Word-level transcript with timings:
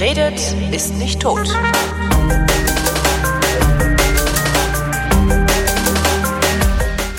Redet, 0.00 0.40
ist 0.70 0.94
nicht 0.94 1.20
tot. 1.20 1.48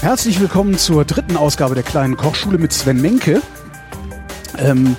Herzlich 0.02 0.40
willkommen 0.40 0.78
zur 0.78 1.04
dritten 1.04 1.36
Ausgabe 1.36 1.76
der 1.76 1.84
kleinen 1.84 2.16
Kochschule 2.16 2.58
mit 2.58 2.72
Sven 2.72 3.02
Menke. 3.02 3.42
Ähm, 4.58 4.96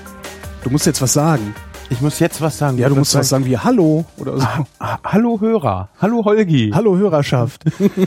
du 0.62 0.68
musst 0.68 0.84
jetzt 0.84 1.00
was 1.00 1.14
sagen. 1.14 1.54
Ich 1.90 2.00
muss 2.00 2.20
jetzt 2.20 2.40
was 2.40 2.56
sagen. 2.56 2.78
Ja, 2.78 2.88
du 2.88 2.94
musst 2.94 3.16
was 3.16 3.28
sagen 3.28 3.44
wie 3.46 3.58
Hallo 3.58 4.04
oder 4.16 4.38
so. 4.38 4.44
Ah, 4.44 4.64
ah, 4.78 4.98
hallo 5.04 5.40
Hörer. 5.40 5.88
Hallo 6.00 6.24
Holgi. 6.24 6.70
Hallo 6.72 6.96
Hörerschaft. 6.96 7.64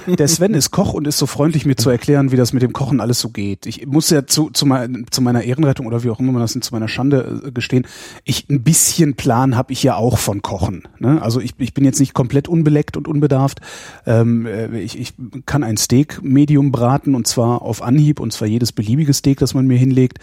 Der 0.08 0.28
Sven 0.30 0.54
ist 0.54 0.72
Koch 0.72 0.94
und 0.94 1.06
ist 1.06 1.18
so 1.18 1.26
freundlich, 1.26 1.66
mir 1.66 1.76
zu 1.76 1.90
erklären, 1.90 2.32
wie 2.32 2.38
das 2.38 2.54
mit 2.54 2.64
dem 2.64 2.72
Kochen 2.72 3.02
alles 3.02 3.20
so 3.20 3.28
geht. 3.30 3.66
Ich 3.66 3.86
muss 3.86 4.10
ja 4.10 4.26
zu, 4.26 4.50
zu, 4.52 4.66
mein, 4.66 5.06
zu 5.12 5.22
meiner 5.22 5.44
Ehrenrettung 5.44 5.86
oder 5.86 6.02
wie 6.02 6.10
auch 6.12 6.20
immer 6.22 6.32
man 6.32 6.42
das 6.42 6.56
nennt, 6.56 6.64
zu 6.64 6.74
meiner 6.74 6.88
Schande 6.88 7.42
äh, 7.46 7.52
gestehen, 7.52 7.86
ich 8.24 8.50
ein 8.50 8.64
bisschen 8.64 9.16
Plan 9.16 9.58
habe 9.58 9.74
ich 9.74 9.84
ja 9.84 9.96
auch 9.96 10.18
von 10.18 10.42
Kochen. 10.42 10.88
Ne? 11.00 11.22
Also 11.22 11.42
ich, 11.42 11.54
ich 11.58 11.74
bin 11.74 11.84
jetzt 11.84 12.00
nicht 12.00 12.14
komplett 12.14 12.48
unbeleckt 12.48 12.96
und 12.96 13.10
unbedarft. 13.10 13.60
Ähm, 14.06 14.46
äh, 14.46 14.80
ich, 14.80 14.98
ich 14.98 15.14
kann 15.46 15.62
ein 15.62 15.76
Steak 15.76 16.24
Medium 16.24 16.72
braten 16.72 17.16
und 17.16 17.28
zwar 17.28 17.62
auf 17.62 17.82
Anhieb 17.82 18.22
und 18.22 18.32
zwar 18.32 18.48
jedes 18.48 18.72
beliebige 18.72 19.14
Steak, 19.14 19.40
das 19.40 19.54
man 19.54 19.68
mir 19.68 19.78
hinlegt. 19.78 20.20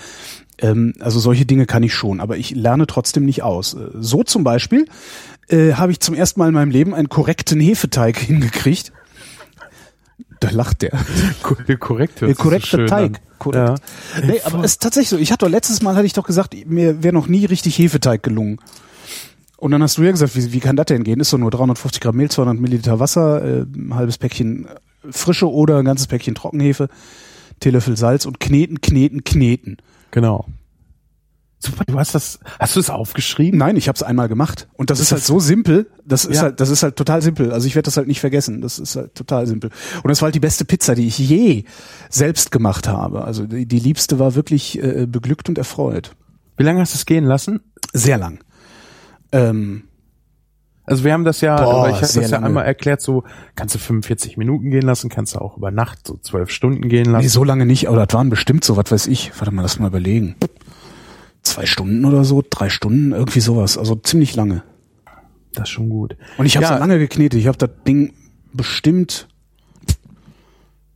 Ähm, 0.61 0.95
also 1.01 1.19
solche 1.19 1.47
Dinge 1.47 1.67
kann 1.67 1.83
ich 1.83 1.95
schon, 1.95 2.21
aber 2.21 2.37
ich 2.37 2.51
lerne 2.53 2.87
trotzdem 2.87 3.25
nicht 3.25 3.43
aus. 3.43 3.75
Äh, 3.75 3.89
So 4.01 4.23
zum 4.23 4.45
Beispiel 4.45 4.87
äh, 5.49 5.73
habe 5.75 5.93
ich 5.93 6.01
zum 6.01 6.15
ersten 6.15 6.41
Mal 6.41 6.49
in 6.49 6.55
meinem 6.55 6.71
Leben 6.71 6.95
einen 6.95 7.09
korrekten 7.09 7.61
Hefeteig 7.61 8.19
hingekriegt. 8.21 8.93
Da 10.41 10.51
lacht 10.51 10.83
der. 10.83 10.99
Der 12.21 12.29
sich 12.29 12.37
so 12.39 12.43
korrekte 12.43 12.87
Teig. 12.87 13.17
an. 13.17 13.19
Korrekt. 13.39 13.83
Nee, 14.27 14.41
aber 14.45 14.61
es 14.65 14.73
ist 14.73 14.83
tatsächlich 14.83 15.09
so. 15.11 15.17
Ich 15.19 15.33
hatte 15.33 15.45
doch 15.47 15.51
letztes 15.51 15.83
Mal 15.83 15.95
hatte 15.97 16.07
ich 16.07 16.13
doch 16.13 16.27
gesagt, 16.27 16.55
mir 16.67 17.03
wäre 17.03 17.15
noch 17.15 17.27
nie 17.27 17.45
richtig 17.47 17.79
Hefeteig 17.79 18.23
gelungen. 18.23 18.59
Und 19.57 19.73
dann 19.73 19.83
hast 19.83 19.99
du 19.99 20.03
ja 20.03 20.11
gesagt, 20.11 20.35
wie, 20.37 20.53
wie 20.53 20.61
kann 20.61 20.77
das 20.77 20.87
denn 20.87 21.05
gehen? 21.05 21.21
Ist 21.21 21.31
so 21.31 21.37
nur 21.37 21.51
350 21.51 22.01
Gramm 22.01 22.17
Mehl, 22.17 22.31
200 22.31 22.59
Milliliter 22.59 22.99
Wasser, 23.01 23.45
äh, 23.45 23.61
ein 23.63 23.95
halbes 23.95 24.17
Päckchen 24.17 24.67
frische 25.11 25.51
oder 25.51 25.79
ein 25.79 25.85
ganzes 25.85 26.07
Päckchen 26.07 26.35
Trockenhefe, 26.35 26.89
Teelöffel 27.61 27.97
Salz 27.97 28.25
und 28.25 28.41
kneten, 28.41 28.81
kneten, 28.81 29.25
kneten. 29.25 29.77
Genau. 30.11 30.47
Super, 31.63 31.85
du 31.87 31.99
hast 31.99 32.15
das, 32.15 32.39
hast 32.59 32.77
du 32.77 32.81
es 32.81 32.89
aufgeschrieben? 32.89 33.59
Nein, 33.59 33.77
ich 33.77 33.87
habe 33.89 33.95
es 33.97 34.03
einmal 34.03 34.29
gemacht 34.29 34.67
und 34.79 34.89
das 34.89 34.99
ist, 34.99 35.09
Ist 35.09 35.13
halt 35.13 35.21
das- 35.21 35.27
so 35.27 35.41
simpel. 35.41 35.91
Das 36.07 36.25
ist 36.25 36.37
Ja. 36.37 36.43
halt, 36.45 36.61
das 36.61 36.71
ist 36.71 36.83
halt 36.83 36.97
total 36.97 37.21
simpel. 37.21 37.53
Also 37.53 37.67
ich 37.67 37.75
werde 37.75 37.85
das 37.85 37.99
halt 37.99 38.07
nicht 38.09 38.21
vergessen. 38.21 38.63
Das 38.63 38.79
ist 38.79 38.97
halt 38.97 39.15
total 39.15 39.47
simpel. 39.47 39.71
Und 40.03 40.09
das 40.09 40.23
war 40.23 40.29
halt 40.29 40.35
die 40.35 40.41
beste 40.41 40.65
Pizza, 40.65 40.95
die 40.95 41.07
ich 41.07 41.19
je 41.19 41.65
selbst 42.09 42.51
gemacht 42.51 42.89
habe. 42.89 43.25
Also 43.25 43.47
die, 43.47 43.67
die 43.67 43.79
liebste 43.79 44.19
war 44.19 44.35
wirklich 44.35 44.83
äh, 44.83 45.07
beglückt 45.07 45.51
und 45.51 45.59
erfreut. 45.59 46.13
Wie 46.57 46.63
lange 46.63 46.81
hast 46.81 46.95
du 46.95 46.97
es 46.97 47.05
gehen 47.05 47.25
lassen? 47.25 47.61
Sehr 47.93 48.17
lang. 48.17 48.39
Ähm, 49.33 49.83
Also 50.85 51.05
wir 51.05 51.13
haben 51.13 51.25
das 51.25 51.41
ja, 51.41 51.57
Boah, 51.57 51.89
ich 51.89 51.95
habe 51.97 52.01
das 52.01 52.15
ja 52.17 52.23
lange. 52.29 52.47
einmal 52.47 52.65
erklärt, 52.65 53.01
so 53.01 53.23
kannst 53.55 53.75
du 53.75 53.79
45 53.79 54.37
Minuten 54.37 54.71
gehen 54.71 54.83
lassen, 54.83 55.09
kannst 55.09 55.35
du 55.35 55.39
auch 55.41 55.57
über 55.57 55.71
Nacht 55.71 56.07
so 56.07 56.17
12 56.17 56.51
Stunden 56.51 56.89
gehen 56.89 57.07
lassen. 57.07 57.23
nee, 57.23 57.29
so 57.29 57.45
lange 57.45 57.65
nicht, 57.67 57.89
aber 57.89 58.05
das 58.07 58.15
waren 58.15 58.29
bestimmt 58.31 58.65
so, 58.65 58.77
was 58.77 58.91
weiß 58.91 59.07
ich. 59.07 59.31
Warte 59.39 59.55
mal, 59.55 59.63
lass 59.63 59.79
mal 59.79 59.87
überlegen. 59.89 60.35
Zwei 61.43 61.65
Stunden 61.67 62.05
oder 62.05 62.25
so, 62.25 62.43
drei 62.49 62.69
Stunden, 62.71 63.13
irgendwie 63.13 63.41
sowas. 63.41 63.79
Also 63.79 63.95
ziemlich 63.95 64.35
lange. 64.35 64.63
Das 65.55 65.65
ist 65.65 65.71
schon 65.71 65.89
gut. 65.89 66.17
Und 66.39 66.47
ich 66.47 66.57
habe 66.57 66.65
Ja. 66.65 66.75
so 66.75 66.79
lange 66.81 66.99
geknetet. 66.99 67.39
Ich 67.41 67.47
habe 67.47 67.59
das 67.59 67.71
Ding 67.87 68.13
bestimmt, 68.53 69.29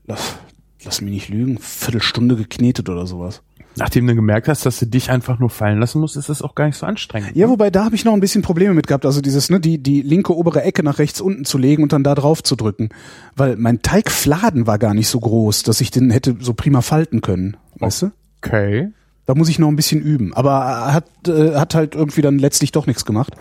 lass, 0.06 0.36
lass 0.84 1.00
mich 1.00 1.12
nicht 1.12 1.28
lügen, 1.28 1.58
Viertelstunde 1.58 2.36
geknetet 2.36 2.88
oder 2.88 3.06
sowas. 3.06 3.42
Nachdem 3.76 4.06
du 4.06 4.14
gemerkt 4.14 4.48
hast, 4.48 4.64
dass 4.66 4.78
du 4.78 4.86
dich 4.86 5.10
einfach 5.10 5.38
nur 5.38 5.50
fallen 5.50 5.80
lassen 5.80 6.00
musst, 6.00 6.16
ist 6.16 6.28
das 6.28 6.42
auch 6.42 6.54
gar 6.54 6.66
nicht 6.66 6.76
so 6.76 6.86
anstrengend. 6.86 7.34
Ja, 7.34 7.48
wobei 7.48 7.70
da 7.70 7.84
habe 7.84 7.94
ich 7.94 8.04
noch 8.04 8.12
ein 8.12 8.20
bisschen 8.20 8.42
Probleme 8.42 8.74
mit 8.74 8.86
gehabt. 8.86 9.04
Also 9.04 9.20
dieses, 9.20 9.50
ne, 9.50 9.60
die, 9.60 9.82
die 9.82 10.02
linke 10.02 10.36
obere 10.36 10.62
Ecke 10.62 10.82
nach 10.82 10.98
rechts 10.98 11.20
unten 11.20 11.44
zu 11.44 11.58
legen 11.58 11.82
und 11.82 11.92
dann 11.92 12.04
da 12.04 12.14
drauf 12.14 12.42
zu 12.42 12.56
drücken. 12.56 12.90
Weil 13.34 13.56
mein 13.56 13.82
Teigfladen 13.82 14.66
war 14.66 14.78
gar 14.78 14.94
nicht 14.94 15.08
so 15.08 15.18
groß, 15.18 15.64
dass 15.64 15.80
ich 15.80 15.90
den 15.90 16.10
hätte 16.10 16.36
so 16.40 16.54
prima 16.54 16.82
falten 16.82 17.20
können. 17.20 17.56
Weißt 17.78 18.02
du? 18.02 18.10
Okay. 18.38 18.90
Da 19.26 19.34
muss 19.34 19.48
ich 19.48 19.58
noch 19.58 19.68
ein 19.68 19.76
bisschen 19.76 20.00
üben. 20.00 20.34
Aber 20.34 20.92
hat, 20.92 21.06
äh, 21.26 21.54
hat 21.54 21.74
halt 21.74 21.94
irgendwie 21.94 22.22
dann 22.22 22.38
letztlich 22.38 22.72
doch 22.72 22.86
nichts 22.86 23.04
gemacht. 23.04 23.34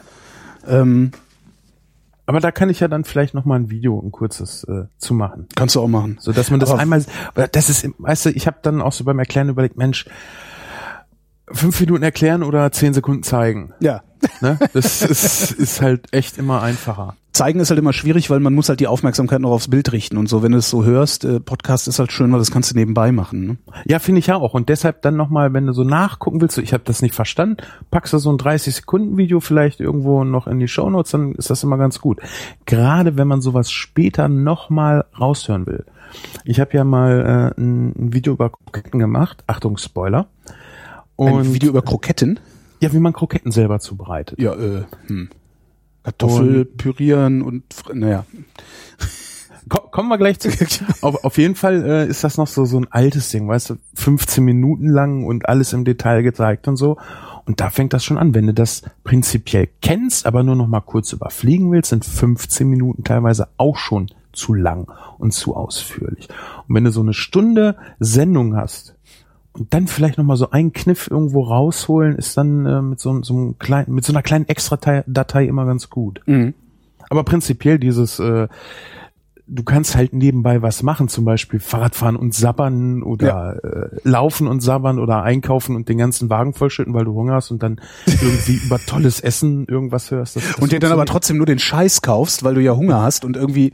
Ähm, 0.67 1.11
Aber 2.25 2.39
da 2.39 2.51
kann 2.51 2.69
ich 2.69 2.79
ja 2.79 2.88
dann 2.88 3.03
vielleicht 3.03 3.34
noch 3.34 3.44
mal 3.45 3.56
ein 3.59 3.69
Video, 3.69 4.00
ein 4.00 4.11
kurzes 4.11 4.63
äh, 4.66 4.85
zu 4.97 5.13
machen. 5.13 5.47
kannst 5.56 5.75
du 5.75 5.81
auch 5.81 5.88
machen. 5.89 6.17
So 6.19 6.31
dass 6.31 6.50
man 6.51 6.59
das 6.59 6.72
Aber- 6.72 6.79
einmal, 6.79 7.03
das 7.51 7.69
ist, 7.69 7.88
weißt 7.97 8.28
du, 8.28 8.29
ich 8.29 8.47
habe 8.47 8.57
dann 8.61 8.81
auch 8.81 8.94
so 8.94 9.03
beim 9.03 9.19
Erklären 9.19 9.50
überlegt, 9.50 9.78
Mensch, 9.78 10.06
fünf 11.51 11.79
Minuten 11.79 12.03
erklären 12.03 12.44
oder 12.44 12.72
zehn 12.72 12.94
Sekunden 12.94 13.23
zeigen. 13.23 13.73
Ja. 13.79 14.03
Ne? 14.39 14.57
Das 14.73 15.01
ist, 15.01 15.51
ist 15.51 15.81
halt 15.81 16.13
echt 16.13 16.38
immer 16.38 16.61
einfacher. 16.61 17.16
Zeigen 17.33 17.59
ist 17.59 17.71
halt 17.71 17.79
immer 17.79 17.94
schwierig, 17.94 18.29
weil 18.29 18.39
man 18.39 18.53
muss 18.53 18.69
halt 18.69 18.79
die 18.79 18.85
Aufmerksamkeit 18.85 19.41
noch 19.41 19.49
aufs 19.49 19.67
Bild 19.67 19.91
richten 19.91 20.17
und 20.17 20.29
so. 20.29 20.44
Wenn 20.44 20.51
du 20.51 20.59
es 20.59 20.69
so 20.69 20.85
hörst, 20.85 21.25
äh, 21.25 21.39
Podcast 21.39 21.88
ist 21.88 21.97
halt 21.97 22.11
schön, 22.11 22.31
weil 22.31 22.38
das 22.38 22.51
kannst 22.51 22.71
du 22.71 22.75
nebenbei 22.75 23.11
machen. 23.11 23.47
Ne? 23.47 23.57
Ja, 23.85 23.97
finde 23.97 24.19
ich 24.19 24.27
ja 24.27 24.35
auch. 24.35 24.53
Und 24.53 24.69
deshalb 24.69 25.01
dann 25.01 25.16
nochmal, 25.16 25.51
wenn 25.51 25.66
du 25.66 25.73
so 25.73 25.83
nachgucken 25.83 26.41
willst, 26.41 26.55
so, 26.55 26.61
ich 26.61 26.73
habe 26.73 26.83
das 26.85 27.01
nicht 27.01 27.16
verstanden, 27.16 27.57
packst 27.89 28.13
du 28.13 28.19
so 28.19 28.31
ein 28.31 28.38
30-Sekunden-Video 28.38 29.39
vielleicht 29.39 29.79
irgendwo 29.79 30.23
noch 30.23 30.45
in 30.45 30.59
die 30.59 30.67
Shownotes, 30.67 31.11
dann 31.11 31.33
ist 31.33 31.49
das 31.49 31.63
immer 31.63 31.77
ganz 31.77 31.99
gut. 31.99 32.19
Gerade 32.67 33.17
wenn 33.17 33.27
man 33.27 33.41
sowas 33.41 33.72
später 33.72 34.29
nochmal 34.29 35.05
raushören 35.19 35.66
will. 35.66 35.85
Ich 36.45 36.59
habe 36.59 36.77
ja 36.77 36.83
mal 36.83 37.53
äh, 37.57 37.59
ein, 37.59 37.93
ein 37.97 38.13
Video 38.13 38.33
über 38.33 38.51
Kroketten 38.51 38.99
gemacht. 38.99 39.43
Achtung, 39.47 39.77
Spoiler. 39.77 40.27
Ein 41.17 41.33
Und 41.33 41.53
Video 41.55 41.69
über 41.69 41.81
Kroketten. 41.81 42.39
ja, 42.79 42.93
wie 42.93 42.99
man 42.99 43.13
Kroketten 43.13 43.51
selber 43.51 43.79
zubereitet. 43.79 44.39
Ja, 44.39 44.53
äh, 44.53 44.83
hm. 45.07 45.29
Kartoffel 46.03 46.66
pürieren 46.66 47.41
und 47.41 47.64
naja. 47.94 48.25
Ko- 49.69 49.88
Kommen 49.91 50.09
wir 50.09 50.18
gleich 50.18 50.40
zu. 50.40 50.50
auf, 51.02 51.24
auf 51.24 51.38
jeden 51.38 51.56
Fall 51.56 51.84
äh, 51.86 52.08
ist 52.08 52.24
das 52.24 52.38
noch 52.38 52.47
so 52.47 52.66
so 52.66 52.78
ein 52.80 52.88
altes 52.91 53.30
Ding, 53.30 53.47
weißt 53.47 53.72
du, 53.72 53.75
15 53.96 54.44
Minuten 54.44 54.90
lang 54.90 55.24
und 55.25 55.47
alles 55.47 55.72
im 55.74 55.86
Detail 55.86 56.22
gezeigt 56.22 56.68
und 56.68 56.75
so. 56.75 56.97
Und 57.46 57.59
da 57.59 57.69
fängt 57.69 57.94
das 57.94 58.03
schon 58.06 58.18
an. 58.18 58.34
Wenn 58.34 58.47
du 58.47 58.53
das 58.53 58.84
prinzipiell 59.03 59.68
kennst, 59.81 60.25
aber 60.25 60.44
nur 60.44 60.56
noch 60.56 60.68
mal 60.68 60.81
kurz 60.81 61.12
überfliegen 61.14 61.72
willst, 61.72 61.90
sind 61.90 62.06
15 62.06 62.68
Minuten 62.70 63.03
teilweise 63.03 63.50
auch 63.58 63.78
schon 63.78 64.09
zu 64.31 64.53
lang 64.53 64.91
und 65.18 65.31
zu 65.34 65.56
ausführlich. 65.56 66.28
Und 66.68 66.75
wenn 66.75 66.84
du 66.85 66.91
so 66.91 67.02
eine 67.02 67.14
Stunde 67.14 67.75
Sendung 68.00 68.56
hast 68.56 68.96
und 69.53 69.74
dann 69.74 69.88
vielleicht 69.88 70.18
noch 70.18 70.25
mal 70.25 70.38
so 70.38 70.50
einen 70.50 70.74
Kniff 70.74 71.09
irgendwo 71.09 71.44
rausholen, 71.44 72.16
ist 72.16 72.38
dann 72.38 72.66
äh, 72.66 72.81
mit 72.81 73.00
so, 73.00 73.22
so 73.22 73.34
einem 73.34 73.59
kleinen, 73.59 73.94
mit 73.94 74.03
so 74.03 74.12
einer 74.12 74.24
kleinen 74.24 74.47
Extra-Datei 74.47 75.46
immer 75.46 75.66
ganz 75.66 75.90
gut. 75.90 76.22
Mhm. 76.25 76.53
Aber 77.09 77.24
prinzipiell 77.24 77.78
dieses, 77.78 78.19
äh, 78.19 78.47
du 79.45 79.63
kannst 79.63 79.95
halt 79.95 80.13
nebenbei 80.13 80.61
was 80.61 80.83
machen, 80.83 81.09
zum 81.09 81.25
Beispiel 81.25 81.59
Fahrradfahren 81.59 82.15
und 82.15 82.33
sabbern 82.33 83.03
oder 83.03 83.59
äh, 83.63 83.99
laufen 84.03 84.47
und 84.47 84.61
sabbern 84.61 84.99
oder 84.99 85.23
einkaufen 85.23 85.75
und 85.75 85.89
den 85.89 85.97
ganzen 85.97 86.29
Wagen 86.29 86.53
vollschütten, 86.53 86.93
weil 86.93 87.05
du 87.05 87.13
Hunger 87.13 87.33
hast 87.35 87.51
und 87.51 87.61
dann 87.61 87.81
irgendwie 88.05 88.53
über 88.65 88.79
tolles 88.79 89.19
Essen 89.19 89.65
irgendwas 89.67 90.11
hörst. 90.11 90.37
Das, 90.37 90.43
das 90.47 90.55
Und 90.55 90.71
dir 90.71 90.79
dann 90.79 90.91
aber 90.93 91.05
trotzdem 91.05 91.37
nur 91.37 91.45
den 91.45 91.59
Scheiß 91.59 92.01
kaufst, 92.01 92.43
weil 92.43 92.55
du 92.55 92.61
ja 92.61 92.75
Hunger 92.75 93.01
hast 93.01 93.25
und 93.25 93.35
irgendwie 93.35 93.73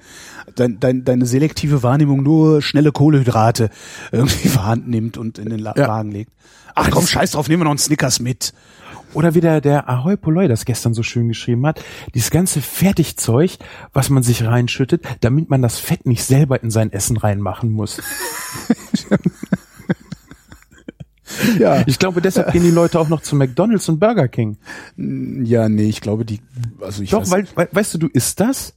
dein, 0.55 0.79
dein, 0.79 1.05
deine 1.05 1.25
selektive 1.25 1.83
Wahrnehmung 1.83 2.23
nur 2.23 2.61
schnelle 2.61 2.91
Kohlehydrate 2.91 3.69
irgendwie 4.11 4.47
vorhanden 4.49 4.89
nimmt 4.89 5.17
und 5.17 5.37
in 5.37 5.49
den 5.49 5.59
La 5.59 5.73
Ja. 5.77 5.87
Wagen 5.87 6.11
legt. 6.11 6.31
Ach 6.75 6.89
komm, 6.91 7.05
scheiß 7.05 7.31
drauf, 7.31 7.47
nehmen 7.47 7.61
wir 7.61 7.65
noch 7.65 7.71
einen 7.71 7.77
Snickers 7.79 8.19
mit. 8.19 8.53
Oder 9.13 9.33
wie 9.35 9.41
der, 9.41 9.61
der 9.61 9.89
Ahoy 9.89 10.17
Poloi 10.17 10.47
das 10.47 10.65
gestern 10.65 10.93
so 10.93 11.03
schön 11.03 11.27
geschrieben 11.27 11.65
hat, 11.65 11.83
dieses 12.13 12.31
ganze 12.31 12.61
Fertigzeug, 12.61 13.57
was 13.93 14.09
man 14.09 14.23
sich 14.23 14.43
reinschüttet, 14.43 15.03
damit 15.21 15.49
man 15.49 15.61
das 15.61 15.79
Fett 15.79 16.05
nicht 16.05 16.23
selber 16.23 16.61
in 16.61 16.71
sein 16.71 16.91
Essen 16.91 17.17
reinmachen 17.17 17.71
muss. 17.71 18.01
Ja. 21.59 21.83
Ich 21.85 21.99
glaube, 21.99 22.21
deshalb 22.21 22.51
gehen 22.51 22.63
die 22.63 22.71
Leute 22.71 22.99
auch 22.99 23.07
noch 23.07 23.21
zu 23.21 23.35
McDonalds 23.35 23.87
und 23.87 23.99
Burger 23.99 24.27
King. 24.27 24.57
Ja, 24.97 25.69
nee, 25.69 25.87
ich 25.87 26.01
glaube, 26.01 26.25
die, 26.25 26.41
also 26.81 27.03
ich 27.03 27.11
Doch, 27.11 27.21
weiß, 27.21 27.31
weil, 27.31 27.47
weil, 27.55 27.69
weißt 27.71 27.93
du, 27.93 27.97
du 27.99 28.07
isst 28.07 28.39
das 28.39 28.73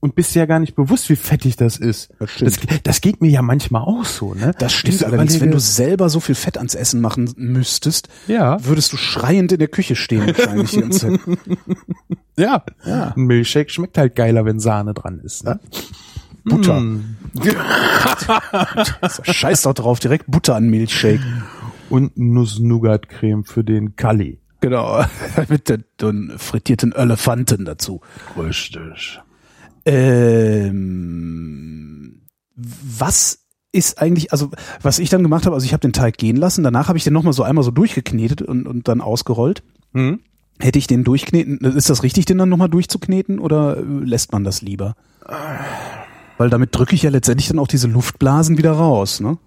und 0.00 0.14
bist 0.14 0.34
ja 0.36 0.46
gar 0.46 0.60
nicht 0.60 0.74
bewusst, 0.76 1.08
wie 1.10 1.16
fettig 1.16 1.56
das 1.56 1.76
ist. 1.76 2.10
Das 2.20 2.30
stimmt. 2.30 2.70
Das, 2.70 2.82
das 2.84 3.00
geht 3.00 3.20
mir 3.20 3.30
ja 3.30 3.42
manchmal 3.42 3.82
auch 3.82 4.04
so, 4.04 4.32
ne? 4.34 4.52
das 4.58 4.72
stimmt 4.72 5.02
allerdings, 5.04 5.34
wenn 5.40 5.48
überlege- 5.48 5.54
du 5.54 5.60
selber 5.60 6.08
so 6.08 6.20
viel 6.20 6.34
Fett 6.36 6.56
ans 6.56 6.74
Essen 6.74 7.00
machen 7.00 7.32
müsstest, 7.36 8.08
Ja. 8.28 8.64
würdest 8.64 8.92
du 8.92 8.96
schreiend 8.96 9.50
in 9.52 9.58
der 9.58 9.68
Küche 9.68 9.96
stehen 9.96 10.26
wahrscheinlich 10.26 10.70
die 10.70 10.80
ganze 10.80 10.98
Zeit. 11.18 11.20
ja. 12.36 12.62
Ja. 12.84 13.12
Ein 13.16 13.22
Milchshake 13.24 13.70
schmeckt 13.70 13.98
halt 13.98 14.14
geiler, 14.14 14.44
wenn 14.44 14.60
Sahne 14.60 14.94
dran 14.94 15.18
ist. 15.20 15.44
Ne? 15.44 15.58
Butter. 16.44 16.80
Mm. 16.80 17.16
Scheiß 19.22 19.62
doch 19.62 19.74
drauf, 19.74 19.98
direkt 20.00 20.26
Butter 20.30 20.54
an 20.54 20.68
Milchshake. 20.68 21.20
Und 21.90 22.16
Nuss-Nougat-Creme 22.16 23.44
für 23.44 23.64
den 23.64 23.96
Kali. 23.96 24.38
Genau, 24.60 25.04
mit 25.48 25.68
den 25.68 26.32
frittierten 26.36 26.92
Elefanten 26.92 27.64
dazu. 27.64 28.00
Richtig. 28.36 29.20
Ähm, 29.90 31.08
was 32.54 33.46
ist 33.72 34.02
eigentlich, 34.02 34.32
also 34.32 34.50
was 34.82 34.98
ich 34.98 35.08
dann 35.08 35.22
gemacht 35.22 35.46
habe, 35.46 35.54
also 35.54 35.64
ich 35.64 35.72
habe 35.72 35.80
den 35.80 35.94
Teig 35.94 36.18
gehen 36.18 36.36
lassen, 36.36 36.62
danach 36.62 36.88
habe 36.88 36.98
ich 36.98 37.04
den 37.04 37.14
nochmal 37.14 37.32
so 37.32 37.42
einmal 37.42 37.64
so 37.64 37.70
durchgeknetet 37.70 38.42
und, 38.42 38.66
und 38.66 38.86
dann 38.88 39.00
ausgerollt. 39.00 39.62
Hm? 39.94 40.20
Hätte 40.60 40.78
ich 40.78 40.86
den 40.88 41.04
durchkneten, 41.04 41.58
ist 41.58 41.88
das 41.88 42.02
richtig, 42.02 42.26
den 42.26 42.36
dann 42.36 42.50
nochmal 42.50 42.68
durchzukneten 42.68 43.38
oder 43.38 43.78
äh, 43.78 43.82
lässt 43.82 44.32
man 44.32 44.44
das 44.44 44.60
lieber? 44.60 44.94
Weil 46.36 46.50
damit 46.50 46.76
drücke 46.76 46.94
ich 46.94 47.02
ja 47.02 47.10
letztendlich 47.10 47.48
dann 47.48 47.58
auch 47.58 47.68
diese 47.68 47.88
Luftblasen 47.88 48.58
wieder 48.58 48.72
raus, 48.72 49.20
ne? 49.20 49.38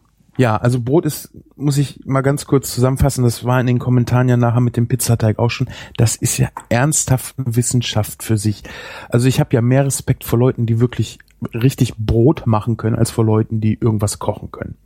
Ja, 0.41 0.57
also 0.57 0.81
Brot 0.81 1.05
ist, 1.05 1.29
muss 1.55 1.77
ich 1.77 2.03
mal 2.03 2.21
ganz 2.21 2.47
kurz 2.47 2.73
zusammenfassen, 2.73 3.23
das 3.23 3.45
war 3.45 3.61
in 3.61 3.67
den 3.67 3.77
Kommentaren 3.77 4.27
ja 4.27 4.37
nachher 4.37 4.59
mit 4.59 4.75
dem 4.75 4.87
Pizzateig 4.87 5.37
auch 5.37 5.51
schon, 5.51 5.69
das 5.97 6.15
ist 6.15 6.39
ja 6.39 6.49
ernsthaft 6.67 7.35
Wissenschaft 7.37 8.23
für 8.23 8.39
sich. 8.39 8.63
Also 9.09 9.27
ich 9.27 9.39
habe 9.39 9.53
ja 9.53 9.61
mehr 9.61 9.85
Respekt 9.85 10.23
vor 10.23 10.39
Leuten, 10.39 10.65
die 10.65 10.79
wirklich 10.79 11.19
richtig 11.53 11.95
Brot 11.95 12.47
machen 12.47 12.75
können, 12.75 12.95
als 12.95 13.11
vor 13.11 13.23
Leuten, 13.23 13.61
die 13.61 13.75
irgendwas 13.79 14.17
kochen 14.17 14.49
können. 14.49 14.77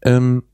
Ähm, 0.00 0.44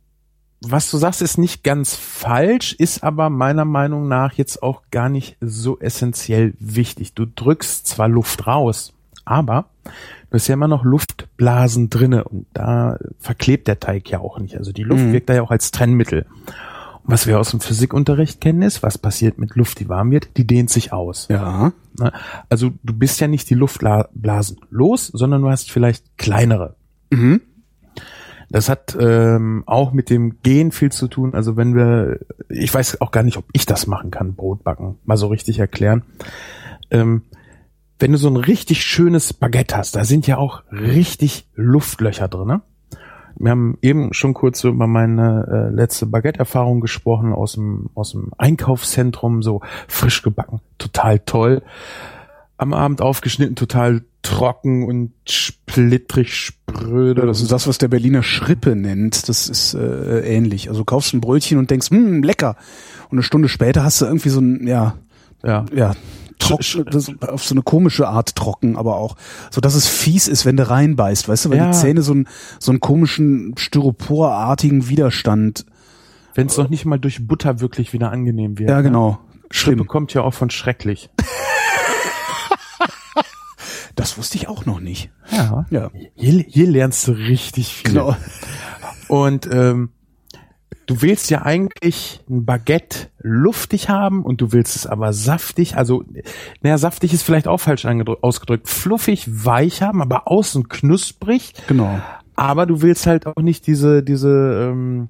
was 0.60 0.90
du 0.90 0.96
sagst, 0.96 1.22
ist 1.22 1.38
nicht 1.38 1.62
ganz 1.62 1.94
falsch, 1.94 2.72
ist 2.72 3.04
aber 3.04 3.30
meiner 3.30 3.64
Meinung 3.64 4.08
nach 4.08 4.32
jetzt 4.32 4.64
auch 4.64 4.82
gar 4.90 5.08
nicht 5.08 5.36
so 5.40 5.78
essentiell 5.78 6.54
wichtig. 6.58 7.14
Du 7.14 7.24
drückst 7.24 7.86
zwar 7.86 8.08
Luft 8.08 8.48
raus, 8.48 8.94
aber 9.24 9.66
du 10.30 10.34
hast 10.34 10.48
ja 10.48 10.54
immer 10.54 10.68
noch 10.68 10.84
Luftblasen 10.84 11.90
drinne 11.90 12.24
und 12.24 12.46
da 12.52 12.98
verklebt 13.18 13.68
der 13.68 13.80
Teig 13.80 14.10
ja 14.10 14.20
auch 14.20 14.38
nicht. 14.38 14.56
Also 14.56 14.72
die 14.72 14.82
Luft 14.82 15.04
Mhm. 15.04 15.12
wirkt 15.12 15.28
da 15.28 15.34
ja 15.34 15.42
auch 15.42 15.50
als 15.50 15.70
Trennmittel. 15.70 16.26
Und 17.04 17.12
was 17.12 17.26
wir 17.26 17.38
aus 17.38 17.50
dem 17.50 17.60
Physikunterricht 17.60 18.40
kennen 18.40 18.62
ist, 18.62 18.82
was 18.82 18.98
passiert 18.98 19.38
mit 19.38 19.54
Luft, 19.54 19.78
die 19.80 19.88
warm 19.88 20.10
wird, 20.10 20.36
die 20.36 20.46
dehnt 20.46 20.70
sich 20.70 20.92
aus. 20.92 21.28
Ja. 21.30 21.72
Ne? 21.98 22.12
Also 22.48 22.72
du 22.82 22.92
bist 22.92 23.20
ja 23.20 23.28
nicht 23.28 23.48
die 23.48 23.54
Luftblasen 23.54 24.58
los, 24.70 25.06
sondern 25.08 25.42
du 25.42 25.48
hast 25.48 25.70
vielleicht 25.70 26.18
kleinere. 26.18 26.74
Mhm. 27.10 27.40
Das 28.48 28.68
hat 28.68 28.96
ähm, 29.00 29.64
auch 29.66 29.92
mit 29.92 30.08
dem 30.08 30.40
Gehen 30.42 30.70
viel 30.70 30.92
zu 30.92 31.08
tun. 31.08 31.34
Also 31.34 31.56
wenn 31.56 31.74
wir, 31.74 32.20
ich 32.48 32.72
weiß 32.72 33.00
auch 33.00 33.10
gar 33.10 33.24
nicht, 33.24 33.36
ob 33.38 33.44
ich 33.52 33.66
das 33.66 33.88
machen 33.88 34.12
kann, 34.12 34.34
Brot 34.34 34.62
backen, 34.62 34.96
mal 35.04 35.16
so 35.16 35.26
richtig 35.26 35.58
erklären. 35.58 36.02
Ähm, 36.92 37.22
wenn 37.98 38.12
du 38.12 38.18
so 38.18 38.28
ein 38.28 38.36
richtig 38.36 38.82
schönes 38.82 39.32
Baguette 39.32 39.76
hast, 39.76 39.96
da 39.96 40.04
sind 40.04 40.26
ja 40.26 40.36
auch 40.36 40.62
richtig 40.70 41.48
Luftlöcher 41.54 42.28
drin. 42.28 42.46
Ne? 42.48 42.62
Wir 43.38 43.50
haben 43.50 43.78
eben 43.82 44.12
schon 44.12 44.34
kurz 44.34 44.64
über 44.64 44.86
meine 44.86 45.68
äh, 45.70 45.74
letzte 45.74 46.06
Baguette-Erfahrung 46.06 46.80
gesprochen 46.80 47.32
aus 47.32 47.52
dem, 47.52 47.90
aus 47.94 48.12
dem 48.12 48.30
Einkaufszentrum, 48.38 49.42
so 49.42 49.60
frisch 49.88 50.22
gebacken, 50.22 50.60
total 50.78 51.20
toll. 51.20 51.62
Am 52.58 52.72
Abend 52.72 53.02
aufgeschnitten, 53.02 53.54
total 53.54 54.02
trocken 54.22 54.86
und 54.86 55.12
splittrig, 55.28 56.34
spröde. 56.34 57.26
Das 57.26 57.42
ist 57.42 57.52
das, 57.52 57.68
was 57.68 57.76
der 57.76 57.88
Berliner 57.88 58.22
Schrippe 58.22 58.74
nennt. 58.74 59.28
Das 59.28 59.48
ist 59.48 59.74
äh, 59.74 60.20
ähnlich. 60.20 60.68
Also 60.68 60.80
du 60.80 60.84
kaufst 60.86 61.12
ein 61.12 61.20
Brötchen 61.20 61.58
und 61.58 61.70
denkst, 61.70 61.90
hm, 61.90 62.22
lecker. 62.22 62.56
Und 63.10 63.18
eine 63.18 63.22
Stunde 63.22 63.48
später 63.48 63.84
hast 63.84 64.00
du 64.00 64.06
irgendwie 64.06 64.30
so 64.30 64.40
ein, 64.40 64.66
ja, 64.66 64.96
ja. 65.44 65.66
ja, 65.74 65.94
trocken, 66.38 66.84
das, 66.90 67.10
auf 67.28 67.44
so 67.44 67.54
eine 67.54 67.62
komische 67.62 68.08
Art 68.08 68.34
trocken, 68.36 68.76
aber 68.76 68.96
auch, 68.96 69.16
so 69.50 69.60
dass 69.60 69.74
es 69.74 69.86
fies 69.88 70.28
ist, 70.28 70.44
wenn 70.44 70.56
du 70.56 70.68
reinbeißt, 70.68 71.28
weißt 71.28 71.46
du, 71.46 71.50
weil 71.50 71.58
Ja. 71.58 71.70
die 71.70 71.76
Zähne 71.76 72.02
so 72.02 72.12
einen, 72.12 72.28
so 72.58 72.72
einen 72.72 72.80
komischen 72.80 73.54
styroporartigen 73.56 74.88
Widerstand. 74.88 75.66
Wenn 76.34 76.48
es 76.48 76.56
noch 76.56 76.68
nicht 76.68 76.84
mal 76.84 76.98
durch 76.98 77.26
Butter 77.26 77.60
wirklich 77.60 77.92
wieder 77.92 78.10
angenehm 78.12 78.58
wird. 78.58 78.68
Ja, 78.70 78.76
ne? 78.76 78.82
genau. 78.84 79.18
Schlimm. 79.50 79.86
kommt 79.86 80.12
ja 80.12 80.22
auch 80.22 80.34
von 80.34 80.50
schrecklich. 80.50 81.08
Das 83.96 84.18
wusste 84.18 84.36
ich 84.36 84.46
auch 84.46 84.66
noch 84.66 84.78
nicht. 84.78 85.10
Ja. 85.32 85.64
Ja. 85.70 85.90
Hier, 86.14 86.44
hier 86.46 86.66
lernst 86.66 87.08
du 87.08 87.12
richtig 87.12 87.68
viel. 87.76 87.92
Genau. 87.92 88.14
Und 89.08 89.48
ähm, 89.50 89.90
du 90.86 91.02
willst 91.02 91.30
ja 91.30 91.42
eigentlich 91.42 92.20
ein 92.30 92.44
Baguette 92.44 93.08
luftig 93.18 93.88
haben 93.88 94.24
und 94.24 94.40
du 94.40 94.52
willst 94.52 94.76
es 94.76 94.86
aber 94.86 95.12
saftig, 95.12 95.76
also 95.76 96.04
naja, 96.62 96.78
saftig 96.78 97.12
ist 97.12 97.22
vielleicht 97.22 97.48
auch 97.48 97.58
falsch 97.58 97.84
ausgedrückt, 97.84 98.68
fluffig, 98.68 99.26
weich 99.28 99.82
haben, 99.82 100.00
aber 100.00 100.28
außen 100.28 100.68
knusprig. 100.68 101.54
Genau. 101.66 102.00
Aber 102.36 102.66
du 102.66 102.82
willst 102.82 103.06
halt 103.06 103.26
auch 103.26 103.42
nicht 103.42 103.66
diese, 103.66 104.02
diese, 104.02 104.70
ähm, 104.70 105.08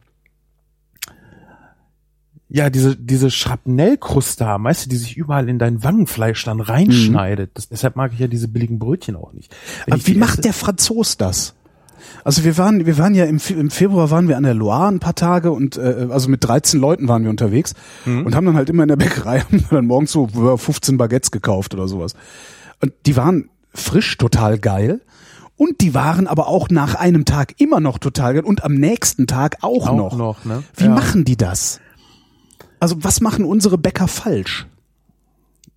ja, 2.49 2.70
diese, 2.70 2.96
diese 2.96 3.31
Schrapnellkruste 3.31 4.46
haben, 4.46 4.64
weißt 4.64 4.87
du, 4.87 4.90
die 4.90 4.96
sich 4.96 5.17
überall 5.17 5.49
in 5.49 5.58
dein 5.58 5.82
Wangenfleisch 5.82 6.44
dann 6.44 6.61
reinschneidet. 6.61 7.50
Das, 7.55 7.69
deshalb 7.69 7.96
mag 7.96 8.12
ich 8.12 8.20
ja 8.20 8.28
diese 8.28 8.49
billigen 8.49 8.78
Brötchen 8.78 9.17
auch 9.17 9.32
nicht. 9.32 9.55
Wenn 9.84 9.94
Aber 9.94 10.06
wie 10.06 10.14
macht 10.14 10.44
der 10.44 10.52
Franzos 10.52 11.17
das? 11.17 11.56
Also 12.25 12.44
wir 12.44 12.58
waren, 12.58 12.87
wir 12.87 12.99
waren 12.99 13.14
ja 13.14 13.25
im, 13.25 13.41
im 13.49 13.70
Februar 13.70 14.11
waren 14.11 14.29
wir 14.29 14.37
an 14.37 14.43
der 14.43 14.55
Loire 14.55 14.88
ein 14.88 15.00
paar 15.00 15.14
Tage 15.14 15.53
und 15.53 15.76
äh, 15.76 16.08
also 16.11 16.29
mit 16.29 16.43
13 16.44 16.81
Leuten 16.81 17.08
waren 17.08 17.23
wir 17.23 17.31
unterwegs 17.31 17.75
und 18.05 18.35
haben 18.35 18.47
dann 18.47 18.56
halt 18.56 18.69
immer 18.69 18.82
in 18.82 18.88
der 18.88 18.97
Bäckerei 18.97 19.41
haben 19.41 19.64
dann 19.70 19.87
morgens 19.87 20.12
so 20.12 20.26
äh, 20.26 20.56
15 20.58 20.97
Baguettes 20.97 21.31
gekauft 21.31 21.75
oder 21.75 21.88
sowas. 21.88 22.14
Und 22.82 22.93
die 23.06 23.17
waren 23.17 23.49
frisch, 23.73 24.17
total 24.19 24.58
geil. 24.58 25.00
Und 25.56 25.81
die 25.81 25.94
waren 25.94 26.26
aber 26.26 26.49
auch 26.49 26.69
nach 26.69 26.94
einem 26.97 27.25
Tag 27.25 27.55
immer 27.61 27.81
noch 27.81 27.97
total 27.99 28.35
geil 28.35 28.44
und 28.44 28.62
am 28.62 28.75
nächsten 28.75 29.26
Tag 29.26 29.56
auch, 29.62 29.88
Auch 29.88 29.97
noch. 29.97 30.17
noch, 30.17 30.44
ne? 30.44 30.62
Wie 30.76 30.85
Ja. 30.85 30.91
machen 30.91 31.25
die 31.25 31.37
das? 31.37 31.81
Also 32.79 32.97
was 33.02 33.23
machen 33.23 33.44
unsere 33.47 33.79
Bäcker 33.79 34.06
falsch? 34.06 34.67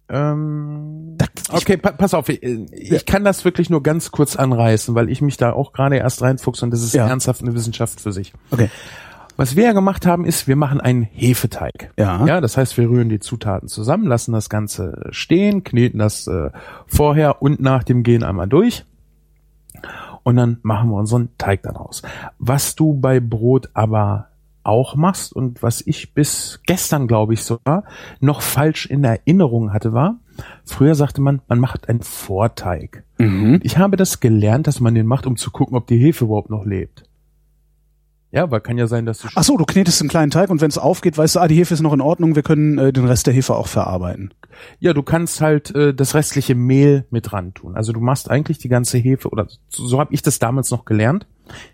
Ähm, 0.09 1.17
okay, 1.51 1.77
pa 1.77 1.91
pass 1.91 2.13
auf, 2.13 2.29
ich, 2.29 2.41
ich 2.41 3.05
kann 3.05 3.23
das 3.23 3.45
wirklich 3.45 3.69
nur 3.69 3.83
ganz 3.83 4.11
kurz 4.11 4.35
anreißen, 4.35 4.95
weil 4.95 5.09
ich 5.09 5.21
mich 5.21 5.37
da 5.37 5.53
auch 5.53 5.71
gerade 5.73 5.97
erst 5.97 6.21
reinfuchse 6.21 6.65
und 6.65 6.71
das 6.71 6.81
ist 6.83 6.93
Ja. 6.93 7.07
ernsthaft 7.07 7.41
eine 7.41 7.53
Wissenschaft 7.53 8.01
für 8.01 8.11
sich. 8.11 8.33
Okay. 8.51 8.69
Was 9.37 9.55
wir 9.55 9.65
ja 9.65 9.71
gemacht 9.73 10.05
haben, 10.05 10.25
ist, 10.25 10.47
wir 10.49 10.55
machen 10.57 10.81
einen 10.81 11.03
Hefeteig. 11.03 11.93
Ja. 11.97 12.25
Ja, 12.25 12.41
das 12.41 12.57
heißt, 12.57 12.77
wir 12.77 12.89
rühren 12.89 13.07
die 13.07 13.19
Zutaten 13.19 13.69
zusammen, 13.69 14.05
lassen 14.05 14.33
das 14.33 14.49
Ganze 14.49 15.07
stehen, 15.11 15.63
kneten 15.63 15.99
das 15.99 16.27
äh, 16.27 16.49
vorher 16.87 17.41
und 17.41 17.61
nach 17.61 17.83
dem 17.83 18.03
Gehen 18.03 18.23
einmal 18.23 18.47
durch. 18.49 18.83
Und 20.23 20.35
dann 20.35 20.57
machen 20.63 20.89
wir 20.89 20.97
unseren 20.97 21.29
Teig 21.37 21.63
daraus. 21.63 22.01
Was 22.37 22.75
du 22.75 22.93
bei 22.95 23.19
Brot 23.19 23.69
aber 23.73 24.28
auch 24.63 24.95
machst 24.95 25.33
und 25.33 25.63
was 25.63 25.81
ich 25.85 26.13
bis 26.13 26.61
gestern, 26.65 27.07
glaube 27.07 27.33
ich, 27.33 27.43
sogar 27.43 27.83
noch 28.19 28.41
falsch 28.41 28.85
in 28.85 29.03
Erinnerung 29.03 29.73
hatte, 29.73 29.93
war, 29.93 30.19
früher 30.65 30.95
sagte 30.95 31.21
man, 31.21 31.41
man 31.47 31.59
macht 31.59 31.89
einen 31.89 32.01
Vorteig. 32.01 33.03
Mhm. 33.17 33.59
Ich 33.63 33.77
habe 33.77 33.97
das 33.97 34.19
gelernt, 34.19 34.67
dass 34.67 34.79
man 34.79 34.95
den 34.95 35.05
macht, 35.05 35.25
um 35.25 35.37
zu 35.37 35.51
gucken, 35.51 35.77
ob 35.77 35.87
die 35.87 35.97
Hefe 35.97 36.25
überhaupt 36.25 36.49
noch 36.49 36.65
lebt. 36.65 37.09
Ja, 38.31 38.51
weil 38.51 38.61
kann 38.61 38.77
ja 38.77 38.85
sein, 38.85 39.07
dass 39.07 39.19
du 39.19 39.27
Ach 39.33 39.43
so, 39.43 39.57
du 39.57 39.65
knetest 39.65 40.01
einen 40.01 40.09
kleinen 40.09 40.29
Teig 40.29 40.51
und 40.51 40.61
wenn 40.61 40.69
es 40.69 40.77
aufgeht, 40.77 41.17
weißt 41.17 41.35
du, 41.35 41.39
ah, 41.39 41.47
die 41.47 41.55
Hefe 41.55 41.73
ist 41.73 41.81
noch 41.81 41.93
in 41.93 42.01
Ordnung, 42.01 42.35
wir 42.35 42.43
können 42.43 42.77
äh, 42.77 42.93
den 42.93 43.05
Rest 43.05 43.25
der 43.25 43.33
Hefe 43.33 43.55
auch 43.55 43.65
verarbeiten. 43.65 44.33
Ja, 44.79 44.93
du 44.93 45.01
kannst 45.01 45.41
halt 45.41 45.73
äh, 45.73 45.95
das 45.95 46.13
restliche 46.13 46.53
Mehl 46.53 47.05
mit 47.09 47.33
ran 47.33 47.55
tun. 47.55 47.75
Also 47.75 47.91
du 47.91 47.99
machst 47.99 48.29
eigentlich 48.29 48.59
die 48.59 48.69
ganze 48.69 48.99
Hefe, 48.99 49.29
oder 49.29 49.47
so, 49.67 49.87
so 49.87 49.99
habe 49.99 50.13
ich 50.13 50.21
das 50.21 50.37
damals 50.37 50.69
noch 50.69 50.85
gelernt. 50.85 51.25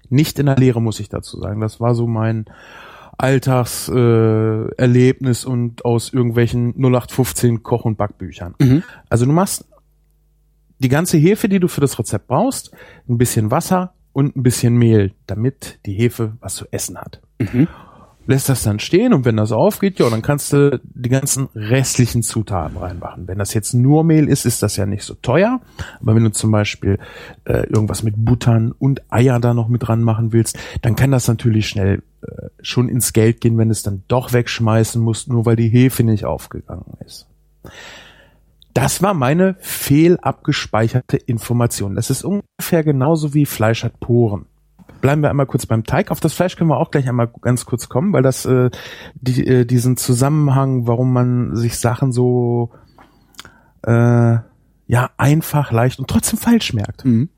Nicht 0.10 0.39
in 0.39 0.48
der 0.48 0.58
Lehre, 0.58 0.82
muss 0.82 1.00
ich 1.00 1.10
dazu 1.10 1.39
sagen. 1.39 1.62
Das 1.62 1.79
war 1.79 1.96
so 1.96 2.08
mein 2.08 2.46
Alltagserlebnis 3.17 5.46
äh, 5.46 5.48
und 5.48 5.86
aus 5.86 6.13
irgendwelchen 6.13 6.74
0815 6.75 7.63
Koch- 7.63 7.86
und 7.86 7.98
Backbüchern. 7.98 8.55
Mhm. 8.60 8.84
Also 9.10 9.25
du 9.25 9.32
machst 9.32 9.65
die 10.79 10.89
ganze 10.89 11.17
Hefe, 11.17 11.48
die 11.48 11.60
du 11.60 11.67
für 11.67 11.82
das 11.82 11.98
Rezept 11.98 12.27
brauchst, 12.27 12.72
ein 13.08 13.17
bisschen 13.17 13.51
Wasser 13.51 13.94
und 14.12 14.36
ein 14.36 14.44
bisschen 14.44 14.75
Mehl, 14.75 15.13
damit 15.27 15.79
die 15.86 15.94
Hefe 15.94 16.34
was 16.41 16.55
zu 16.55 16.65
essen 16.72 16.98
hat 16.98 17.22
Mhm. 17.39 17.67
Lässt 18.27 18.50
das 18.50 18.63
dann 18.63 18.79
stehen 18.79 19.13
und 19.13 19.25
wenn 19.25 19.38
das 19.38 19.51
aufgeht, 19.51 20.00
ja, 20.00 20.10
dann 20.10 20.22
kannst 20.22 20.53
du 20.53 20.79
die 20.84 21.10
ganzen 21.10 21.48
restlichen 21.53 22.24
Zutaten 22.24 22.77
reinmachen. 22.77 23.27
Wenn 23.27 23.38
das 23.38 23.53
jetzt 23.53 23.74
nur 23.74 24.03
Mehl 24.03 24.27
ist, 24.27 24.46
ist 24.46 24.63
das 24.63 24.75
ja 24.77 24.86
nicht 24.86 25.03
so 25.03 25.13
teuer. 25.15 25.62
Aber 26.01 26.15
wenn 26.15 26.24
du 26.24 26.32
zum 26.32 26.51
Beispiel 26.51 27.00
äh, 27.46 27.67
irgendwas 27.67 28.03
mit 28.03 28.15
Buttern 28.17 28.72
und 28.72 29.01
Eier 29.12 29.39
da 29.39 29.53
noch 29.53 29.67
mit 29.67 29.88
dran 29.88 30.01
machen 30.01 30.34
willst, 30.34 30.58
dann 30.82 30.96
kann 30.96 31.12
das 31.12 31.27
natürlich 31.27 31.67
schnell 31.67 32.01
äh, 32.22 32.48
schon 32.62 32.89
ins 32.89 33.13
Geld 33.13 33.41
gehen, 33.41 33.58
wenn 33.58 33.70
du 33.70 33.74
es 33.74 33.84
dann 33.84 34.03
doch 34.08 34.34
wegschmeißen 34.34 35.01
musst, 35.01 35.29
nur 35.29 35.46
weil 35.46 35.55
die 35.55 35.70
Hefe 35.70 36.03
nicht 36.03 36.25
aufgegangen 36.25 36.98
ist. 37.05 37.27
Das 38.74 39.01
war 39.01 39.13
meine 39.13 39.55
fehlabgespeicherte 39.62 41.15
Information. 41.15 41.96
Das 41.96 42.10
ist 42.10 42.25
ungefähr 42.25 42.84
genauso 42.84 43.34
wie 43.34 43.46
Fleisch 43.46 43.84
hat 43.84 44.00
Poren 44.01 44.48
bleiben 45.01 45.22
wir 45.22 45.30
einmal 45.30 45.46
kurz 45.46 45.65
beim 45.65 45.84
Teig. 45.84 46.12
Auf 46.12 46.20
das 46.20 46.34
Fleisch 46.34 46.56
können 46.56 46.70
wir 46.70 46.77
auch 46.77 46.92
gleich 46.92 47.08
einmal 47.08 47.27
ganz 47.42 47.65
kurz 47.65 47.89
kommen, 47.89 48.13
weil 48.13 48.24
das 48.24 48.46
äh, 48.46 48.70
die, 49.15 49.46
äh, 49.46 49.65
diesen 49.65 49.98
Zusammenhang, 49.98 50.88
warum 50.88 51.13
man 51.13 51.56
sich 51.56 51.77
Sachen 51.77 52.12
so 52.12 52.72
äh, 53.84 54.38
ja 54.88 55.10
einfach, 55.18 55.72
leicht 55.72 56.00
und 56.00 56.10
trotzdem 56.10 56.39
falsch 56.39 56.74
merkt. 56.74 57.06
Mhm. 57.06 57.30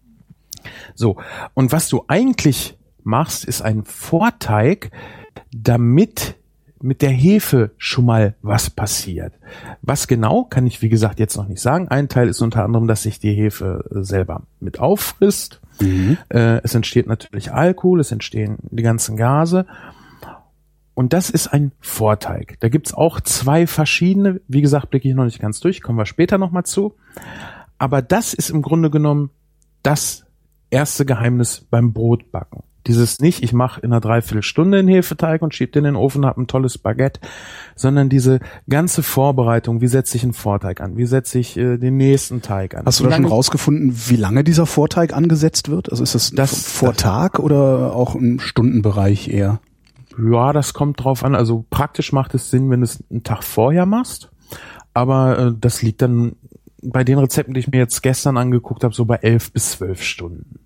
So 0.96 1.18
und 1.54 1.72
was 1.72 1.90
du 1.90 2.04
eigentlich 2.08 2.78
machst, 3.04 3.46
ist 3.46 3.62
ein 3.62 3.84
Vorteig, 3.84 4.92
damit 5.52 6.36
mit 6.82 7.02
der 7.02 7.10
Hefe 7.10 7.72
schon 7.78 8.06
mal 8.06 8.36
was 8.42 8.70
passiert. 8.70 9.34
Was 9.82 10.08
genau, 10.08 10.44
kann 10.44 10.68
ich 10.68 10.82
wie 10.82 10.90
gesagt 10.90 11.20
jetzt 11.20 11.38
noch 11.38 11.48
nicht 11.48 11.62
sagen. 11.62 11.88
Ein 11.88 12.10
Teil 12.10 12.28
ist 12.28 12.42
unter 12.42 12.64
anderem, 12.64 12.88
dass 12.88 13.04
sich 13.04 13.20
die 13.20 13.34
Hefe 13.34 13.86
äh, 13.92 14.04
selber 14.04 14.44
mit 14.60 14.80
auffrisst. 14.80 15.62
Mhm. 15.80 16.18
Äh, 16.30 16.62
es 16.64 16.76
entsteht 16.76 17.08
natürlich 17.08 17.52
Alkohol, 17.52 18.00
es 18.00 18.12
entstehen 18.12 18.58
die 18.72 18.84
ganzen 18.84 19.18
Gase. 19.18 19.66
Und 20.94 21.14
das 21.14 21.30
ist 21.30 21.48
ein 21.48 21.74
Vorteig. 21.80 22.60
Da 22.60 22.70
gibt's 22.70 22.94
auch 22.94 23.22
zwei 23.22 23.68
verschiedene. 23.68 24.42
Wie 24.48 24.62
gesagt, 24.62 24.90
blicke 24.90 25.08
ich 25.08 25.14
noch 25.14 25.26
nicht 25.26 25.40
ganz 25.40 25.60
durch, 25.60 25.84
kommen 25.84 26.00
wir 26.00 26.08
später 26.08 26.38
nochmal 26.40 26.64
zu. 26.64 26.96
Aber 27.78 28.02
das 28.02 28.34
ist 28.34 28.50
im 28.50 28.64
Grunde 28.64 28.90
genommen 28.90 29.30
das 29.84 30.26
erste 30.70 31.06
Geheimnis 31.06 31.66
beim 31.70 31.94
Brotbacken. 31.94 32.64
Dieses 32.88 33.20
nicht, 33.20 33.44
ich 33.44 33.54
mache 33.54 33.82
in 33.82 33.92
einer 33.92 34.00
Dreiviertelstunde 34.00 34.80
einen 34.80 34.88
Hefeteig 34.88 35.42
und 35.42 35.54
schieb 35.54 35.74
den 35.74 35.86
in 35.86 35.94
den 35.94 35.96
Ofen, 35.96 36.26
hab 36.26 36.38
ein 36.38 36.48
tolles 36.48 36.78
Baguette, 36.78 37.20
sondern 37.76 38.10
diese 38.10 38.40
ganze 38.70 39.04
Vorbereitung, 39.04 39.82
wie 39.82 39.88
setze 39.88 40.18
ich 40.18 40.24
einen 40.24 40.34
Vorteig 40.34 40.82
an, 40.82 40.98
wie 40.98 41.06
setze 41.06 41.40
ich 41.40 41.58
äh, 41.58 41.78
den 41.78 41.98
nächsten 41.98 42.42
Teig 42.42 42.76
an. 42.76 42.86
Hast 42.86 43.00
du 43.00 43.04
da 43.04 43.12
schon 43.12 43.26
rausgefunden, 43.26 43.94
wie 44.08 44.16
lange 44.16 44.44
dieser 44.44 44.66
Vorteig 44.66 45.14
angesetzt 45.14 45.70
wird? 45.70 45.92
Also 45.92 46.04
ist 46.04 46.16
das, 46.16 46.32
das 46.32 46.68
vor 46.68 46.94
das, 46.94 46.98
Tag 46.98 47.40
oder 47.40 47.94
auch 47.94 48.16
im 48.16 48.40
Stundenbereich 48.40 49.28
eher? 49.28 49.60
Ja, 50.18 50.54
das 50.54 50.74
kommt 50.74 51.04
drauf 51.04 51.24
an. 51.24 51.36
Also 51.36 51.66
praktisch 51.70 52.12
macht 52.14 52.34
es 52.34 52.50
Sinn, 52.50 52.70
wenn 52.70 52.80
du 52.80 52.86
es 52.86 53.04
einen 53.12 53.24
Tag 53.24 53.44
vorher 53.44 53.86
machst. 53.86 54.30
Aber 54.94 55.38
äh, 55.38 55.54
das 55.60 55.82
liegt 55.82 56.02
dann 56.02 56.38
bei 56.82 57.04
den 57.04 57.20
Rezepten, 57.20 57.54
die 57.54 57.60
ich 57.60 57.68
mir 57.68 57.78
jetzt 57.78 58.02
gestern 58.02 58.38
angeguckt 58.38 58.84
habe, 58.84 58.94
so 58.94 59.06
bei 59.06 59.18
elf 59.18 59.52
bis 59.52 59.72
zwölf 59.72 60.02
Stunden. 60.02 60.60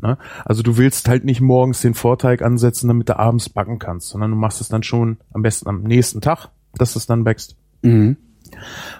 Ne? 0.00 0.18
Also 0.44 0.62
du 0.62 0.76
willst 0.76 1.08
halt 1.08 1.24
nicht 1.24 1.40
morgens 1.40 1.80
den 1.80 1.94
Vorteig 1.94 2.42
ansetzen, 2.42 2.88
damit 2.88 3.08
du 3.08 3.18
abends 3.18 3.48
backen 3.48 3.78
kannst, 3.78 4.08
sondern 4.08 4.30
du 4.30 4.36
machst 4.36 4.60
es 4.60 4.68
dann 4.68 4.82
schon 4.82 5.18
am 5.32 5.42
besten 5.42 5.68
am 5.68 5.82
nächsten 5.82 6.20
Tag, 6.20 6.48
dass 6.74 6.96
es 6.96 7.06
dann 7.06 7.24
wächst. 7.24 7.56
Mhm. 7.82 8.16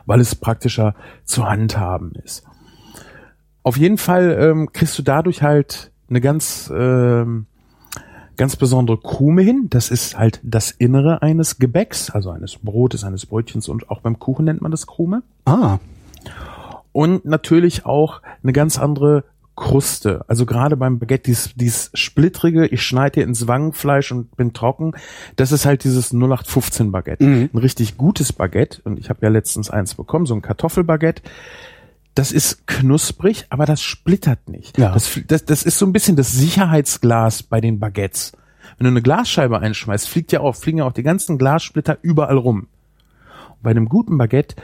Weil 0.06 0.20
es 0.20 0.34
praktischer 0.34 0.94
zu 1.24 1.48
handhaben 1.48 2.12
ist. 2.24 2.44
Auf 3.62 3.76
jeden 3.76 3.98
Fall 3.98 4.36
ähm, 4.40 4.72
kriegst 4.72 4.98
du 4.98 5.02
dadurch 5.02 5.42
halt 5.42 5.90
eine 6.08 6.20
ganz 6.20 6.72
ähm, 6.74 7.46
ganz 8.38 8.56
besondere 8.56 8.98
Krume 8.98 9.42
hin. 9.42 9.66
Das 9.68 9.90
ist 9.90 10.16
halt 10.16 10.40
das 10.42 10.70
Innere 10.70 11.20
eines 11.20 11.58
Gebäcks, 11.58 12.08
also 12.08 12.30
eines 12.30 12.56
Brotes, 12.56 13.04
eines 13.04 13.26
Brötchens 13.26 13.68
und 13.68 13.90
auch 13.90 14.00
beim 14.00 14.18
Kuchen 14.18 14.46
nennt 14.46 14.62
man 14.62 14.70
das 14.70 14.86
Krume. 14.86 15.22
Ah. 15.44 15.78
Und 16.92 17.26
natürlich 17.26 17.84
auch 17.84 18.22
eine 18.42 18.52
ganz 18.52 18.78
andere 18.78 19.24
Kruste. 19.58 20.24
Also 20.28 20.46
gerade 20.46 20.76
beim 20.76 20.98
Baguette, 21.00 21.24
dies, 21.24 21.50
dies 21.56 21.90
splittrige, 21.92 22.66
ich 22.66 22.82
schneide 22.82 23.14
hier 23.14 23.24
ins 23.24 23.48
Wangenfleisch 23.48 24.12
und 24.12 24.36
bin 24.36 24.52
trocken, 24.52 24.92
das 25.34 25.50
ist 25.50 25.66
halt 25.66 25.82
dieses 25.82 26.12
0815 26.12 26.92
Baguette. 26.92 27.24
Mhm. 27.24 27.50
Ein 27.52 27.58
richtig 27.58 27.96
gutes 27.96 28.32
Baguette, 28.32 28.80
und 28.84 28.98
ich 28.98 29.10
habe 29.10 29.18
ja 29.22 29.28
letztens 29.28 29.68
eins 29.68 29.96
bekommen, 29.96 30.26
so 30.26 30.34
ein 30.34 30.42
Kartoffelbaguette. 30.42 31.22
Das 32.14 32.30
ist 32.30 32.66
knusprig, 32.68 33.46
aber 33.50 33.66
das 33.66 33.82
splittert 33.82 34.48
nicht. 34.48 34.78
Ja. 34.78 34.92
Das, 34.92 35.20
das, 35.26 35.44
das 35.44 35.64
ist 35.64 35.78
so 35.78 35.86
ein 35.86 35.92
bisschen 35.92 36.16
das 36.16 36.32
Sicherheitsglas 36.32 37.42
bei 37.42 37.60
den 37.60 37.80
Baguettes. 37.80 38.32
Wenn 38.76 38.84
du 38.84 38.90
eine 38.90 39.02
Glasscheibe 39.02 39.58
einschmeißt, 39.58 40.08
fliegt 40.08 40.30
ja 40.30 40.40
auch, 40.40 40.54
fliegen 40.54 40.78
ja 40.78 40.84
auch 40.84 40.92
die 40.92 41.02
ganzen 41.02 41.36
Glassplitter 41.36 41.98
überall 42.02 42.36
rum. 42.36 42.68
Und 43.48 43.62
bei 43.62 43.70
einem 43.70 43.88
guten 43.88 44.18
Baguette 44.18 44.54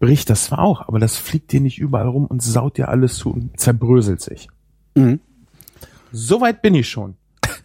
bricht 0.00 0.30
das 0.30 0.46
zwar 0.46 0.58
auch, 0.58 0.88
aber 0.88 0.98
das 0.98 1.16
fliegt 1.16 1.52
dir 1.52 1.60
nicht 1.60 1.78
überall 1.78 2.08
rum 2.08 2.26
und 2.26 2.42
saut 2.42 2.78
dir 2.78 2.88
alles 2.88 3.16
zu 3.16 3.30
und 3.30 3.60
zerbröselt 3.60 4.20
sich. 4.20 4.48
Mhm. 4.96 5.20
Soweit 6.10 6.62
bin 6.62 6.74
ich 6.74 6.88
schon. 6.88 7.14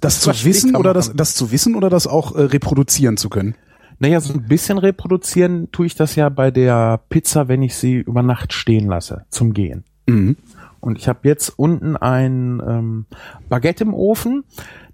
Das, 0.00 0.20
zu 0.20 0.44
wissen 0.44 0.74
oder 0.74 0.92
das, 0.92 1.12
das 1.14 1.34
zu 1.34 1.52
wissen 1.52 1.76
oder 1.76 1.88
das 1.88 2.08
auch 2.08 2.34
äh, 2.34 2.40
reproduzieren 2.42 3.16
zu 3.16 3.30
können? 3.30 3.54
Naja, 4.00 4.20
so 4.20 4.32
ein 4.32 4.48
bisschen 4.48 4.78
reproduzieren 4.78 5.70
tue 5.70 5.86
ich 5.86 5.94
das 5.94 6.16
ja 6.16 6.28
bei 6.28 6.50
der 6.50 7.00
Pizza, 7.08 7.46
wenn 7.46 7.62
ich 7.62 7.76
sie 7.76 7.98
über 7.98 8.24
Nacht 8.24 8.52
stehen 8.52 8.88
lasse 8.88 9.24
zum 9.30 9.52
Gehen. 9.52 9.84
Mhm. 10.08 10.36
Und 10.80 10.98
ich 10.98 11.06
habe 11.06 11.28
jetzt 11.28 11.50
unten 11.50 11.96
ein 11.96 12.60
ähm, 12.66 13.06
Baguette 13.48 13.84
im 13.84 13.94
Ofen. 13.94 14.42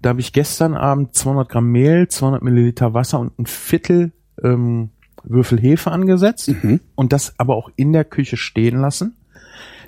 Da 0.03 0.09
habe 0.09 0.19
ich 0.19 0.33
gestern 0.33 0.75
Abend 0.75 1.15
200 1.15 1.49
Gramm 1.49 1.71
Mehl, 1.71 2.07
200 2.07 2.43
Milliliter 2.43 2.93
Wasser 2.93 3.19
und 3.19 3.39
ein 3.39 3.47
Viertel 3.47 4.11
ähm, 4.43 4.91
Würfel 5.23 5.59
Hefe 5.59 5.91
angesetzt 5.91 6.51
mhm. 6.63 6.79
und 6.95 7.13
das 7.13 7.33
aber 7.37 7.55
auch 7.55 7.69
in 7.75 7.93
der 7.93 8.05
Küche 8.05 8.37
stehen 8.37 8.79
lassen. 8.79 9.15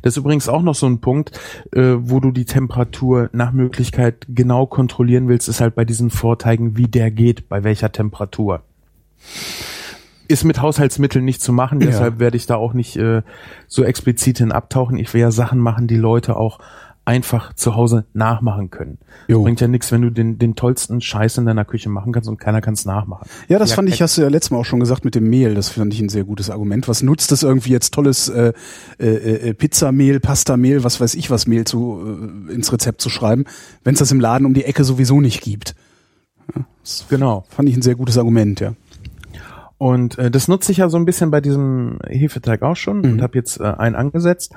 Das 0.01 0.13
ist 0.13 0.17
übrigens 0.17 0.49
auch 0.49 0.61
noch 0.61 0.75
so 0.75 0.87
ein 0.87 0.99
Punkt, 0.99 1.39
äh, 1.73 1.93
wo 1.97 2.19
du 2.19 2.31
die 2.31 2.45
Temperatur 2.45 3.29
nach 3.33 3.51
Möglichkeit 3.51 4.25
genau 4.29 4.65
kontrollieren 4.65 5.27
willst, 5.27 5.47
ist 5.47 5.61
halt 5.61 5.75
bei 5.75 5.85
diesen 5.85 6.09
Vorteigen, 6.09 6.77
wie 6.77 6.87
der 6.87 7.11
geht, 7.11 7.49
bei 7.49 7.63
welcher 7.63 7.91
Temperatur. 7.91 8.63
Ist 10.27 10.43
mit 10.43 10.61
Haushaltsmitteln 10.61 11.23
nicht 11.23 11.41
zu 11.41 11.53
machen, 11.53 11.79
deshalb 11.79 12.15
ja. 12.15 12.19
werde 12.19 12.37
ich 12.37 12.47
da 12.47 12.55
auch 12.55 12.73
nicht 12.73 12.95
äh, 12.95 13.21
so 13.67 13.83
explizit 13.83 14.39
hin 14.39 14.51
abtauchen. 14.51 14.97
Ich 14.97 15.13
will 15.13 15.21
ja 15.21 15.31
Sachen 15.31 15.59
machen, 15.59 15.87
die 15.87 15.97
Leute 15.97 16.35
auch 16.35 16.59
einfach 17.03 17.53
zu 17.53 17.75
Hause 17.75 18.05
nachmachen 18.13 18.69
können. 18.69 18.99
Jo. 19.27 19.41
Bringt 19.41 19.59
ja 19.59 19.67
nichts, 19.67 19.91
wenn 19.91 20.01
du 20.01 20.11
den, 20.11 20.37
den 20.37 20.55
tollsten 20.55 21.01
Scheiß 21.01 21.37
in 21.39 21.45
deiner 21.45 21.65
Küche 21.65 21.89
machen 21.89 22.13
kannst 22.13 22.29
und 22.29 22.37
keiner 22.37 22.61
kann 22.61 22.75
es 22.75 22.85
nachmachen. 22.85 23.27
Ja, 23.47 23.57
das 23.57 23.71
ja, 23.71 23.77
fand 23.77 23.89
ich, 23.89 24.01
hast 24.01 24.17
du 24.17 24.21
ja 24.21 24.27
letztes 24.27 24.51
Mal 24.51 24.59
auch 24.59 24.65
schon 24.65 24.79
gesagt 24.79 25.03
mit 25.03 25.15
dem 25.15 25.27
Mehl. 25.29 25.55
Das 25.55 25.69
fand 25.69 25.93
ich 25.93 25.99
ein 25.99 26.09
sehr 26.09 26.23
gutes 26.23 26.49
Argument. 26.49 26.87
Was 26.87 27.01
nutzt 27.01 27.31
es 27.31 27.41
irgendwie 27.41 27.71
jetzt 27.71 27.93
tolles 27.93 28.29
äh, 28.29 28.53
äh, 28.99 29.05
äh, 29.05 29.53
Pizzamehl, 29.53 30.19
Pastamehl, 30.19 30.83
was 30.83 31.01
weiß 31.01 31.15
ich 31.15 31.31
was 31.31 31.47
Mehl 31.47 31.65
zu 31.65 32.47
äh, 32.49 32.53
ins 32.53 32.71
Rezept 32.71 33.01
zu 33.01 33.09
schreiben, 33.09 33.45
wenn 33.83 33.93
es 33.93 33.99
das 33.99 34.11
im 34.11 34.19
Laden 34.19 34.45
um 34.45 34.53
die 34.53 34.65
Ecke 34.65 34.83
sowieso 34.83 35.21
nicht 35.21 35.41
gibt. 35.41 35.75
Ja, 36.55 36.65
genau. 37.09 37.45
Fand 37.49 37.67
ich 37.67 37.75
ein 37.75 37.81
sehr 37.81 37.95
gutes 37.95 38.17
Argument, 38.17 38.59
ja. 38.59 38.73
Und 39.79 40.19
äh, 40.19 40.29
das 40.29 40.47
nutze 40.47 40.71
ich 40.71 40.77
ja 40.77 40.89
so 40.89 40.97
ein 40.97 41.05
bisschen 41.05 41.31
bei 41.31 41.41
diesem 41.41 41.97
Hefeteig 42.07 42.61
auch 42.61 42.75
schon 42.75 42.99
mhm. 42.99 43.13
und 43.13 43.21
habe 43.23 43.35
jetzt 43.39 43.59
äh, 43.59 43.63
einen 43.63 43.95
angesetzt. 43.95 44.53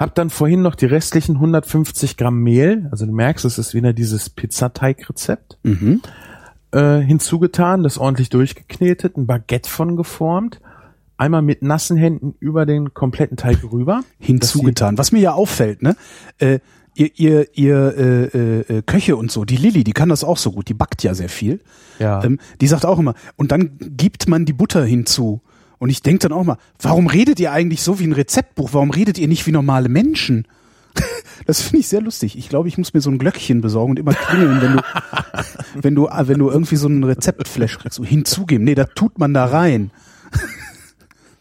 Hab 0.00 0.14
dann 0.14 0.30
vorhin 0.30 0.62
noch 0.62 0.76
die 0.76 0.86
restlichen 0.86 1.34
150 1.36 2.16
Gramm 2.16 2.42
Mehl, 2.42 2.88
also 2.90 3.04
du 3.04 3.12
merkst, 3.12 3.44
es 3.44 3.58
ist 3.58 3.74
wieder 3.74 3.92
dieses 3.92 4.30
Pizzateigrezept, 4.30 5.58
mhm. 5.62 6.00
äh, 6.70 7.00
hinzugetan, 7.00 7.82
das 7.82 7.98
ordentlich 7.98 8.30
durchgeknetet, 8.30 9.18
ein 9.18 9.26
Baguette 9.26 9.68
von 9.68 9.96
geformt, 9.96 10.58
einmal 11.18 11.42
mit 11.42 11.60
nassen 11.60 11.98
Händen 11.98 12.34
über 12.40 12.64
den 12.64 12.94
kompletten 12.94 13.36
Teig 13.36 13.62
rüber. 13.70 14.02
Hinzugetan. 14.18 14.96
Was 14.96 15.12
mir 15.12 15.20
ja 15.20 15.34
auffällt, 15.34 15.82
ne? 15.82 15.94
Äh, 16.38 16.60
ihr, 16.94 17.10
ihr, 17.16 17.48
ihr 17.52 17.94
äh, 17.94 18.24
äh, 18.24 18.78
äh, 18.78 18.82
Köche 18.82 19.16
und 19.16 19.30
so, 19.30 19.44
die 19.44 19.58
Lilly, 19.58 19.84
die 19.84 19.92
kann 19.92 20.08
das 20.08 20.24
auch 20.24 20.38
so 20.38 20.50
gut, 20.50 20.70
die 20.70 20.74
backt 20.74 21.02
ja 21.02 21.12
sehr 21.12 21.28
viel. 21.28 21.60
Ja. 21.98 22.24
Ähm, 22.24 22.38
die 22.62 22.68
sagt 22.68 22.86
auch 22.86 22.98
immer, 22.98 23.12
und 23.36 23.52
dann 23.52 23.76
gibt 23.78 24.28
man 24.28 24.46
die 24.46 24.54
Butter 24.54 24.82
hinzu. 24.82 25.42
Und 25.80 25.88
ich 25.88 26.02
denke 26.02 26.28
dann 26.28 26.32
auch 26.32 26.44
mal, 26.44 26.58
warum 26.78 27.06
redet 27.06 27.40
ihr 27.40 27.52
eigentlich 27.52 27.82
so 27.82 27.98
wie 27.98 28.06
ein 28.06 28.12
Rezeptbuch? 28.12 28.74
Warum 28.74 28.90
redet 28.90 29.16
ihr 29.18 29.26
nicht 29.26 29.46
wie 29.46 29.52
normale 29.52 29.88
Menschen? 29.88 30.46
Das 31.46 31.62
finde 31.62 31.78
ich 31.78 31.88
sehr 31.88 32.02
lustig. 32.02 32.36
Ich 32.36 32.50
glaube, 32.50 32.68
ich 32.68 32.76
muss 32.76 32.92
mir 32.92 33.00
so 33.00 33.10
ein 33.10 33.18
Glöckchen 33.18 33.62
besorgen 33.62 33.92
und 33.92 33.98
immer 33.98 34.12
klingeln, 34.12 34.60
wenn 34.60 34.72
du, 34.76 34.82
wenn 35.82 35.94
du, 35.94 36.08
wenn 36.10 36.38
du 36.38 36.50
irgendwie 36.50 36.76
so 36.76 36.86
ein 36.86 37.02
Rezeptflash 37.02 37.78
kriegst, 37.78 37.96
so 37.96 38.04
hinzugeben. 38.04 38.64
Nee, 38.64 38.74
da 38.74 38.84
tut 38.84 39.18
man 39.18 39.32
da 39.34 39.46
rein. 39.46 39.90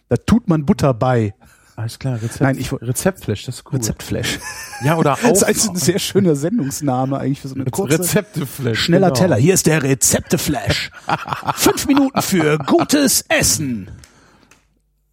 Da 0.07 0.15
tut 0.17 0.47
man 0.47 0.65
Butter 0.65 0.95
bei. 0.95 1.35
Alles 1.75 1.99
klar, 1.99 2.15
Rezept, 2.15 2.41
Nein, 2.41 2.57
ich, 2.57 2.73
Rezeptflash, 2.73 3.45
das 3.45 3.57
ist 3.57 3.65
cool. 3.67 3.77
Rezeptflash. 3.77 4.39
Ja, 4.83 4.97
oder 4.97 5.13
auch. 5.13 5.19
Das 5.19 5.43
ist 5.43 5.69
ein 5.69 5.75
sehr 5.75 5.99
schöner 5.99 6.35
Sendungsname 6.35 7.19
eigentlich 7.19 7.41
für 7.41 7.49
so 7.49 7.53
eine 7.53 7.65
kurze. 7.65 7.99
Rezepteflash. 7.99 8.79
Schneller 8.79 9.09
genau. 9.09 9.19
Teller. 9.19 9.35
Hier 9.35 9.53
ist 9.53 9.67
der 9.67 9.83
Rezepteflash. 9.83 10.89
Fünf 11.55 11.85
Minuten 11.85 12.21
für 12.23 12.57
gutes 12.57 13.23
Essen. 13.29 13.91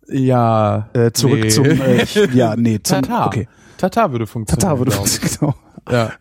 Ja. 0.09 0.89
Äh, 0.93 1.13
zurück 1.13 1.41
nee. 1.41 1.49
zum, 1.49 1.65
äh, 1.65 2.05
ja, 2.33 2.57
nee, 2.57 2.79
zum, 2.83 3.03
Tata. 3.03 3.27
Okay. 3.27 3.49
Tata 3.79 4.13
würde 4.13 4.27
funktionieren. 4.27 4.61
Tata 4.61 4.79
würde 4.79 4.91
funktionieren, 4.93 5.55
genau. 5.87 5.91
Ja. 5.91 6.13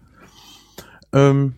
Ähm, 1.13 1.54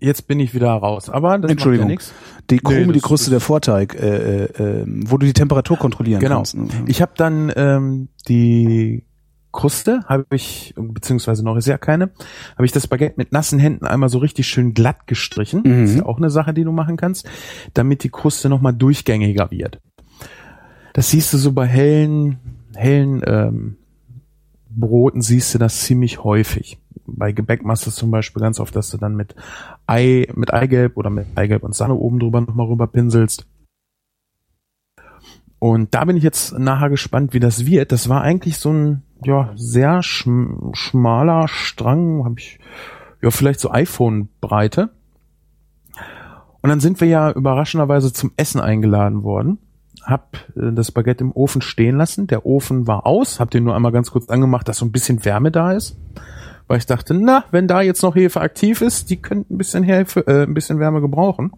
jetzt 0.00 0.26
bin 0.26 0.40
ich 0.40 0.54
wieder 0.54 0.70
raus, 0.70 1.08
aber 1.08 1.38
das 1.38 1.50
Entschuldigung. 1.50 1.88
macht 1.88 2.02
ja. 2.02 2.12
Die 2.50 2.58
Krume, 2.58 2.86
nee, 2.86 2.92
die 2.92 3.00
Kruste, 3.00 3.30
der 3.30 3.40
Vorteig, 3.40 3.94
äh, 3.94 4.44
äh, 4.44 4.84
wo 4.86 5.16
du 5.16 5.26
die 5.26 5.32
Temperatur 5.32 5.78
kontrollieren 5.78 6.20
genau. 6.20 6.36
kannst. 6.36 6.54
Genau. 6.54 6.68
Ich 6.86 7.00
habe 7.00 7.12
dann 7.16 7.52
ähm, 7.54 8.08
die 8.28 9.04
Kruste, 9.52 10.00
habe 10.06 10.26
ich, 10.30 10.74
beziehungsweise 10.76 11.44
noch 11.44 11.56
ist 11.56 11.68
ja 11.68 11.78
keine, 11.78 12.10
habe 12.56 12.64
ich 12.64 12.72
das 12.72 12.86
Baguette 12.86 13.14
mit 13.16 13.32
nassen 13.32 13.58
Händen 13.58 13.86
einmal 13.86 14.08
so 14.08 14.18
richtig 14.18 14.48
schön 14.48 14.74
glatt 14.74 15.06
gestrichen. 15.06 15.62
Mhm. 15.64 15.80
Das 15.82 15.90
ist 15.90 15.96
ja 15.98 16.06
auch 16.06 16.16
eine 16.16 16.30
Sache, 16.30 16.54
die 16.54 16.64
du 16.64 16.72
machen 16.72 16.96
kannst, 16.96 17.28
damit 17.74 18.02
die 18.02 18.08
Kruste 18.08 18.48
nochmal 18.48 18.72
durchgängiger 18.72 19.50
wird. 19.50 19.80
Das 20.92 21.10
siehst 21.10 21.32
du 21.32 21.38
so 21.38 21.52
bei 21.52 21.66
hellen, 21.66 22.38
hellen 22.74 23.22
ähm, 23.26 23.76
Broten 24.68 25.22
siehst 25.22 25.54
du 25.54 25.58
das 25.58 25.80
ziemlich 25.82 26.22
häufig. 26.24 26.78
Bei 27.06 27.32
Gebäck 27.32 27.64
machst 27.64 27.86
du 27.86 27.90
zum 27.90 28.10
Beispiel 28.10 28.40
ganz 28.40 28.60
oft, 28.60 28.74
dass 28.76 28.90
du 28.90 28.96
dann 28.96 29.16
mit 29.16 29.34
Ei, 29.86 30.26
mit 30.34 30.52
Eigelb 30.52 30.96
oder 30.96 31.10
mit 31.10 31.26
Eigelb 31.34 31.62
und 31.62 31.74
Sahne 31.74 31.94
oben 31.94 32.18
drüber 32.18 32.40
nochmal 32.40 32.66
rüber 32.66 32.86
pinselst. 32.86 33.46
Und 35.58 35.94
da 35.94 36.04
bin 36.04 36.16
ich 36.16 36.24
jetzt 36.24 36.58
nachher 36.58 36.90
gespannt, 36.90 37.34
wie 37.34 37.40
das 37.40 37.66
wird. 37.66 37.92
Das 37.92 38.08
war 38.08 38.22
eigentlich 38.22 38.58
so 38.58 38.72
ein 38.72 39.02
ja 39.24 39.52
sehr 39.54 40.02
schm 40.02 40.72
schmaler 40.72 41.46
Strang, 41.48 42.24
habe 42.24 42.34
ich 42.38 42.58
ja 43.20 43.30
vielleicht 43.30 43.60
so 43.60 43.70
iPhone-Breite. 43.70 44.90
Und 46.62 46.70
dann 46.70 46.80
sind 46.80 47.00
wir 47.00 47.08
ja 47.08 47.30
überraschenderweise 47.30 48.12
zum 48.12 48.32
Essen 48.36 48.60
eingeladen 48.60 49.22
worden 49.22 49.58
hab 50.04 50.36
äh, 50.56 50.72
das 50.72 50.92
Baguette 50.92 51.24
im 51.24 51.32
Ofen 51.32 51.62
stehen 51.62 51.96
lassen. 51.96 52.26
Der 52.26 52.46
Ofen 52.46 52.86
war 52.86 53.06
aus, 53.06 53.40
hab 53.40 53.50
den 53.50 53.64
nur 53.64 53.74
einmal 53.74 53.92
ganz 53.92 54.10
kurz 54.10 54.28
angemacht, 54.28 54.68
dass 54.68 54.78
so 54.78 54.86
ein 54.86 54.92
bisschen 54.92 55.24
Wärme 55.24 55.50
da 55.50 55.72
ist, 55.72 55.96
weil 56.66 56.78
ich 56.78 56.86
dachte, 56.86 57.14
na, 57.14 57.44
wenn 57.50 57.68
da 57.68 57.82
jetzt 57.82 58.02
noch 58.02 58.14
Hefe 58.14 58.40
aktiv 58.40 58.80
ist, 58.80 59.10
die 59.10 59.20
könnten 59.20 59.54
ein 59.54 59.58
bisschen 59.58 59.84
Hefe, 59.84 60.26
äh, 60.26 60.44
ein 60.44 60.54
bisschen 60.54 60.78
Wärme 60.78 61.00
gebrauchen. 61.00 61.52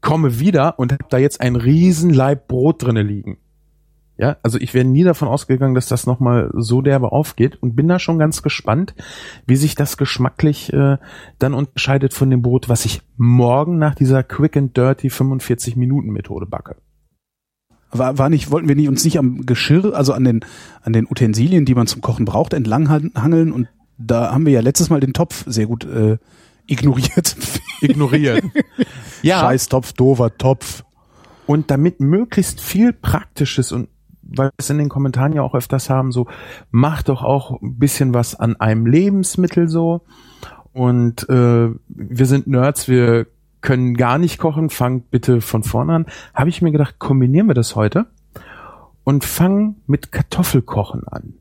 Komme 0.00 0.38
wieder 0.38 0.78
und 0.78 0.92
habe 0.92 1.04
da 1.08 1.18
jetzt 1.18 1.40
ein 1.40 1.56
riesen 1.56 2.10
Leib 2.10 2.48
Brot 2.48 2.82
drinne 2.82 3.02
liegen. 3.02 3.38
Ja, 4.16 4.36
also 4.44 4.58
ich 4.58 4.74
wäre 4.74 4.84
nie 4.84 5.02
davon 5.02 5.26
ausgegangen, 5.26 5.74
dass 5.74 5.88
das 5.88 6.06
nochmal 6.06 6.50
so 6.54 6.82
derbe 6.82 7.10
aufgeht 7.10 7.60
und 7.60 7.74
bin 7.74 7.88
da 7.88 7.98
schon 7.98 8.18
ganz 8.18 8.42
gespannt, 8.42 8.94
wie 9.44 9.56
sich 9.56 9.74
das 9.74 9.96
geschmacklich 9.96 10.72
äh, 10.72 10.98
dann 11.40 11.54
unterscheidet 11.54 12.14
von 12.14 12.30
dem 12.30 12.40
Brot, 12.40 12.68
was 12.68 12.84
ich 12.84 13.02
morgen 13.16 13.78
nach 13.78 13.96
dieser 13.96 14.22
Quick 14.22 14.56
and 14.56 14.76
Dirty 14.76 15.10
45 15.10 15.74
Minuten 15.74 16.10
Methode 16.10 16.46
backe. 16.46 16.76
War, 17.96 18.18
war 18.18 18.28
nicht, 18.28 18.50
wollten 18.50 18.68
wir 18.68 18.76
nicht, 18.76 18.88
uns 18.88 19.04
nicht 19.04 19.18
am 19.18 19.46
Geschirr, 19.46 19.94
also 19.94 20.12
an 20.12 20.24
den, 20.24 20.44
an 20.82 20.92
den 20.92 21.06
Utensilien, 21.06 21.64
die 21.64 21.74
man 21.74 21.86
zum 21.86 22.02
Kochen 22.02 22.24
braucht, 22.24 22.52
entlanghangeln 22.52 23.52
und 23.52 23.68
da 23.98 24.32
haben 24.32 24.46
wir 24.46 24.52
ja 24.52 24.60
letztes 24.60 24.90
Mal 24.90 25.00
den 25.00 25.12
Topf 25.12 25.44
sehr 25.46 25.66
gut 25.66 25.84
äh, 25.84 26.18
ignoriert. 26.66 27.36
Ignoriert. 27.80 28.44
ja. 29.22 29.40
Scheiß 29.40 29.68
Topf, 29.68 29.92
dover 29.92 30.36
Topf. 30.36 30.84
Und 31.46 31.70
damit 31.70 32.00
möglichst 32.00 32.60
viel 32.60 32.92
Praktisches 32.92 33.70
und 33.70 33.88
weil 34.22 34.46
wir 34.46 34.52
es 34.56 34.70
in 34.70 34.78
den 34.78 34.88
Kommentaren 34.88 35.34
ja 35.34 35.42
auch 35.42 35.54
öfters 35.54 35.90
haben, 35.90 36.10
so 36.10 36.26
mach 36.70 37.02
doch 37.02 37.22
auch 37.22 37.60
ein 37.60 37.78
bisschen 37.78 38.14
was 38.14 38.34
an 38.34 38.56
einem 38.56 38.86
Lebensmittel 38.86 39.68
so. 39.68 40.02
Und 40.72 41.28
äh, 41.28 41.68
wir 41.88 42.26
sind 42.26 42.46
Nerds, 42.46 42.88
wir 42.88 43.26
können 43.64 43.96
gar 43.96 44.18
nicht 44.18 44.38
kochen, 44.38 44.70
fangt 44.70 45.10
bitte 45.10 45.40
von 45.40 45.62
vorne 45.62 45.94
an. 45.94 46.06
Habe 46.34 46.50
ich 46.50 46.62
mir 46.62 46.70
gedacht, 46.70 46.98
kombinieren 46.98 47.48
wir 47.48 47.54
das 47.54 47.74
heute 47.74 48.06
und 49.04 49.24
fangen 49.24 49.82
mit 49.86 50.12
Kartoffelkochen 50.12 51.08
an. 51.08 51.34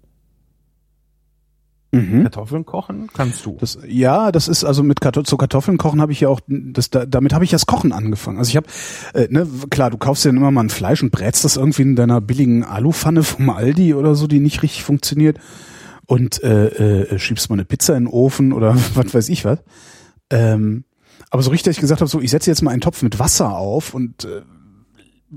Mhm. 1.91 2.23
Kartoffeln 2.23 2.65
kochen 2.65 3.09
kannst 3.13 3.45
du. 3.45 3.57
Das, 3.59 3.77
ja, 3.85 4.31
das 4.31 4.47
ist 4.47 4.63
also 4.63 4.81
mit 4.81 4.99
Kartoffel, 4.99 5.27
zu 5.27 5.37
Kartoffeln 5.37 5.77
kochen 5.77 6.01
habe 6.01 6.11
ich 6.11 6.21
ja 6.21 6.29
auch 6.29 6.39
das 6.47 6.89
da, 6.89 7.05
damit 7.05 7.33
habe 7.33 7.43
ich 7.43 7.51
das 7.51 7.67
Kochen 7.67 7.91
angefangen. 7.91 8.39
Also 8.39 8.49
ich 8.49 8.55
habe 8.55 8.67
äh, 9.13 9.27
ne 9.29 9.45
klar, 9.69 9.91
du 9.91 9.97
kaufst 9.97 10.25
ja 10.25 10.31
immer 10.31 10.49
mal 10.49 10.63
ein 10.63 10.69
Fleisch 10.69 11.03
und 11.03 11.11
brätst 11.11 11.43
das 11.43 11.55
irgendwie 11.55 11.83
in 11.83 11.95
deiner 11.95 12.19
billigen 12.19 12.63
Alupfanne 12.63 13.21
vom 13.21 13.51
Aldi 13.51 13.93
oder 13.93 14.15
so, 14.15 14.25
die 14.25 14.39
nicht 14.39 14.63
richtig 14.63 14.83
funktioniert 14.83 15.37
und 16.07 16.41
äh, 16.41 17.03
äh, 17.03 17.19
schiebst 17.19 17.49
mal 17.51 17.55
eine 17.55 17.65
Pizza 17.65 17.95
in 17.95 18.05
den 18.05 18.11
Ofen 18.11 18.53
oder 18.53 18.75
was 18.95 19.13
weiß 19.13 19.29
ich 19.29 19.45
was. 19.45 19.59
Ähm, 20.31 20.85
aber 21.33 21.41
so 21.41 21.49
richtig 21.49 21.71
ich 21.71 21.79
gesagt 21.79 21.99
habe, 21.99 22.09
so 22.09 22.21
ich 22.21 22.29
setze 22.29 22.51
jetzt 22.51 22.61
mal 22.61 22.69
einen 22.69 22.81
Topf 22.81 23.01
mit 23.01 23.17
Wasser 23.17 23.57
auf 23.57 23.95
und 23.95 24.23
äh, 24.23 24.41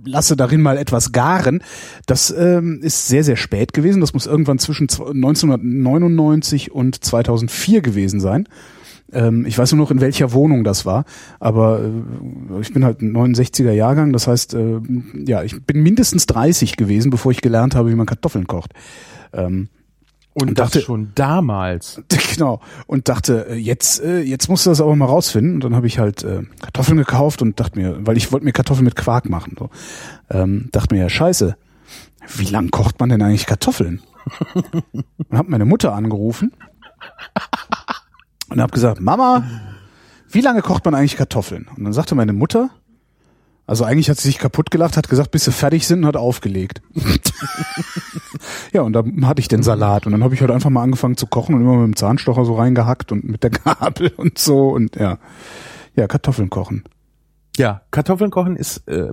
lasse 0.05 0.37
darin 0.37 0.61
mal 0.61 0.77
etwas 0.77 1.11
garen. 1.11 1.63
Das 2.05 2.31
ähm, 2.37 2.81
ist 2.83 3.09
sehr, 3.09 3.25
sehr 3.25 3.37
spät 3.37 3.73
gewesen. 3.73 4.03
Das 4.03 4.13
muss 4.13 4.27
irgendwann 4.27 4.59
zwischen 4.59 4.91
1999 4.91 6.71
und 6.71 7.03
2004 7.03 7.81
gewesen 7.81 8.21
sein. 8.21 8.47
Ähm, 9.11 9.47
ich 9.47 9.57
weiß 9.57 9.73
nur 9.73 9.79
noch, 9.79 9.91
in 9.91 10.03
welcher 10.03 10.35
Wohnung 10.35 10.65
das 10.65 10.85
war. 10.85 11.07
Aber 11.41 11.81
äh, 11.81 12.61
ich 12.61 12.75
bin 12.75 12.85
halt 12.85 13.01
ein 13.01 13.17
69er 13.17 13.73
Jahrgang. 13.73 14.13
Das 14.13 14.27
heißt, 14.27 14.53
äh, 14.53 14.81
ja, 15.27 15.45
ich 15.45 15.65
bin 15.65 15.83
mindestens 15.83 16.27
30 16.27 16.77
gewesen, 16.77 17.11
bevor 17.11 17.33
ich 17.33 17.41
gelernt 17.41 17.75
habe, 17.75 17.91
wie 17.91 17.95
man 17.95 18.05
Kartoffeln 18.05 18.47
kocht. 18.47 18.73
Ähm, 19.33 19.71
und, 20.39 20.51
und 20.51 20.59
dachte 20.59 20.83
schon 20.83 21.13
damals. 21.15 22.03
Genau. 22.37 22.61
Und 22.87 23.09
dachte, 23.09 23.47
äh, 23.49 23.55
jetzt, 23.55 24.03
äh, 24.03 24.21
jetzt 24.21 24.51
musst 24.51 24.67
du 24.67 24.71
das 24.71 24.83
aber 24.83 24.95
mal 24.95 25.07
rausfinden. 25.07 25.55
Und 25.55 25.65
dann 25.65 25.75
habe 25.75 25.87
ich 25.87 25.99
halt 25.99 26.23
äh, 26.23 26.43
Kartoffeln 26.61 26.99
gekauft 26.99 27.41
und 27.41 27.59
dachte 27.59 27.79
mir, 27.79 28.07
weil 28.07 28.19
ich 28.19 28.31
wollte 28.31 28.45
mir 28.45 28.53
Kartoffeln 28.53 28.85
mit 28.85 28.95
Quark 28.95 29.31
machen. 29.31 29.57
So. 29.59 29.71
Ähm, 30.29 30.69
dachte 30.73 30.95
mir, 30.95 31.01
ja, 31.01 31.09
scheiße, 31.09 31.57
wie 32.37 32.45
lang 32.45 32.71
kocht 32.71 33.01
man 33.01 33.09
denn 33.09 33.23
eigentlich 33.23 33.47
Kartoffeln? 33.47 34.03
und 34.53 35.39
habe 35.39 35.51
meine 35.51 35.65
Mutter 35.65 35.95
angerufen 35.95 36.53
und 38.51 38.61
habe 38.61 38.73
gesagt, 38.73 39.01
Mama, 39.01 39.43
wie 40.31 40.43
lange 40.43 40.61
kocht 40.61 40.85
man 40.85 40.95
eigentlich 40.95 41.17
Kartoffeln? 41.17 41.69
Und 41.75 41.85
dann 41.85 41.95
sagte 41.95 42.15
meine 42.15 42.35
Mutter, 42.35 42.69
also 43.67 43.85
eigentlich 43.85 44.09
hat 44.09 44.19
sie 44.19 44.29
sich 44.29 44.39
kaputt 44.39 44.71
gelacht, 44.71 44.97
hat 44.97 45.09
gesagt, 45.09 45.33
bis 45.33 45.45
sie 45.45 45.53
fertig 45.53 45.87
sind 45.87 46.01
und 46.01 46.07
hat 46.07 46.17
aufgelegt. 46.17 46.83
ja, 48.73 48.83
und 48.83 48.93
dann 48.93 49.27
hatte 49.27 49.41
ich 49.41 49.49
den 49.49 49.63
Salat 49.63 50.07
und 50.07 50.13
dann 50.13 50.23
habe 50.23 50.35
ich 50.35 50.41
halt 50.41 50.53
einfach 50.53 50.71
mal 50.71 50.83
angefangen 50.83 51.17
zu 51.17 51.27
kochen 51.27 51.55
und 51.55 51.63
immer 51.63 51.77
mit 51.77 51.87
dem 51.87 51.97
Zahnstocher 51.97 52.45
so 52.45 52.55
reingehackt 52.55 53.11
und 53.11 53.25
mit 53.25 53.43
der 53.43 53.51
Gabel 53.65 54.13
und 54.17 54.39
so 54.39 54.69
und 54.69 54.97
ja. 54.97 55.19
Ja, 55.97 56.07
Kartoffeln 56.07 56.51
kochen. 56.51 56.85
Ja, 57.57 57.83
Kartoffeln 57.91 58.31
kochen 58.31 58.55
ist, 58.55 58.87
äh, 58.87 59.13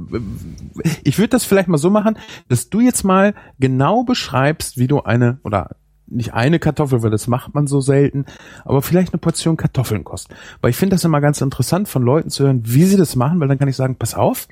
ich 1.03 1.17
würde 1.17 1.29
das 1.29 1.45
vielleicht 1.45 1.69
mal 1.69 1.77
so 1.77 1.89
machen, 1.89 2.17
dass 2.49 2.69
du 2.69 2.81
jetzt 2.81 3.03
mal 3.03 3.33
genau 3.57 4.03
beschreibst, 4.03 4.77
wie 4.77 4.87
du 4.87 5.01
eine, 5.01 5.39
oder 5.43 5.77
nicht 6.15 6.34
eine 6.34 6.60
Kartoffel, 6.60 7.04
weil 7.04 7.10
das 7.10 7.28
macht 7.28 7.54
man 7.54 7.67
so 7.67 7.82
selten, 7.82 8.26
aber 8.65 8.82
vielleicht 8.82 9.13
eine 9.13 9.19
Portion 9.19 9.58
Kartoffeln 9.58 10.04
kostet. 10.04 10.36
Weil 10.62 10.71
ich 10.71 10.78
finde 10.78 10.95
das 10.95 11.04
immer 11.04 11.21
ganz 11.21 11.41
interessant 11.41 11.88
von 11.88 12.04
Leuten 12.04 12.30
zu 12.30 12.43
hören, 12.43 12.62
wie 12.65 12.86
sie 12.86 12.97
das 12.97 13.15
machen, 13.15 13.39
weil 13.39 13.47
dann 13.47 13.60
kann 13.60 13.67
ich 13.67 13.76
sagen, 13.76 13.95
pass 13.95 14.15
auf, 14.15 14.47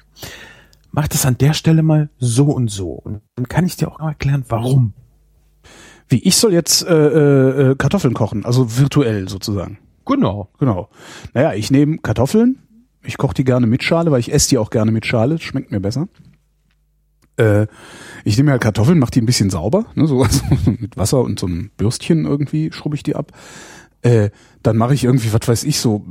mach 0.91 1.07
das 1.07 1.25
an 1.25 1.37
der 1.37 1.53
Stelle 1.53 1.83
mal 1.83 2.09
so 2.17 2.45
und 2.45 2.69
so. 2.69 2.91
Und 2.91 3.21
dann 3.35 3.47
kann 3.47 3.65
ich 3.65 3.77
dir 3.77 3.91
auch 3.91 3.99
erklären, 3.99 4.45
warum. 4.47 4.93
Wie 6.07 6.19
ich 6.19 6.35
soll 6.35 6.53
jetzt 6.53 6.85
äh, 6.85 7.71
äh, 7.71 7.75
Kartoffeln 7.75 8.13
kochen, 8.13 8.45
also 8.45 8.77
virtuell 8.77 9.29
sozusagen. 9.29 9.79
Genau. 10.05 10.49
Genau. 10.59 10.89
Naja, 11.33 11.53
ich 11.53 11.71
nehme 11.71 11.99
Kartoffeln, 11.99 12.59
ich 13.03 13.17
koche 13.17 13.33
die 13.33 13.43
gerne 13.45 13.65
mit 13.65 13.83
Schale, 13.83 14.11
weil 14.11 14.19
ich 14.19 14.33
esse 14.33 14.49
die 14.49 14.57
auch 14.57 14.69
gerne 14.69 14.91
mit 14.91 15.05
Schale, 15.05 15.39
schmeckt 15.39 15.71
mir 15.71 15.79
besser. 15.79 16.07
Äh, 17.37 17.67
ich 18.23 18.37
nehme 18.37 18.51
halt 18.51 18.61
Kartoffeln, 18.61 18.99
mache 18.99 19.11
die 19.11 19.21
ein 19.21 19.25
bisschen 19.25 19.49
sauber, 19.49 19.85
ne, 19.95 20.07
so 20.07 20.21
also 20.23 20.43
mit 20.65 20.97
Wasser 20.97 21.21
und 21.21 21.39
so 21.39 21.47
einem 21.47 21.71
Bürstchen 21.77 22.25
irgendwie 22.25 22.71
schrubbe 22.71 22.95
ich 22.95 23.03
die 23.03 23.15
ab. 23.15 23.31
Äh, 24.01 24.29
dann 24.63 24.77
mache 24.77 24.93
ich 24.93 25.03
irgendwie, 25.03 25.33
was 25.33 25.47
weiß 25.47 25.63
ich, 25.63 25.79
so 25.79 26.05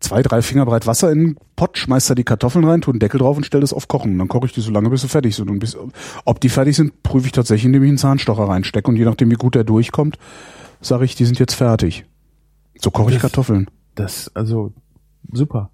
zwei, 0.00 0.22
drei 0.22 0.42
Finger 0.42 0.66
breit 0.66 0.86
Wasser 0.86 1.10
in 1.10 1.18
den 1.18 1.36
Pott, 1.56 1.78
schmeiß 1.78 2.06
da 2.06 2.14
die 2.14 2.24
Kartoffeln 2.24 2.64
rein, 2.64 2.80
tu 2.80 2.90
einen 2.90 3.00
Deckel 3.00 3.18
drauf 3.18 3.36
und 3.36 3.46
stell 3.46 3.60
das 3.60 3.72
auf 3.72 3.88
Kochen. 3.88 4.18
Dann 4.18 4.28
koche 4.28 4.46
ich 4.46 4.52
die 4.52 4.60
so 4.60 4.70
lange, 4.70 4.90
bis 4.90 5.00
sie 5.00 5.08
fertig 5.08 5.34
sind. 5.34 5.50
Und 5.50 5.58
bis, 5.58 5.76
ob 6.24 6.40
die 6.40 6.48
fertig 6.48 6.76
sind, 6.76 7.02
prüfe 7.02 7.26
ich 7.26 7.32
tatsächlich, 7.32 7.66
indem 7.66 7.84
ich 7.84 7.88
einen 7.88 7.98
Zahnstocher 7.98 8.48
reinstecke. 8.48 8.88
Und 8.88 8.96
je 8.96 9.04
nachdem, 9.04 9.30
wie 9.30 9.36
gut 9.36 9.54
der 9.54 9.64
durchkommt, 9.64 10.18
sage 10.80 11.04
ich, 11.04 11.14
die 11.14 11.24
sind 11.24 11.38
jetzt 11.38 11.54
fertig. 11.54 12.04
So 12.78 12.90
koche 12.90 13.12
ich 13.12 13.18
Kartoffeln. 13.18 13.70
Das, 13.94 14.30
also, 14.34 14.72
super. 15.32 15.70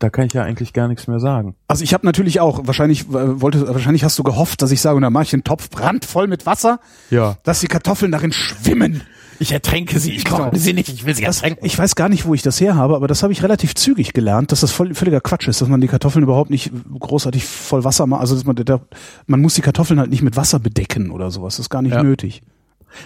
Da 0.00 0.10
kann 0.10 0.26
ich 0.26 0.32
ja 0.32 0.42
eigentlich 0.42 0.72
gar 0.72 0.88
nichts 0.88 1.06
mehr 1.06 1.20
sagen. 1.20 1.54
Also 1.68 1.84
ich 1.84 1.94
habe 1.94 2.04
natürlich 2.04 2.40
auch, 2.40 2.66
wahrscheinlich 2.66 3.02
äh, 3.08 3.40
wollte, 3.40 3.66
wahrscheinlich 3.68 4.02
hast 4.04 4.18
du 4.18 4.22
gehofft, 4.24 4.60
dass 4.60 4.70
ich 4.72 4.80
sage, 4.80 4.96
und 4.96 5.02
dann 5.02 5.12
mache 5.12 5.24
ich 5.24 5.32
einen 5.32 5.44
Topf 5.44 5.70
brandvoll 5.70 6.26
mit 6.26 6.46
Wasser, 6.46 6.80
Ja. 7.10 7.36
dass 7.44 7.60
die 7.60 7.68
Kartoffeln 7.68 8.10
darin 8.12 8.32
schwimmen. 8.32 9.02
Ich 9.40 9.50
ertränke 9.52 9.98
sie, 9.98 10.12
ich 10.12 10.24
Genau. 10.24 10.50
sie 10.52 10.72
nicht, 10.74 10.88
ich 10.88 11.06
will 11.06 11.14
sie 11.14 11.24
Das, 11.24 11.42
ich 11.62 11.78
weiß 11.78 11.96
gar 11.96 12.08
nicht, 12.08 12.24
wo 12.26 12.34
ich 12.34 12.42
das 12.42 12.60
her 12.60 12.76
habe, 12.76 12.94
aber 12.94 13.08
das 13.08 13.22
habe 13.22 13.32
ich 13.32 13.42
relativ 13.42 13.74
zügig 13.74 14.12
gelernt, 14.12 14.52
dass 14.52 14.60
das 14.60 14.70
voll, 14.70 14.94
völliger 14.94 15.20
Quatsch 15.20 15.48
ist, 15.48 15.60
dass 15.60 15.68
man 15.68 15.80
die 15.80 15.88
Kartoffeln 15.88 16.22
überhaupt 16.22 16.50
nicht 16.50 16.70
großartig 16.98 17.44
voll 17.44 17.82
Wasser 17.84 18.06
macht. 18.06 18.20
Also 18.20 18.34
dass 18.36 18.44
man, 18.44 18.54
da, 18.56 18.80
man 19.26 19.40
muss 19.40 19.54
die 19.54 19.60
Kartoffeln 19.62 19.98
halt 19.98 20.10
nicht 20.10 20.22
mit 20.22 20.36
Wasser 20.36 20.60
bedecken 20.60 21.10
oder 21.10 21.30
sowas. 21.32 21.54
Das 21.56 21.66
ist 21.66 21.70
gar 21.70 21.82
nicht 21.82 21.94
Ja. 21.94 22.02
nötig. 22.02 22.42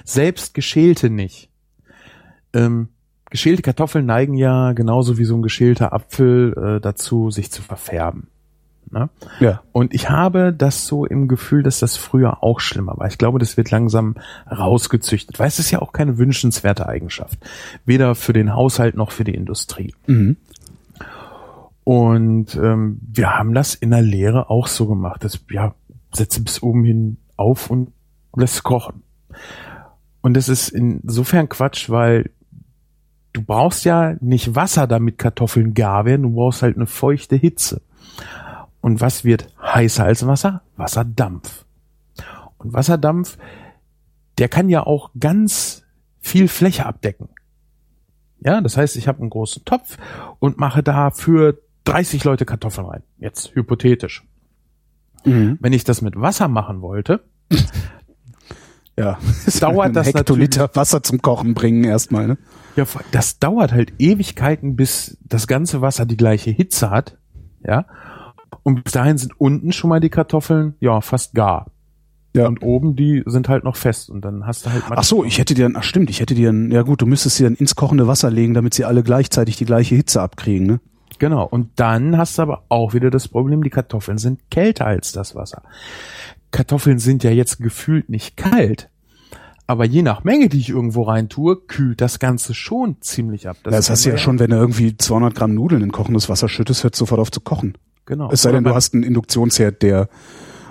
Selbst 0.05 0.53
geschälte 0.53 1.09
nicht. 1.11 1.49
Ähm, 2.53 2.89
geschälte 3.31 3.63
Kartoffeln 3.63 4.07
neigen 4.07 4.35
ja 4.35 4.73
genauso 4.73 5.19
wie 5.19 5.25
so 5.25 5.37
ein 5.37 5.43
geschälter 5.43 5.93
Apfel 5.93 6.55
äh, 6.57 6.81
dazu, 6.81 7.31
sich 7.31 7.51
zu 7.51 7.63
verfärben. 7.63 8.29
Ne? 8.91 9.11
Ja. 9.41 9.63
Und 9.73 9.93
ich 9.95 10.09
habe 10.09 10.53
das 10.53 10.87
so 10.87 11.05
im 11.05 11.29
Gefühl, 11.29 11.63
dass 11.63 11.79
das 11.79 11.97
früher 11.97 12.43
auch 12.43 12.61
schlimmer 12.61 12.97
war. 12.97 13.07
Ich 13.07 13.19
glaube, 13.19 13.39
das 13.39 13.57
wird 13.57 13.71
langsam 13.71 14.17
rausgezüchtet, 14.51 15.39
weil 15.39 15.49
es 15.49 15.59
ist 15.59 15.71
ja 15.71 15.81
auch 15.81 15.93
keine 15.93 16.19
wünschenswerte 16.19 16.87
Eigenschaft. 16.87 17.39
Weder 17.85 18.15
für 18.15 18.33
den 18.33 18.55
Haushalt 18.55 18.97
noch 18.97 19.13
für 19.13 19.25
die 19.25 19.35
Industrie. 19.35 19.95
Mhm. 20.07 20.37
Und 21.85 22.55
ähm, 22.57 22.99
wir 23.01 23.37
haben 23.37 23.55
das 23.55 23.75
in 23.75 23.91
der 23.91 24.03
Lehre 24.03 24.51
auch 24.51 24.67
so 24.67 24.87
gemacht. 24.87 25.25
Das, 25.25 25.41
ja, 25.51 25.75
setze 26.13 26.43
bis 26.43 26.63
oben 26.63 26.85
hin 26.85 27.17
auf 27.37 27.71
und 27.71 27.93
lässt 28.37 28.63
kochen. 28.63 29.03
Und 30.21 30.35
das 30.35 30.49
ist 30.49 30.69
insofern 30.69 31.49
Quatsch, 31.49 31.89
weil 31.89 32.31
du 33.39 33.45
brauchst 33.45 33.85
ja 33.85 34.17
nicht 34.21 34.55
Wasser, 34.55 34.87
damit 34.87 35.19
Kartoffeln 35.19 35.73
gar 35.73 36.05
werden, 36.05 36.23
du 36.23 36.31
brauchst 36.31 36.63
halt 36.63 36.77
eine 36.77 36.87
feuchte 36.87 37.37
Hitze. 37.37 37.81
Und 38.81 39.01
was 39.01 39.25
wird 39.25 39.49
heißer 39.63 40.05
als 40.05 40.27
Wasser? 40.27 40.63
Wasserdampf. 40.77 41.65
Und 42.59 42.73
Wasserdampf, 42.73 43.39
der 44.39 44.49
kann 44.49 44.69
ja 44.69 44.85
auch 44.85 45.11
ganz 45.19 45.85
viel 46.21 46.49
Fläche 46.49 46.87
abdecken. 46.87 47.29
Ja, 48.41 48.61
das 48.61 48.77
heißt, 48.77 48.97
ich 48.97 49.09
habe 49.09 49.21
einen 49.21 49.31
großen 49.31 49.65
Topf 49.65 49.99
und 50.39 50.59
mache 50.59 50.83
da 50.83 51.11
für 51.11 51.59
30 51.85 52.25
Leute 52.25 52.45
Kartoffeln 52.45 52.87
rein. 52.87 53.03
Jetzt 53.19 53.55
hypothetisch. 53.55 54.25
Mhm. 55.25 55.59
Wenn 55.61 55.73
ich 55.73 55.85
das 55.85 56.03
mit 56.03 56.21
Wasser 56.21 56.49
machen 56.49 56.81
wollte, 56.81 57.25
Ja. 58.99 59.19
Dauert 59.61 59.87
Ein 59.87 59.93
das 59.95 60.09
Hektoliter 60.09 60.71
Wasser 60.75 61.03
zum 61.03 61.23
Kochen 61.23 61.55
bringen 61.55 61.85
erstmal, 61.85 62.27
ne? 62.27 62.39
ja, 62.79 62.87
das 63.11 63.39
dauert 63.39 63.73
halt 63.73 63.93
Ewigkeiten, 63.99 64.77
bis 64.77 65.19
das 65.25 65.47
ganze 65.47 65.81
Wasser 65.81 66.07
die 66.07 66.17
gleiche 66.17 66.51
Hitze 66.51 66.91
hat. 66.91 67.19
Ja. 67.65 67.87
Und 68.63 68.85
bis 68.85 68.93
dahin 68.93 69.19
sind 69.19 69.39
unten 69.39 69.73
schon 69.73 69.91
mal 69.91 70.01
die 70.01 70.11
Kartoffeln, 70.11 70.75
ja, 70.81 71.01
fast 71.01 71.35
gar. 71.35 71.67
Ja. 72.37 72.47
Und 72.47 72.63
oben 72.63 72.95
die 72.95 73.25
sind 73.27 73.49
halt 73.49 73.65
noch 73.65 73.75
fest 73.75 74.11
und 74.11 74.25
dann 74.25 74.47
hast 74.47 74.65
du 74.65 74.71
halt 74.71 74.85
Ach 74.91 75.03
so, 75.03 75.25
ich 75.25 75.39
hätte 75.39 75.55
dir 75.55 75.65
dann, 75.65 75.77
ach 75.77 75.83
stimmt, 75.83 76.09
ich 76.09 76.21
hätte 76.21 76.35
dir 76.35 76.49
dann, 76.49 76.71
ja 76.71 76.83
gut, 76.83 77.03
du 77.03 77.07
müsstest 77.07 77.37
sie 77.37 77.43
dann 77.43 77.55
ins 77.55 77.75
kochende 77.75 78.07
Wasser 78.07 78.31
legen, 78.31 78.55
damit 78.55 78.75
sie 78.75 78.85
alle 78.85 79.03
gleichzeitig 79.03 79.57
die 79.57 79.65
gleiche 79.65 79.97
Hitze 79.97 80.23
abkriegen, 80.23 80.67
ne? 80.67 80.81
Genau. 81.19 81.45
Und 81.45 81.71
dann 81.77 82.17
hast 82.17 82.39
du 82.39 82.43
aber 82.43 82.63
auch 82.69 82.95
wieder 82.95 83.11
das 83.11 83.27
Problem, 83.27 83.65
die 83.65 83.71
Kartoffeln 83.71 84.19
sind 84.19 84.51
kälter 84.51 84.87
als 84.87 85.11
das 85.11 85.35
Wasser. 85.35 85.63
Kartoffeln 86.51 86.99
sind 86.99 87.25
ja 87.25 87.31
jetzt 87.31 87.59
gefühlt 87.59 88.09
nicht 88.09 88.37
kalt. 88.37 88.91
Aber 89.67 89.85
je 89.85 90.01
nach 90.01 90.25
Menge, 90.25 90.49
die 90.49 90.59
ich 90.59 90.71
irgendwo 90.71 91.03
rein 91.03 91.29
tue, 91.29 91.57
kühlt 91.57 92.01
das 92.01 92.19
Ganze 92.19 92.55
schon 92.55 92.97
ziemlich 93.03 93.49
ab. 93.49 93.59
Das, 93.65 93.75
das 93.75 93.91
hast 93.91 94.07
du 94.07 94.11
ja 94.11 94.17
schon, 94.17 94.39
wenn 94.39 94.51
du 94.51 94.57
irgendwie 94.57 94.97
200 94.97 95.35
Gramm 95.35 95.55
Nudeln 95.55 95.83
in 95.83 95.93
kochendes 95.93 96.31
Wasser 96.31 96.49
schüttest, 96.49 96.85
hört 96.85 96.97
sofort 96.97 97.21
auf 97.21 97.31
zu 97.31 97.41
kochen. 97.41 97.77
Genau. 98.07 98.31
Es 98.33 98.41
sei 98.41 98.53
denn, 98.53 98.65
du 98.65 98.75
hast 98.75 98.95
einen 98.95 99.03
Induktionsherd, 99.03 99.83
der 99.83 100.09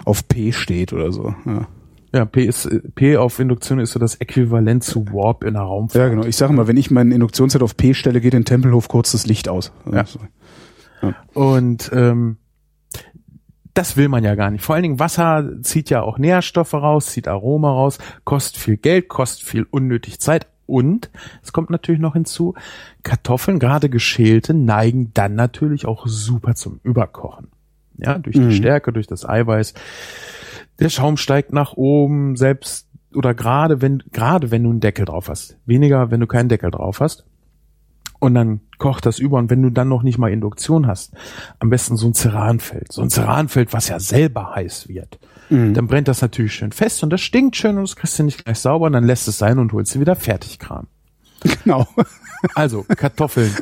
auf 0.04 0.28
P 0.28 0.52
steht 0.52 0.94
oder 0.94 1.12
so. 1.12 1.36
Ja. 1.46 1.68
Ja, 2.14 2.26
P 2.26 2.46
ist 2.46 2.68
P 2.96 3.18
auf 3.18 3.38
Induktion 3.38 3.80
ist 3.80 3.92
so 3.92 4.00
das 4.00 4.16
Äquivalent 4.16 4.84
zu 4.84 5.06
Warp 5.08 5.44
in 5.44 5.56
einer 5.56 5.66
Raumfahrt. 5.66 6.04
Ja, 6.04 6.10
genau. 6.10 6.26
Ich 6.26 6.38
sage 6.38 6.54
mal, 6.54 6.68
wenn 6.68 6.78
ich 6.78 6.90
meinen 6.90 7.12
Induktionsherd 7.12 7.62
auf 7.62 7.78
P 7.78 7.94
stelle, 7.94 8.22
geht 8.22 8.34
in 8.34 8.46
Tempelhof 8.46 8.88
kurz 8.88 9.12
das 9.12 9.28
Licht 9.28 9.50
aus. 9.50 9.72
Ja. 9.92 10.06
ja. 11.04 11.16
Und 11.34 11.92
ähm, 11.94 12.38
das 13.78 13.96
will 13.98 14.10
man 14.10 14.24
ja 14.24 14.36
gar 14.36 14.50
nicht. 14.52 14.64
Vor 14.64 14.76
allen 14.76 14.84
Dingen 14.84 15.00
Wasser 15.00 15.62
zieht 15.62 15.90
ja 15.90 16.02
auch 16.02 16.18
Nährstoffe 16.18 16.74
raus, 16.74 17.08
zieht 17.08 17.28
Aroma 17.28 17.72
raus, 17.72 18.00
kostet 18.24 18.62
viel 18.62 18.78
Geld, 18.78 19.08
kostet 19.08 19.48
viel 19.48 19.68
unnötig 19.70 20.20
Zeit 20.20 20.48
und 20.66 21.10
es 21.44 21.54
kommt 21.54 21.70
natürlich 21.70 22.02
noch 22.02 22.14
hinzu, 22.14 22.56
Kartoffeln, 23.04 23.60
gerade 23.60 23.90
geschälte, 23.90 24.54
neigen 24.54 25.12
dann 25.14 25.36
natürlich 25.36 25.86
auch 25.86 26.08
super 26.08 26.56
zum 26.56 26.80
Überkochen. 26.84 27.50
Ja, 27.98 28.20
durch 28.20 28.36
die 28.36 28.42
Mhm. 28.42 28.52
Stärke, 28.52 28.92
durch 28.94 29.08
das 29.08 29.28
Eiweiß. 29.28 29.74
Der 30.80 30.90
Schaum 30.90 31.18
steigt 31.18 31.54
nach 31.54 31.74
oben, 31.74 32.36
selbst 32.36 32.88
oder 33.16 33.34
gerade 33.34 33.82
wenn 33.82 34.04
gerade 34.12 34.52
wenn 34.52 34.64
du 34.64 34.70
einen 34.70 34.80
Deckel 34.82 35.06
drauf 35.06 35.30
hast. 35.30 35.58
Weniger, 35.66 36.12
wenn 36.12 36.20
du 36.20 36.28
keinen 36.28 36.50
Deckel 36.50 36.70
drauf 36.70 37.00
hast. 37.00 37.26
Und 38.20 38.34
dann 38.34 38.62
kocht 38.78 39.06
das 39.06 39.20
über 39.20 39.38
und 39.38 39.50
wenn 39.50 39.62
du 39.62 39.70
dann 39.70 39.90
noch 39.90 40.04
nicht 40.04 40.18
mal 40.18 40.32
Induktion 40.32 40.88
hast, 40.88 41.14
am 41.60 41.70
besten 41.70 41.98
so 41.98 42.08
ein 42.08 42.14
Ceranfeld, 42.14 42.92
so 42.92 43.02
ein 43.02 43.10
Ceranfeld, 43.10 43.74
was 43.74 43.90
ja 43.90 44.00
selber 44.00 44.56
heiß 44.56 44.88
wird. 44.88 45.20
Mhm. 45.50 45.74
Dann 45.74 45.88
brennt 45.88 46.08
das 46.08 46.22
natürlich 46.22 46.54
schön 46.54 46.72
fest 46.72 47.04
und 47.04 47.12
das 47.12 47.22
stinkt 47.22 47.56
schön 47.56 47.78
und 47.78 47.84
das 47.84 47.96
kriegst 47.96 48.18
du 48.20 48.24
nicht 48.24 48.44
gleich 48.44 48.60
sauber 48.60 48.88
und 48.88 48.94
dann 48.94 49.06
lässt 49.06 49.28
es 49.28 49.38
sein 49.38 49.60
und 49.60 49.72
holst 49.74 49.94
sie 49.94 50.00
wieder 50.00 50.16
Fertigkram. 50.16 50.88
Genau. 51.64 51.88
Also 52.56 52.84
Kartoffeln 52.84 53.56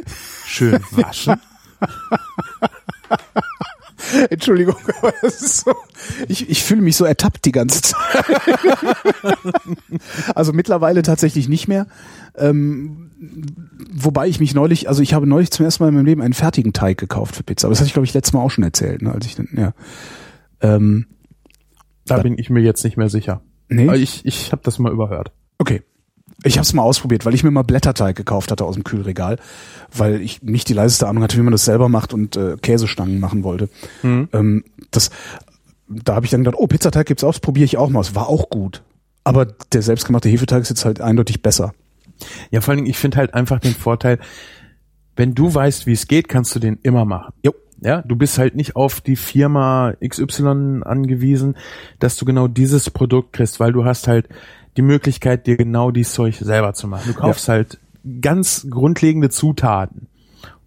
schön 0.46 0.80
waschen. 0.92 1.36
Entschuldigung, 4.30 4.76
aber 5.00 5.14
das 5.22 5.42
ist 5.42 5.66
so. 5.66 5.74
Ich, 6.28 6.50
ich 6.50 6.64
fühle 6.64 6.82
mich 6.82 6.96
so 6.96 7.06
ertappt 7.06 7.46
die 7.46 7.52
ganze 7.52 7.82
Zeit. 7.82 7.98
also 10.36 10.54
mittlerweile 10.54 11.02
tatsächlich 11.02 11.50
nicht 11.50 11.68
mehr. 11.68 11.88
Ähm, 12.36 13.05
wobei 13.94 14.28
ich 14.28 14.40
mich 14.40 14.54
neulich, 14.54 14.90
also 14.90 15.02
ich 15.02 15.14
habe 15.14 15.28
neulich 15.28 15.52
zum 15.52 15.66
ersten 15.66 15.84
Mal 15.84 15.90
in 15.90 15.96
meinem 15.96 16.06
Leben 16.06 16.22
einen 16.22 16.34
fertigen 16.34 16.74
Teig 16.74 16.98
gekauft 16.98 17.36
für 17.36 17.44
Pizza. 17.44 17.68
Aber 17.68 17.72
das 17.72 17.80
hatte 17.80 17.88
ich, 17.88 17.94
glaube 17.94 18.06
ich, 18.06 18.14
letztes 18.14 18.34
Mal 18.34 18.42
auch 18.42 18.52
schon 18.52 18.64
erzählt, 18.64 19.02
ne, 19.02 19.12
als 19.12 19.26
ich 19.26 19.36
dann, 19.36 19.50
ja. 19.56 19.74
Ähm, 20.62 21.08
Da 22.06 22.20
bin 22.20 22.38
ich 22.38 22.50
mir 22.50 22.62
jetzt 22.62 22.84
nicht 22.84 22.98
mehr 22.98 23.10
sicher. 23.10 23.42
nee. 23.70 23.88
Aber 23.88 23.98
ich 23.98 24.26
ich 24.26 24.52
habe 24.52 24.62
das 24.64 24.80
mal 24.80 24.92
überhört. 24.92 25.32
Okay. 25.58 25.82
Ich 26.44 26.58
habe 26.58 26.64
es 26.64 26.74
mal 26.74 26.84
ausprobiert, 26.84 27.26
weil 27.26 27.34
ich 27.34 27.44
mir 27.44 27.52
mal 27.52 27.64
Blätterteig 27.64 28.16
gekauft 28.16 28.52
hatte 28.52 28.66
aus 28.66 28.76
dem 28.76 28.84
Kühlregal, 28.84 29.38
weil 29.96 30.22
ich 30.22 30.42
nicht 30.44 30.68
die 30.68 30.74
leiseste 30.74 31.08
Ahnung 31.08 31.24
hatte, 31.24 31.38
wie 31.38 31.42
man 31.42 31.52
das 31.54 31.66
selber 31.66 31.88
macht 31.88 32.14
und 32.14 32.36
äh, 32.36 32.58
Käsestangen 32.62 33.20
machen 33.20 33.44
wollte. 33.44 33.70
Mhm. 34.04 34.28
Ähm, 34.34 34.64
das, 34.92 35.12
da 35.88 36.16
habe 36.16 36.26
ich 36.26 36.32
dann 36.32 36.44
gedacht, 36.44 36.60
oh, 36.60 36.68
Pizzateig 36.68 37.06
gibt's 37.08 37.24
auch, 37.24 37.32
das 37.32 37.40
probiere 37.40 37.66
ich 37.66 37.78
auch 37.78 37.90
mal. 37.90 38.02
Es 38.02 38.16
war 38.16 38.28
auch 38.28 38.50
gut. 38.50 38.84
Aber 39.24 39.46
der 39.46 39.82
selbstgemachte 39.82 40.30
Hefeteig 40.30 40.62
ist 40.62 40.70
jetzt 40.70 40.84
halt 40.86 41.00
eindeutig 41.00 41.42
besser. 41.42 41.74
Ja, 42.52 42.62
vor 42.62 42.72
allen 42.72 42.80
Dingen, 42.80 42.90
ich 42.90 42.98
finde 42.98 43.18
halt 43.18 43.34
einfach 43.34 43.60
den 43.60 43.74
Vorteil, 43.74 44.20
wenn 45.16 45.34
du 45.34 45.54
weißt, 45.54 45.86
wie 45.88 45.94
es 45.94 46.08
geht, 46.08 46.28
kannst 46.28 46.56
du 46.56 46.60
den 46.60 46.80
immer 46.84 47.06
machen. 47.06 47.34
Jo. 47.44 47.54
Ja, 47.82 48.02
du 48.02 48.16
bist 48.16 48.38
halt 48.38 48.56
nicht 48.56 48.78
auf 48.78 49.02
die 49.02 49.18
Firma 49.18 49.94
XY 50.04 50.82
angewiesen, 50.86 51.58
dass 52.00 52.16
du 52.16 52.24
genau 52.24 52.48
dieses 52.48 52.90
Produkt 52.90 53.34
kriegst, 53.34 53.60
weil 53.60 53.74
du 53.74 53.84
hast 53.84 54.08
halt 54.08 54.30
die 54.78 54.82
Möglichkeit, 54.82 55.46
dir 55.46 55.58
genau 55.58 55.92
dieses 55.92 56.14
Zeug 56.14 56.36
selber 56.38 56.74
zu 56.74 56.88
machen. 56.88 57.04
Du 57.08 57.14
kaufst 57.14 57.50
halt 57.50 57.80
ganz 58.22 58.66
grundlegende 58.70 59.30
Zutaten 59.30 60.08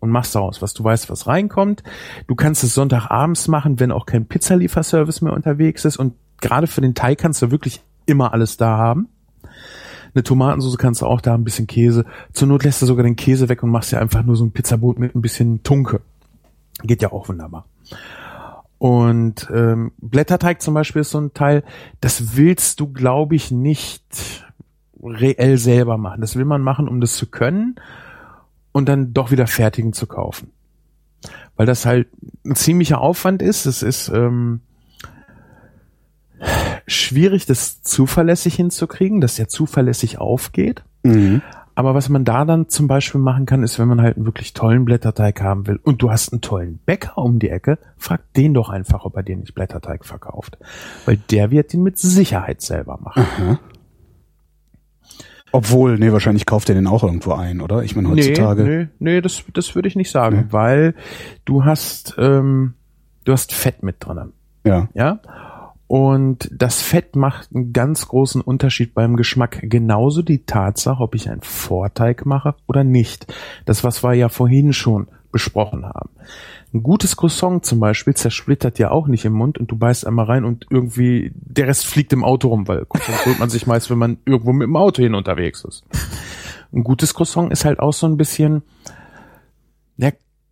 und 0.01 0.11
machst 0.11 0.35
daraus, 0.35 0.63
was 0.63 0.75
du 0.75 0.85
weißt, 0.85 1.11
was 1.11 1.27
reinkommt. 1.27 1.83
Du 2.27 2.35
kannst 2.35 2.63
es 2.63 2.75
Sonntagabends 2.75 3.49
machen, 3.49 3.81
wenn 3.81 3.91
auch 3.91 4.07
kein 4.07 4.27
Pizzalieferservice 4.27 5.23
mehr 5.23 5.33
unterwegs 5.33 5.85
ist 5.85 5.97
und 5.97 6.15
gerade 6.41 6.67
für 6.67 6.81
den 6.83 6.95
Teig 6.95 7.19
kannst 7.19 7.43
du 7.43 7.51
wirklich 7.51 7.83
immer 8.07 8.33
alles 8.33 8.57
da 8.57 8.77
haben. 8.77 9.09
Eine 10.15 10.23
Tomatensauce 10.23 10.79
kannst 10.79 11.03
du 11.03 11.07
auch 11.07 11.21
da, 11.21 11.35
ein 11.35 11.45
bisschen 11.45 11.67
Käse. 11.67 12.05
Zur 12.33 12.49
Not 12.49 12.65
lässt 12.65 12.83
du 12.83 12.87
sogar 12.87 13.05
den 13.05 13.17
Käse 13.17 13.49
weg 13.49 13.63
und 13.63 13.71
machst 13.71 13.93
ja 13.93 14.01
einfach 14.01 14.23
nur 14.25 14.37
so 14.37 14.45
ein 14.45 14.53
Pizzabrot 14.53 14.99
mit 14.99 15.15
ein 15.15 15.23
bisschen 15.23 15.63
Tunke. 15.63 16.01
Geht 16.83 17.03
ja 17.03 17.13
auch 17.13 17.29
wunderbar. 17.29 17.67
Und 18.79 19.49
ähm, 19.53 19.93
Blätterteig 19.99 20.63
zum 20.63 20.75
Beispiel 20.75 21.01
ist 21.01 21.11
so 21.11 21.21
ein 21.21 21.35
Teil, 21.35 21.65
das 22.01 22.37
willst 22.37 22.79
du, 22.79 22.93
glaube 22.93 23.35
ich, 23.35 23.51
nicht 23.51 24.45
reell 25.03 25.59
selber 25.59 25.99
machen. 25.99 26.21
Das 26.21 26.37
will 26.37 26.45
man 26.45 26.63
machen, 26.63 26.89
um 26.89 27.01
das 27.01 27.15
zu 27.15 27.27
können 27.27 27.77
und 28.73 28.89
dann 28.89 29.13
doch 29.13 29.31
wieder 29.31 29.47
fertigen 29.47 29.93
zu 29.93 30.07
kaufen. 30.07 30.53
Weil 31.57 31.67
das 31.67 31.87
halt 31.87 32.09
ein 32.45 32.55
ziemlicher 32.55 33.01
Aufwand 33.01 33.43
ist. 33.43 33.67
Es 33.67 33.83
ist 33.83 34.09
ähm, 34.09 34.61
schwierig, 36.87 37.47
das 37.47 37.83
zuverlässig 37.83 38.55
hinzukriegen, 38.55 39.21
dass 39.21 39.37
der 39.37 39.49
zuverlässig 39.49 40.19
aufgeht. 40.19 40.83
Aber 41.75 41.95
was 41.95 42.09
man 42.09 42.25
da 42.25 42.45
dann 42.45 42.69
zum 42.69 42.89
Beispiel 42.89 43.21
machen 43.21 43.47
kann, 43.47 43.63
ist, 43.63 43.79
wenn 43.79 43.87
man 43.89 44.03
halt 44.03 44.17
einen 44.17 44.27
wirklich 44.27 44.53
tollen 44.53 44.85
Blätterteig 44.85 45.41
haben 45.41 45.67
will 45.67 45.79
und 45.83 46.03
du 46.03 46.11
hast 46.11 46.33
einen 46.33 46.41
tollen 46.43 46.81
Bäcker 46.85 47.19
um 47.19 47.39
die 47.39 47.51
Ecke, 47.51 47.79
frag 47.97 48.21
den 48.35 48.53
doch 48.53 48.69
einfach, 48.69 49.05
ob 49.05 49.17
er 49.17 49.23
dir 49.23 49.37
nicht 49.37 49.55
Blätterteig 49.55 50.05
verkauft. 50.05 50.59
Weil 51.07 51.19
der 51.31 51.51
wird 51.51 51.73
den 51.73 51.83
mit 51.85 51.97
Sicherheit 51.97 52.61
selber 52.63 52.99
machen. 53.01 53.59
Obwohl, 55.51 55.99
nee, 55.99 56.13
wahrscheinlich 56.13 56.45
kauft 56.45 56.69
er 56.69 56.75
den 56.75 56.87
auch 56.87 57.05
irgendwo 57.05 57.33
ein, 57.33 57.61
oder? 57.61 57.83
Ich 57.83 57.97
meine, 57.97 58.11
heutzutage. 58.11 58.65
Nee, 58.65 58.77
nee, 58.77 58.89
nee 58.99 59.21
das, 59.21 59.45
das 59.55 59.75
würde 59.75 59.89
ich 59.89 59.97
nicht 59.97 60.11
sagen, 60.11 60.37
Nee. 60.37 60.47
weil 60.51 60.95
du 61.47 61.65
hast, 61.65 62.17
ähm, 62.19 62.75
du 63.25 63.33
hast 63.33 63.55
Fett 63.55 63.83
mit 63.83 63.97
drin. 64.01 64.33
Ja. 64.67 64.89
Ja. 64.93 65.21
Und 65.89 66.51
das 66.53 66.83
Fett 66.83 67.17
macht 67.17 67.49
einen 67.55 67.73
ganz 67.73 68.07
großen 68.09 68.43
Unterschied 68.43 68.93
beim 68.95 69.17
Geschmack. 69.17 69.61
Genauso 69.63 70.21
die 70.21 70.45
Tatsache, 70.45 71.03
ob 71.03 71.15
ich 71.15 71.31
einen 71.31 71.41
Vorteig 71.41 72.27
mache 72.27 72.55
oder 72.67 72.85
nicht. 72.85 73.33
Das, 73.65 73.85
was 73.85 74.05
wir 74.05 74.13
ja 74.13 74.29
vorhin 74.29 74.75
schon 74.75 75.09
besprochen 75.33 75.87
haben. 75.87 76.11
Ein 76.75 76.83
gutes 76.83 77.17
Croissant 77.17 77.65
zum 77.65 77.81
Beispiel 77.81 78.15
zersplittert 78.15 78.79
ja 78.79 78.91
auch 78.91 79.07
nicht 79.07 79.25
im 79.25 79.33
Mund 79.33 79.57
und 79.57 79.71
du 79.71 79.77
beißt 79.77 80.07
einmal 80.07 80.27
rein 80.27 80.45
und 80.45 80.67
irgendwie 80.69 81.33
der 81.35 81.67
Rest 81.67 81.87
fliegt 81.87 82.13
im 82.13 82.23
Auto 82.23 82.49
rum, 82.49 82.69
weil 82.69 82.85
Croissant 82.85 83.19
holt 83.27 83.39
man 83.39 83.49
sich 83.49 83.67
meist, 83.67 83.89
wenn 83.89 83.99
man 83.99 84.19
irgendwo 84.27 84.53
mit 84.53 84.67
dem 84.67 84.77
Auto 84.77 85.03
hin 85.03 85.15
unterwegs 85.15 85.65
ist. 85.65 85.85
Ein 86.71 86.85
gutes 86.85 87.15
Croissant 87.15 87.51
ist 87.51 87.65
halt 87.65 87.81
auch 87.81 87.95
so 87.95 88.07
ein 88.07 88.19
bisschen, 88.19 88.63
ja, 89.97 90.11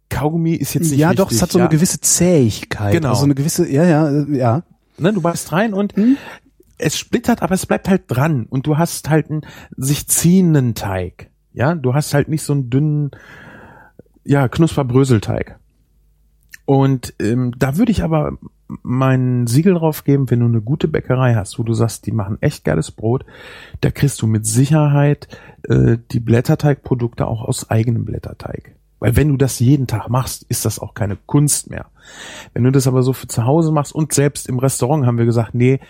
Kaugummi 0.08 0.54
ist 0.54 0.72
jetzt 0.72 0.90
nicht 0.90 0.98
Ja, 0.98 1.08
richtig, 1.10 1.24
doch, 1.26 1.32
es 1.32 1.42
hat 1.42 1.52
so 1.52 1.58
ja. 1.58 1.66
eine 1.66 1.74
gewisse 1.74 2.00
Zähigkeit. 2.00 2.92
Genau. 2.92 3.10
Also 3.10 3.24
eine 3.24 3.34
gewisse, 3.34 3.70
ja, 3.70 3.84
ja, 3.84 4.24
ja. 4.30 4.62
Ne, 4.98 5.12
du 5.12 5.20
beißt 5.20 5.52
rein 5.52 5.74
und 5.74 5.94
es 6.78 6.98
splittert, 6.98 7.42
aber 7.42 7.54
es 7.54 7.66
bleibt 7.66 7.88
halt 7.88 8.04
dran 8.08 8.46
und 8.48 8.66
du 8.66 8.78
hast 8.78 9.08
halt 9.08 9.30
einen 9.30 9.42
sich 9.76 10.08
ziehenden 10.08 10.74
Teig. 10.74 11.30
Ja, 11.52 11.74
du 11.74 11.94
hast 11.94 12.12
halt 12.14 12.28
nicht 12.28 12.42
so 12.42 12.52
einen 12.52 12.70
dünnen, 12.70 13.10
ja, 14.24 14.48
Knusperbröselteig. 14.48 15.58
Und 16.66 17.14
ähm, 17.20 17.54
da 17.56 17.76
würde 17.76 17.92
ich 17.92 18.02
aber 18.02 18.38
mein 18.82 19.46
Siegel 19.46 19.74
drauf 19.74 20.04
geben, 20.04 20.30
wenn 20.30 20.40
du 20.40 20.46
eine 20.46 20.60
gute 20.60 20.88
Bäckerei 20.88 21.34
hast, 21.34 21.58
wo 21.58 21.62
du 21.62 21.72
sagst, 21.72 22.06
die 22.06 22.12
machen 22.12 22.38
echt 22.40 22.64
geiles 22.64 22.90
Brot, 22.90 23.24
da 23.80 23.90
kriegst 23.90 24.20
du 24.20 24.26
mit 24.26 24.44
Sicherheit 24.44 25.28
äh, 25.68 25.98
die 26.10 26.20
Blätterteigprodukte 26.20 27.26
auch 27.26 27.42
aus 27.42 27.70
eigenem 27.70 28.04
Blätterteig. 28.04 28.75
Weil 28.98 29.16
wenn 29.16 29.28
du 29.28 29.36
das 29.36 29.58
jeden 29.58 29.86
Tag 29.86 30.08
machst, 30.08 30.44
ist 30.48 30.64
das 30.64 30.78
auch 30.78 30.94
keine 30.94 31.16
Kunst 31.26 31.70
mehr. 31.70 31.86
Wenn 32.54 32.64
du 32.64 32.72
das 32.72 32.86
aber 32.86 33.02
so 33.02 33.12
für 33.12 33.26
zu 33.26 33.44
Hause 33.44 33.72
machst 33.72 33.94
und 33.94 34.12
selbst 34.12 34.48
im 34.48 34.58
Restaurant 34.58 35.06
haben 35.06 35.18
wir 35.18 35.26
gesagt, 35.26 35.54
nee, 35.54 35.80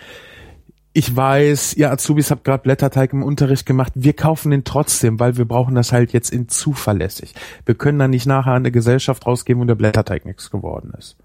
ich 0.92 1.14
weiß, 1.14 1.74
ihr 1.74 1.92
Azubis 1.92 2.30
habt 2.30 2.44
gerade 2.44 2.62
Blätterteig 2.62 3.12
im 3.12 3.22
Unterricht 3.22 3.66
gemacht. 3.66 3.92
Wir 3.94 4.14
kaufen 4.14 4.50
den 4.50 4.64
trotzdem, 4.64 5.20
weil 5.20 5.36
wir 5.36 5.44
brauchen 5.44 5.74
das 5.74 5.92
halt 5.92 6.14
jetzt 6.14 6.30
in 6.30 6.48
zuverlässig. 6.48 7.34
Wir 7.66 7.74
können 7.74 7.98
da 7.98 8.08
nicht 8.08 8.24
nachher 8.24 8.52
an 8.52 8.62
eine 8.62 8.72
Gesellschaft 8.72 9.26
rausgeben, 9.26 9.60
wo 9.60 9.66
der 9.66 9.74
Blätterteig 9.74 10.24
nichts 10.24 10.50
geworden 10.50 10.94
ist. 10.98 11.16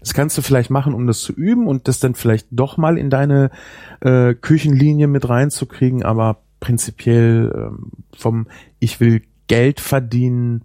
Das 0.00 0.12
kannst 0.12 0.36
du 0.36 0.42
vielleicht 0.42 0.70
machen, 0.70 0.92
um 0.92 1.06
das 1.06 1.20
zu 1.20 1.32
üben 1.32 1.66
und 1.66 1.88
das 1.88 1.98
dann 1.98 2.14
vielleicht 2.14 2.46
doch 2.50 2.76
mal 2.76 2.98
in 2.98 3.08
deine 3.08 3.50
äh, 4.00 4.34
Küchenlinie 4.34 5.06
mit 5.06 5.26
reinzukriegen, 5.28 6.02
aber 6.02 6.42
prinzipiell 6.60 7.52
ähm, 7.54 7.90
vom 8.14 8.48
Ich 8.78 9.00
will 9.00 9.22
Geld 9.46 9.80
verdienen 9.80 10.64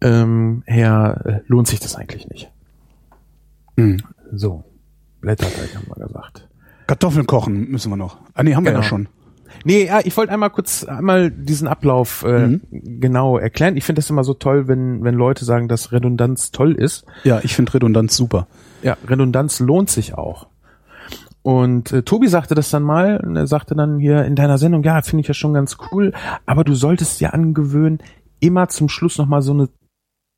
ähm, 0.00 0.62
her 0.66 1.20
äh, 1.24 1.40
lohnt 1.46 1.66
sich 1.68 1.80
das 1.80 1.96
eigentlich 1.96 2.28
nicht. 2.28 2.50
Hm. 3.78 3.98
So. 4.32 4.64
Blätterteig 5.20 5.74
haben 5.74 5.86
wir 5.86 6.06
gesagt. 6.06 6.48
Kartoffeln 6.86 7.26
kochen 7.26 7.70
müssen 7.70 7.90
wir 7.90 7.96
noch. 7.96 8.18
Ah 8.34 8.42
nee, 8.42 8.54
haben 8.54 8.64
wir 8.64 8.72
Genau. 8.72 8.82
ja 8.82 8.88
schon. 8.88 9.08
Nee, 9.64 9.86
ja, 9.86 10.00
ich 10.04 10.14
wollte 10.16 10.32
einmal 10.32 10.50
kurz 10.50 10.84
einmal 10.84 11.30
diesen 11.30 11.68
Ablauf 11.68 12.24
äh, 12.24 12.48
Mhm. 12.48 12.60
genau 13.00 13.38
erklären. 13.38 13.76
Ich 13.76 13.84
finde 13.84 14.00
das 14.00 14.10
immer 14.10 14.24
so 14.24 14.34
toll, 14.34 14.68
wenn, 14.68 15.02
wenn 15.04 15.14
Leute 15.14 15.44
sagen, 15.44 15.68
dass 15.68 15.92
Redundanz 15.92 16.50
toll 16.50 16.72
ist. 16.72 17.06
Ja, 17.22 17.40
ich 17.42 17.54
finde 17.54 17.72
Redundanz 17.72 18.16
super. 18.16 18.48
Ja, 18.82 18.96
Redundanz 19.08 19.60
lohnt 19.60 19.88
sich 19.90 20.14
auch. 20.14 20.48
Und 21.44 21.92
äh, 21.92 22.02
Tobi 22.02 22.28
sagte 22.28 22.54
das 22.54 22.70
dann 22.70 22.82
mal, 22.82 23.18
und 23.18 23.36
er 23.36 23.46
sagte 23.46 23.74
dann 23.74 23.98
hier 23.98 24.24
in 24.24 24.34
deiner 24.34 24.56
Sendung, 24.56 24.82
ja, 24.82 25.02
finde 25.02 25.20
ich 25.20 25.28
ja 25.28 25.34
schon 25.34 25.52
ganz 25.52 25.76
cool, 25.92 26.14
aber 26.46 26.64
du 26.64 26.74
solltest 26.74 27.20
dir 27.20 27.34
angewöhnen, 27.34 27.98
immer 28.40 28.68
zum 28.68 28.88
Schluss 28.88 29.18
nochmal 29.18 29.42
so 29.42 29.52
eine 29.52 29.68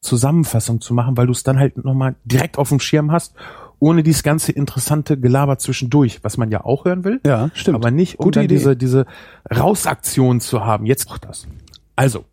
Zusammenfassung 0.00 0.80
zu 0.80 0.94
machen, 0.94 1.16
weil 1.16 1.26
du 1.26 1.32
es 1.32 1.44
dann 1.44 1.60
halt 1.60 1.84
nochmal 1.84 2.16
direkt 2.24 2.58
auf 2.58 2.70
dem 2.70 2.80
Schirm 2.80 3.12
hast, 3.12 3.36
ohne 3.78 4.02
dieses 4.02 4.24
ganze 4.24 4.50
interessante 4.50 5.16
Gelaber 5.16 5.58
zwischendurch, 5.58 6.24
was 6.24 6.38
man 6.38 6.50
ja 6.50 6.64
auch 6.64 6.84
hören 6.84 7.04
will. 7.04 7.20
Ja, 7.24 7.50
stimmt. 7.54 7.76
Aber 7.76 7.92
nicht, 7.92 8.18
um 8.18 8.24
Gute 8.24 8.40
dann 8.40 8.46
Idee. 8.46 8.56
diese, 8.56 8.76
diese 8.76 9.06
Rausaktion 9.48 10.40
zu 10.40 10.64
haben. 10.64 10.86
Jetzt 10.86 11.08
macht 11.08 11.24
das. 11.24 11.46
Also, 11.94 12.24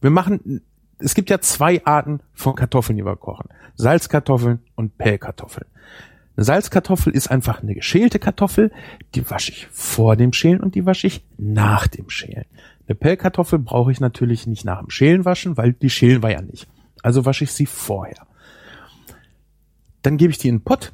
wir 0.00 0.10
machen, 0.10 0.62
es 0.98 1.14
gibt 1.14 1.30
ja 1.30 1.40
zwei 1.40 1.86
Arten 1.86 2.18
von 2.34 2.56
Kartoffeln, 2.56 2.96
die 2.96 3.04
wir 3.04 3.14
kochen. 3.14 3.48
Salzkartoffeln 3.76 4.58
und 4.74 4.98
Pellkartoffeln. 4.98 5.66
Eine 6.36 6.44
Salzkartoffel 6.44 7.14
ist 7.14 7.28
einfach 7.28 7.62
eine 7.62 7.74
geschälte 7.74 8.18
Kartoffel, 8.18 8.70
die 9.14 9.28
wasche 9.30 9.52
ich 9.52 9.66
vor 9.72 10.16
dem 10.16 10.32
Schälen 10.32 10.60
und 10.60 10.74
die 10.74 10.84
wasche 10.84 11.06
ich 11.06 11.24
nach 11.38 11.86
dem 11.86 12.10
Schälen. 12.10 12.44
Eine 12.86 12.94
Pellkartoffel 12.94 13.58
brauche 13.58 13.90
ich 13.90 14.00
natürlich 14.00 14.46
nicht 14.46 14.64
nach 14.64 14.80
dem 14.80 14.90
Schälen 14.90 15.24
waschen, 15.24 15.56
weil 15.56 15.72
die 15.72 15.90
schälen 15.90 16.22
wir 16.22 16.30
ja 16.30 16.42
nicht. 16.42 16.68
Also 17.02 17.24
wasche 17.24 17.44
ich 17.44 17.52
sie 17.52 17.66
vorher. 17.66 18.26
Dann 20.02 20.18
gebe 20.18 20.30
ich 20.30 20.38
die 20.38 20.48
in 20.48 20.56
den 20.56 20.64
Pott, 20.64 20.92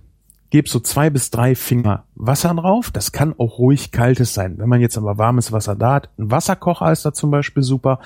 gebe 0.53 0.69
so 0.69 0.81
zwei 0.81 1.09
bis 1.09 1.31
drei 1.31 1.55
Finger 1.55 2.05
Wasser 2.15 2.53
drauf. 2.53 2.91
Das 2.91 3.11
kann 3.11 3.35
auch 3.39 3.59
ruhig 3.59 3.91
kaltes 3.91 4.35
sein. 4.35 4.59
Wenn 4.59 4.69
man 4.69 4.83
jetzt 4.83 4.99
aber 4.99 5.17
warmes 5.17 5.51
Wasser 5.51 5.75
da 5.75 5.95
hat, 5.95 6.11
ein 6.19 6.31
Wasserkocher 6.31 6.93
ist 6.93 7.07
da 7.07 7.15
zum 7.15 7.31
Beispiel 7.31 7.63
super. 7.63 8.01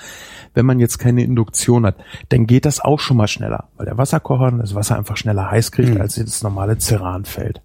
Wenn 0.53 0.65
man 0.65 0.79
jetzt 0.79 0.97
keine 0.97 1.23
Induktion 1.23 1.85
hat, 1.85 1.97
dann 2.29 2.47
geht 2.47 2.63
das 2.63 2.79
auch 2.79 3.01
schon 3.01 3.17
mal 3.17 3.27
schneller, 3.27 3.65
weil 3.75 3.85
der 3.85 3.97
Wasserkocher 3.97 4.49
das 4.53 4.73
Wasser 4.73 4.97
einfach 4.97 5.17
schneller 5.17 5.51
heiß 5.51 5.73
kriegt, 5.73 5.99
als 5.99 6.15
das 6.15 6.41
normale 6.41 6.77
Ceranfeld. 6.77 7.61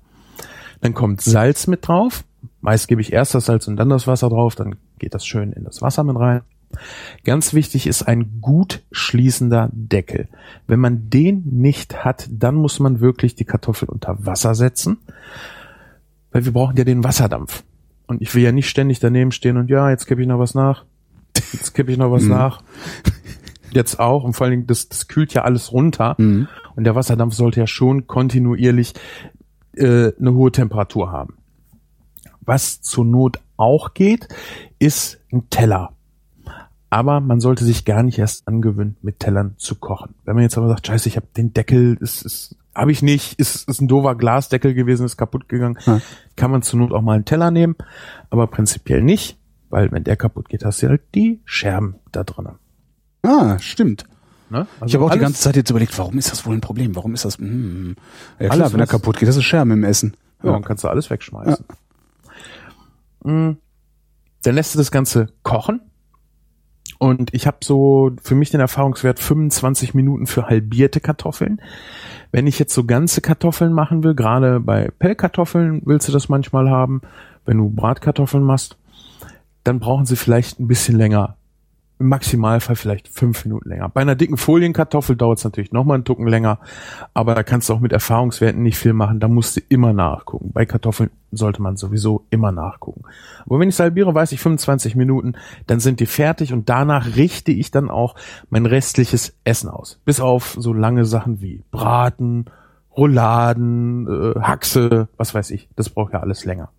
Dann 0.81 0.95
kommt 0.95 1.21
Salz 1.21 1.69
mit 1.69 1.87
drauf. 1.87 2.25
Meist 2.61 2.89
gebe 2.89 3.01
ich 3.01 3.13
erst 3.13 3.37
das 3.37 3.45
Salz 3.45 3.69
und 3.69 3.77
dann 3.77 3.89
das 3.89 4.09
Wasser 4.09 4.31
drauf, 4.31 4.57
dann 4.57 4.75
geht 4.99 5.15
das 5.15 5.25
schön 5.25 5.53
in 5.53 5.63
das 5.63 5.81
Wasser 5.81 6.03
mit 6.03 6.17
rein. 6.17 6.41
Ganz 7.25 7.55
wichtig 7.55 7.87
ist 7.87 8.03
ein 8.03 8.41
gut 8.41 8.83
schließender 8.91 9.71
Deckel. 9.73 10.29
Wenn 10.67 10.81
man 10.81 11.11
den 11.11 11.43
nicht 11.45 12.05
hat, 12.05 12.29
dann 12.31 12.55
muss 12.55 12.81
man 12.81 13.01
wirklich 13.01 13.35
die 13.35 13.45
Kartoffel 13.45 13.89
unter 13.89 14.25
Wasser 14.25 14.55
setzen, 14.55 14.99
weil 16.31 16.45
wir 16.45 16.53
brauchen 16.53 16.77
ja 16.77 16.85
den 16.85 17.05
Wasserdampf. 17.05 17.65
Und 18.07 18.21
ich 18.21 18.35
will 18.35 18.43
ja 18.43 18.53
nicht 18.53 18.69
ständig 18.69 19.01
daneben 19.01 19.33
stehen 19.33 19.57
und 19.57 19.71
ja, 19.71 19.91
jetzt 19.91 20.07
kippe 20.07 20.23
ich 20.23 20.29
noch 20.29 20.39
was 20.39 20.55
nach. 20.55 20.85
Jetzt 21.53 21.73
kippe 21.75 21.93
ich 21.93 21.99
noch 21.99 22.11
was 22.11 22.25
nach. 22.25 22.63
Jetzt 23.71 23.99
auch. 23.99 24.25
Und 24.25 24.35
vor 24.35 24.45
allen 24.45 24.53
Dingen, 24.53 24.67
das, 24.67 24.89
das 24.89 25.09
kühlt 25.09 25.33
ja 25.33 25.43
alles 25.43 25.73
runter. 25.73 26.15
Und 26.77 26.85
der 26.85 26.95
Wasserdampf 26.95 27.35
sollte 27.35 27.61
ja 27.61 27.67
schon 27.67 28.07
kontinuierlich 28.07 28.95
äh, 29.75 30.13
eine 30.19 30.35
hohe 30.35 30.53
Temperatur 30.53 31.11
haben. 31.11 31.39
Was 32.41 32.83
zur 32.83 33.05
Not 33.05 33.41
auch 33.57 33.95
geht, 33.95 34.29
ist 34.79 35.21
ein 35.33 35.49
Teller. 35.49 35.95
Aber 36.93 37.21
man 37.21 37.41
sollte 37.41 37.65
sich 37.65 37.87
gar 37.87 38.03
nicht 38.03 38.19
erst 38.19 38.47
angewöhnen, 38.47 38.99
mit 39.01 39.19
Tellern 39.19 39.55
zu 39.57 39.77
kochen. 39.77 40.15
Wenn 40.27 40.35
man 40.35 40.43
jetzt 40.43 40.59
aber 40.59 40.69
sagt, 40.69 40.87
scheiße, 40.87 41.09
ich 41.09 41.17
habe 41.17 41.27
den 41.35 41.55
Deckel, 41.55 41.97
ist, 42.01 42.21
ist, 42.23 42.57
habe 42.75 42.93
ich 42.93 43.01
nicht, 43.01 43.39
ist, 43.41 43.67
ist 43.67 43.81
ein 43.81 43.89
doofer 43.89 44.15
Glasdeckel 44.15 44.75
gewesen, 44.75 45.07
ist 45.07 45.17
kaputt 45.17 45.49
gegangen, 45.49 45.79
Ja. 45.87 46.03
kann 46.37 46.51
man 46.51 46.61
zur 46.61 46.81
Not 46.81 46.93
auch 46.93 47.01
mal 47.01 47.15
einen 47.15 47.25
Teller 47.25 47.51
nehmen, 47.51 47.77
aber 48.29 48.47
prinzipiell 48.47 49.03
nicht, 49.03 49.39
weil 49.71 49.91
wenn 49.91 50.05
der 50.05 50.17
kaputt 50.17 50.51
geht, 50.51 50.67
hast 50.67 50.83
du 50.83 50.89
halt 50.89 51.01
die 51.15 51.41
Scherben 51.47 51.95
da 52.13 52.25
drinnen. 52.25 52.57
Ah, 53.23 53.59
stimmt. 53.59 54.05
Ne? 54.51 54.67
Also 54.79 54.85
ich 54.87 54.95
habe 54.95 55.07
auch 55.07 55.09
die 55.09 55.13
alles- 55.13 55.23
ganze 55.23 55.41
Zeit 55.45 55.57
jetzt 55.57 55.71
überlegt, 55.71 55.99
warum 55.99 56.19
ist 56.19 56.31
das 56.31 56.45
wohl 56.45 56.55
ein 56.55 56.61
Problem? 56.61 56.95
Warum 56.95 57.15
ist 57.15 57.25
das? 57.25 57.39
Hm. 57.39 57.97
Ja 58.39 58.49
klar, 58.49 58.61
Alles, 58.65 58.73
wenn 58.75 58.81
er 58.81 58.87
kaputt 58.87 59.17
geht, 59.19 59.31
das 59.31 59.37
ist 59.39 59.45
Scherben 59.45 59.71
im 59.71 59.85
Essen. 59.85 60.15
Ja, 60.43 60.53
dann 60.53 60.63
kannst 60.63 60.85
du 60.85 60.89
alles 60.89 61.09
wegschmeißen. 61.09 61.65
Mm. 63.25 63.53
Dann 64.43 64.55
lässt 64.55 64.75
du 64.75 64.79
das 64.79 64.91
Ganze 64.91 65.29
kochen. 65.43 65.81
Und 67.03 67.35
ich 67.35 67.49
habe 67.49 67.57
so 67.65 68.13
für 68.23 68.37
mich 68.37 68.53
den 68.53 68.61
Erfahrungswert 68.61 69.19
25 69.19 69.93
Minuten 69.93 70.29
für 70.29 70.47
halbierte 70.47 71.01
Kartoffeln. 71.01 71.61
Wenn 72.31 72.47
ich 72.47 72.61
jetzt 72.61 72.73
so 72.73 72.85
ganze 72.85 73.21
Kartoffeln 73.21 73.73
machen 73.73 74.05
will, 74.05 74.15
gerade 74.15 74.61
bei 74.61 74.89
Pellkartoffeln 75.01 75.83
willst 75.85 76.07
du 76.07 76.13
das 76.13 76.29
manchmal 76.29 76.71
haben, 76.71 77.03
wenn 77.45 77.57
du 77.57 77.71
Bratkartoffeln 77.71 78.45
machst, 78.45 78.79
dann 79.65 79.81
brauchen 79.81 80.07
sie 80.07 80.15
vielleicht 80.15 80.61
ein 80.61 80.69
bisschen 80.69 80.97
länger. 80.97 81.35
Im 82.03 82.09
Maximalfall 82.09 82.75
vielleicht 82.75 83.07
fünf 83.07 83.45
Minuten 83.45 83.69
länger. 83.69 83.89
Bei 83.89 84.01
einer 84.01 84.17
dicken 84.17 84.37
Folienkartoffel 84.37 85.15
dauert 85.15 85.39
es 85.39 85.45
natürlich 85.45 85.71
noch 85.71 85.85
mal 85.85 85.95
einen 85.95 86.05
Tucken 86.05 86.27
länger, 86.27 86.59
aber 87.15 87.37
da 87.37 87.45
kannst 87.45 87.69
du 87.69 87.75
auch 87.75 87.79
mit 87.79 87.93
Erfahrungswerten 87.93 88.61
nicht 88.61 88.77
viel 88.77 88.93
machen. 88.93 89.21
Da 89.21 89.29
musst 89.29 89.57
du 89.57 89.61
immer 89.69 89.93
nachgucken. 89.93 90.51
Bei 90.53 90.67
Kartoffeln 90.67 91.11
sollte 91.31 91.63
man 91.63 91.77
sowieso 91.77 92.27
immer 92.31 92.51
nachgucken. 92.51 93.03
Aber 93.47 93.61
wenn 93.61 93.69
ich 93.69 93.77
salbiere, 93.77 94.13
weiß 94.13 94.33
ich 94.33 94.41
25 94.41 94.97
Minuten, 94.97 95.35
dann 95.69 95.79
sind 95.79 96.01
die 96.01 96.07
fertig 96.07 96.53
und 96.53 96.69
danach 96.69 97.15
richte 97.15 97.53
ich 97.53 97.71
dann 97.71 97.89
auch 97.89 98.17
mein 98.51 98.67
restliches 98.67 99.39
Essen 99.45 99.69
aus. 99.69 100.01
Bis 100.05 100.19
auf 100.19 100.57
so 100.59 100.73
lange 100.73 101.05
Sachen 101.05 101.41
wie 101.41 101.63
Braten, 101.71 102.47
Rouladen, 102.97 104.09
äh, 104.09 104.41
Haxe, 104.41 105.07
was 105.17 105.35
weiß 105.35 105.53
ich. 105.53 105.69
Das 105.77 105.89
braucht 105.89 106.15
ja 106.15 106.19
alles 106.19 106.45
länger. 106.45 106.71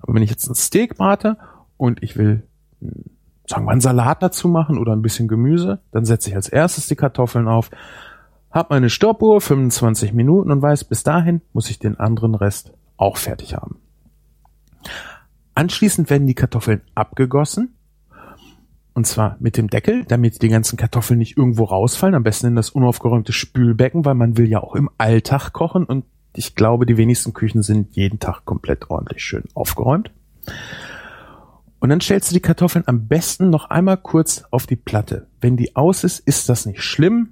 Aber 0.00 0.14
wenn 0.14 0.24
ich 0.24 0.30
jetzt 0.30 0.48
ein 0.48 0.56
Steak 0.56 0.96
brate 0.96 1.38
und 1.76 2.02
ich 2.02 2.16
will 2.16 2.42
sagen 3.46 3.66
wir 3.66 3.72
einen 3.72 3.80
Salat 3.80 4.22
dazu 4.22 4.48
machen 4.48 4.78
oder 4.78 4.92
ein 4.92 5.02
bisschen 5.02 5.28
Gemüse, 5.28 5.80
dann 5.92 6.04
setze 6.04 6.30
ich 6.30 6.36
als 6.36 6.48
erstes 6.48 6.86
die 6.86 6.96
Kartoffeln 6.96 7.48
auf, 7.48 7.70
habe 8.50 8.74
meine 8.74 8.90
Stoppuhr 8.90 9.40
25 9.40 10.12
Minuten 10.12 10.50
und 10.50 10.62
weiß, 10.62 10.84
bis 10.84 11.02
dahin 11.02 11.42
muss 11.52 11.70
ich 11.70 11.78
den 11.78 11.98
anderen 11.98 12.34
Rest 12.34 12.72
auch 12.96 13.16
fertig 13.16 13.54
haben. 13.54 13.78
Anschließend 15.54 16.10
werden 16.10 16.26
die 16.26 16.34
Kartoffeln 16.34 16.82
abgegossen 16.94 17.74
und 18.94 19.06
zwar 19.06 19.36
mit 19.40 19.56
dem 19.56 19.68
Deckel, 19.68 20.04
damit 20.04 20.40
die 20.40 20.48
ganzen 20.48 20.76
Kartoffeln 20.76 21.18
nicht 21.18 21.36
irgendwo 21.36 21.64
rausfallen, 21.64 22.14
am 22.14 22.22
besten 22.22 22.46
in 22.46 22.56
das 22.56 22.70
unaufgeräumte 22.70 23.32
Spülbecken, 23.32 24.04
weil 24.04 24.14
man 24.14 24.38
will 24.38 24.48
ja 24.48 24.62
auch 24.62 24.76
im 24.76 24.88
Alltag 24.98 25.52
kochen 25.52 25.84
und 25.84 26.04
ich 26.36 26.54
glaube, 26.54 26.86
die 26.86 26.96
wenigsten 26.96 27.32
Küchen 27.32 27.62
sind 27.62 27.94
jeden 27.96 28.18
Tag 28.18 28.44
komplett 28.44 28.90
ordentlich 28.90 29.22
schön 29.22 29.44
aufgeräumt. 29.54 30.10
Und 31.80 31.90
dann 31.90 32.00
stellst 32.00 32.30
du 32.30 32.34
die 32.34 32.40
Kartoffeln 32.40 32.84
am 32.86 33.06
besten 33.06 33.50
noch 33.50 33.70
einmal 33.70 33.96
kurz 33.96 34.44
auf 34.50 34.66
die 34.66 34.76
Platte. 34.76 35.26
Wenn 35.40 35.56
die 35.56 35.76
aus 35.76 36.04
ist, 36.04 36.20
ist 36.20 36.48
das 36.48 36.66
nicht 36.66 36.82
schlimm. 36.82 37.30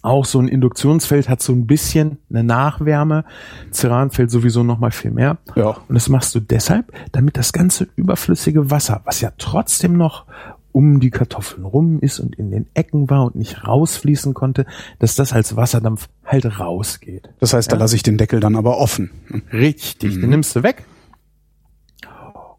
Auch 0.00 0.24
so 0.24 0.40
ein 0.40 0.48
Induktionsfeld 0.48 1.28
hat 1.28 1.42
so 1.42 1.52
ein 1.52 1.66
bisschen 1.66 2.18
eine 2.30 2.44
Nachwärme. 2.44 3.24
Ceranfeld 3.72 4.30
sowieso 4.30 4.62
noch 4.62 4.78
mal 4.78 4.92
viel 4.92 5.10
mehr. 5.10 5.38
Ja. 5.56 5.76
Und 5.88 5.94
das 5.94 6.08
machst 6.08 6.34
du 6.34 6.40
deshalb, 6.40 6.92
damit 7.12 7.36
das 7.36 7.52
ganze 7.52 7.88
überflüssige 7.96 8.70
Wasser, 8.70 9.02
was 9.04 9.20
ja 9.20 9.32
trotzdem 9.36 9.96
noch 9.96 10.26
um 10.72 11.00
die 11.00 11.10
Kartoffeln 11.10 11.64
rum 11.64 11.98
ist 12.00 12.20
und 12.20 12.36
in 12.36 12.50
den 12.50 12.66
Ecken 12.74 13.10
war 13.10 13.24
und 13.24 13.34
nicht 13.34 13.66
rausfließen 13.66 14.34
konnte, 14.34 14.64
dass 15.00 15.16
das 15.16 15.32
als 15.32 15.56
Wasserdampf 15.56 16.08
halt 16.24 16.60
rausgeht. 16.60 17.28
Das 17.40 17.52
heißt, 17.52 17.72
da 17.72 17.76
lasse 17.76 17.96
ich 17.96 18.04
den 18.04 18.16
Deckel 18.16 18.38
dann 18.38 18.54
aber 18.54 18.78
offen. 18.78 19.10
Richtig, 19.52 20.20
den 20.20 20.30
nimmst 20.30 20.54
du 20.54 20.62
weg. 20.62 20.84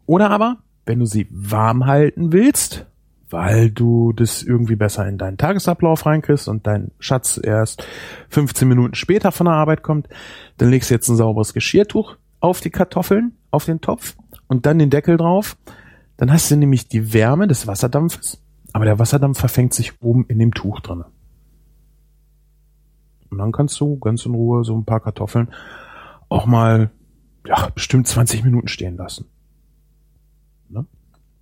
Oder 0.04 0.30
aber, 0.30 0.58
wenn 0.86 0.98
du 0.98 1.06
sie 1.06 1.28
warm 1.30 1.86
halten 1.86 2.32
willst, 2.32 2.86
weil 3.28 3.70
du 3.70 4.12
das 4.12 4.42
irgendwie 4.42 4.76
besser 4.76 5.06
in 5.06 5.18
deinen 5.18 5.38
Tagesablauf 5.38 6.04
reinkriegst 6.06 6.48
und 6.48 6.66
dein 6.66 6.90
Schatz 6.98 7.40
erst 7.42 7.86
15 8.28 8.68
Minuten 8.68 8.94
später 8.94 9.32
von 9.32 9.46
der 9.46 9.54
Arbeit 9.54 9.82
kommt, 9.82 10.08
dann 10.56 10.70
legst 10.70 10.90
du 10.90 10.94
jetzt 10.94 11.08
ein 11.08 11.16
sauberes 11.16 11.54
Geschirrtuch 11.54 12.16
auf 12.40 12.60
die 12.60 12.70
Kartoffeln, 12.70 13.32
auf 13.50 13.66
den 13.66 13.80
Topf 13.80 14.16
und 14.48 14.66
dann 14.66 14.78
den 14.78 14.90
Deckel 14.90 15.16
drauf. 15.16 15.56
Dann 16.16 16.32
hast 16.32 16.50
du 16.50 16.56
nämlich 16.56 16.88
die 16.88 17.12
Wärme 17.12 17.46
des 17.46 17.66
Wasserdampfes, 17.66 18.42
aber 18.72 18.84
der 18.84 18.98
Wasserdampf 18.98 19.38
verfängt 19.38 19.74
sich 19.74 20.02
oben 20.02 20.26
in 20.26 20.38
dem 20.38 20.52
Tuch 20.52 20.80
drinne. 20.80 21.06
Und 23.30 23.38
dann 23.38 23.52
kannst 23.52 23.78
du 23.80 23.98
ganz 23.98 24.26
in 24.26 24.34
Ruhe 24.34 24.64
so 24.64 24.76
ein 24.76 24.84
paar 24.84 25.00
Kartoffeln 25.00 25.48
auch 26.28 26.46
mal, 26.46 26.90
ja, 27.46 27.68
bestimmt 27.74 28.06
20 28.06 28.44
Minuten 28.44 28.68
stehen 28.68 28.96
lassen. 28.96 29.26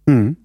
Mhm. 0.08 0.36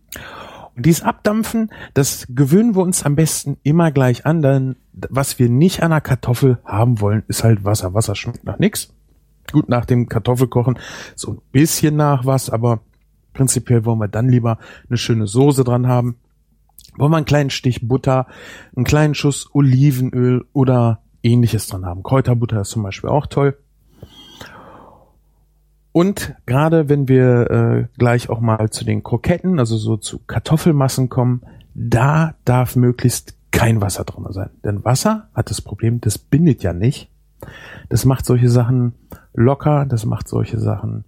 Und 0.75 0.85
dieses 0.85 1.03
Abdampfen, 1.03 1.71
das 1.93 2.25
gewöhnen 2.29 2.75
wir 2.75 2.81
uns 2.81 3.03
am 3.03 3.15
besten 3.15 3.57
immer 3.63 3.91
gleich 3.91 4.25
an, 4.25 4.41
denn 4.41 4.75
was 4.91 5.37
wir 5.39 5.49
nicht 5.49 5.83
an 5.83 5.91
einer 5.91 6.01
Kartoffel 6.01 6.59
haben 6.65 6.99
wollen, 6.99 7.23
ist 7.27 7.43
halt 7.43 7.63
Wasser. 7.63 7.93
Wasser 7.93 8.15
schmeckt 8.15 8.43
nach 8.43 8.59
nix. 8.59 8.93
Gut, 9.51 9.69
nach 9.69 9.85
dem 9.85 10.09
Kartoffelkochen 10.09 10.79
so 11.15 11.33
ein 11.33 11.41
bisschen 11.51 11.95
nach 11.95 12.25
was, 12.25 12.49
aber 12.49 12.79
prinzipiell 13.33 13.85
wollen 13.85 13.99
wir 13.99 14.07
dann 14.07 14.29
lieber 14.29 14.57
eine 14.89 14.97
schöne 14.97 15.27
Soße 15.27 15.63
dran 15.63 15.87
haben. 15.87 16.17
Wollen 16.97 17.11
wir 17.11 17.17
einen 17.17 17.25
kleinen 17.25 17.49
Stich 17.49 17.87
Butter, 17.87 18.27
einen 18.75 18.85
kleinen 18.85 19.15
Schuss 19.15 19.49
Olivenöl 19.53 20.45
oder 20.53 21.01
ähnliches 21.23 21.67
dran 21.67 21.85
haben. 21.85 22.03
Kräuterbutter 22.03 22.61
ist 22.61 22.69
zum 22.69 22.83
Beispiel 22.83 23.09
auch 23.09 23.27
toll. 23.27 23.57
Und 25.93 26.35
gerade 26.47 26.89
wenn 26.89 27.07
wir 27.07 27.51
äh, 27.51 27.87
gleich 27.99 28.29
auch 28.29 28.41
mal 28.41 28.71
zu 28.71 28.83
den 28.83 29.03
Kroketten, 29.03 29.59
also 29.59 29.77
so 29.77 29.95
zu 29.95 30.19
Kartoffelmassen 30.25 31.07
kommen, 31.07 31.43
da 31.75 32.33
darf 32.45 32.75
möglichst 32.75 33.35
kein 33.51 33.79
Wasser 33.79 34.03
drin 34.03 34.25
sein. 34.29 34.49
Denn 34.65 34.83
Wasser 34.83 35.29
hat 35.35 35.51
das 35.51 35.61
Problem, 35.61 36.01
das 36.01 36.17
bindet 36.17 36.63
ja 36.63 36.73
nicht. 36.73 37.09
Das 37.89 38.05
macht 38.05 38.25
solche 38.25 38.49
Sachen 38.49 38.95
locker, 39.35 39.85
das 39.85 40.05
macht 40.05 40.27
solche 40.27 40.59
Sachen. 40.59 41.05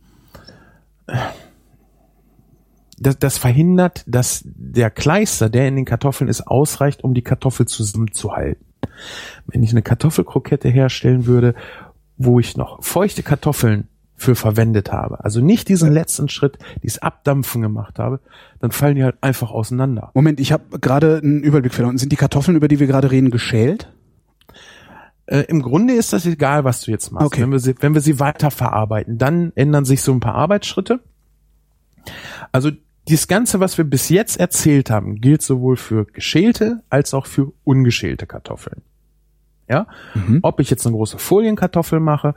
Das, 3.00 3.18
das 3.18 3.40
verhindert, 3.40 4.04
dass 4.06 4.44
der 4.46 4.92
Kleister, 4.92 5.50
der 5.50 5.68
in 5.68 5.78
den 5.78 5.86
Kartoffeln 5.86 6.30
ist, 6.30 6.46
ausreicht, 6.46 7.04
um 7.04 7.16
die 7.16 7.24
Kartoffel 7.24 7.66
zusammenzuhalten. 7.66 8.64
Wenn 9.48 9.64
ich 9.64 9.72
eine 9.72 9.82
Kartoffelkrokette 9.82 10.70
herstellen 10.70 11.26
würde, 11.26 11.56
wo 12.18 12.40
ich 12.40 12.56
noch 12.56 12.84
feuchte 12.84 13.24
Kartoffeln 13.24 13.88
für 14.16 14.36
verwendet 14.36 14.92
habe, 14.92 15.24
also 15.24 15.42
nicht 15.42 15.68
diesen 15.68 15.92
letzten 15.92 16.30
Schritt, 16.30 16.58
dieses 16.82 17.00
Abdampfen 17.00 17.62
gemacht 17.62 18.00
habe, 18.00 18.22
dann 18.60 18.72
fallen 18.72 18.96
die 18.96 19.04
halt 19.04 19.18
einfach 19.22 19.52
auseinander. 19.52 20.12
Moment, 20.14 20.40
ich 20.40 20.52
habe 20.52 20.80
gerade 20.80 21.20
einen 21.22 21.44
Überblick 21.44 21.74
verloren. 21.74 21.98
Sind 21.98 22.12
die 22.12 22.16
Kartoffeln, 22.16 22.56
über 22.56 22.68
die 22.68 22.80
wir 22.80 22.88
gerade 22.88 23.12
reden, 23.12 23.30
geschält? 23.30 23.92
Äh, 25.26 25.42
Im 25.48 25.62
Grunde 25.62 25.94
ist 25.96 26.14
das 26.14 26.26
egal, 26.26 26.64
was 26.64 26.82
du 26.82 26.92
jetzt 26.92 27.12
machst. 27.12 27.28
Okay. 27.28 27.42
Wenn, 27.42 27.52
wir 27.52 27.60
sie, 27.60 27.76
wenn 27.80 27.94
wir 27.94 28.02
sie 28.02 28.20
weiterverarbeiten, 28.20 29.18
dann 29.18 29.52
ändern 29.56 29.86
sich 29.86 30.02
so 30.02 30.14
ein 30.14 30.20
paar 30.20 30.36
Arbeitsschritte. 30.36 31.02
Also 32.52 32.72
dieses 33.08 33.28
Ganze, 33.28 33.60
was 33.60 33.78
wir 33.78 33.86
bis 33.86 34.10
jetzt 34.10 34.40
erzählt 34.40 34.90
haben, 34.90 35.16
gilt 35.16 35.42
sowohl 35.42 35.78
für 35.78 36.06
geschälte 36.06 36.84
als 36.90 37.14
auch 37.14 37.26
für 37.26 37.52
ungeschälte 37.64 38.28
Kartoffeln. 38.28 38.82
Ja? 39.68 39.88
Mhm. 40.14 40.40
Ob 40.42 40.60
ich 40.60 40.70
jetzt 40.70 40.86
eine 40.86 40.96
große 40.96 41.18
Folienkartoffel 41.18 42.00
mache, 42.00 42.36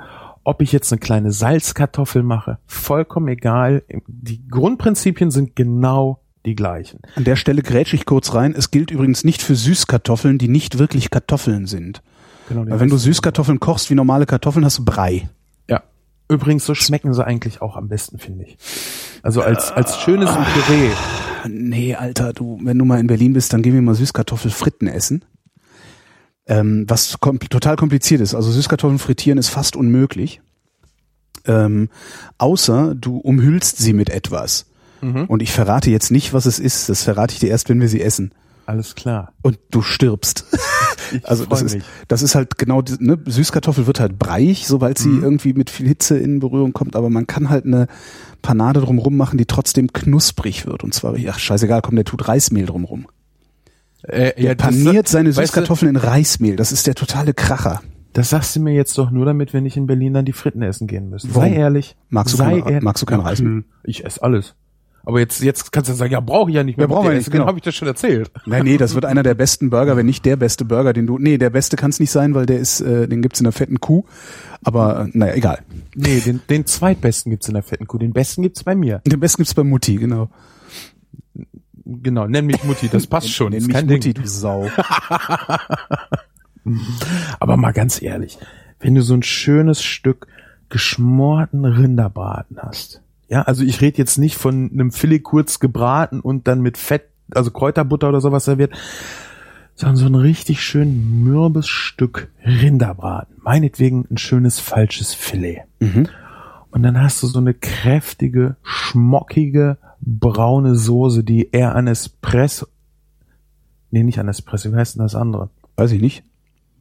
ob 0.48 0.62
ich 0.62 0.72
jetzt 0.72 0.90
eine 0.90 0.98
kleine 0.98 1.30
Salzkartoffel 1.30 2.22
mache, 2.22 2.56
vollkommen 2.66 3.28
egal. 3.28 3.82
Die 4.06 4.48
Grundprinzipien 4.48 5.30
sind 5.30 5.54
genau 5.56 6.22
die 6.46 6.54
gleichen. 6.54 7.00
An 7.16 7.24
der 7.24 7.37
Stelle 7.37 7.61
grätsch 7.61 7.92
ich 7.92 8.06
kurz 8.06 8.32
rein. 8.32 8.54
Es 8.56 8.70
gilt 8.70 8.90
übrigens 8.90 9.24
nicht 9.24 9.42
für 9.42 9.54
Süßkartoffeln, 9.54 10.38
die 10.38 10.48
nicht 10.48 10.78
wirklich 10.78 11.11
Kartoffeln 11.11 11.66
sind. 11.66 12.02
Genau, 12.48 12.66
Weil 12.66 12.80
wenn 12.80 12.88
du 12.88 12.96
Süßkartoffeln 12.96 13.61
kochst 13.61 13.90
wie 13.90 13.94
normale 13.94 14.24
Kartoffeln, 14.24 14.64
hast 14.64 14.78
du 14.78 14.87
Brei. 14.87 15.28
Ja. 15.68 15.82
Übrigens, 16.30 16.64
so 16.64 16.74
schmecken 16.74 17.12
sie 17.12 17.26
eigentlich 17.26 17.61
auch 17.61 17.76
am 17.76 17.88
besten, 17.88 18.18
finde 18.18 18.46
ich. 18.46 18.56
Also 19.22 19.42
als, 19.42 19.70
als 19.70 20.00
schönes 20.00 20.30
Püree. 20.30 20.90
Nee, 21.46 21.94
Alter, 21.94 22.32
du, 22.32 22.58
wenn 22.62 22.78
du 22.78 22.87
mal 22.87 23.00
in 23.00 23.06
Berlin 23.06 23.34
bist, 23.34 23.52
dann 23.52 23.61
gehen 23.61 23.74
wir 23.74 23.82
mal 23.82 23.94
Süßkartoffelfritten 23.94 24.88
essen. 24.88 25.26
Ähm, 26.48 26.84
was 26.88 27.20
kom 27.20 27.38
total 27.38 27.76
kompliziert 27.76 28.20
ist. 28.20 28.34
Also 28.34 28.50
Süßkartoffeln 28.50 28.98
frittieren 28.98 29.38
ist 29.38 29.48
fast 29.48 29.76
unmöglich. 29.76 30.40
Ähm, 31.44 31.88
außer 32.38 32.94
du 32.94 33.18
umhüllst 33.18 33.78
sie 33.78 33.92
mit 33.92 34.11
etwas. 34.11 34.66
Und 35.00 35.42
ich 35.42 35.52
verrate 35.52 35.92
jetzt 35.92 36.11
nicht, 36.11 36.32
was 36.32 36.44
es 36.44 36.58
ist. 36.58 36.88
Das 36.88 37.04
verrate 37.04 37.32
ich 37.32 37.38
dir 37.38 37.50
erst, 37.50 37.68
wenn 37.68 37.80
wir 37.80 37.88
sie 37.88 38.02
essen. 38.02 38.32
Alles 38.66 38.96
klar. 38.96 39.32
Und 39.42 39.58
du 39.70 39.82
stirbst. 39.82 40.44
Ich 41.12 41.24
Also 41.26 41.46
das 41.46 41.61
freu 41.61 41.66
ist, 41.66 41.74
mich. 41.74 41.84
das 42.08 42.22
ist 42.22 42.34
halt 42.34 42.58
genau, 42.58 42.82
ne, 42.98 43.18
Süßkartoffel 43.24 43.87
wird 43.87 44.00
halt 44.00 44.18
breiig, 44.18 44.66
sobald 44.66 44.98
sie 44.98 45.08
irgendwie 45.08 45.52
mit 45.52 45.70
viel 45.70 45.88
Hitze 45.88 46.18
in 46.18 46.38
Berührung 46.38 46.72
kommt, 46.72 46.96
aber 46.96 47.11
man 47.11 47.26
kann 47.26 47.48
halt 47.48 47.64
eine 47.64 47.87
Panade 48.42 48.80
drumrum 48.80 49.16
machen, 49.16 49.38
die 49.38 49.46
trotzdem 49.46 49.92
knusprig 49.92 50.66
wird. 50.66 50.84
Und 50.84 50.94
zwar, 50.94 51.16
ach 51.28 51.38
scheißegal, 51.38 51.82
komm, 51.82 51.96
der 51.96 52.04
tut 52.04 52.28
Reismehl 52.28 52.66
drumrum. 52.66 53.06
Äh, 54.08 54.32
Der 54.40 54.54
das- 54.54 54.66
paniert 54.66 55.08
seine 55.08 55.28
weißt 55.30 55.38
du, 55.38 55.42
Süßkartoffeln 55.42 55.90
in 55.90 55.96
Reismehl. 55.96 56.56
Das 56.56 56.72
ist 56.72 56.86
der 56.86 56.94
totale 56.94 57.34
Kracher. 57.34 57.80
Das 58.14 58.30
sagst 58.30 58.56
du 58.56 58.60
mir 58.60 58.72
jetzt 58.74 58.96
doch 58.98 59.10
nur, 59.10 59.26
damit 59.26 59.52
wir 59.52 59.60
nicht 59.60 59.76
in 59.76 59.86
Berlin 59.86 60.14
dann 60.14 60.24
die 60.24 60.32
Fritten 60.32 60.62
essen 60.62 60.86
gehen 60.86 61.10
müssen. 61.10 61.30
Warum? 61.34 61.50
Sei 61.50 61.54
ehrlich. 61.56 61.96
Magst 62.08 62.32
du 62.32 62.38
Sei 62.38 62.60
kein- 62.62 62.82
magst 62.82 63.02
du 63.02 63.06
kein 63.06 63.20
Ja, 63.20 63.26
Reismehl? 63.26 63.64
Ich 63.84 64.04
esse 64.04 64.22
alles. 64.22 64.54
Aber 65.04 65.20
jetzt, 65.20 65.40
jetzt 65.42 65.72
kannst 65.72 65.88
du 65.88 65.94
sagen, 65.94 66.12
ja, 66.12 66.20
brauche 66.20 66.50
ich 66.50 66.56
ja 66.56 66.64
nicht 66.64 66.76
mehr. 66.76 66.84
Ja, 66.86 66.92
brauchen 66.94 67.08
wir 67.08 67.14
nicht, 67.16 67.30
genau. 67.30 67.46
habe 67.46 67.56
ich 67.58 67.64
das 67.64 67.74
schon 67.74 67.88
erzählt. 67.88 68.30
Nein, 68.44 68.64
nee, 68.64 68.76
das 68.76 68.94
wird 68.94 69.04
einer 69.06 69.22
der 69.22 69.32
besten 69.34 69.70
Burger, 69.70 69.96
wenn 69.96 70.04
nicht 70.04 70.24
der 70.26 70.36
beste 70.36 70.64
Burger, 70.66 70.92
den 70.92 71.06
du. 71.06 71.18
Nee, 71.18 71.38
der 71.38 71.48
beste 71.50 71.76
kann 71.76 71.90
es 71.90 72.00
nicht 72.00 72.10
sein, 72.10 72.34
weil 72.34 72.44
der 72.44 72.58
ist, 72.58 72.80
äh, 72.82 73.08
den 73.08 73.22
gibt's 73.22 73.40
in 73.40 73.44
der 73.44 73.52
fetten 73.52 73.80
Kuh. 73.80 74.04
Aber 74.64 75.06
äh, 75.06 75.10
naja, 75.16 75.34
egal. 75.34 75.60
Nee, 75.94 76.20
den, 76.20 76.40
den 76.50 76.66
zweitbesten 76.66 77.30
gibt's 77.30 77.48
in 77.48 77.54
der 77.54 77.62
fetten 77.62 77.86
Kuh. 77.86 77.96
Den 77.98 78.12
besten 78.12 78.42
gibt's 78.42 78.64
bei 78.64 78.74
mir. 78.74 79.00
Den 79.06 79.20
besten 79.20 79.38
gibt's 79.38 79.54
bei 79.54 79.64
Mutti, 79.64 79.96
genau. 79.96 80.28
Genau, 81.90 82.27
nenn 82.27 82.44
mich 82.44 82.62
Mutti, 82.64 82.88
das 82.90 83.07
passt 83.11 83.31
schon. 83.31 83.53
Nenn 83.53 83.64
mich 83.64 83.74
kein 83.74 83.87
Mutti, 83.87 84.12
Ding. 84.12 84.22
du 84.22 84.29
Sau. 84.29 84.68
Aber 87.40 87.57
mal 87.57 87.72
ganz 87.72 88.03
ehrlich, 88.03 88.38
wenn 88.79 88.94
du 88.94 89.01
so 89.03 89.14
ein 89.14 89.22
schönes 89.22 89.83
Stück 89.83 90.27
geschmorten 90.68 91.64
Rinderbraten 91.64 92.59
hast. 92.61 93.01
Ja, 93.29 93.40
also 93.42 93.64
ich 93.64 93.81
rede 93.81 93.96
jetzt 93.96 94.18
nicht 94.18 94.37
von 94.37 94.70
einem 94.70 94.92
Filet 94.92 95.20
kurz 95.20 95.61
gebraten 95.61 96.20
und 96.20 96.46
dann 96.46 96.61
mit 96.61 96.77
Fett, 96.77 97.09
also 97.31 97.51
Kräuterbutter 97.51 98.11
oder 98.11 98.20
sowas 98.20 98.44
serviert, 98.44 98.72
sondern 99.74 99.96
so 99.96 100.07
ein 100.07 100.14
richtig 100.14 100.62
schön 100.62 101.24
mürbes 101.24 101.68
Stück 101.68 102.31
Rinderbraten. 102.44 103.37
Meinetwegen 103.42 104.07
ein 104.11 104.18
schönes 104.18 104.61
falsches 104.61 105.14
Filet. 105.14 105.62
Und 106.70 106.83
dann 106.83 107.01
hast 107.01 107.22
du 107.22 107.27
so 107.29 107.38
eine 107.38 107.55
kräftige, 107.55 108.57
schmockige, 108.62 109.79
braune 110.08 110.74
Soße, 110.74 111.22
die 111.22 111.50
eher 111.50 111.74
an 111.74 111.86
Espresso, 111.86 112.66
nee, 113.90 114.02
nicht 114.02 114.18
an 114.18 114.28
Espresso, 114.28 114.72
wie 114.72 114.76
heißt 114.76 114.94
denn 114.94 115.02
das 115.02 115.14
andere? 115.14 115.50
Weiß 115.76 115.92
ich 115.92 116.00
nicht. 116.00 116.24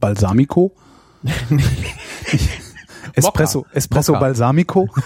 Balsamico? 0.00 0.72
Espresso, 3.12 3.66
Espresso 3.72 4.12
Mokka. 4.12 4.24
Balsamico? 4.24 4.88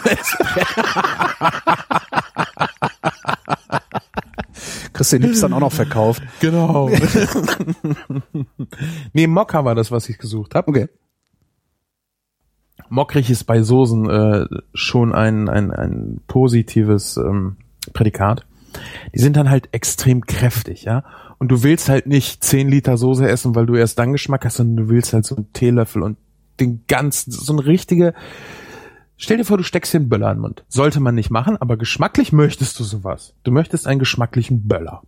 Christian 4.92 5.22
Nips 5.22 5.40
dann 5.40 5.54
auch 5.54 5.60
noch 5.60 5.72
verkauft. 5.72 6.22
Genau. 6.40 6.90
nee, 9.12 9.26
Mokka 9.26 9.64
war 9.64 9.74
das, 9.74 9.90
was 9.90 10.08
ich 10.08 10.18
gesucht 10.18 10.54
habe. 10.54 10.68
Okay. 10.68 10.88
Mockrig 12.88 13.30
ist 13.30 13.44
bei 13.44 13.62
Soßen 13.62 14.08
äh, 14.10 14.46
schon 14.74 15.12
ein, 15.14 15.48
ein, 15.48 15.70
ein 15.72 16.20
positives 16.28 17.16
ähm, 17.16 17.56
Prädikat. 17.92 18.46
Die 19.14 19.18
sind 19.18 19.36
dann 19.36 19.50
halt 19.50 19.68
extrem 19.72 20.24
kräftig, 20.24 20.84
ja. 20.84 21.04
Und 21.38 21.48
du 21.48 21.62
willst 21.62 21.88
halt 21.88 22.06
nicht 22.06 22.42
10 22.42 22.68
Liter 22.68 22.96
Soße 22.96 23.28
essen, 23.28 23.54
weil 23.54 23.66
du 23.66 23.74
erst 23.74 23.98
dann 23.98 24.12
Geschmack 24.12 24.44
hast, 24.44 24.56
sondern 24.56 24.86
du 24.86 24.88
willst 24.90 25.12
halt 25.12 25.26
so 25.26 25.36
einen 25.36 25.52
Teelöffel 25.52 26.02
und 26.02 26.16
den 26.60 26.84
ganzen, 26.86 27.32
so 27.32 27.52
ein 27.52 27.58
richtige, 27.58 28.14
stell 29.16 29.38
dir 29.38 29.44
vor, 29.44 29.58
du 29.58 29.64
steckst 29.64 29.92
dir 29.92 29.98
einen 29.98 30.08
Böller 30.08 30.30
in 30.30 30.36
den 30.36 30.42
Mund. 30.42 30.64
Sollte 30.68 31.00
man 31.00 31.14
nicht 31.14 31.30
machen, 31.30 31.56
aber 31.56 31.76
geschmacklich 31.76 32.32
möchtest 32.32 32.78
du 32.78 32.84
sowas. 32.84 33.34
Du 33.42 33.50
möchtest 33.50 33.86
einen 33.86 33.98
geschmacklichen 33.98 34.68
Böller. 34.68 35.02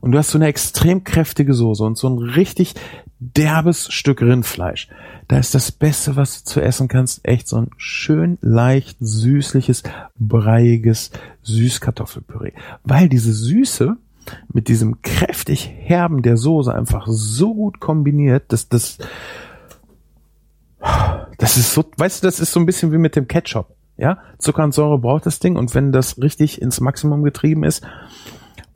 Und 0.00 0.12
du 0.12 0.18
hast 0.18 0.30
so 0.30 0.38
eine 0.38 0.46
extrem 0.46 1.04
kräftige 1.04 1.54
Soße 1.54 1.82
und 1.82 1.98
so 1.98 2.08
ein 2.08 2.18
richtig 2.18 2.74
derbes 3.18 3.92
Stück 3.92 4.22
Rindfleisch. 4.22 4.88
Da 5.26 5.38
ist 5.38 5.54
das 5.54 5.72
Beste, 5.72 6.16
was 6.16 6.42
du 6.42 6.50
zu 6.50 6.60
essen 6.60 6.88
kannst, 6.88 7.26
echt 7.26 7.48
so 7.48 7.56
ein 7.56 7.70
schön 7.76 8.38
leicht 8.40 8.96
süßliches, 9.00 9.82
breiiges 10.18 11.10
Süßkartoffelpüree. 11.42 12.52
Weil 12.84 13.08
diese 13.08 13.32
Süße 13.32 13.96
mit 14.52 14.68
diesem 14.68 15.02
kräftig 15.02 15.72
herben 15.78 16.22
der 16.22 16.36
Soße 16.36 16.72
einfach 16.72 17.06
so 17.08 17.54
gut 17.54 17.80
kombiniert, 17.80 18.52
dass 18.52 18.68
das, 18.68 18.98
das 21.38 21.56
ist 21.56 21.72
so, 21.72 21.84
weißt 21.96 22.22
du, 22.22 22.26
das 22.26 22.40
ist 22.40 22.52
so 22.52 22.60
ein 22.60 22.66
bisschen 22.66 22.92
wie 22.92 22.98
mit 22.98 23.16
dem 23.16 23.26
Ketchup. 23.26 23.74
Ja, 23.96 24.18
Zucker 24.38 24.62
und 24.62 24.72
Säure 24.72 24.98
braucht 24.98 25.26
das 25.26 25.40
Ding 25.40 25.56
und 25.56 25.74
wenn 25.74 25.90
das 25.90 26.18
richtig 26.18 26.62
ins 26.62 26.80
Maximum 26.80 27.24
getrieben 27.24 27.64
ist, 27.64 27.84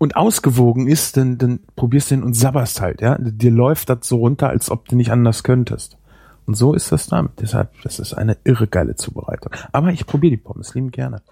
und 0.03 0.17
ausgewogen 0.17 0.89
ist, 0.89 1.17
dann, 1.17 1.39
dann 1.39 1.61
probierst 1.77 2.11
du 2.11 2.17
ihn 2.17 2.23
und 2.25 2.35
sabberst 2.35 2.81
halt, 2.81 3.01
ja. 3.01 3.17
Dir 3.21 3.53
läuft 3.53 3.89
das 3.89 3.99
so 4.03 4.17
runter, 4.17 4.49
als 4.49 4.69
ob 4.69 4.89
du 4.89 4.97
nicht 4.97 5.13
anders 5.13 5.45
könntest. 5.45 5.97
Und 6.45 6.55
so 6.57 6.75
ist 6.75 6.91
das 6.91 7.07
damit. 7.07 7.31
Deshalb, 7.41 7.71
das 7.83 8.01
ist 8.01 8.13
eine 8.13 8.37
irre 8.43 8.67
geile 8.67 8.97
Zubereitung. 8.97 9.53
Aber 9.71 9.93
ich 9.93 10.05
probiere 10.05 10.33
die 10.33 10.43
Pommes 10.43 10.75
lieben 10.75 10.91
gerne. 10.91 11.23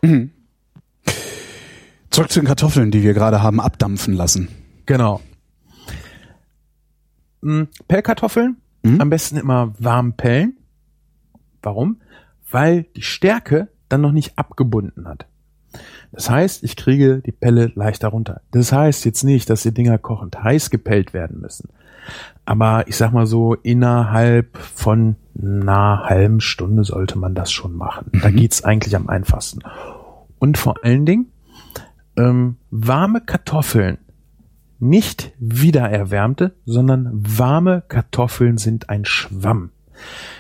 Zurück 2.11 2.31
zu 2.31 2.39
den 2.39 2.47
Kartoffeln, 2.47 2.93
die 2.93 3.03
wir 3.03 3.13
gerade 3.13 3.43
haben 3.43 3.59
abdampfen 3.61 4.15
lassen. 4.15 4.47
Genau. 4.87 5.21
Mm, 7.41 7.63
Pellkartoffeln, 7.89 8.57
Mhm. 8.85 9.01
am 9.01 9.11
besten 9.11 9.37
immer 9.37 9.75
warm 9.81 10.13
pellen. 10.13 10.59
Warum? 11.61 12.01
Weil 12.53 12.85
die 12.95 13.03
Stärke 13.03 13.67
dann 13.89 14.01
noch 14.01 14.13
nicht 14.13 14.39
abgebunden 14.39 15.09
hat. 15.09 15.27
Das 16.13 16.29
heißt, 16.29 16.65
ich 16.65 16.77
kriege 16.77 17.23
die 17.25 17.33
Pelle 17.33 17.71
leichter 17.75 18.09
runter. 18.09 18.41
Das 18.51 18.73
heißt 18.73 19.05
jetzt 19.05 19.23
nicht, 19.23 19.49
dass 19.49 19.63
die 19.63 19.73
Dinger 19.73 19.99
kochend 19.99 20.43
heiß 20.43 20.71
gepellt 20.71 21.15
werden 21.15 21.41
müssen. 21.41 21.69
Aber 22.45 22.89
ich 22.89 22.97
sag 22.97 23.13
mal 23.13 23.27
so, 23.27 23.55
innerhalb 23.55 24.57
von 24.57 25.17
einer 25.41 26.05
halben 26.07 26.41
Stunde 26.41 26.85
sollte 26.85 27.19
man 27.19 27.35
das 27.35 27.53
schon 27.53 27.75
machen. 27.75 28.11
Da 28.21 28.31
geht's 28.31 28.65
eigentlich 28.65 28.97
am 28.97 29.09
einfachsten. 29.09 29.61
Und 30.39 30.59
vor 30.59 30.83
allen 30.83 31.07
Dingen, 31.07 31.27
ähm, 32.17 32.57
warme 32.71 33.21
Kartoffeln, 33.21 33.99
nicht 34.81 35.33
wiedererwärmte, 35.39 36.55
sondern 36.65 37.11
warme 37.13 37.83
Kartoffeln 37.87 38.57
sind 38.57 38.89
ein 38.89 39.05
Schwamm. 39.05 39.71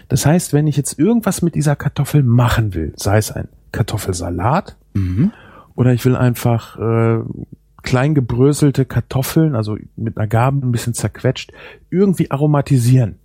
Das 0.09 0.25
heißt, 0.25 0.55
wenn 0.55 0.67
ich 0.67 0.77
jetzt 0.79 0.99
irgendwas 0.99 1.43
mit 1.43 1.55
dieser 1.55 1.77
Kartoffel 1.77 2.23
machen 2.23 2.75
will, 2.75 2.95
sei 2.97 3.19
es 3.19 3.31
ein 3.31 3.49
Kartoffelsalat 3.71 4.77
Mhm. 4.95 5.33
Oder 5.81 5.95
ich 5.95 6.05
will 6.05 6.15
einfach 6.15 6.79
äh, 6.79 7.21
klein 7.83 8.15
gebröselte 8.15 8.85
Kartoffeln, 8.85 9.55
also 9.55 9.79
mit 9.97 10.19
einer 10.19 10.27
Gabel 10.27 10.63
ein 10.63 10.73
bisschen 10.73 10.93
zerquetscht, 10.93 11.53
irgendwie 11.89 12.31
aromatisieren. 12.31 13.19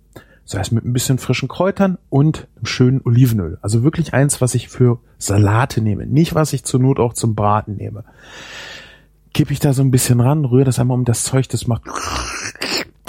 Das 0.44 0.58
heißt 0.58 0.72
mit 0.72 0.86
ein 0.86 0.94
bisschen 0.94 1.18
frischen 1.18 1.48
Kräutern 1.48 1.98
und 2.08 2.48
einem 2.56 2.64
schönen 2.64 3.02
Olivenöl. 3.04 3.58
Also 3.60 3.82
wirklich 3.82 4.14
eins, 4.14 4.40
was 4.40 4.54
ich 4.54 4.70
für 4.70 5.00
Salate 5.18 5.82
nehme, 5.82 6.06
nicht 6.06 6.34
was 6.34 6.54
ich 6.54 6.64
zur 6.64 6.80
Not 6.80 6.98
auch 6.98 7.12
zum 7.12 7.34
Braten 7.34 7.76
nehme. 7.76 8.04
Kippe 9.34 9.52
ich 9.52 9.60
da 9.60 9.74
so 9.74 9.82
ein 9.82 9.90
bisschen 9.90 10.20
ran, 10.20 10.46
rühre 10.46 10.64
das 10.64 10.78
einmal 10.78 10.96
um 10.96 11.04
das 11.04 11.24
Zeug, 11.24 11.50
das 11.50 11.66
macht 11.66 11.82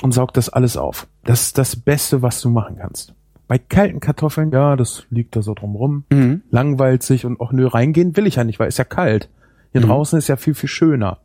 und 0.01 0.11
saugt 0.11 0.35
das 0.35 0.49
alles 0.49 0.75
auf. 0.75 1.07
Das 1.23 1.43
ist 1.43 1.57
das 1.57 1.77
Beste, 1.77 2.21
was 2.21 2.41
du 2.41 2.49
machen 2.49 2.75
kannst. 2.81 3.13
Bei 3.47 3.57
kalten 3.57 3.99
Kartoffeln, 4.01 4.51
ja, 4.51 4.75
das 4.75 5.05
liegt 5.09 5.35
da 5.35 5.41
so 5.41 5.53
drumrum, 5.53 6.03
Mhm. 6.11 6.41
langweilt 6.51 7.03
sich 7.03 7.25
und 7.25 7.39
auch 7.39 7.51
nö, 7.53 7.65
reingehen 7.67 8.17
will 8.17 8.27
ich 8.27 8.35
ja 8.35 8.43
nicht, 8.43 8.59
weil 8.59 8.67
ist 8.67 8.77
ja 8.77 8.83
kalt. 8.83 9.29
Hier 9.71 9.81
Mhm. 9.81 9.85
draußen 9.87 10.19
ist 10.19 10.27
ja 10.27 10.35
viel, 10.35 10.53
viel 10.53 10.69
schöner. 10.69 11.19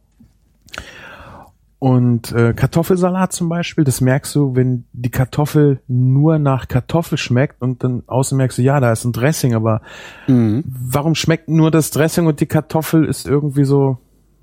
Und 1.78 2.30
äh, 2.30 2.52
Kartoffelsalat 2.54 3.32
zum 3.32 3.48
Beispiel, 3.48 3.82
das 3.82 4.00
merkst 4.00 4.32
du, 4.36 4.54
wenn 4.54 4.84
die 4.92 5.10
Kartoffel 5.10 5.80
nur 5.88 6.38
nach 6.38 6.68
Kartoffel 6.68 7.18
schmeckt 7.18 7.60
und 7.60 7.82
dann 7.82 8.04
außen 8.06 8.38
merkst 8.38 8.58
du, 8.58 8.62
ja, 8.62 8.78
da 8.78 8.92
ist 8.92 9.04
ein 9.04 9.12
Dressing, 9.12 9.54
aber 9.54 9.82
Mhm. 10.28 10.62
warum 10.64 11.16
schmeckt 11.16 11.48
nur 11.48 11.72
das 11.72 11.90
Dressing 11.90 12.26
und 12.26 12.38
die 12.38 12.46
Kartoffel 12.46 13.04
ist 13.04 13.26
irgendwie 13.26 13.64
so 13.64 13.98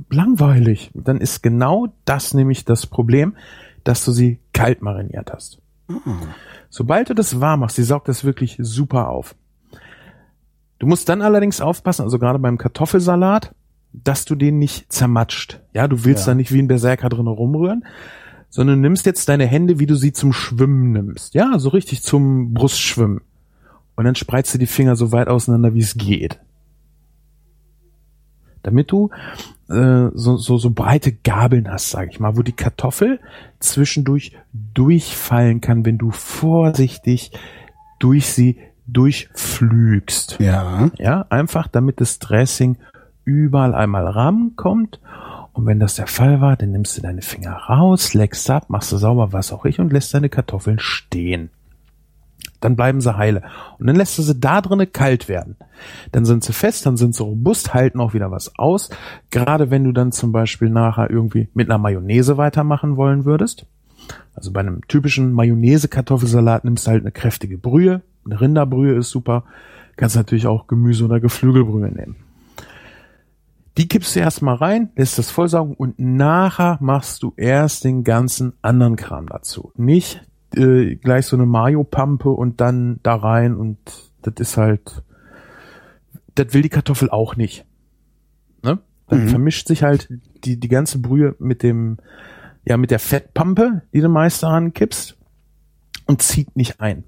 langweilig? 0.10 0.92
Dann 0.94 1.22
ist 1.22 1.42
genau 1.42 1.88
das 2.04 2.34
nämlich 2.34 2.66
das 2.66 2.86
Problem, 2.88 3.36
dass 3.86 4.04
du 4.04 4.12
sie 4.12 4.40
kalt 4.52 4.82
mariniert 4.82 5.32
hast. 5.34 5.60
Sobald 6.70 7.10
du 7.10 7.14
das 7.14 7.40
warm 7.42 7.62
machst, 7.62 7.76
sie 7.78 7.84
saugt 7.84 8.08
das 8.08 8.24
wirklich 8.24 8.58
super 8.60 9.10
auf. 9.10 9.36
Du 10.78 10.88
musst 10.88 11.10
dann 11.10 11.22
allerdings 11.22 11.60
aufpassen, 11.62 12.04
also 12.04 12.20
gerade 12.20 12.40
beim 12.40 12.58
Kartoffelsalat, 12.58 13.54
dass 13.92 14.26
du 14.26 14.36
den 14.36 14.60
nicht 14.60 14.92
zermatscht. 14.94 15.60
Ja, 15.74 15.88
du 15.88 16.06
willst 16.06 16.26
Ja. 16.26 16.32
da 16.32 16.36
nicht 16.36 16.54
wie 16.54 16.62
ein 16.62 16.68
Berserker 16.68 17.10
drin 17.10 17.28
rumrühren, 17.28 17.86
sondern 18.50 18.82
nimmst 18.82 19.06
jetzt 19.06 19.28
deine 19.30 19.46
Hände, 19.46 19.80
wie 19.80 19.86
du 19.88 19.96
sie 19.96 20.14
zum 20.14 20.32
Schwimmen 20.32 20.92
nimmst. 20.92 21.34
Ja, 21.34 21.60
so 21.60 21.70
richtig 21.70 22.02
zum 22.04 22.54
Brustschwimmen. 22.54 23.22
Und 23.96 24.06
dann 24.06 24.16
spreizt 24.16 24.54
du 24.54 24.58
die 24.58 24.68
Finger 24.68 24.96
so 24.96 25.12
weit 25.12 25.28
auseinander, 25.28 25.74
wie 25.74 25.82
es 25.82 25.96
geht. 25.96 26.40
Damit 28.64 28.92
du 28.92 29.10
äh, 29.70 30.10
so, 30.14 30.38
so, 30.38 30.58
so 30.58 30.72
breite 30.72 31.12
Gabeln 31.12 31.70
hast, 31.72 31.90
sage 31.90 32.10
ich 32.12 32.20
mal, 32.20 32.38
wo 32.38 32.42
die 32.42 32.54
Kartoffel 32.54 33.20
zwischendurch 33.60 34.34
durchfallen 34.74 35.62
kann, 35.62 35.86
wenn 35.86 35.98
du 35.98 36.12
vorsichtig 36.12 37.32
durch 38.00 38.28
sie 38.28 38.58
durchflügst. 38.88 40.38
Ja. 40.40 40.90
Ja, 40.98 41.26
einfach 41.30 41.68
damit 41.68 42.02
das 42.02 42.20
Dressing 42.20 42.78
überall 43.26 43.76
einmal 43.76 44.08
rankommt. 44.08 45.00
Und 45.54 45.66
wenn 45.66 45.80
das 45.80 45.96
der 45.96 46.08
Fall 46.08 46.42
war, 46.42 46.56
dann 46.56 46.72
nimmst 46.72 46.98
du 46.98 47.02
deine 47.02 47.22
Finger 47.22 47.54
raus, 47.54 48.14
leckst 48.14 48.50
ab, 48.50 48.70
machst 48.70 48.92
du 48.92 48.98
sauber, 48.98 49.34
was 49.34 49.52
auch 49.52 49.66
ich, 49.66 49.80
und 49.80 49.92
lässt 49.92 50.14
deine 50.14 50.30
Kartoffeln 50.30 50.80
stehen. 50.80 51.50
Dann 52.60 52.76
bleiben 52.76 53.02
sie 53.02 53.16
heile. 53.16 53.44
Und 53.78 53.88
dann 53.88 53.96
lässt 53.96 54.18
du 54.18 54.22
sie 54.22 54.40
da 54.40 54.62
drinnen 54.62 54.92
kalt 54.92 55.30
werden. 55.30 55.56
Dann 56.12 56.26
sind 56.26 56.44
sie 56.44 56.54
fest, 56.54 56.86
dann 56.86 56.98
sind 56.98 57.16
sie 57.16 57.24
robust, 57.24 57.74
halten 57.74 58.00
auch 58.00 58.14
wieder 58.14 58.32
was 58.32 58.58
aus. 58.58 58.90
Gerade 59.30 59.72
wenn 59.72 59.84
du 59.84 59.92
dann 59.92 60.12
zum 60.12 60.32
Beispiel 60.32 60.70
nachher 60.70 61.10
irgendwie 61.10 61.48
mit 61.54 61.70
einer 61.70 61.78
Mayonnaise 61.78 62.38
weitermachen 62.38 62.98
wollen 62.98 63.26
würdest. 63.26 63.66
Also 64.36 64.52
bei 64.52 64.60
einem 64.60 64.88
typischen 64.88 65.34
Mayonnaise-Kartoffelsalat 65.34 66.66
nimmst 66.66 66.88
du 66.88 66.92
halt 66.92 67.04
eine 67.04 67.12
kräftige 67.12 67.58
Brühe. 67.58 68.02
Eine 68.26 68.42
Rinderbrühe 68.42 68.96
ist 68.96 69.10
super. 69.10 69.44
Kannst 69.96 70.16
natürlich 70.16 70.48
auch 70.48 70.68
Gemüse- 70.68 71.06
oder 71.06 71.20
Geflügelbrühe 71.20 71.90
nehmen. 71.90 72.16
Die 73.78 73.88
kippst 73.88 74.16
du 74.16 74.20
erstmal 74.20 74.56
rein, 74.56 74.90
lässt 74.96 75.18
das 75.18 75.32
vollsaugen 75.32 75.74
und 75.74 76.00
nachher 76.00 76.78
machst 76.82 77.24
du 77.24 77.34
erst 77.38 77.86
den 77.86 78.04
ganzen 78.04 78.54
anderen 78.62 78.98
Kram 78.98 79.28
dazu. 79.28 79.72
Nicht 79.78 80.22
äh, 80.56 80.96
gleich 80.96 81.26
so 81.26 81.36
eine 81.36 81.46
Mayo-Pampe 81.46 82.30
und 82.30 82.62
dann 82.62 83.00
da 83.04 83.16
rein 83.16 83.56
und 83.56 83.78
das 84.22 84.34
ist 84.40 84.58
halt, 84.58 85.04
das 86.36 86.54
will 86.54 86.62
die 86.62 86.70
Kartoffel 86.70 87.10
auch 87.10 87.36
nicht. 87.36 87.66
Ne? 88.64 88.80
Dann 89.08 89.24
Mhm. 89.26 89.30
vermischt 89.30 89.68
sich 89.68 89.84
halt 89.84 90.10
die, 90.44 90.60
die 90.60 90.68
ganze 90.68 91.00
Brühe 91.00 91.36
mit 91.40 91.64
dem, 91.64 91.98
ja, 92.66 92.78
mit 92.78 92.92
der 92.92 93.00
Fettpampe, 93.00 93.82
die 93.94 94.02
du 94.02 94.10
meist 94.10 94.44
daran 94.44 94.74
kippst 94.74 95.18
und 96.06 96.22
zieht 96.22 96.56
nicht 96.56 96.80
ein. 96.82 97.04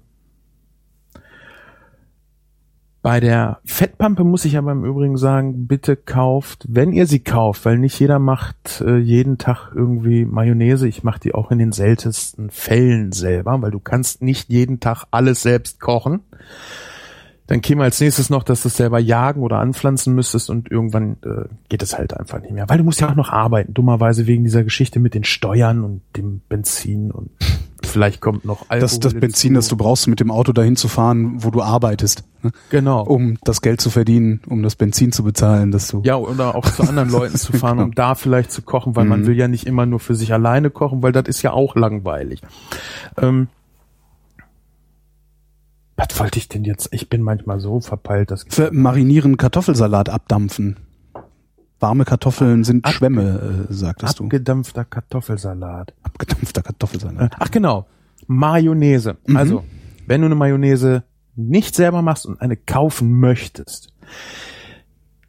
Bei 3.02 3.18
der 3.18 3.58
Fettpampe 3.64 4.22
muss 4.22 4.44
ich 4.44 4.56
aber 4.56 4.70
im 4.70 4.84
Übrigen 4.84 5.16
sagen, 5.16 5.66
bitte 5.66 5.96
kauft, 5.96 6.66
wenn 6.68 6.92
ihr 6.92 7.08
sie 7.08 7.18
kauft, 7.18 7.64
weil 7.64 7.76
nicht 7.78 7.98
jeder 7.98 8.20
macht 8.20 8.80
äh, 8.80 8.96
jeden 8.98 9.38
Tag 9.38 9.72
irgendwie 9.74 10.24
Mayonnaise. 10.24 10.86
Ich 10.86 11.02
mache 11.02 11.18
die 11.18 11.34
auch 11.34 11.50
in 11.50 11.58
den 11.58 11.72
seltensten 11.72 12.50
Fällen 12.50 13.10
selber, 13.10 13.60
weil 13.60 13.72
du 13.72 13.80
kannst 13.80 14.22
nicht 14.22 14.50
jeden 14.50 14.78
Tag 14.78 15.04
alles 15.10 15.42
selbst 15.42 15.80
kochen. 15.80 16.20
Dann 17.48 17.60
käme 17.60 17.82
als 17.82 18.00
nächstes 18.00 18.30
noch, 18.30 18.44
dass 18.44 18.62
du 18.62 18.68
es 18.68 18.76
selber 18.76 19.00
jagen 19.00 19.42
oder 19.42 19.58
anpflanzen 19.58 20.14
müsstest 20.14 20.48
und 20.48 20.70
irgendwann 20.70 21.16
äh, 21.24 21.48
geht 21.68 21.82
es 21.82 21.98
halt 21.98 22.16
einfach 22.16 22.40
nicht 22.40 22.52
mehr. 22.52 22.68
Weil 22.68 22.78
du 22.78 22.84
musst 22.84 23.00
ja 23.00 23.10
auch 23.10 23.16
noch 23.16 23.30
arbeiten, 23.30 23.74
dummerweise 23.74 24.28
wegen 24.28 24.44
dieser 24.44 24.62
Geschichte 24.62 25.00
mit 25.00 25.14
den 25.14 25.24
Steuern 25.24 25.82
und 25.82 26.02
dem 26.16 26.40
Benzin 26.48 27.10
und 27.10 27.30
vielleicht 27.92 28.20
kommt 28.20 28.44
noch 28.44 28.62
Alkohol. 28.62 28.80
Das, 28.80 28.98
das 29.00 29.14
Benzin, 29.14 29.50
hinzu. 29.50 29.58
das 29.58 29.68
du 29.68 29.76
brauchst, 29.76 30.08
mit 30.08 30.18
dem 30.20 30.30
Auto 30.30 30.52
dahin 30.52 30.74
zu 30.76 30.88
fahren, 30.88 31.34
wo 31.44 31.50
du 31.50 31.62
arbeitest, 31.62 32.24
ne? 32.42 32.50
Genau. 32.70 33.02
um 33.02 33.38
das 33.44 33.60
Geld 33.62 33.80
zu 33.80 33.90
verdienen, 33.90 34.40
um 34.48 34.62
das 34.62 34.74
Benzin 34.76 35.12
zu 35.12 35.22
bezahlen, 35.22 35.70
dass 35.70 35.88
du. 35.88 36.02
Ja, 36.04 36.16
oder 36.16 36.54
auch 36.54 36.64
zu 36.68 36.82
anderen 36.82 37.10
Leuten 37.10 37.36
zu 37.36 37.52
fahren, 37.56 37.78
um 37.78 37.94
da 37.94 38.14
vielleicht 38.14 38.50
zu 38.50 38.62
kochen, 38.62 38.96
weil 38.96 39.04
man 39.04 39.20
Mhm. 39.22 39.26
will 39.26 39.36
ja 39.36 39.46
nicht 39.48 39.66
immer 39.66 39.86
nur 39.86 40.00
für 40.00 40.14
sich 40.14 40.32
alleine 40.32 40.70
kochen, 40.70 41.02
weil 41.02 41.12
das 41.12 41.28
ist 41.28 41.42
ja 41.42 41.52
auch 41.52 41.76
langweilig. 41.76 42.42
Ähm, 43.20 43.48
was 45.96 46.18
wollte 46.18 46.38
ich 46.38 46.48
denn 46.48 46.64
jetzt? 46.64 46.88
Ich 46.92 47.08
bin 47.08 47.22
manchmal 47.22 47.60
so 47.60 47.80
verpeilt, 47.80 48.30
dass 48.30 48.44
Für 48.48 48.72
marinieren 48.72 49.36
Kartoffelsalat 49.36 50.08
abdampfen. 50.08 50.76
Warme 51.82 52.04
Kartoffeln 52.04 52.64
sind 52.64 52.84
Ab- 52.84 52.92
Schwämme, 52.94 53.66
äh, 53.68 53.72
sagtest 53.72 54.18
du. 54.20 54.24
abgedampfter 54.24 54.84
Kartoffelsalat. 54.84 55.92
Abgedampfter 56.02 56.62
Kartoffelsalat. 56.62 57.34
Ach 57.38 57.50
genau, 57.50 57.86
Mayonnaise. 58.28 59.16
Mhm. 59.26 59.36
Also, 59.36 59.64
wenn 60.06 60.20
du 60.22 60.26
eine 60.26 60.34
Mayonnaise 60.36 61.02
nicht 61.34 61.74
selber 61.74 62.02
machst 62.02 62.24
und 62.26 62.40
eine 62.40 62.56
kaufen 62.56 63.18
möchtest, 63.20 63.92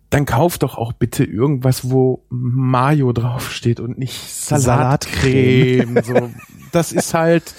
dann 0.09 0.25
kauf 0.25 0.57
doch 0.59 0.77
auch 0.77 0.93
bitte 0.93 1.23
irgendwas, 1.23 1.89
wo 1.89 2.23
Mayo 2.29 3.13
draufsteht 3.13 3.79
und 3.79 3.97
nicht 3.97 4.13
Salatcreme. 4.13 6.01
so, 6.03 6.29
das 6.71 6.91
ist 6.91 7.13
halt, 7.15 7.53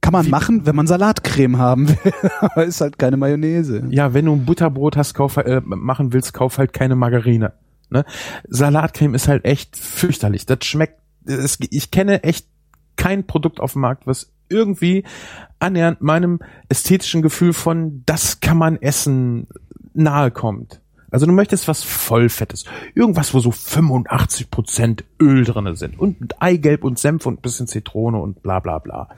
Kann 0.00 0.12
man 0.12 0.30
machen, 0.30 0.64
wenn 0.64 0.74
man 0.74 0.86
Salatcreme 0.86 1.58
haben 1.58 1.88
will, 1.90 2.12
aber 2.40 2.64
ist 2.64 2.80
halt 2.80 2.98
keine 2.98 3.16
Mayonnaise. 3.18 3.82
ja, 3.90 4.14
wenn 4.14 4.24
du 4.24 4.32
ein 4.32 4.46
Butterbrot 4.46 4.96
hast, 4.96 5.12
kauf, 5.14 5.36
äh, 5.36 5.60
machen 5.64 6.12
willst, 6.14 6.32
kauf 6.32 6.56
halt 6.56 6.72
keine 6.72 6.96
Margarine. 6.96 7.52
Ne? 7.90 8.04
Salatcreme 8.48 9.14
ist 9.14 9.28
halt 9.28 9.44
echt 9.44 9.76
fürchterlich. 9.76 10.46
Das 10.46 10.64
schmeckt, 10.64 11.00
es, 11.26 11.58
ich 11.70 11.90
kenne 11.90 12.22
echt 12.22 12.46
kein 12.96 13.26
Produkt 13.26 13.60
auf 13.60 13.72
dem 13.72 13.82
Markt, 13.82 14.06
was 14.06 14.32
irgendwie 14.48 15.04
annähernd 15.58 16.00
meinem 16.00 16.40
ästhetischen 16.68 17.22
Gefühl 17.22 17.52
von, 17.52 18.02
das 18.06 18.40
kann 18.40 18.58
man 18.58 18.80
essen, 18.80 19.46
nahe 19.94 20.30
kommt. 20.30 20.80
Also 21.10 21.26
du 21.26 21.32
möchtest 21.32 21.66
was 21.66 21.82
Vollfettes. 21.82 22.64
Irgendwas, 22.94 23.34
wo 23.34 23.40
so 23.40 23.50
85% 23.50 25.02
Öl 25.20 25.44
drinne 25.44 25.74
sind. 25.76 25.98
Und 25.98 26.40
Eigelb 26.40 26.84
und 26.84 26.98
Senf 26.98 27.26
und 27.26 27.42
bisschen 27.42 27.66
Zitrone 27.66 28.18
und 28.18 28.42
bla 28.42 28.60
bla 28.60 28.78
bla. 28.78 29.08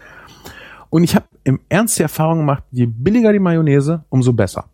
Und 0.88 1.04
ich 1.04 1.14
habe 1.14 1.26
im 1.44 1.60
Ernst 1.68 1.98
die 1.98 2.02
Erfahrung 2.02 2.38
gemacht, 2.38 2.64
je 2.70 2.86
billiger 2.86 3.32
die 3.32 3.38
Mayonnaise, 3.38 4.04
umso 4.08 4.32
besser. 4.32 4.68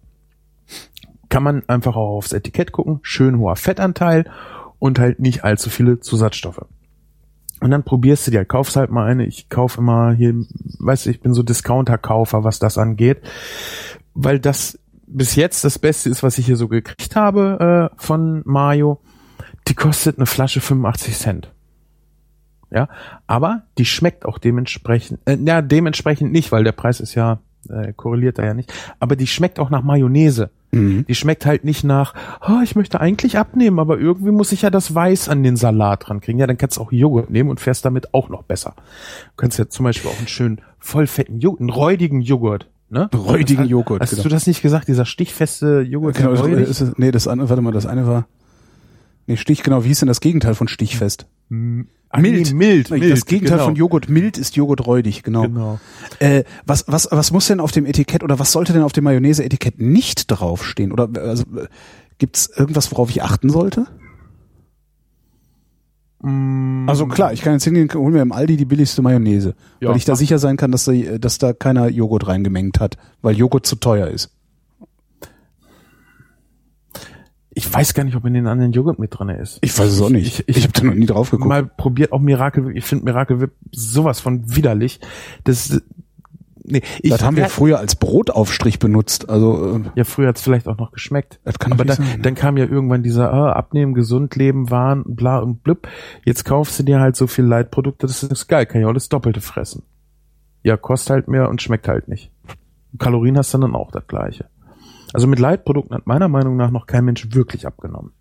Kann 1.28 1.42
man 1.42 1.62
einfach 1.68 1.96
auch 1.96 2.16
aufs 2.16 2.32
Etikett 2.32 2.72
gucken. 2.72 3.00
Schön 3.02 3.38
hoher 3.38 3.56
Fettanteil 3.56 4.30
und 4.78 4.98
halt 4.98 5.20
nicht 5.20 5.44
allzu 5.44 5.70
viele 5.70 6.00
Zusatzstoffe. 6.00 6.64
Und 7.60 7.70
dann 7.70 7.82
probierst 7.82 8.26
du 8.26 8.30
dir, 8.30 8.44
kaufst 8.44 8.76
halt 8.76 8.90
mal 8.90 9.06
eine. 9.06 9.26
Ich 9.26 9.48
kaufe 9.48 9.80
immer 9.80 10.12
hier, 10.12 10.34
weißt 10.78 11.06
du, 11.06 11.10
ich 11.10 11.20
bin 11.20 11.34
so 11.34 11.42
Discounter-Kaufer, 11.42 12.44
was 12.44 12.58
das 12.58 12.78
angeht. 12.78 13.20
Weil 14.14 14.38
das 14.38 14.78
bis 15.06 15.34
jetzt 15.34 15.64
das 15.64 15.78
Beste 15.78 16.08
ist, 16.08 16.22
was 16.22 16.38
ich 16.38 16.46
hier 16.46 16.56
so 16.56 16.68
gekriegt 16.68 17.16
habe 17.16 17.90
äh, 17.92 17.96
von 18.02 18.42
Mayo. 18.44 19.00
Die 19.66 19.74
kostet 19.74 20.18
eine 20.18 20.26
Flasche 20.26 20.60
85 20.60 21.16
Cent. 21.16 21.52
Ja, 22.70 22.88
aber 23.26 23.62
die 23.78 23.86
schmeckt 23.86 24.26
auch 24.26 24.38
dementsprechend, 24.38 25.20
äh, 25.24 25.38
ja, 25.40 25.62
dementsprechend 25.62 26.32
nicht, 26.32 26.52
weil 26.52 26.64
der 26.64 26.72
Preis 26.72 27.00
ist 27.00 27.14
ja, 27.14 27.40
äh, 27.68 27.94
korreliert 27.94 28.38
da 28.38 28.44
ja 28.44 28.54
nicht. 28.54 28.72
Aber 29.00 29.16
die 29.16 29.26
schmeckt 29.26 29.58
auch 29.58 29.70
nach 29.70 29.82
Mayonnaise. 29.82 30.50
Mhm. 30.70 31.06
Die 31.06 31.14
schmeckt 31.14 31.46
halt 31.46 31.64
nicht 31.64 31.82
nach, 31.84 32.14
oh, 32.46 32.60
ich 32.62 32.76
möchte 32.76 33.00
eigentlich 33.00 33.38
abnehmen, 33.38 33.78
aber 33.78 33.98
irgendwie 33.98 34.30
muss 34.32 34.52
ich 34.52 34.62
ja 34.62 34.70
das 34.70 34.94
Weiß 34.94 35.28
an 35.28 35.42
den 35.42 35.56
Salat 35.56 36.08
dran 36.08 36.20
kriegen. 36.20 36.38
Ja, 36.38 36.46
dann 36.46 36.58
kannst 36.58 36.76
du 36.76 36.82
auch 36.82 36.92
Joghurt 36.92 37.30
nehmen 37.30 37.48
und 37.50 37.58
fährst 37.60 37.84
damit 37.84 38.12
auch 38.12 38.28
noch 38.28 38.42
besser. 38.42 38.74
Du 38.76 39.32
kannst 39.36 39.58
ja 39.58 39.68
zum 39.68 39.84
Beispiel 39.84 40.10
auch 40.10 40.18
einen 40.18 40.28
schönen 40.28 40.60
vollfetten 40.78 41.38
Joghurt, 41.40 41.60
einen 41.60 41.70
räudigen 41.70 42.20
Joghurt 42.20 42.68
Ne? 42.90 43.10
Räudigen 43.14 43.64
Hast- 43.64 43.70
Joghurt, 43.70 44.00
Hast 44.00 44.10
genau. 44.12 44.22
du 44.22 44.28
das 44.30 44.46
nicht 44.46 44.62
gesagt, 44.62 44.88
dieser 44.88 45.04
stichfeste 45.04 45.80
Joghurt? 45.82 46.16
Genau, 46.16 46.32
ist, 46.32 46.80
es- 46.80 46.96
nee, 46.96 47.10
das 47.10 47.28
andere, 47.28 47.50
warte 47.50 47.60
mal, 47.60 47.70
das 47.70 47.84
eine 47.84 48.06
war, 48.06 48.26
nee, 49.26 49.36
Stich, 49.36 49.62
genau, 49.62 49.84
wie 49.84 49.88
hieß 49.88 49.98
denn 50.00 50.08
das 50.08 50.20
Gegenteil 50.22 50.54
von 50.54 50.68
Stichfest? 50.68 51.26
Ach, 51.50 52.20
nee, 52.20 52.30
mild, 52.30 52.54
Nee, 52.54 52.84
mild. 52.98 53.12
das 53.12 53.26
Gegenteil 53.26 53.56
genau. 53.58 53.64
von 53.66 53.76
Joghurt 53.76 54.08
mild 54.08 54.38
ist 54.38 54.56
Joghurt 54.56 54.86
räudig, 54.86 55.22
genau. 55.22 55.42
Genau. 55.42 55.78
Äh, 56.20 56.44
was, 56.64 56.84
was, 56.88 57.08
was 57.10 57.30
muss 57.32 57.46
denn 57.48 57.60
auf 57.60 57.70
dem 57.72 57.84
Etikett 57.86 58.22
oder 58.22 58.38
was 58.38 58.52
sollte 58.52 58.72
denn 58.72 58.82
auf 58.82 58.92
dem 58.92 59.04
Mayonnaise-Etikett 59.04 59.78
nicht 59.78 60.26
draufstehen? 60.30 60.90
Oder 60.92 61.08
also, 61.20 61.44
äh, 61.56 61.66
gibt's 62.18 62.50
irgendwas, 62.54 62.90
worauf 62.92 63.10
ich 63.10 63.22
achten 63.22 63.50
sollte? 63.50 63.86
Mm, 66.22 66.88
Also 66.88 67.06
klar, 67.06 67.32
ich 67.32 67.42
kann 67.42 67.52
jetzt 67.52 67.64
hingehen, 67.64 67.88
hol 67.94 68.10
mir 68.10 68.22
im 68.22 68.32
Aldi 68.32 68.56
die 68.56 68.64
billigste 68.64 69.02
Mayonnaise, 69.02 69.54
Ja, 69.80 69.90
weil 69.90 69.96
ich 69.96 70.04
da 70.04 70.16
sicher 70.16 70.38
sein 70.38 70.56
kann, 70.56 70.72
dass 70.72 70.84
da, 70.84 70.92
dass 70.92 71.38
da 71.38 71.52
keiner 71.52 71.88
Joghurt 71.88 72.26
reingemengt 72.26 72.80
hat, 72.80 72.96
weil 73.22 73.36
Joghurt 73.36 73.66
zu 73.66 73.76
teuer 73.76 74.08
ist. 74.08 74.30
Ich 77.58 77.74
weiß 77.74 77.92
gar 77.92 78.04
nicht, 78.04 78.14
ob 78.14 78.24
in 78.24 78.34
den 78.34 78.46
anderen 78.46 78.70
Joghurt 78.70 79.00
mit 79.00 79.18
drin 79.18 79.30
ist. 79.30 79.58
Ich 79.62 79.76
weiß 79.76 79.90
es 79.90 80.00
auch 80.00 80.10
nicht. 80.10 80.44
Ich, 80.46 80.58
ich, 80.58 80.62
habe 80.62 80.72
da 80.72 80.84
noch 80.84 80.94
nie 80.94 81.06
drauf 81.06 81.30
geguckt. 81.30 81.48
mal 81.48 81.66
probiert 81.66 82.12
auch 82.12 82.20
Miracle 82.20 82.64
Whip. 82.66 82.76
Ich 82.76 82.84
finde 82.84 83.04
Miracle 83.04 83.40
Whip 83.40 83.50
sowas 83.72 84.20
von 84.20 84.54
widerlich. 84.54 85.00
Das, 85.42 85.82
nee, 86.62 86.82
ich, 87.02 87.10
das 87.10 87.24
haben 87.24 87.36
wir 87.36 87.48
früher 87.48 87.80
als 87.80 87.96
Brotaufstrich 87.96 88.78
benutzt. 88.78 89.28
Also 89.28 89.80
äh, 89.80 89.90
Ja, 89.96 90.04
früher 90.04 90.28
hat's 90.28 90.40
vielleicht 90.40 90.68
auch 90.68 90.78
noch 90.78 90.92
geschmeckt. 90.92 91.40
Das 91.42 91.58
kann 91.58 91.72
Aber 91.72 91.84
dann, 91.84 91.96
sein. 91.96 92.22
dann 92.22 92.36
kam 92.36 92.56
ja 92.58 92.64
irgendwann 92.64 93.02
dieser 93.02 93.32
äh, 93.32 93.50
Abnehmen, 93.50 93.92
gesund 93.92 94.36
leben, 94.36 94.70
Wahn, 94.70 95.02
bla 95.04 95.40
und 95.40 95.64
blub. 95.64 95.88
Jetzt 96.24 96.44
kaufst 96.44 96.78
du 96.78 96.84
dir 96.84 97.00
halt 97.00 97.16
so 97.16 97.26
viel 97.26 97.44
Leitprodukte, 97.44 98.06
das 98.06 98.22
ist 98.22 98.46
geil, 98.46 98.66
kann 98.66 98.82
ja 98.82 98.86
auch 98.86 98.94
das 98.94 99.08
Doppelte 99.08 99.40
fressen. 99.40 99.82
Ja, 100.62 100.76
kostet 100.76 101.10
halt 101.10 101.28
mehr 101.28 101.48
und 101.48 101.60
schmeckt 101.60 101.88
halt 101.88 102.06
nicht. 102.06 102.30
Kalorien 102.98 103.36
hast 103.36 103.52
du 103.52 103.58
dann 103.58 103.74
auch 103.74 103.90
das 103.90 104.06
gleiche. 104.06 104.46
Also 105.12 105.26
mit 105.26 105.38
Leitprodukten 105.38 105.96
hat 105.96 106.06
meiner 106.06 106.28
Meinung 106.28 106.56
nach 106.56 106.70
noch 106.70 106.86
kein 106.86 107.04
Mensch 107.04 107.28
wirklich 107.34 107.66
abgenommen. 107.66 108.12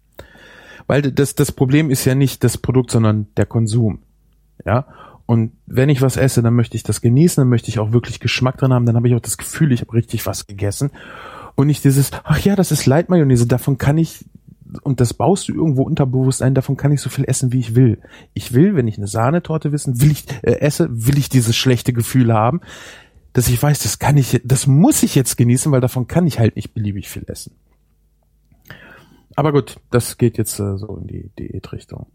Weil 0.87 1.01
das, 1.01 1.35
das 1.35 1.51
Problem 1.51 1.89
ist 1.89 2.05
ja 2.05 2.15
nicht 2.15 2.43
das 2.43 2.57
Produkt, 2.57 2.91
sondern 2.91 3.27
der 3.35 3.45
Konsum. 3.45 3.99
Ja. 4.65 4.87
Und 5.25 5.51
wenn 5.65 5.89
ich 5.89 6.01
was 6.01 6.15
esse, 6.15 6.41
dann 6.41 6.55
möchte 6.55 6.77
ich 6.77 6.83
das 6.83 7.01
genießen, 7.01 7.41
dann 7.41 7.49
möchte 7.49 7.69
ich 7.69 7.79
auch 7.79 7.91
wirklich 7.91 8.21
Geschmack 8.21 8.57
drin 8.57 8.71
haben, 8.71 8.85
dann 8.85 8.95
habe 8.95 9.09
ich 9.09 9.15
auch 9.15 9.19
das 9.19 9.37
Gefühl, 9.37 9.73
ich 9.73 9.81
habe 9.81 9.93
richtig 9.93 10.25
was 10.25 10.47
gegessen. 10.47 10.91
Und 11.55 11.67
nicht 11.67 11.83
dieses, 11.83 12.11
ach 12.23 12.39
ja, 12.39 12.55
das 12.55 12.71
ist 12.71 12.85
Leitmayonnaise, 12.85 13.45
davon 13.45 13.77
kann 13.77 13.97
ich, 13.97 14.23
und 14.83 15.01
das 15.01 15.13
baust 15.13 15.49
du 15.49 15.53
irgendwo 15.53 15.83
unterbewusst 15.83 16.41
ein, 16.41 16.53
davon 16.53 16.77
kann 16.77 16.93
ich 16.93 17.01
so 17.01 17.09
viel 17.09 17.25
essen, 17.27 17.51
wie 17.51 17.59
ich 17.59 17.75
will. 17.75 17.99
Ich 18.33 18.53
will, 18.53 18.75
wenn 18.75 18.87
ich 18.87 18.97
eine 18.97 19.07
Sahnetorte 19.07 19.73
wissen, 19.73 19.99
will 19.99 20.11
ich, 20.11 20.25
äh, 20.43 20.59
esse, 20.61 20.87
will 20.89 21.17
ich 21.17 21.27
dieses 21.27 21.57
schlechte 21.57 21.91
Gefühl 21.91 22.33
haben, 22.33 22.61
dass 23.37 23.49
ich 23.49 23.61
weiß, 23.61 23.83
das 23.83 23.99
kann 23.99 24.17
ich, 24.17 24.41
das 24.43 24.65
muss 24.65 25.03
ich 25.03 25.13
jetzt 25.13 25.37
genießen, 25.37 25.71
weil 25.71 25.79
davon 25.79 26.07
kann 26.07 26.25
ich 26.25 26.39
halt 26.39 26.55
nicht 26.55 26.73
beliebig 26.73 27.07
viel 27.07 27.23
essen. 27.27 27.51
Aber 29.35 29.51
gut, 29.51 29.79
das 29.91 30.17
geht 30.17 30.39
jetzt 30.39 30.59
äh, 30.59 30.75
so 30.79 30.97
in 30.97 31.05
die 31.05 31.29
Diätrichtung. 31.37 32.07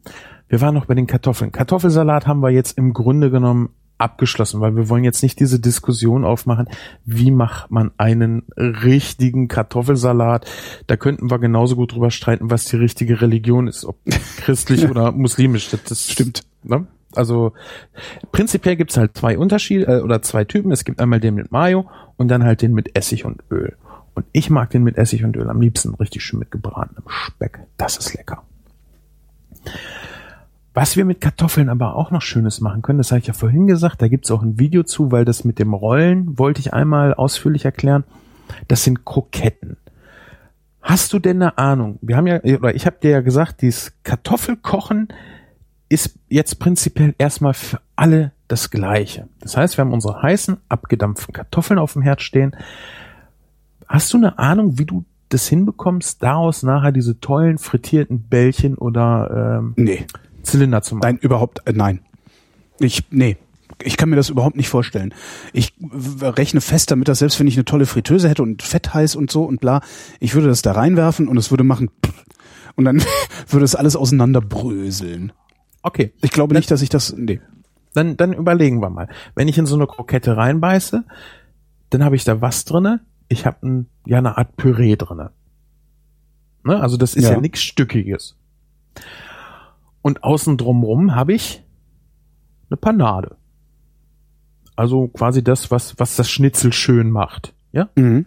Wir 0.48 0.60
waren 0.60 0.74
noch 0.74 0.86
bei 0.86 0.94
den 0.94 1.06
Kartoffeln. 1.06 1.52
Kartoffelsalat 1.52 2.26
haben 2.26 2.40
wir 2.40 2.50
jetzt 2.50 2.76
im 2.76 2.92
Grunde 2.92 3.30
genommen 3.30 3.68
abgeschlossen, 3.98 4.60
weil 4.60 4.74
wir 4.74 4.88
wollen 4.88 5.04
jetzt 5.04 5.22
nicht 5.22 5.38
diese 5.38 5.60
Diskussion 5.60 6.24
aufmachen, 6.24 6.68
wie 7.04 7.30
macht 7.30 7.70
man 7.70 7.92
einen 7.98 8.42
richtigen 8.56 9.46
Kartoffelsalat. 9.46 10.50
Da 10.88 10.96
könnten 10.96 11.30
wir 11.30 11.38
genauso 11.38 11.76
gut 11.76 11.92
drüber 11.92 12.10
streiten, 12.10 12.50
was 12.50 12.64
die 12.64 12.78
richtige 12.78 13.20
Religion 13.20 13.68
ist, 13.68 13.84
ob 13.84 13.96
christlich 14.38 14.90
oder 14.90 15.12
muslimisch. 15.12 15.70
Das, 15.70 15.84
das 15.84 16.10
Stimmt. 16.10 16.42
Ne? 16.64 16.88
Also 17.16 17.52
prinzipiell 18.32 18.76
gibt's 18.76 18.96
halt 18.96 19.16
zwei 19.16 19.38
Unterschiede 19.38 19.86
äh, 19.86 20.00
oder 20.00 20.22
zwei 20.22 20.44
Typen. 20.44 20.72
Es 20.72 20.84
gibt 20.84 21.00
einmal 21.00 21.20
den 21.20 21.34
mit 21.34 21.52
Mayo 21.52 21.88
und 22.16 22.28
dann 22.28 22.44
halt 22.44 22.62
den 22.62 22.72
mit 22.72 22.96
Essig 22.96 23.24
und 23.24 23.42
Öl. 23.50 23.76
Und 24.14 24.26
ich 24.32 24.50
mag 24.50 24.70
den 24.70 24.82
mit 24.82 24.98
Essig 24.98 25.24
und 25.24 25.36
Öl 25.36 25.48
am 25.48 25.60
liebsten 25.60 25.94
richtig 25.94 26.22
schön 26.22 26.38
mit 26.38 26.50
gebratenem 26.50 27.04
Speck. 27.08 27.60
Das 27.76 27.96
ist 27.96 28.14
lecker. 28.14 28.42
Was 30.74 30.96
wir 30.96 31.04
mit 31.04 31.20
Kartoffeln 31.20 31.68
aber 31.68 31.96
auch 31.96 32.10
noch 32.10 32.22
Schönes 32.22 32.60
machen 32.60 32.80
können, 32.80 32.98
das 32.98 33.10
habe 33.10 33.20
ich 33.20 33.26
ja 33.26 33.34
vorhin 33.34 33.66
gesagt, 33.66 34.00
da 34.00 34.08
gibt's 34.08 34.30
auch 34.30 34.42
ein 34.42 34.58
Video 34.58 34.82
zu, 34.84 35.12
weil 35.12 35.26
das 35.26 35.44
mit 35.44 35.58
dem 35.58 35.74
Rollen 35.74 36.38
wollte 36.38 36.60
ich 36.60 36.72
einmal 36.72 37.12
ausführlich 37.12 37.66
erklären. 37.66 38.04
Das 38.68 38.84
sind 38.84 39.04
Kroketten. 39.04 39.76
Hast 40.80 41.12
du 41.12 41.18
denn 41.18 41.42
eine 41.42 41.58
Ahnung? 41.58 41.98
Wir 42.00 42.16
haben 42.16 42.26
ja, 42.26 42.40
oder 42.42 42.74
ich 42.74 42.86
habe 42.86 42.96
dir 43.00 43.10
ja 43.10 43.20
gesagt, 43.20 43.62
dieses 43.62 43.92
Kartoffelkochen 44.02 45.08
ist 45.92 46.18
jetzt 46.28 46.58
prinzipiell 46.58 47.14
erstmal 47.18 47.54
für 47.54 47.80
alle 47.96 48.32
das 48.48 48.70
Gleiche. 48.70 49.28
Das 49.40 49.56
heißt, 49.56 49.76
wir 49.76 49.84
haben 49.84 49.92
unsere 49.92 50.22
heißen, 50.22 50.56
abgedampften 50.68 51.34
Kartoffeln 51.34 51.78
auf 51.78 51.92
dem 51.92 52.02
Herd 52.02 52.22
stehen. 52.22 52.56
Hast 53.88 54.12
du 54.12 54.16
eine 54.16 54.38
Ahnung, 54.38 54.78
wie 54.78 54.86
du 54.86 55.04
das 55.28 55.48
hinbekommst, 55.48 56.22
daraus 56.22 56.62
nachher 56.62 56.92
diese 56.92 57.20
tollen 57.20 57.58
frittierten 57.58 58.22
Bällchen 58.22 58.76
oder 58.76 59.58
ähm, 59.60 59.74
Nee, 59.76 60.06
Zylinder 60.42 60.82
zu 60.82 60.94
machen? 60.96 61.02
nein, 61.04 61.18
überhaupt, 61.18 61.66
äh, 61.66 61.72
nein. 61.72 62.00
Ich, 62.78 63.04
nee. 63.10 63.36
Ich 63.82 63.96
kann 63.96 64.10
mir 64.10 64.16
das 64.16 64.28
überhaupt 64.30 64.56
nicht 64.56 64.68
vorstellen. 64.68 65.12
Ich 65.52 65.74
rechne 66.20 66.60
fest 66.60 66.90
damit, 66.90 67.08
dass 67.08 67.18
selbst 67.18 67.40
wenn 67.40 67.46
ich 67.46 67.56
eine 67.56 67.64
tolle 67.64 67.86
Fritteuse 67.86 68.28
hätte 68.28 68.42
und 68.42 68.62
fett 68.62 68.94
heiß 68.94 69.16
und 69.16 69.30
so 69.30 69.44
und 69.44 69.60
bla, 69.60 69.80
ich 70.20 70.34
würde 70.34 70.48
das 70.48 70.62
da 70.62 70.72
reinwerfen 70.72 71.26
und 71.26 71.36
es 71.36 71.50
würde 71.50 71.64
machen 71.64 71.90
und 72.76 72.84
dann 72.84 73.02
würde 73.48 73.64
es 73.64 73.74
alles 73.74 73.96
auseinanderbröseln. 73.96 75.32
Okay, 75.82 76.12
Ich 76.22 76.30
glaube 76.30 76.54
nicht, 76.54 76.70
dass 76.70 76.82
ich 76.82 76.88
das, 76.88 77.14
nee. 77.16 77.40
dann, 77.94 78.16
dann 78.16 78.32
überlegen 78.32 78.80
wir 78.80 78.90
mal. 78.90 79.08
Wenn 79.34 79.48
ich 79.48 79.58
in 79.58 79.66
so 79.66 79.74
eine 79.74 79.86
Krokette 79.86 80.36
reinbeiße, 80.36 81.04
dann 81.90 82.04
habe 82.04 82.16
ich 82.16 82.24
da 82.24 82.40
was 82.40 82.64
drinne. 82.64 83.00
Ich 83.28 83.46
habe 83.46 83.66
ein, 83.66 83.86
ja 84.06 84.18
eine 84.18 84.38
Art 84.38 84.56
Püree 84.56 84.96
drinne. 84.96 85.30
Ne? 86.64 86.80
Also 86.80 86.96
das 86.96 87.14
ist 87.14 87.24
ja, 87.24 87.32
Ja. 87.32 87.40
nichts 87.40 87.62
Stückiges. 87.62 88.36
Und 90.02 90.22
außen 90.24 90.56
drumrum 90.56 91.14
habe 91.14 91.32
ich 91.32 91.62
eine 92.70 92.76
Panade. 92.76 93.36
Also 94.76 95.08
quasi 95.08 95.44
das, 95.44 95.70
was, 95.70 95.98
was 95.98 96.16
das 96.16 96.30
Schnitzel 96.30 96.72
schön 96.72 97.10
macht. 97.10 97.54
Ja? 97.72 97.88
Mhm. 97.96 98.26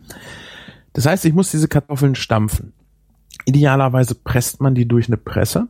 Das 0.93 1.05
heißt, 1.05 1.25
ich 1.25 1.33
muss 1.33 1.51
diese 1.51 1.67
Kartoffeln 1.67 2.15
stampfen. 2.15 2.73
Idealerweise 3.45 4.15
presst 4.15 4.61
man 4.61 4.75
die 4.75 4.87
durch 4.87 5.07
eine 5.07 5.17
Presse. 5.17 5.67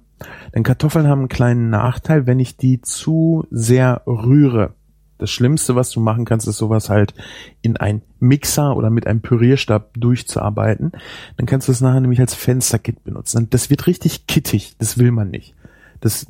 Denn 0.53 0.63
Kartoffeln 0.63 1.07
haben 1.07 1.19
einen 1.19 1.29
kleinen 1.29 1.69
Nachteil, 1.69 2.25
wenn 2.25 2.39
ich 2.39 2.57
die 2.57 2.81
zu 2.81 3.45
sehr 3.51 4.03
rühre. 4.05 4.73
Das 5.17 5.31
Schlimmste, 5.31 5.75
was 5.75 5.91
du 5.91 6.01
machen 6.01 6.25
kannst, 6.25 6.47
ist 6.47 6.57
sowas 6.57 6.89
halt 6.89 7.13
in 7.61 7.77
ein 7.77 8.01
Mixer 8.19 8.75
oder 8.75 8.89
mit 8.89 9.07
einem 9.07 9.21
Pürierstab 9.21 9.93
durchzuarbeiten. 9.93 10.91
Dann 11.37 11.45
kannst 11.45 11.67
du 11.67 11.71
es 11.71 11.79
nachher 11.79 12.01
nämlich 12.01 12.19
als 12.19 12.33
Fensterkit 12.33 13.03
benutzen. 13.03 13.49
Das 13.49 13.69
wird 13.69 13.87
richtig 13.87 14.27
kittig. 14.27 14.75
Das 14.77 14.97
will 14.97 15.11
man 15.11 15.31
nicht. 15.31 15.55
Das, 16.01 16.27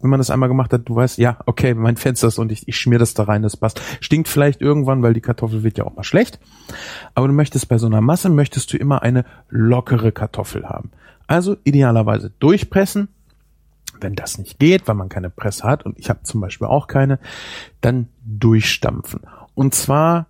wenn 0.00 0.10
man 0.10 0.18
das 0.18 0.30
einmal 0.30 0.48
gemacht 0.48 0.72
hat, 0.72 0.88
du 0.88 0.96
weißt, 0.96 1.18
ja, 1.18 1.38
okay, 1.46 1.74
mein 1.74 1.96
Fenster 1.96 2.26
ist 2.26 2.38
und 2.38 2.50
ich, 2.50 2.66
ich 2.66 2.76
schmier 2.76 2.98
das 2.98 3.14
da 3.14 3.24
rein, 3.24 3.42
das 3.42 3.56
passt. 3.56 3.80
Stinkt 4.00 4.26
vielleicht 4.28 4.60
irgendwann, 4.60 5.02
weil 5.02 5.14
die 5.14 5.20
Kartoffel 5.20 5.62
wird 5.62 5.78
ja 5.78 5.84
auch 5.84 5.94
mal 5.94 6.02
schlecht. 6.02 6.40
Aber 7.14 7.28
du 7.28 7.32
möchtest 7.32 7.68
bei 7.68 7.78
so 7.78 7.86
einer 7.86 8.00
Masse, 8.00 8.28
möchtest 8.28 8.72
du 8.72 8.76
immer 8.76 9.02
eine 9.02 9.24
lockere 9.50 10.10
Kartoffel 10.10 10.68
haben. 10.68 10.90
Also 11.30 11.56
idealerweise 11.62 12.32
durchpressen. 12.40 13.06
Wenn 14.00 14.16
das 14.16 14.36
nicht 14.36 14.58
geht, 14.58 14.88
weil 14.88 14.96
man 14.96 15.08
keine 15.08 15.30
Presse 15.30 15.62
hat, 15.62 15.86
und 15.86 15.96
ich 15.96 16.10
habe 16.10 16.24
zum 16.24 16.40
Beispiel 16.40 16.66
auch 16.66 16.88
keine, 16.88 17.20
dann 17.80 18.08
durchstampfen. 18.26 19.20
Und 19.54 19.72
zwar 19.72 20.26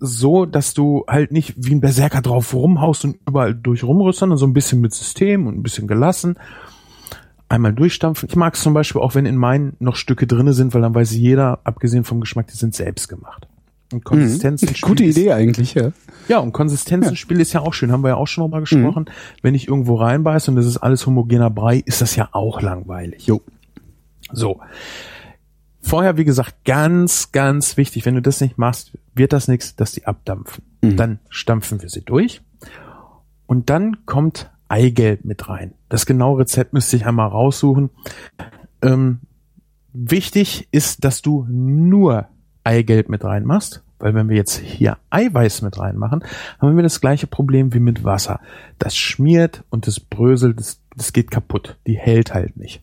so, 0.00 0.46
dass 0.46 0.74
du 0.74 1.04
halt 1.06 1.30
nicht 1.30 1.54
wie 1.56 1.76
ein 1.76 1.80
Berserker 1.80 2.22
drauf 2.22 2.52
rumhaust 2.54 3.04
und 3.04 3.18
überall 3.24 3.54
durch 3.54 3.84
rumrührst, 3.84 4.18
sondern 4.18 4.36
so 4.36 4.48
ein 4.48 4.52
bisschen 4.52 4.80
mit 4.80 4.92
System 4.92 5.46
und 5.46 5.56
ein 5.56 5.62
bisschen 5.62 5.86
gelassen. 5.86 6.40
Einmal 7.48 7.72
durchstampfen. 7.72 8.28
Ich 8.28 8.34
mag 8.34 8.54
es 8.54 8.62
zum 8.62 8.74
Beispiel 8.74 9.00
auch, 9.00 9.14
wenn 9.14 9.26
in 9.26 9.36
meinen 9.36 9.76
noch 9.78 9.94
Stücke 9.94 10.26
drinne 10.26 10.54
sind, 10.54 10.74
weil 10.74 10.82
dann 10.82 10.96
weiß 10.96 11.12
jeder, 11.12 11.60
abgesehen 11.62 12.02
vom 12.02 12.20
Geschmack, 12.20 12.48
die 12.48 12.56
sind 12.56 12.74
selbst 12.74 13.08
gemacht. 13.08 13.46
Und 13.92 14.04
Konsistenzen. 14.04 14.68
Mhm. 14.68 14.74
Gute 14.80 15.04
Idee 15.04 15.32
eigentlich, 15.32 15.74
ja. 15.74 15.92
Ja, 16.28 16.38
und 16.38 16.52
Konsistenzenspiel 16.52 17.40
ist 17.40 17.52
ja 17.52 17.60
auch 17.60 17.74
schön, 17.74 17.92
haben 17.92 18.02
wir 18.02 18.10
ja 18.10 18.16
auch 18.16 18.26
schon 18.26 18.50
mal 18.50 18.60
gesprochen. 18.60 19.06
Wenn 19.42 19.54
ich 19.54 19.68
irgendwo 19.68 19.96
reinbeiße 19.96 20.50
und 20.50 20.56
das 20.56 20.66
ist 20.66 20.78
alles 20.78 21.06
homogener 21.06 21.50
Brei, 21.50 21.82
ist 21.84 22.00
das 22.00 22.16
ja 22.16 22.28
auch 22.32 22.62
langweilig. 22.62 23.26
Jo. 23.26 23.42
So. 24.32 24.60
Vorher, 25.82 26.16
wie 26.16 26.24
gesagt, 26.24 26.64
ganz, 26.64 27.30
ganz 27.30 27.76
wichtig, 27.76 28.06
wenn 28.06 28.14
du 28.14 28.22
das 28.22 28.40
nicht 28.40 28.56
machst, 28.56 28.92
wird 29.14 29.34
das 29.34 29.48
nichts, 29.48 29.76
dass 29.76 29.92
die 29.92 30.06
abdampfen. 30.06 30.64
Dann 30.80 31.18
stampfen 31.28 31.82
wir 31.82 31.88
sie 31.88 32.02
durch. 32.02 32.42
Und 33.46 33.70
dann 33.70 34.06
kommt 34.06 34.50
Eigelb 34.68 35.24
mit 35.24 35.48
rein. 35.48 35.74
Das 35.88 36.06
genaue 36.06 36.40
Rezept 36.40 36.72
müsste 36.72 36.96
ich 36.96 37.06
einmal 37.06 37.28
raussuchen. 37.28 37.90
Ähm, 38.82 39.20
wichtig 39.92 40.68
ist, 40.72 41.04
dass 41.04 41.22
du 41.22 41.46
nur 41.48 42.28
Eigelb 42.64 43.08
mit 43.08 43.24
reinmachst, 43.24 43.82
weil 43.98 44.14
wenn 44.14 44.28
wir 44.28 44.36
jetzt 44.36 44.56
hier 44.58 44.98
Eiweiß 45.10 45.62
mit 45.62 45.78
reinmachen, 45.78 46.24
haben 46.58 46.76
wir 46.76 46.82
das 46.82 47.00
gleiche 47.00 47.26
Problem 47.26 47.72
wie 47.74 47.80
mit 47.80 48.04
Wasser. 48.04 48.40
Das 48.78 48.96
schmiert 48.96 49.62
und 49.70 49.86
das 49.86 50.00
bröselt, 50.00 50.58
das, 50.58 50.80
das 50.96 51.12
geht 51.12 51.30
kaputt. 51.30 51.78
Die 51.86 51.96
hält 51.98 52.34
halt 52.34 52.56
nicht. 52.56 52.82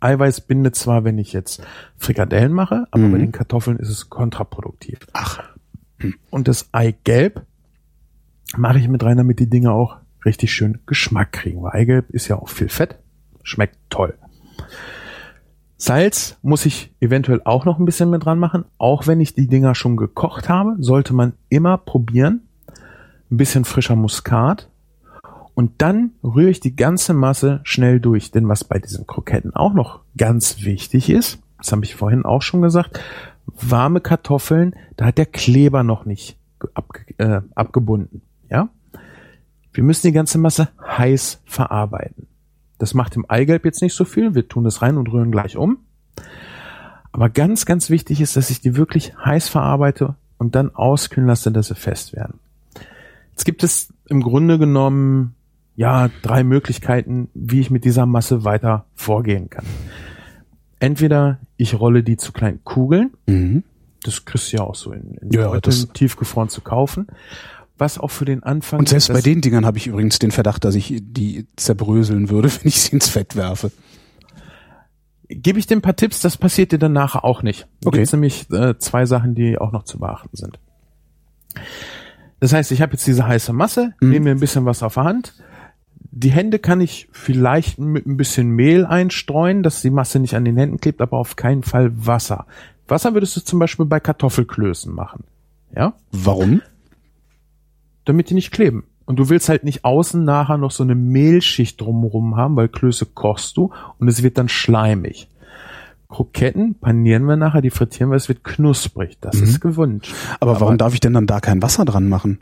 Eiweiß 0.00 0.42
bindet 0.42 0.76
zwar, 0.76 1.04
wenn 1.04 1.18
ich 1.18 1.32
jetzt 1.32 1.62
Frikadellen 1.96 2.52
mache, 2.52 2.86
aber 2.90 3.02
Mhm. 3.04 3.12
bei 3.12 3.18
den 3.18 3.32
Kartoffeln 3.32 3.78
ist 3.78 3.88
es 3.88 4.10
kontraproduktiv. 4.10 4.98
Ach. 5.14 5.42
Und 6.30 6.46
das 6.48 6.68
Eigelb 6.72 7.46
mache 8.56 8.78
ich 8.78 8.88
mit 8.88 9.02
rein, 9.02 9.16
damit 9.16 9.40
die 9.40 9.48
Dinge 9.48 9.72
auch 9.72 9.96
richtig 10.26 10.52
schön 10.52 10.78
Geschmack 10.86 11.32
kriegen. 11.32 11.62
Weil 11.62 11.72
Eigelb 11.80 12.10
ist 12.10 12.28
ja 12.28 12.36
auch 12.36 12.48
viel 12.50 12.68
Fett. 12.68 12.96
Schmeckt 13.42 13.76
toll. 13.88 14.14
Salz 15.78 16.38
muss 16.42 16.64
ich 16.64 16.92
eventuell 17.00 17.42
auch 17.44 17.64
noch 17.64 17.78
ein 17.78 17.84
bisschen 17.84 18.08
mit 18.10 18.24
dran 18.24 18.38
machen. 18.38 18.64
Auch 18.78 19.06
wenn 19.06 19.20
ich 19.20 19.34
die 19.34 19.46
Dinger 19.46 19.74
schon 19.74 19.96
gekocht 19.96 20.48
habe, 20.48 20.76
sollte 20.78 21.12
man 21.12 21.34
immer 21.48 21.76
probieren. 21.76 22.42
Ein 23.30 23.36
bisschen 23.36 23.64
frischer 23.64 23.96
Muskat. 23.96 24.70
Und 25.54 25.72
dann 25.78 26.12
rühre 26.22 26.50
ich 26.50 26.60
die 26.60 26.76
ganze 26.76 27.14
Masse 27.14 27.60
schnell 27.64 28.00
durch. 28.00 28.30
Denn 28.30 28.48
was 28.48 28.64
bei 28.64 28.78
diesen 28.78 29.06
Kroketten 29.06 29.54
auch 29.54 29.74
noch 29.74 30.00
ganz 30.16 30.62
wichtig 30.64 31.10
ist, 31.10 31.40
das 31.58 31.72
habe 31.72 31.84
ich 31.84 31.94
vorhin 31.94 32.24
auch 32.24 32.42
schon 32.42 32.62
gesagt, 32.62 33.00
warme 33.46 34.00
Kartoffeln, 34.00 34.74
da 34.96 35.06
hat 35.06 35.18
der 35.18 35.26
Kleber 35.26 35.82
noch 35.82 36.04
nicht 36.04 36.36
abge 36.74 37.04
äh, 37.18 37.40
abgebunden. 37.54 38.22
Ja? 38.50 38.68
Wir 39.72 39.84
müssen 39.84 40.06
die 40.06 40.12
ganze 40.12 40.38
Masse 40.38 40.68
heiß 40.86 41.42
verarbeiten. 41.44 42.26
Das 42.78 42.94
macht 42.94 43.16
im 43.16 43.24
Eigelb 43.28 43.64
jetzt 43.64 43.82
nicht 43.82 43.94
so 43.94 44.04
viel. 44.04 44.34
Wir 44.34 44.48
tun 44.48 44.64
das 44.64 44.82
rein 44.82 44.96
und 44.96 45.10
rühren 45.10 45.30
gleich 45.30 45.56
um. 45.56 45.78
Aber 47.12 47.30
ganz, 47.30 47.64
ganz 47.64 47.88
wichtig 47.88 48.20
ist, 48.20 48.36
dass 48.36 48.50
ich 48.50 48.60
die 48.60 48.76
wirklich 48.76 49.16
heiß 49.16 49.48
verarbeite 49.48 50.16
und 50.36 50.54
dann 50.54 50.74
auskühlen 50.74 51.26
lasse, 51.26 51.50
dass 51.50 51.68
sie 51.68 51.74
fest 51.74 52.14
werden. 52.14 52.38
Jetzt 53.30 53.44
gibt 53.44 53.64
es 53.64 53.92
im 54.08 54.22
Grunde 54.22 54.58
genommen 54.58 55.34
ja 55.76 56.10
drei 56.22 56.44
Möglichkeiten, 56.44 57.28
wie 57.34 57.60
ich 57.60 57.70
mit 57.70 57.84
dieser 57.84 58.06
Masse 58.06 58.44
weiter 58.44 58.86
vorgehen 58.94 59.48
kann. 59.50 59.64
Entweder 60.78 61.38
ich 61.56 61.78
rolle 61.78 62.02
die 62.02 62.16
zu 62.16 62.32
kleinen 62.32 62.62
Kugeln. 62.64 63.12
Mhm. 63.26 63.62
Das 64.02 64.24
kriegst 64.24 64.52
du 64.52 64.58
ja 64.58 64.62
auch 64.62 64.74
so 64.74 64.92
in, 64.92 65.14
in 65.14 65.30
Ja, 65.30 65.48
Beuteln 65.48 65.92
tiefgefroren 65.92 66.48
zu 66.48 66.60
kaufen. 66.60 67.08
Was 67.78 67.98
auch 67.98 68.10
für 68.10 68.24
den 68.24 68.42
Anfang 68.42 68.78
Und 68.78 68.88
selbst 68.88 69.12
bei 69.12 69.20
den 69.20 69.40
Dingern 69.42 69.66
habe 69.66 69.76
ich 69.78 69.86
übrigens 69.86 70.18
den 70.18 70.30
Verdacht, 70.30 70.64
dass 70.64 70.74
ich 70.74 70.94
die 71.02 71.46
zerbröseln 71.56 72.30
würde, 72.30 72.50
wenn 72.60 72.68
ich 72.68 72.80
sie 72.80 72.92
ins 72.92 73.08
Fett 73.08 73.36
werfe. 73.36 73.70
gebe 75.28 75.58
ich 75.58 75.66
dir 75.66 75.76
ein 75.76 75.82
paar 75.82 75.96
Tipps, 75.96 76.20
das 76.20 76.36
passiert 76.36 76.72
dir 76.72 76.78
dann 76.78 76.92
nachher 76.92 77.24
auch 77.24 77.42
nicht. 77.42 77.66
Da 77.82 77.88
Okay. 77.88 77.98
gibt's 77.98 78.12
nämlich 78.12 78.50
äh, 78.50 78.78
zwei 78.78 79.04
Sachen, 79.06 79.34
die 79.34 79.58
auch 79.58 79.72
noch 79.72 79.82
zu 79.84 79.98
beachten 79.98 80.36
sind. 80.36 80.58
Das 82.40 82.52
heißt, 82.52 82.70
ich 82.72 82.82
habe 82.82 82.92
jetzt 82.92 83.06
diese 83.06 83.26
heiße 83.26 83.52
Masse, 83.52 83.94
Mhm. 84.00 84.10
nehme 84.10 84.24
mir 84.26 84.30
ein 84.32 84.40
bisschen 84.40 84.64
was 84.64 84.82
auf 84.82 84.94
der 84.94 85.04
Hand. 85.04 85.34
Die 86.18 86.30
Hände 86.30 86.58
kann 86.58 86.80
ich 86.80 87.08
vielleicht 87.12 87.78
mit 87.78 88.06
ein 88.06 88.16
bisschen 88.16 88.48
Mehl 88.50 88.86
einstreuen, 88.86 89.62
dass 89.62 89.82
die 89.82 89.90
Masse 89.90 90.18
nicht 90.18 90.34
an 90.34 90.44
den 90.44 90.56
Händen 90.56 90.78
klebt, 90.80 91.00
aber 91.02 91.18
auf 91.18 91.36
keinen 91.36 91.62
Fall 91.62 91.92
Wasser. 92.06 92.46
Wasser 92.88 93.12
würdest 93.14 93.36
du 93.36 93.40
zum 93.42 93.58
Beispiel 93.58 93.84
bei 93.84 94.00
Kartoffelklößen 94.00 94.94
machen. 94.94 95.24
Ja? 95.74 95.94
Warum? 96.12 96.62
Damit 98.06 98.30
die 98.30 98.34
nicht 98.34 98.50
kleben. 98.50 98.84
Und 99.04 99.18
du 99.18 99.28
willst 99.28 99.48
halt 99.48 99.62
nicht 99.62 99.84
außen 99.84 100.24
nachher 100.24 100.56
noch 100.56 100.70
so 100.72 100.82
eine 100.82 100.94
Mehlschicht 100.94 101.80
drumherum 101.80 102.36
haben, 102.36 102.56
weil 102.56 102.68
Klöße 102.68 103.06
kochst 103.06 103.56
du 103.56 103.70
und 103.98 104.08
es 104.08 104.22
wird 104.22 104.38
dann 104.38 104.48
schleimig. 104.48 105.28
Kroketten 106.08 106.76
panieren 106.78 107.24
wir 107.24 107.36
nachher, 107.36 107.62
die 107.62 107.70
frittieren 107.70 108.10
wir, 108.10 108.16
es 108.16 108.28
wird 108.28 108.42
knusprig. 108.44 109.18
Das 109.20 109.40
ist 109.40 109.60
gewünscht. 109.60 110.14
Aber, 110.40 110.60
warum 110.60 110.78
darf 110.78 110.94
ich 110.94 111.00
denn 111.00 111.12
dann 111.12 111.26
da 111.26 111.40
kein 111.40 111.62
Wasser 111.62 111.84
dran 111.84 112.08
machen? 112.08 112.40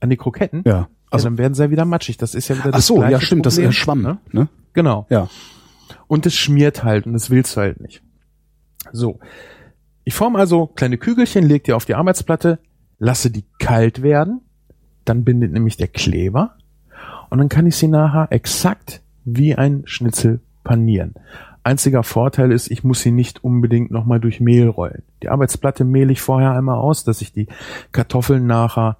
An 0.00 0.10
die 0.10 0.16
Kroketten? 0.16 0.62
Ja. 0.64 0.76
Also 0.76 0.88
Also, 1.10 1.24
dann 1.28 1.38
werden 1.38 1.54
sie 1.54 1.62
ja 1.62 1.70
wieder 1.70 1.84
matschig. 1.86 2.18
Das 2.18 2.34
ist 2.34 2.48
ja 2.48 2.56
wieder 2.56 2.68
ach 2.68 2.72
das 2.72 2.86
so, 2.86 2.96
gleiche 2.96 3.12
ja 3.12 3.20
stimmt, 3.20 3.46
das 3.46 3.54
Problem, 3.54 3.70
ist 3.70 3.76
Schwamm, 3.76 4.02
ne? 4.02 4.18
ne? 4.32 4.48
Genau. 4.74 5.06
Ja. 5.08 5.28
Und 6.06 6.26
es 6.26 6.34
schmiert 6.34 6.84
halt 6.84 7.06
und 7.06 7.14
das 7.14 7.30
willst 7.30 7.56
du 7.56 7.60
halt 7.60 7.80
nicht. 7.80 8.02
So. 8.92 9.18
Ich 10.04 10.14
forme 10.14 10.38
also 10.38 10.66
kleine 10.66 10.98
Kügelchen, 10.98 11.44
leg 11.44 11.64
die 11.64 11.72
auf 11.72 11.86
die 11.86 11.94
Arbeitsplatte, 11.94 12.58
lasse 12.98 13.30
die 13.30 13.44
kalt 13.58 14.02
werden, 14.02 14.42
dann 15.08 15.24
bindet 15.24 15.52
nämlich 15.52 15.76
der 15.76 15.88
Kleber 15.88 16.56
und 17.30 17.38
dann 17.38 17.48
kann 17.48 17.66
ich 17.66 17.76
sie 17.76 17.88
nachher 17.88 18.28
exakt 18.30 19.02
wie 19.24 19.54
ein 19.54 19.82
Schnitzel 19.86 20.40
panieren. 20.64 21.14
Einziger 21.64 22.02
Vorteil 22.02 22.52
ist, 22.52 22.70
ich 22.70 22.84
muss 22.84 23.00
sie 23.00 23.10
nicht 23.10 23.44
unbedingt 23.44 23.90
nochmal 23.90 24.20
durch 24.20 24.40
Mehl 24.40 24.68
rollen. 24.68 25.02
Die 25.22 25.28
Arbeitsplatte 25.28 25.84
mehle 25.84 26.12
ich 26.12 26.20
vorher 26.20 26.52
einmal 26.52 26.78
aus, 26.78 27.04
dass 27.04 27.20
ich 27.20 27.32
die 27.32 27.46
Kartoffeln 27.92 28.46
nachher 28.46 28.96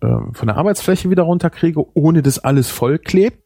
ähm, 0.00 0.34
von 0.34 0.48
der 0.48 0.56
Arbeitsfläche 0.56 1.10
wieder 1.10 1.22
runterkriege, 1.22 1.84
ohne 1.94 2.22
dass 2.22 2.40
alles 2.40 2.70
voll 2.70 2.98
klebt. 2.98 3.38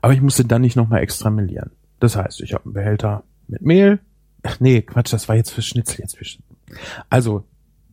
Aber 0.00 0.12
ich 0.12 0.20
musste 0.20 0.44
dann 0.44 0.62
nicht 0.62 0.76
nochmal 0.76 1.02
extra 1.02 1.30
melieren. 1.30 1.70
Das 2.00 2.16
heißt, 2.16 2.40
ich 2.40 2.54
habe 2.54 2.64
einen 2.64 2.74
Behälter 2.74 3.22
mit 3.46 3.62
Mehl. 3.62 4.00
Ach 4.42 4.58
nee, 4.60 4.82
Quatsch, 4.82 5.12
das 5.12 5.28
war 5.28 5.36
jetzt 5.36 5.50
für 5.50 5.62
Schnitzel. 5.62 6.00
Jetzt 6.00 6.16
für 6.16 6.24
also, 7.10 7.44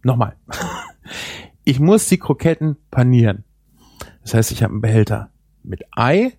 nochmal. 0.03 0.35
Ich 1.71 1.79
muss 1.79 2.05
die 2.09 2.17
Kroketten 2.17 2.75
panieren. 2.91 3.45
Das 4.23 4.33
heißt, 4.33 4.51
ich 4.51 4.61
habe 4.61 4.73
einen 4.73 4.81
Behälter 4.81 5.29
mit 5.63 5.85
Ei. 5.95 6.33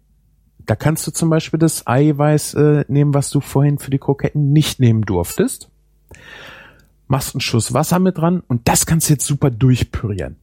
Da 0.58 0.76
kannst 0.76 1.06
du 1.06 1.10
zum 1.10 1.30
Beispiel 1.30 1.58
das 1.58 1.86
Eiweiß 1.86 2.52
äh, 2.52 2.84
nehmen, 2.88 3.14
was 3.14 3.30
du 3.30 3.40
vorhin 3.40 3.78
für 3.78 3.90
die 3.90 3.96
Kroketten 3.96 4.52
nicht 4.52 4.78
nehmen 4.78 5.06
durftest. 5.06 5.70
Machst 7.08 7.34
einen 7.34 7.40
Schuss 7.40 7.72
Wasser 7.72 7.98
mit 7.98 8.18
dran 8.18 8.42
und 8.46 8.68
das 8.68 8.84
kannst 8.84 9.08
du 9.08 9.14
jetzt 9.14 9.24
super 9.24 9.50
durchpürieren. 9.50 10.36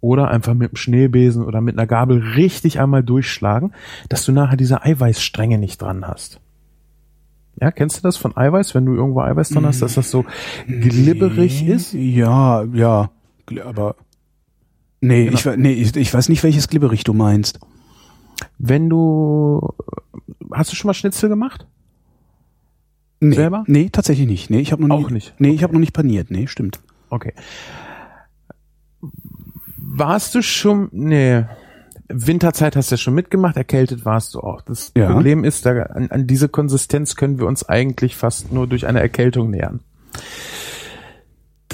Oder 0.00 0.30
einfach 0.30 0.54
mit 0.54 0.70
einem 0.70 0.76
Schneebesen 0.76 1.44
oder 1.44 1.60
mit 1.60 1.76
einer 1.76 1.86
Gabel 1.86 2.22
richtig 2.34 2.80
einmal 2.80 3.02
durchschlagen, 3.02 3.74
dass 4.08 4.24
du 4.24 4.32
nachher 4.32 4.56
diese 4.56 4.84
Eiweißstränge 4.84 5.58
nicht 5.58 5.82
dran 5.82 6.08
hast. 6.08 6.40
Ja, 7.60 7.70
kennst 7.70 7.98
du 7.98 8.00
das 8.00 8.16
von 8.16 8.34
Eiweiß, 8.34 8.74
wenn 8.74 8.86
du 8.86 8.94
irgendwo 8.94 9.20
Eiweiß 9.20 9.50
dran 9.50 9.66
hast, 9.66 9.82
dass 9.82 9.96
das 9.96 10.10
so 10.10 10.24
glibberig 10.66 11.68
ist? 11.68 11.92
Ja, 11.92 12.64
ja. 12.72 13.10
Aber 13.64 13.96
nee, 15.06 15.24
Genau. 15.26 15.36
ich, 15.38 15.46
nee 15.56 15.72
ich, 15.72 15.94
ich 15.96 16.12
weiß 16.12 16.28
nicht, 16.28 16.42
welches 16.42 16.68
Glibberich 16.68 17.04
du 17.04 17.12
meinst. 17.14 17.60
Wenn 18.58 18.88
du 18.88 19.68
hast 20.52 20.72
du 20.72 20.76
schon 20.76 20.88
mal 20.88 20.94
Schnitzel 20.94 21.28
gemacht? 21.28 21.66
Nee, 23.20 23.34
Selber? 23.36 23.64
Nee, 23.66 23.88
tatsächlich 23.90 24.26
nicht. 24.26 24.50
Nee, 24.50 24.60
ich 24.60 24.72
habe 24.72 24.86
noch 24.86 24.98
nie, 24.98 25.04
Auch 25.04 25.10
nicht? 25.10 25.34
Nee, 25.38 25.50
ich 25.50 25.62
habe 25.62 25.72
noch 25.72 25.80
nicht 25.80 25.92
paniert. 25.94 26.30
Nee, 26.30 26.46
stimmt. 26.46 26.80
Okay. 27.10 27.32
Warst 29.76 30.34
du 30.34 30.42
schon, 30.42 30.88
nee, 30.92 31.44
Winterzeit 32.08 32.76
hast 32.76 32.90
du 32.90 32.94
ja 32.94 32.98
schon 32.98 33.14
mitgemacht, 33.14 33.56
erkältet 33.56 34.04
warst 34.04 34.34
du 34.34 34.40
auch. 34.40 34.60
Das 34.62 34.92
Ja. 34.96 35.10
Problem 35.12 35.44
ist, 35.44 35.64
da, 35.64 35.84
an, 35.84 36.10
an 36.10 36.26
diese 36.26 36.48
Konsistenz 36.48 37.16
können 37.16 37.38
wir 37.38 37.46
uns 37.46 37.66
eigentlich 37.68 38.16
fast 38.16 38.52
nur 38.52 38.66
durch 38.66 38.86
eine 38.86 39.00
Erkältung 39.00 39.50
nähern. 39.50 39.80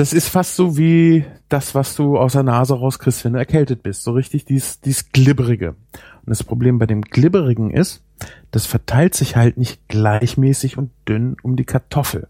Das 0.00 0.14
ist 0.14 0.28
fast 0.28 0.56
so 0.56 0.78
wie 0.78 1.26
das, 1.50 1.74
was 1.74 1.94
du 1.94 2.16
aus 2.16 2.32
der 2.32 2.42
Nase 2.42 2.72
rauskriegst, 2.72 3.22
wenn 3.22 3.34
du 3.34 3.38
erkältet 3.38 3.82
bist. 3.82 4.02
So 4.02 4.12
richtig 4.12 4.46
dies, 4.46 4.80
dies 4.80 5.12
Glibberige. 5.12 5.72
Und 5.72 6.24
das 6.24 6.42
Problem 6.42 6.78
bei 6.78 6.86
dem 6.86 7.02
Glibberigen 7.02 7.70
ist, 7.70 8.02
das 8.50 8.64
verteilt 8.64 9.14
sich 9.14 9.36
halt 9.36 9.58
nicht 9.58 9.88
gleichmäßig 9.88 10.78
und 10.78 10.90
dünn 11.06 11.36
um 11.42 11.54
die 11.54 11.66
Kartoffel. 11.66 12.28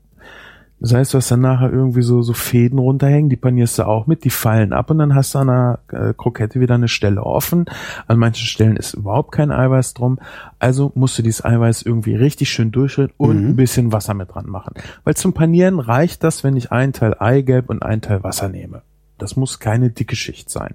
Das 0.81 0.95
heißt, 0.95 1.13
du 1.13 1.19
hast 1.19 1.31
dann 1.31 1.43
nachher 1.43 1.71
irgendwie 1.71 2.01
so, 2.01 2.23
so 2.23 2.33
Fäden 2.33 2.79
runterhängen, 2.79 3.29
die 3.29 3.37
panierst 3.37 3.79
du 3.79 3.87
auch 3.87 4.07
mit, 4.07 4.25
die 4.25 4.31
fallen 4.31 4.73
ab 4.73 4.91
und 4.91 4.99
dann 4.99 5.15
hast 5.15 5.35
du 5.35 5.41
an 5.41 5.49
der 5.49 5.81
äh, 5.93 6.15
Krokette 6.15 6.59
wieder 6.59 6.75
eine 6.75 6.89
Stelle 6.89 7.23
offen. 7.23 7.67
An 8.07 8.19
manchen 8.19 8.47
Stellen 8.47 8.77
ist 8.77 8.95
überhaupt 8.95 9.33
kein 9.33 9.53
Eiweiß 9.53 9.93
drum. 9.93 10.19
Also 10.59 10.91
musst 10.95 11.19
du 11.19 11.23
dieses 11.23 11.45
Eiweiß 11.45 11.83
irgendwie 11.83 12.15
richtig 12.17 12.49
schön 12.49 12.73
durchrühren 12.73 13.13
und 13.19 13.37
ein 13.37 13.57
bisschen 13.57 13.93
Wasser 13.93 14.15
mit 14.15 14.33
dran 14.33 14.47
machen. 14.47 14.73
Weil 15.05 15.17
zum 15.17 15.35
Panieren 15.35 15.81
reicht 15.81 16.25
das, 16.25 16.45
wenn 16.45 16.57
ich 16.57 16.73
einen 16.73 16.95
Teil 16.95 17.15
Eigelb 17.19 17.69
und 17.69 17.83
einen 17.83 18.01
Teil 18.01 18.25
Wasser 18.25 18.49
nehme. 18.49 18.81
Das 19.19 19.37
muss 19.37 19.59
keine 19.59 19.91
dicke 19.91 20.17
Schicht 20.17 20.49
sein. 20.49 20.75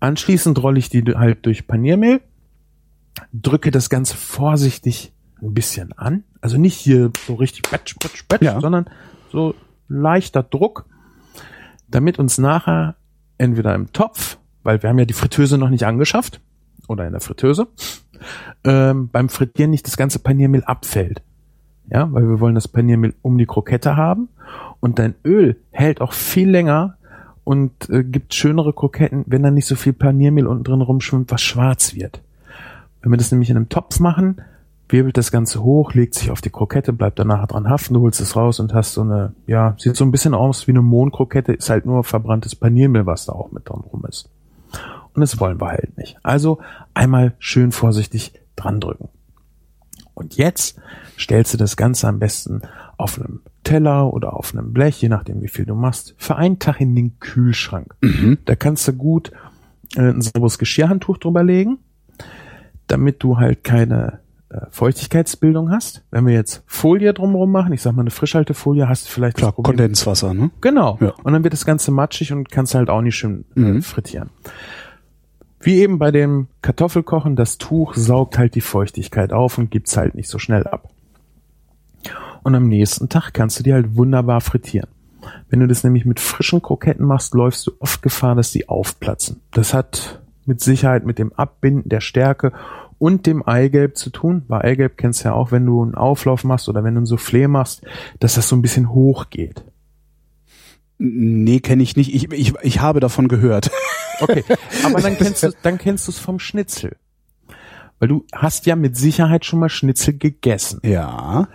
Anschließend 0.00 0.62
rolle 0.62 0.78
ich 0.78 0.90
die 0.90 1.02
halt 1.16 1.46
durch 1.46 1.66
Paniermehl, 1.66 2.20
drücke 3.32 3.70
das 3.70 3.88
Ganze 3.88 4.18
vorsichtig 4.18 5.13
ein 5.48 5.54
bisschen 5.54 5.92
an. 5.92 6.24
Also 6.40 6.58
nicht 6.58 6.76
hier 6.76 7.10
so 7.26 7.34
richtig 7.34 7.62
batsch, 7.70 7.94
batsch, 7.98 8.24
batsch, 8.28 8.42
Ja. 8.42 8.60
sondern 8.60 8.86
so 9.30 9.54
leichter 9.88 10.42
Druck, 10.42 10.86
damit 11.88 12.18
uns 12.18 12.38
nachher 12.38 12.96
entweder 13.38 13.74
im 13.74 13.92
Topf, 13.92 14.38
weil 14.62 14.82
wir 14.82 14.90
haben 14.90 14.98
ja 14.98 15.04
die 15.04 15.14
Fritteuse 15.14 15.58
noch 15.58 15.70
nicht 15.70 15.84
angeschafft, 15.84 16.40
oder 16.88 17.06
in 17.06 17.12
der 17.12 17.20
Fritteuse, 17.20 17.66
ähm, 18.64 19.08
beim 19.10 19.28
Frittieren 19.28 19.70
nicht 19.70 19.86
das 19.86 19.96
ganze 19.96 20.18
Paniermehl 20.18 20.64
abfällt. 20.64 21.22
Ja, 21.90 22.10
weil 22.12 22.26
wir 22.28 22.40
wollen 22.40 22.54
das 22.54 22.68
Paniermehl 22.68 23.14
um 23.20 23.36
die 23.36 23.44
Krokette 23.46 23.96
haben 23.96 24.28
und 24.80 24.98
dein 24.98 25.14
Öl 25.24 25.56
hält 25.70 26.00
auch 26.00 26.14
viel 26.14 26.48
länger 26.48 26.96
und 27.44 27.90
äh, 27.90 28.02
gibt 28.02 28.32
schönere 28.32 28.72
Kroketten, 28.72 29.24
wenn 29.26 29.42
da 29.42 29.50
nicht 29.50 29.66
so 29.66 29.76
viel 29.76 29.92
Paniermehl 29.92 30.46
unten 30.46 30.64
drin 30.64 30.80
rumschwimmt, 30.80 31.30
was 31.30 31.42
schwarz 31.42 31.94
wird. 31.94 32.22
Wenn 33.02 33.12
wir 33.12 33.18
das 33.18 33.30
nämlich 33.32 33.50
in 33.50 33.56
einem 33.56 33.68
Topf 33.68 34.00
machen, 34.00 34.40
wirbelt 34.94 35.16
das 35.16 35.32
Ganze 35.32 35.64
hoch, 35.64 35.92
legt 35.92 36.14
sich 36.14 36.30
auf 36.30 36.40
die 36.40 36.50
Krokette, 36.50 36.92
bleibt 36.92 37.18
danach 37.18 37.48
dran 37.48 37.68
haften, 37.68 37.94
du 37.94 38.00
holst 38.02 38.20
es 38.20 38.36
raus 38.36 38.60
und 38.60 38.72
hast 38.72 38.92
so 38.92 39.00
eine, 39.00 39.34
ja, 39.44 39.74
sieht 39.76 39.96
so 39.96 40.04
ein 40.04 40.12
bisschen 40.12 40.34
aus 40.34 40.68
wie 40.68 40.70
eine 40.70 40.82
Mohnkrokette, 40.82 41.52
ist 41.52 41.68
halt 41.68 41.84
nur 41.84 42.04
verbranntes 42.04 42.54
Paniermehl, 42.54 43.04
was 43.04 43.26
da 43.26 43.32
auch 43.32 43.50
mit 43.50 43.68
dran 43.68 43.80
rum 43.80 44.04
ist. 44.08 44.30
Und 45.12 45.20
das 45.20 45.40
wollen 45.40 45.60
wir 45.60 45.66
halt 45.66 45.98
nicht. 45.98 46.16
Also 46.22 46.60
einmal 46.94 47.34
schön 47.40 47.72
vorsichtig 47.72 48.34
dran 48.54 48.78
drücken. 48.78 49.08
Und 50.14 50.36
jetzt 50.36 50.78
stellst 51.18 51.52
du 51.54 51.58
das 51.58 51.76
Ganze 51.76 52.06
am 52.06 52.20
besten 52.20 52.62
auf 52.96 53.18
einem 53.18 53.40
Teller 53.64 54.14
oder 54.14 54.34
auf 54.34 54.54
einem 54.54 54.72
Blech, 54.72 55.02
je 55.02 55.08
nachdem 55.08 55.42
wie 55.42 55.48
viel 55.48 55.66
du 55.66 55.74
machst, 55.74 56.14
für 56.18 56.36
einen 56.36 56.60
Tag 56.60 56.80
in 56.80 56.94
den 56.94 57.18
Kühlschrank. 57.18 57.96
Mhm. 58.00 58.38
Da 58.44 58.54
kannst 58.54 58.86
du 58.86 58.92
gut 58.92 59.32
äh, 59.96 60.02
ein 60.02 60.20
sauberes 60.20 60.58
Geschirrhandtuch 60.58 61.18
drüber 61.18 61.42
legen, 61.42 61.78
damit 62.86 63.24
du 63.24 63.38
halt 63.38 63.64
keine 63.64 64.20
Feuchtigkeitsbildung 64.70 65.70
hast. 65.70 66.02
Wenn 66.10 66.26
wir 66.26 66.34
jetzt 66.34 66.62
Folie 66.66 67.12
drumherum 67.14 67.50
machen, 67.50 67.72
ich 67.72 67.82
sag 67.82 67.92
mal 67.94 68.02
eine 68.02 68.10
Frischhaltefolie, 68.10 68.88
hast 68.88 69.06
du 69.06 69.10
vielleicht 69.10 69.36
Klar, 69.36 69.52
Kondenswasser, 69.52 70.34
ne? 70.34 70.50
Genau. 70.60 70.98
Ja. 71.00 71.14
Und 71.22 71.32
dann 71.32 71.42
wird 71.44 71.52
das 71.54 71.64
Ganze 71.66 71.90
matschig 71.90 72.32
und 72.32 72.50
kannst 72.50 72.74
halt 72.74 72.90
auch 72.90 73.00
nicht 73.02 73.16
schön 73.16 73.44
äh, 73.56 73.60
Mhm. 73.60 73.82
frittieren. 73.82 74.30
Wie 75.60 75.78
eben 75.80 75.98
bei 75.98 76.10
dem 76.10 76.48
Kartoffelkochen, 76.62 77.36
das 77.36 77.56
Tuch 77.58 77.94
saugt 77.94 78.36
halt 78.38 78.54
die 78.54 78.60
Feuchtigkeit 78.60 79.32
auf 79.32 79.56
und 79.56 79.70
gibt's 79.70 79.96
halt 79.96 80.14
nicht 80.14 80.28
so 80.28 80.38
schnell 80.38 80.66
ab. 80.66 80.90
Und 82.42 82.54
am 82.54 82.68
nächsten 82.68 83.08
Tag 83.08 83.32
kannst 83.32 83.58
du 83.58 83.62
die 83.62 83.72
halt 83.72 83.96
wunderbar 83.96 84.42
frittieren. 84.42 84.90
Wenn 85.48 85.60
du 85.60 85.66
das 85.66 85.82
nämlich 85.84 86.04
mit 86.04 86.20
frischen 86.20 86.60
Kroketten 86.60 87.06
machst, 87.06 87.32
läufst 87.32 87.66
du 87.66 87.72
oft 87.78 88.02
Gefahr, 88.02 88.34
dass 88.34 88.50
die 88.52 88.68
aufplatzen. 88.68 89.40
Das 89.52 89.72
hat 89.72 90.20
mit 90.44 90.60
Sicherheit 90.60 91.06
mit 91.06 91.18
dem 91.18 91.32
Abbinden 91.32 91.88
der 91.88 92.00
Stärke 92.02 92.52
und 92.98 93.26
dem 93.26 93.46
Eigelb 93.46 93.96
zu 93.96 94.10
tun. 94.10 94.44
Bei 94.48 94.62
Eigelb 94.62 94.96
kennst 94.96 95.24
du 95.24 95.28
ja 95.28 95.34
auch, 95.34 95.52
wenn 95.52 95.66
du 95.66 95.82
einen 95.82 95.94
Auflauf 95.94 96.44
machst 96.44 96.68
oder 96.68 96.84
wenn 96.84 96.94
du 96.94 97.02
ein 97.02 97.06
Soufflé 97.06 97.48
machst, 97.48 97.82
dass 98.20 98.34
das 98.34 98.48
so 98.48 98.56
ein 98.56 98.62
bisschen 98.62 98.90
hoch 98.90 99.30
geht. 99.30 99.64
Nee, 100.98 101.60
kenne 101.60 101.82
ich 101.82 101.96
nicht. 101.96 102.14
Ich, 102.14 102.30
ich, 102.30 102.54
ich 102.62 102.80
habe 102.80 103.00
davon 103.00 103.28
gehört. 103.28 103.70
Okay, 104.20 104.44
aber 104.84 105.00
dann 105.00 105.16
kennst 105.18 105.42
du 105.42 105.50
dann 105.64 105.76
kennst 105.76 106.06
du 106.06 106.12
es 106.12 106.20
vom 106.20 106.38
Schnitzel. 106.38 106.96
Weil 107.98 108.06
du 108.06 108.24
hast 108.32 108.64
ja 108.64 108.76
mit 108.76 108.96
Sicherheit 108.96 109.44
schon 109.44 109.58
mal 109.58 109.68
Schnitzel 109.68 110.16
gegessen. 110.16 110.78
Ja. 110.84 111.48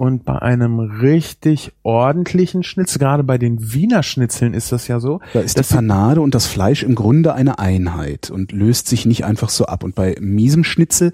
Und 0.00 0.24
bei 0.24 0.40
einem 0.40 0.80
richtig 0.80 1.72
ordentlichen 1.82 2.62
Schnitzel, 2.62 2.98
gerade 2.98 3.22
bei 3.22 3.36
den 3.36 3.74
Wiener 3.74 4.02
Schnitzeln 4.02 4.54
ist 4.54 4.72
das 4.72 4.88
ja 4.88 4.98
so, 4.98 5.20
Da 5.34 5.40
ist 5.40 5.58
die 5.58 5.74
Panade 5.74 6.22
und 6.22 6.34
das 6.34 6.46
Fleisch 6.46 6.82
im 6.82 6.94
Grunde 6.94 7.34
eine 7.34 7.58
Einheit 7.58 8.30
und 8.30 8.50
löst 8.50 8.88
sich 8.88 9.04
nicht 9.04 9.26
einfach 9.26 9.50
so 9.50 9.66
ab. 9.66 9.84
Und 9.84 9.94
bei 9.94 10.16
miesem 10.18 10.64
Schnitzel 10.64 11.12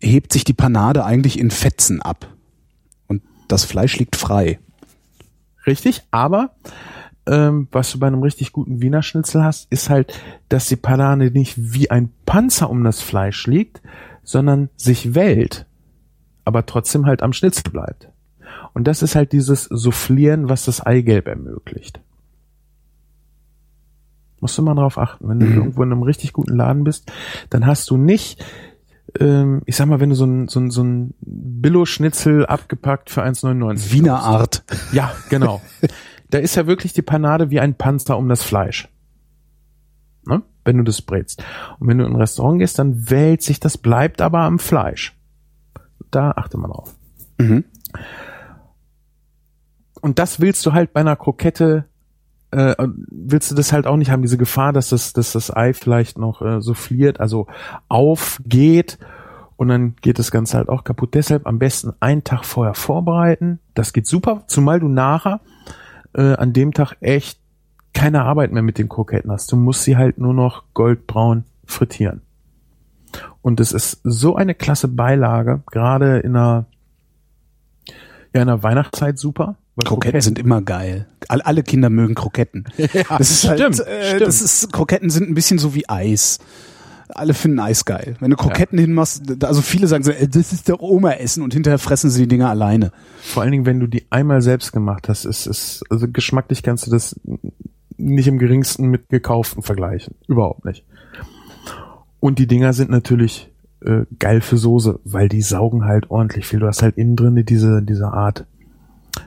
hebt 0.00 0.32
sich 0.32 0.42
die 0.42 0.54
Panade 0.54 1.04
eigentlich 1.04 1.38
in 1.38 1.52
Fetzen 1.52 2.02
ab. 2.02 2.26
Und 3.06 3.22
das 3.46 3.62
Fleisch 3.62 3.96
liegt 3.96 4.16
frei. 4.16 4.58
richtig, 5.64 6.02
aber 6.10 6.56
ähm, 7.26 7.68
was 7.70 7.92
du 7.92 8.00
bei 8.00 8.08
einem 8.08 8.24
richtig 8.24 8.50
guten 8.50 8.82
Wiener 8.82 9.04
Schnitzel 9.04 9.44
hast, 9.44 9.70
ist 9.70 9.88
halt, 9.88 10.18
dass 10.48 10.66
die 10.66 10.74
Panade 10.74 11.30
nicht 11.30 11.54
wie 11.56 11.92
ein 11.92 12.10
Panzer 12.26 12.70
um 12.70 12.82
das 12.82 13.00
Fleisch 13.00 13.46
liegt, 13.46 13.80
sondern 14.24 14.68
sich 14.76 15.14
wellt, 15.14 15.66
aber 16.50 16.66
trotzdem 16.66 17.06
halt 17.06 17.22
am 17.22 17.32
Schnitzel 17.32 17.70
bleibt. 17.70 18.08
Und 18.74 18.84
das 18.88 19.02
ist 19.02 19.14
halt 19.14 19.32
dieses 19.32 19.64
Soufflieren, 19.64 20.48
was 20.48 20.64
das 20.64 20.80
Eigelb 20.80 21.28
ermöglicht. 21.28 22.00
Musst 24.40 24.56
du 24.58 24.62
mal 24.62 24.74
drauf 24.74 24.98
achten. 24.98 25.28
Wenn 25.28 25.38
du 25.40 25.46
Mhm. 25.46 25.54
irgendwo 25.56 25.82
in 25.82 25.92
einem 25.92 26.02
richtig 26.02 26.32
guten 26.32 26.56
Laden 26.56 26.82
bist, 26.84 27.12
dann 27.50 27.66
hast 27.66 27.88
du 27.90 27.96
nicht, 27.96 28.44
ähm, 29.18 29.62
ich 29.66 29.76
sag 29.76 29.86
mal, 29.86 30.00
wenn 30.00 30.08
du 30.10 30.14
so 30.16 30.24
ein, 30.24 30.48
so 30.48 30.60
ein, 30.60 30.70
so 30.70 30.82
ein 30.82 31.14
Billo-Schnitzel 31.20 32.46
abgepackt 32.46 33.10
für 33.10 33.22
1,99 33.22 33.92
Wiener 33.92 34.14
kaufst. 34.18 34.26
Art. 34.26 34.64
Ja, 34.92 35.12
genau. 35.28 35.60
da 36.30 36.38
ist 36.38 36.54
ja 36.56 36.66
wirklich 36.66 36.92
die 36.92 37.02
Panade 37.02 37.50
wie 37.50 37.60
ein 37.60 37.74
Panzer 37.74 38.16
um 38.16 38.28
das 38.28 38.42
Fleisch. 38.42 38.88
Ne? 40.26 40.42
Wenn 40.64 40.78
du 40.78 40.84
das 40.84 41.02
brätst. 41.02 41.44
Und 41.78 41.88
wenn 41.88 41.98
du 41.98 42.04
in 42.06 42.12
ein 42.12 42.16
Restaurant 42.20 42.60
gehst, 42.60 42.78
dann 42.78 43.10
wählt 43.10 43.42
sich 43.42 43.60
das, 43.60 43.78
bleibt 43.78 44.20
aber 44.22 44.40
am 44.40 44.58
Fleisch. 44.58 45.16
Da 46.10 46.32
achte 46.32 46.58
mal 46.58 46.68
drauf. 46.68 46.94
Mhm. 47.38 47.64
Und 50.00 50.18
das 50.18 50.40
willst 50.40 50.64
du 50.64 50.72
halt 50.72 50.92
bei 50.92 51.00
einer 51.00 51.16
Krokette, 51.16 51.84
äh, 52.50 52.74
willst 53.10 53.50
du 53.50 53.54
das 53.54 53.72
halt 53.72 53.86
auch 53.86 53.96
nicht 53.96 54.10
haben, 54.10 54.22
diese 54.22 54.38
Gefahr, 54.38 54.72
dass 54.72 54.88
das, 54.88 55.12
dass 55.12 55.32
das 55.32 55.54
Ei 55.54 55.72
vielleicht 55.74 56.18
noch 56.18 56.42
äh, 56.42 56.60
souffliert, 56.60 57.20
also 57.20 57.46
aufgeht 57.88 58.98
und 59.56 59.68
dann 59.68 59.94
geht 60.00 60.18
das 60.18 60.30
Ganze 60.30 60.56
halt 60.56 60.70
auch 60.70 60.84
kaputt. 60.84 61.14
Deshalb 61.14 61.46
am 61.46 61.58
besten 61.58 61.92
einen 62.00 62.24
Tag 62.24 62.46
vorher 62.46 62.74
vorbereiten. 62.74 63.60
Das 63.74 63.92
geht 63.92 64.06
super, 64.06 64.44
zumal 64.46 64.80
du 64.80 64.88
nachher 64.88 65.40
äh, 66.14 66.34
an 66.34 66.54
dem 66.54 66.72
Tag 66.72 66.96
echt 67.00 67.38
keine 67.92 68.22
Arbeit 68.22 68.52
mehr 68.52 68.62
mit 68.62 68.78
den 68.78 68.88
Kroketten 68.88 69.30
hast. 69.30 69.52
Du 69.52 69.56
musst 69.56 69.82
sie 69.82 69.98
halt 69.98 70.16
nur 70.16 70.32
noch 70.32 70.64
goldbraun 70.72 71.44
frittieren. 71.66 72.22
Und 73.42 73.60
es 73.60 73.72
ist 73.72 74.00
so 74.04 74.36
eine 74.36 74.54
klasse 74.54 74.88
Beilage, 74.88 75.62
gerade 75.70 76.18
in 76.18 76.36
einer, 76.36 76.66
ja, 78.34 78.42
in 78.42 78.46
der 78.48 78.62
Weihnachtszeit 78.62 79.18
super. 79.18 79.56
weil 79.76 79.88
Kroketten 79.88 80.20
sind 80.20 80.38
immer 80.38 80.62
geil. 80.62 81.06
Alle, 81.28 81.46
alle 81.46 81.62
Kinder 81.62 81.90
mögen 81.90 82.14
Kroketten. 82.14 82.64
das 83.18 83.30
ist 83.30 83.48
halt, 83.48 83.58
stimmt, 83.60 83.80
äh, 83.86 84.04
stimmt. 84.08 84.20
das 84.26 84.40
ist, 84.42 84.72
Kroketten 84.72 85.10
sind 85.10 85.28
ein 85.28 85.34
bisschen 85.34 85.58
so 85.58 85.74
wie 85.74 85.88
Eis. 85.88 86.38
Alle 87.12 87.34
finden 87.34 87.58
Eis 87.58 87.84
geil. 87.84 88.16
Wenn 88.20 88.30
du 88.30 88.36
Kroketten 88.36 88.78
hinmachst, 88.78 89.22
da- 89.38 89.48
also 89.48 89.62
viele 89.62 89.88
sagen 89.88 90.04
so, 90.04 90.12
das 90.12 90.52
ist 90.52 90.68
doch 90.68 90.78
Oma-Essen 90.80 91.42
und 91.42 91.52
hinterher 91.52 91.78
fressen 91.80 92.08
sie 92.08 92.22
die 92.22 92.28
Dinger 92.28 92.50
alleine. 92.50 92.92
Vor 93.20 93.42
allen 93.42 93.50
Dingen, 93.50 93.66
wenn 93.66 93.80
du 93.80 93.88
die 93.88 94.06
einmal 94.10 94.42
selbst 94.42 94.72
gemacht 94.72 95.08
hast, 95.08 95.24
ist 95.24 95.46
es, 95.48 95.82
also 95.90 96.06
geschmacklich 96.08 96.62
kannst 96.62 96.86
du 96.86 96.90
das 96.92 97.18
nicht 97.96 98.28
im 98.28 98.38
geringsten 98.38 98.86
mit 98.86 99.08
gekauften 99.08 99.62
vergleichen. 99.64 100.14
Überhaupt 100.28 100.64
nicht. 100.64 100.84
Und 102.20 102.38
die 102.38 102.46
Dinger 102.46 102.72
sind 102.72 102.90
natürlich 102.90 103.50
äh, 103.84 104.04
geil 104.18 104.40
für 104.40 104.58
Soße, 104.58 105.00
weil 105.04 105.28
die 105.28 105.42
saugen 105.42 105.84
halt 105.84 106.10
ordentlich 106.10 106.46
viel. 106.46 106.60
Du 106.60 106.66
hast 106.66 106.82
halt 106.82 106.96
innen 106.96 107.16
drin 107.16 107.44
diese, 107.46 107.82
diese 107.82 108.12
Art, 108.12 108.46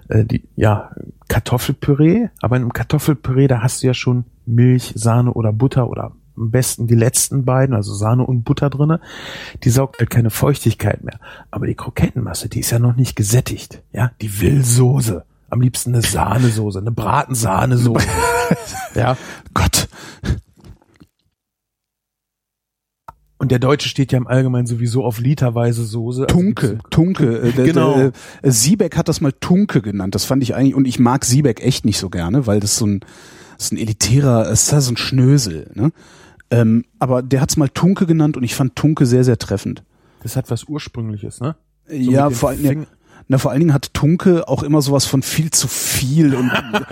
äh, 0.09 0.23
die, 0.25 0.43
ja, 0.55 0.91
Kartoffelpüree, 1.27 2.27
aber 2.41 2.55
in 2.55 2.63
einem 2.63 2.73
Kartoffelpüree, 2.73 3.47
da 3.47 3.61
hast 3.61 3.81
du 3.81 3.87
ja 3.87 3.93
schon 3.93 4.25
Milch, 4.45 4.93
Sahne 4.95 5.33
oder 5.33 5.51
Butter 5.51 5.89
oder 5.89 6.11
am 6.35 6.51
besten 6.51 6.87
die 6.87 6.95
letzten 6.95 7.45
beiden, 7.45 7.75
also 7.75 7.93
Sahne 7.93 8.25
und 8.25 8.43
Butter 8.43 8.69
drinne, 8.69 8.99
die 9.63 9.69
saugt 9.69 9.99
halt 9.99 10.09
keine 10.09 10.29
Feuchtigkeit 10.29 11.03
mehr. 11.03 11.19
Aber 11.51 11.67
die 11.67 11.75
Krokettenmasse, 11.75 12.49
die 12.49 12.59
ist 12.59 12.71
ja 12.71 12.79
noch 12.79 12.95
nicht 12.95 13.15
gesättigt. 13.15 13.83
Ja, 13.91 14.11
die 14.21 14.41
will 14.41 14.63
Soße. 14.63 15.25
Am 15.49 15.61
liebsten 15.61 15.93
eine 15.93 16.01
Sahnesoße, 16.01 16.79
eine 16.79 16.91
Bratensahnesoße. 16.91 18.07
ja. 18.95 19.15
Gott. 19.53 19.87
Und 23.43 23.51
der 23.51 23.59
Deutsche 23.59 23.89
steht 23.89 24.13
ja 24.13 24.17
im 24.17 24.25
Allgemeinen 24.25 24.67
sowieso 24.67 25.03
auf 25.03 25.19
literweise 25.19 25.83
Soße. 25.83 26.21
Also 26.21 26.33
Tunke, 26.33 26.79
Tunke. 26.89 27.39
Äh, 27.41 27.51
Genau. 27.51 27.99
Äh, 27.99 28.11
Siebeck 28.41 28.95
hat 28.95 29.09
das 29.09 29.19
mal 29.19 29.33
Tunke 29.33 29.81
genannt. 29.81 30.15
Das 30.15 30.23
fand 30.23 30.41
ich 30.43 30.55
eigentlich, 30.55 30.75
und 30.75 30.85
ich 30.85 30.97
mag 30.97 31.25
Siebeck 31.25 31.61
echt 31.61 31.83
nicht 31.83 31.97
so 31.99 32.09
gerne, 32.09 32.47
weil 32.47 32.61
das 32.61 32.77
so 32.77 32.87
ein, 32.87 33.01
das 33.57 33.65
ist 33.65 33.73
ein 33.73 33.77
elitärer, 33.77 34.49
es 34.49 34.63
ist 34.63 34.71
ja 34.71 34.79
so 34.79 34.93
ein 34.93 34.97
Schnösel, 34.97 35.69
ne? 35.73 35.91
Ähm, 36.51 36.85
aber 36.99 37.21
der 37.21 37.41
hat's 37.41 37.57
mal 37.57 37.67
Tunke 37.67 38.05
genannt 38.05 38.37
und 38.37 38.43
ich 38.43 38.55
fand 38.55 38.77
Tunke 38.77 39.05
sehr, 39.05 39.25
sehr 39.25 39.37
treffend. 39.37 39.83
Das 40.21 40.37
hat 40.37 40.49
was 40.49 40.63
Ursprüngliches, 40.63 41.41
ne? 41.41 41.57
So 41.87 41.95
ja, 41.95 42.29
vor 42.29 42.49
allem, 42.49 42.63
ja, 42.63 42.87
na, 43.27 43.37
vor 43.37 43.51
allen 43.51 43.59
Dingen 43.59 43.73
hat 43.73 43.93
Tunke 43.93 44.47
auch 44.47 44.63
immer 44.63 44.81
sowas 44.81 45.05
von 45.05 45.21
viel 45.21 45.51
zu 45.51 45.67
viel 45.67 46.35
und, 46.35 46.51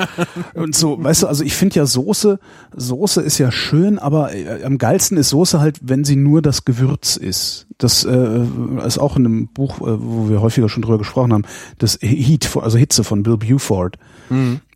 und 0.54 0.76
so, 0.76 1.04
weißt 1.04 1.24
du, 1.24 1.28
also 1.28 1.44
ich 1.44 1.54
finde 1.54 1.76
ja 1.76 1.86
Soße, 1.86 2.40
Soße 2.76 3.22
ist 3.22 3.38
ja 3.38 3.52
schön, 3.52 4.00
aber 4.00 4.34
äh, 4.34 4.64
am 4.64 4.78
geilsten 4.78 5.18
ist 5.18 5.30
Soße 5.30 5.60
halt, 5.60 5.80
wenn 5.82 6.04
sie 6.04 6.16
nur 6.16 6.42
das 6.42 6.66
Gewürz 6.66 7.18
ist. 7.18 7.68
Das 7.78 8.04
äh, 8.04 8.46
ist 8.86 9.00
auch 9.00 9.18
in 9.18 9.26
einem 9.26 9.48
Buch, 9.48 9.82
äh, 9.82 10.02
wo 10.02 10.30
wir 10.30 10.42
häufiger 10.42 10.70
schon 10.70 10.84
drüber 10.84 10.98
gesprochen 10.98 11.34
haben, 11.34 11.44
das 11.78 12.00
Heat, 12.02 12.56
also 12.58 12.78
Hitze 12.78 13.04
von 13.04 13.24
Bill 13.24 13.38
Buford. 13.38 13.98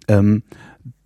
Ähm, 0.08 0.43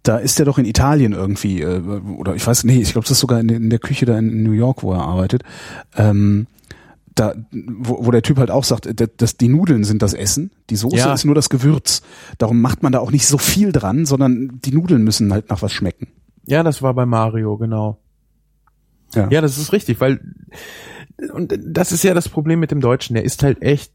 da 0.03 0.17
ist 0.17 0.39
er 0.39 0.45
doch 0.45 0.57
in 0.57 0.65
Italien 0.65 1.13
irgendwie, 1.13 1.61
äh, 1.61 1.79
oder 1.79 2.35
ich 2.35 2.45
weiß 2.45 2.63
nicht, 2.63 2.79
ich 2.79 2.91
glaube, 2.93 3.05
das 3.05 3.11
ist 3.11 3.19
sogar 3.19 3.39
in, 3.39 3.49
in 3.49 3.69
der 3.69 3.79
Küche 3.79 4.05
da 4.05 4.17
in 4.17 4.43
New 4.43 4.51
York, 4.53 4.83
wo 4.83 4.93
er 4.93 5.01
arbeitet. 5.01 5.43
Ähm, 5.95 6.47
da, 7.19 7.33
wo, 7.51 8.05
wo 8.05 8.11
der 8.11 8.21
Typ 8.21 8.37
halt 8.37 8.49
auch 8.51 8.63
sagt, 8.63 8.85
äh, 8.85 9.07
dass, 9.17 9.35
die 9.37 9.49
Nudeln 9.49 9.83
sind 9.83 10.01
das 10.01 10.13
Essen, 10.13 10.51
die 10.69 10.75
Soße 10.75 10.97
Ja. 10.97 11.13
ist 11.13 11.25
nur 11.25 11.35
das 11.35 11.49
Gewürz. 11.49 12.01
Darum 12.37 12.61
macht 12.61 12.81
man 12.83 12.91
da 12.91 12.99
auch 12.99 13.11
nicht 13.11 13.27
so 13.27 13.37
viel 13.37 13.71
dran, 13.71 14.05
sondern 14.05 14.59
die 14.63 14.71
Nudeln 14.71 15.03
müssen 15.03 15.33
halt 15.33 15.49
nach 15.49 15.61
was 15.61 15.73
schmecken. 15.73 16.07
Ja, 16.45 16.63
das 16.63 16.81
war 16.81 16.93
bei 16.93 17.05
Mario, 17.05 17.57
genau. 17.57 17.99
Ja. 19.13 19.27
Ja, 19.29 19.41
das 19.41 19.57
ist 19.57 19.73
richtig, 19.73 19.99
weil 19.99 20.19
und 21.33 21.53
das 21.65 21.91
ist 21.91 22.03
ja 22.03 22.13
das 22.13 22.29
Problem 22.29 22.59
mit 22.59 22.71
dem 22.71 22.79
Deutschen. 22.79 23.15
Der 23.15 23.25
isst 23.25 23.43
halt 23.43 23.61
echt 23.61 23.91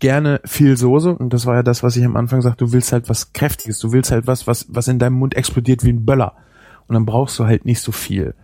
gerne 0.00 0.40
viel 0.44 0.76
Soße 0.76 1.14
und 1.14 1.32
das 1.32 1.46
war 1.46 1.56
ja 1.56 1.62
das, 1.62 1.82
was 1.82 1.96
ich 1.96 2.04
am 2.04 2.16
Anfang 2.16 2.40
sagte. 2.42 2.64
Du 2.64 2.72
willst 2.72 2.92
halt 2.92 3.08
was 3.08 3.32
Kräftiges, 3.32 3.78
du 3.78 3.92
willst 3.92 4.10
halt 4.10 4.26
was, 4.26 4.46
was 4.46 4.66
was 4.68 4.88
in 4.88 4.98
deinem 4.98 5.18
Mund 5.18 5.34
explodiert 5.34 5.84
wie 5.84 5.90
ein 5.90 6.06
Böller 6.06 6.34
und 6.86 6.94
dann 6.94 7.04
brauchst 7.06 7.38
du 7.38 7.44
halt 7.44 7.64
nicht 7.66 7.80
so 7.80 7.92
viel. 7.92 8.34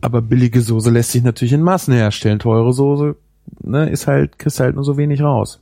Aber 0.00 0.20
billige 0.22 0.60
Soße 0.60 0.90
lässt 0.90 1.12
sich 1.12 1.22
natürlich 1.22 1.52
in 1.52 1.62
Massen 1.62 1.94
herstellen. 1.94 2.38
Teure 2.38 2.72
Soße 2.72 3.16
ne, 3.62 3.88
ist 3.90 4.06
halt 4.06 4.38
kriegst 4.38 4.60
halt 4.60 4.74
nur 4.74 4.84
so 4.84 4.96
wenig 4.96 5.22
raus. 5.22 5.60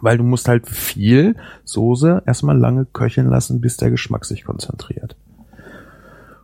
Weil 0.00 0.16
du 0.16 0.24
musst 0.24 0.48
halt 0.48 0.68
viel 0.68 1.36
Soße 1.64 2.22
erstmal 2.26 2.58
lange 2.58 2.86
köcheln 2.86 3.28
lassen, 3.28 3.60
bis 3.60 3.76
der 3.76 3.90
Geschmack 3.90 4.24
sich 4.24 4.44
konzentriert. 4.44 5.16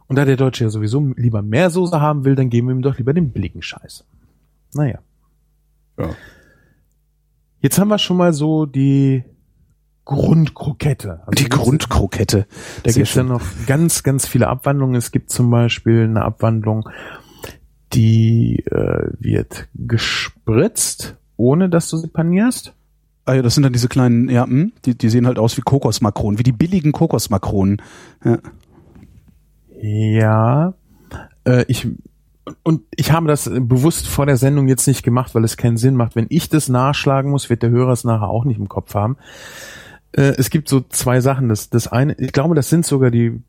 Und 0.07 0.17
da 0.17 0.25
der 0.25 0.37
Deutsche 0.37 0.65
ja 0.65 0.71
sowieso 0.71 1.13
lieber 1.17 1.43
mehr 1.43 1.71
Soße 1.71 2.01
haben 2.01 2.25
will, 2.25 2.35
dann 2.35 2.51
geben 2.51 2.69
wir 2.69 2.75
ihm 2.75 2.83
doch 2.83 2.99
lieber 2.99 3.13
den 3.13 3.31
billigen 3.31 3.63
Scheiß. 3.63 4.05
Naja. 4.75 4.99
Ja. 5.99 6.11
Jetzt 7.61 7.79
haben 7.79 7.89
wir 7.89 7.99
schon 7.99 8.17
mal 8.17 8.33
so 8.33 8.67
die 8.67 9.25
Grundkrokette. 10.05 11.21
Also 11.27 11.45
die 11.45 11.49
Grundkrokette. 11.51 12.47
Da 12.83 12.93
gibt 12.93 13.09
es 13.09 13.15
ja 13.15 13.23
noch 13.23 13.43
ganz, 13.67 14.03
ganz 14.03 14.27
viele 14.27 14.49
Abwandlungen. 14.49 14.97
Es 14.97 15.11
gibt 15.11 15.31
zum 15.31 15.51
Beispiel 15.51 16.05
eine 16.05 16.23
Abwandlung, 16.23 16.89
die 17.93 18.65
äh, 18.67 19.11
wird 19.19 19.69
gespritzt, 19.75 21.17
ohne 21.37 21.69
dass 21.69 21.89
du 21.91 21.97
sie 21.97 22.09
panierst. 22.09 22.75
Ah 23.25 23.35
ja, 23.35 23.43
das 23.43 23.55
sind 23.55 23.63
dann 23.63 23.73
diese 23.73 23.89
kleinen, 23.89 24.29
ja, 24.29 24.45
hm, 24.45 24.73
die, 24.85 24.97
die 24.97 25.11
sehen 25.11 25.27
halt 25.27 25.39
aus 25.39 25.57
wie 25.57 25.63
Kokosmakronen, 25.63 26.39
wie 26.39 26.45
die 26.45 26.53
billigen 26.53 26.93
Kokosmakronen. 26.93 27.83
Ja. 28.25 28.39
Ja, 29.81 30.75
äh, 31.45 31.65
ich 31.69 31.87
und 32.63 32.83
ich 32.97 33.13
habe 33.13 33.29
das 33.29 33.51
bewusst 33.53 34.09
vor 34.09 34.27
der 34.27 34.37
Sendung 34.37 34.69
jetzt 34.69 34.87
nicht 34.87 35.03
gemacht, 35.03 35.35
weil 35.35 35.45
es 35.45 35.57
keinen 35.57 35.77
Sinn 35.77 35.95
macht. 35.95 36.17
Wenn 36.17 36.27
ich 36.31 36.49
das 36.49 36.69
nachschlagen 36.69 37.31
muss, 37.31 37.51
wird 37.51 37.63
der 37.63 37.71
Hörer 37.71 37.93
es 37.93 38.05
nachher 38.05 38.29
auch 38.29 38.45
nicht 38.45 38.59
im 38.59 38.69
Kopf 38.69 38.95
haben. 38.95 39.17
Äh, 40.13 40.35
es 40.39 40.51
gibt 40.51 40.69
so 40.69 40.81
zwei 40.81 41.21
Sachen. 41.21 41.49
Das, 41.49 41.71
das 41.71 41.89
eine, 41.89 42.15
ich 42.15 42.33
glaube, 42.33 42.55
das 42.55 42.71
sind 42.71 42.87
sogar 42.87 43.11
die 43.11 43.43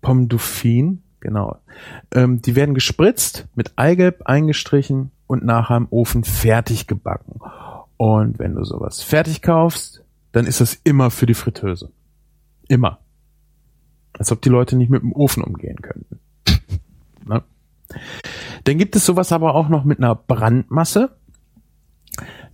Pomme 0.00 0.26
Dauphine, 0.26 0.98
genau. 1.24 1.56
Ähm, 2.12 2.40
die 2.40 2.54
werden 2.54 2.74
gespritzt, 2.74 3.48
mit 3.56 3.72
Eigelb 3.76 4.22
eingestrichen 4.26 5.10
und 5.26 5.44
nachher 5.44 5.78
im 5.78 5.88
Ofen 5.90 6.22
fertig 6.22 6.86
gebacken. 6.86 7.40
Und 7.96 8.38
wenn 8.38 8.54
du 8.54 8.62
sowas 8.62 9.02
fertig 9.02 9.42
kaufst, 9.42 10.04
dann 10.30 10.46
ist 10.46 10.60
das 10.60 10.78
immer 10.84 11.10
für 11.10 11.26
die 11.26 11.34
Fritteuse. 11.34 11.90
Immer. 12.68 13.00
Als 14.16 14.30
ob 14.30 14.42
die 14.42 14.48
Leute 14.48 14.76
nicht 14.76 14.90
mit 14.90 15.02
dem 15.02 15.12
Ofen 15.12 15.42
umgehen 15.42 15.80
könnten. 15.82 16.20
ne? 17.26 17.42
Dann 18.64 18.78
gibt 18.78 18.94
es 18.94 19.06
sowas 19.06 19.32
aber 19.32 19.54
auch 19.54 19.68
noch 19.68 19.84
mit 19.84 19.98
einer 19.98 20.14
Brandmasse. 20.14 21.16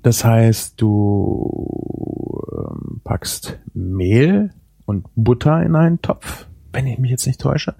Das 0.02 0.24
heißt, 0.24 0.80
du 0.80 2.42
ähm, 2.52 3.00
packst 3.04 3.58
Mehl 3.74 4.50
und 4.86 5.06
Butter 5.14 5.62
in 5.62 5.76
einen 5.76 6.00
Topf, 6.02 6.46
wenn 6.72 6.86
ich 6.86 6.98
mich 6.98 7.10
jetzt 7.10 7.26
nicht 7.26 7.40
täusche. 7.40 7.74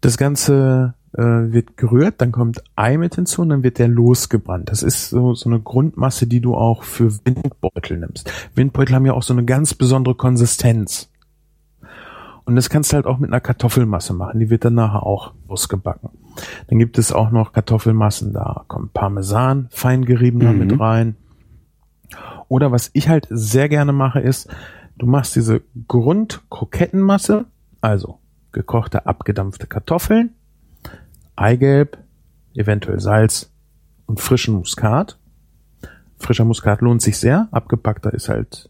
Das 0.00 0.16
Ganze 0.16 0.94
äh, 1.14 1.22
wird 1.22 1.76
gerührt, 1.76 2.20
dann 2.20 2.32
kommt 2.32 2.62
Ei 2.76 2.96
mit 2.98 3.14
hinzu 3.16 3.42
und 3.42 3.48
dann 3.48 3.62
wird 3.62 3.78
der 3.78 3.88
losgebrannt. 3.88 4.70
Das 4.70 4.82
ist 4.82 5.10
so, 5.10 5.34
so 5.34 5.48
eine 5.50 5.60
Grundmasse, 5.60 6.26
die 6.26 6.40
du 6.40 6.54
auch 6.54 6.82
für 6.82 7.12
Windbeutel 7.24 7.98
nimmst. 7.98 8.30
Windbeutel 8.54 8.94
haben 8.94 9.06
ja 9.06 9.14
auch 9.14 9.22
so 9.22 9.32
eine 9.34 9.44
ganz 9.44 9.74
besondere 9.74 10.14
Konsistenz. 10.14 11.10
Und 12.44 12.56
das 12.56 12.70
kannst 12.70 12.92
du 12.92 12.96
halt 12.96 13.06
auch 13.06 13.18
mit 13.18 13.30
einer 13.30 13.40
Kartoffelmasse 13.40 14.14
machen. 14.14 14.40
Die 14.40 14.48
wird 14.48 14.64
dann 14.64 14.74
nachher 14.74 15.02
auch 15.02 15.34
losgebacken. 15.48 16.10
Dann 16.68 16.78
gibt 16.78 16.96
es 16.96 17.12
auch 17.12 17.30
noch 17.30 17.52
Kartoffelmassen, 17.52 18.32
da 18.32 18.64
kommt 18.68 18.94
Parmesan, 18.94 19.66
fein 19.70 20.04
geriebener 20.04 20.52
Mhm. 20.52 20.58
mit 20.58 20.80
rein. 20.80 21.16
Oder 22.48 22.72
was 22.72 22.90
ich 22.94 23.08
halt 23.08 23.26
sehr 23.28 23.68
gerne 23.68 23.92
mache, 23.92 24.20
ist, 24.20 24.48
du 24.96 25.06
machst 25.06 25.36
diese 25.36 25.60
Grundkrokettenmasse, 25.88 27.46
also 27.82 28.18
gekochte, 28.52 29.06
abgedampfte 29.06 29.66
Kartoffeln, 29.66 30.30
Eigelb, 31.36 31.98
eventuell 32.54 33.00
Salz 33.00 33.50
und 34.06 34.20
frischen 34.20 34.54
Muskat. 34.54 35.18
Frischer 36.18 36.44
Muskat 36.44 36.80
lohnt 36.80 37.00
sich 37.02 37.16
sehr, 37.18 37.48
abgepackter 37.52 38.12
ist 38.12 38.28
halt 38.28 38.68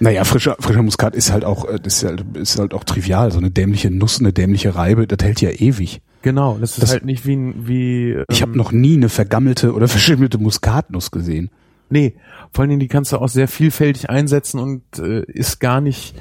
Naja, 0.00 0.24
frischer, 0.24 0.56
frischer 0.58 0.82
Muskat 0.82 1.14
ist 1.14 1.30
halt 1.30 1.44
auch, 1.44 1.64
äh, 1.68 1.78
ist 1.84 2.02
halt, 2.02 2.24
ist 2.36 2.58
halt 2.58 2.74
auch 2.74 2.82
trivial. 2.82 3.30
So 3.30 3.38
eine 3.38 3.50
dämliche 3.52 3.90
Nuss, 3.90 4.18
eine 4.18 4.32
dämliche 4.32 4.74
Reibe, 4.74 5.06
das 5.06 5.24
hält 5.24 5.40
ja 5.40 5.50
ewig. 5.50 6.02
Genau, 6.22 6.56
das 6.58 6.72
ist 6.72 6.82
Das- 6.82 6.90
halt 6.92 7.04
nicht 7.04 7.24
wie 7.26 7.36
ein, 7.36 7.68
wie. 7.68 8.10
Ähm, 8.12 8.24
Ich 8.30 8.42
habe 8.42 8.56
noch 8.56 8.72
nie 8.72 8.96
eine 8.96 9.08
vergammelte 9.08 9.74
oder 9.74 9.86
verschimmelte 9.88 10.38
Muskatnuss 10.38 11.10
gesehen. 11.12 11.50
Nee, 11.88 12.16
vor 12.52 12.62
allen 12.62 12.70
Dingen, 12.70 12.80
die 12.80 12.88
kannst 12.88 13.12
du 13.12 13.18
auch 13.18 13.28
sehr 13.28 13.46
vielfältig 13.48 14.08
einsetzen 14.10 14.58
und 14.58 14.82
äh, 14.98 15.22
ist 15.24 15.60
gar 15.60 15.80
nicht 15.80 16.14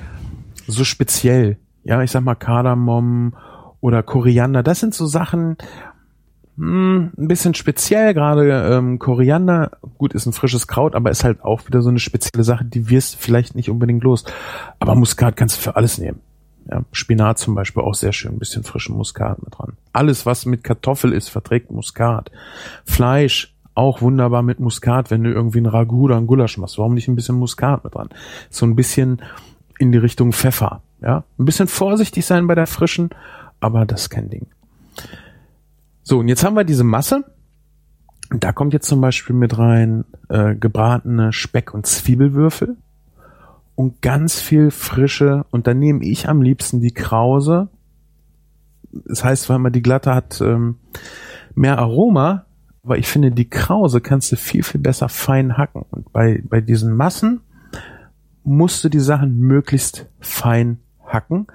so 0.67 0.83
speziell. 0.83 1.57
Ja, 1.83 2.01
ich 2.01 2.11
sag 2.11 2.23
mal 2.23 2.35
Kardamom 2.35 3.33
oder 3.79 4.03
Koriander, 4.03 4.63
das 4.63 4.79
sind 4.79 4.93
so 4.93 5.05
Sachen, 5.07 5.57
mh, 6.55 7.11
ein 7.17 7.27
bisschen 7.27 7.53
speziell, 7.53 8.13
gerade 8.13 8.73
ähm, 8.73 8.99
Koriander, 8.99 9.71
gut, 9.97 10.13
ist 10.13 10.25
ein 10.27 10.33
frisches 10.33 10.67
Kraut, 10.67 10.95
aber 10.95 11.09
ist 11.09 11.23
halt 11.23 11.43
auch 11.43 11.67
wieder 11.67 11.81
so 11.81 11.89
eine 11.89 11.99
spezielle 11.99 12.43
Sache, 12.43 12.65
die 12.65 12.89
wirst 12.89 13.15
vielleicht 13.15 13.55
nicht 13.55 13.69
unbedingt 13.69 14.03
los. 14.03 14.23
Aber 14.79 14.95
Muskat 14.95 15.35
kannst 15.35 15.57
du 15.57 15.61
für 15.61 15.75
alles 15.75 15.97
nehmen. 15.97 16.19
Ja, 16.69 16.83
Spinat 16.91 17.39
zum 17.39 17.55
Beispiel 17.55 17.81
auch 17.81 17.95
sehr 17.95 18.13
schön, 18.13 18.33
ein 18.33 18.39
bisschen 18.39 18.63
frischen 18.63 18.95
Muskat 18.95 19.41
mit 19.41 19.57
dran. 19.57 19.73
Alles, 19.93 20.27
was 20.27 20.45
mit 20.45 20.63
Kartoffel 20.63 21.11
ist, 21.11 21.29
verträgt 21.29 21.71
Muskat. 21.71 22.31
Fleisch, 22.85 23.55
auch 23.73 24.01
wunderbar 24.01 24.43
mit 24.43 24.59
Muskat, 24.59 25.09
wenn 25.09 25.23
du 25.23 25.31
irgendwie 25.31 25.59
ein 25.59 25.65
Ragout 25.65 26.03
oder 26.03 26.17
ein 26.17 26.27
Gulasch 26.27 26.57
machst. 26.57 26.77
Warum 26.77 26.93
nicht 26.93 27.07
ein 27.07 27.15
bisschen 27.15 27.37
Muskat 27.37 27.83
mit 27.83 27.95
dran? 27.95 28.09
So 28.51 28.65
ein 28.67 28.75
bisschen 28.75 29.21
in 29.79 29.91
die 29.91 29.97
Richtung 29.97 30.33
Pfeffer. 30.33 30.81
Ja, 31.01 31.23
ein 31.39 31.45
bisschen 31.45 31.67
vorsichtig 31.67 32.25
sein 32.25 32.47
bei 32.47 32.55
der 32.55 32.67
frischen, 32.67 33.09
aber 33.59 33.85
das 33.85 34.03
ist 34.03 34.09
kein 34.09 34.29
Ding. 34.29 34.47
So, 36.03 36.19
und 36.19 36.27
jetzt 36.27 36.43
haben 36.43 36.55
wir 36.55 36.63
diese 36.63 36.83
Masse. 36.83 37.23
Da 38.29 38.51
kommt 38.53 38.73
jetzt 38.73 38.87
zum 38.87 39.01
Beispiel 39.01 39.35
mit 39.35 39.57
rein 39.57 40.05
äh, 40.29 40.55
gebratene 40.55 41.33
Speck- 41.33 41.73
und 41.73 41.85
Zwiebelwürfel 41.85 42.77
und 43.75 44.01
ganz 44.01 44.39
viel 44.39 44.71
frische. 44.71 45.45
Und 45.51 45.67
dann 45.67 45.79
nehme 45.79 46.05
ich 46.05 46.29
am 46.29 46.41
liebsten 46.41 46.79
die 46.79 46.93
Krause. 46.93 47.69
Das 48.91 49.23
heißt 49.23 49.43
zwar 49.43 49.57
immer, 49.57 49.71
die 49.71 49.81
glatte 49.81 50.13
hat 50.13 50.39
ähm, 50.41 50.77
mehr 51.55 51.77
Aroma, 51.77 52.45
aber 52.83 52.97
ich 52.97 53.07
finde, 53.07 53.31
die 53.31 53.49
Krause 53.49 54.01
kannst 54.01 54.31
du 54.31 54.35
viel, 54.35 54.63
viel 54.63 54.81
besser 54.81 55.09
fein 55.09 55.57
hacken. 55.57 55.83
Und 55.91 56.11
bei, 56.13 56.41
bei 56.47 56.61
diesen 56.61 56.95
Massen 56.95 57.41
musst 58.43 58.83
du 58.83 58.89
die 58.89 58.99
Sachen 58.99 59.37
möglichst 59.39 60.07
fein 60.19 60.79
hacken, 61.13 61.47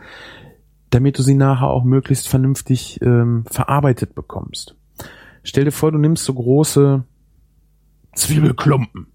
damit 0.91 1.19
du 1.19 1.23
sie 1.23 1.35
nachher 1.35 1.69
auch 1.69 1.85
möglichst 1.85 2.29
vernünftig 2.29 3.01
ähm, 3.03 3.45
verarbeitet 3.51 4.15
bekommst. 4.15 4.77
Stell 5.43 5.65
dir 5.65 5.73
vor, 5.73 5.93
du 5.93 5.99
nimmst 5.99 6.25
so 6.25 6.35
große 6.35 7.05
Zwiebelklumpen, 8.15 9.07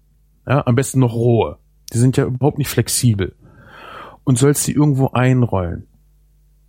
ja, 0.46 0.66
am 0.66 0.74
besten 0.74 1.00
noch 1.00 1.14
rohe. 1.14 1.58
Die 1.92 1.98
sind 1.98 2.16
ja 2.16 2.24
überhaupt 2.24 2.58
nicht 2.58 2.68
flexibel 2.68 3.34
und 4.24 4.38
sollst 4.38 4.64
sie 4.64 4.72
irgendwo 4.72 5.08
einrollen. 5.08 5.86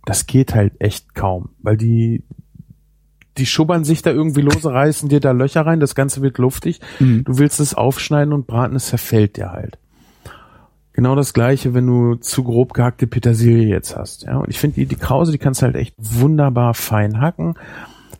Das 0.04 0.26
geht 0.26 0.54
halt 0.54 0.80
echt 0.80 1.14
kaum, 1.14 1.50
weil 1.60 1.76
die 1.76 2.24
die 3.36 3.46
schubbern 3.46 3.84
sich 3.84 4.02
da 4.02 4.10
irgendwie 4.10 4.42
lose, 4.42 4.70
reißen 4.70 5.08
dir 5.08 5.20
da 5.20 5.32
Löcher 5.32 5.66
rein, 5.66 5.80
das 5.80 5.94
Ganze 5.94 6.22
wird 6.22 6.38
luftig. 6.38 6.80
Mhm. 7.00 7.24
Du 7.24 7.38
willst 7.38 7.58
es 7.60 7.74
aufschneiden 7.74 8.32
und 8.32 8.46
braten, 8.46 8.76
es 8.76 8.86
zerfällt 8.86 9.36
dir 9.36 9.50
halt. 9.50 9.78
Genau 10.94 11.16
das 11.16 11.34
gleiche, 11.34 11.74
wenn 11.74 11.88
du 11.88 12.14
zu 12.14 12.44
grob 12.44 12.72
gehackte 12.72 13.08
Petersilie 13.08 13.66
jetzt 13.68 13.96
hast. 13.96 14.22
Ja, 14.22 14.38
und 14.38 14.48
ich 14.48 14.60
finde, 14.60 14.76
die, 14.76 14.86
die 14.86 14.96
Krause, 14.96 15.32
die 15.32 15.38
kannst 15.38 15.60
du 15.60 15.66
halt 15.66 15.74
echt 15.74 15.94
wunderbar 15.98 16.72
fein 16.72 17.20
hacken. 17.20 17.54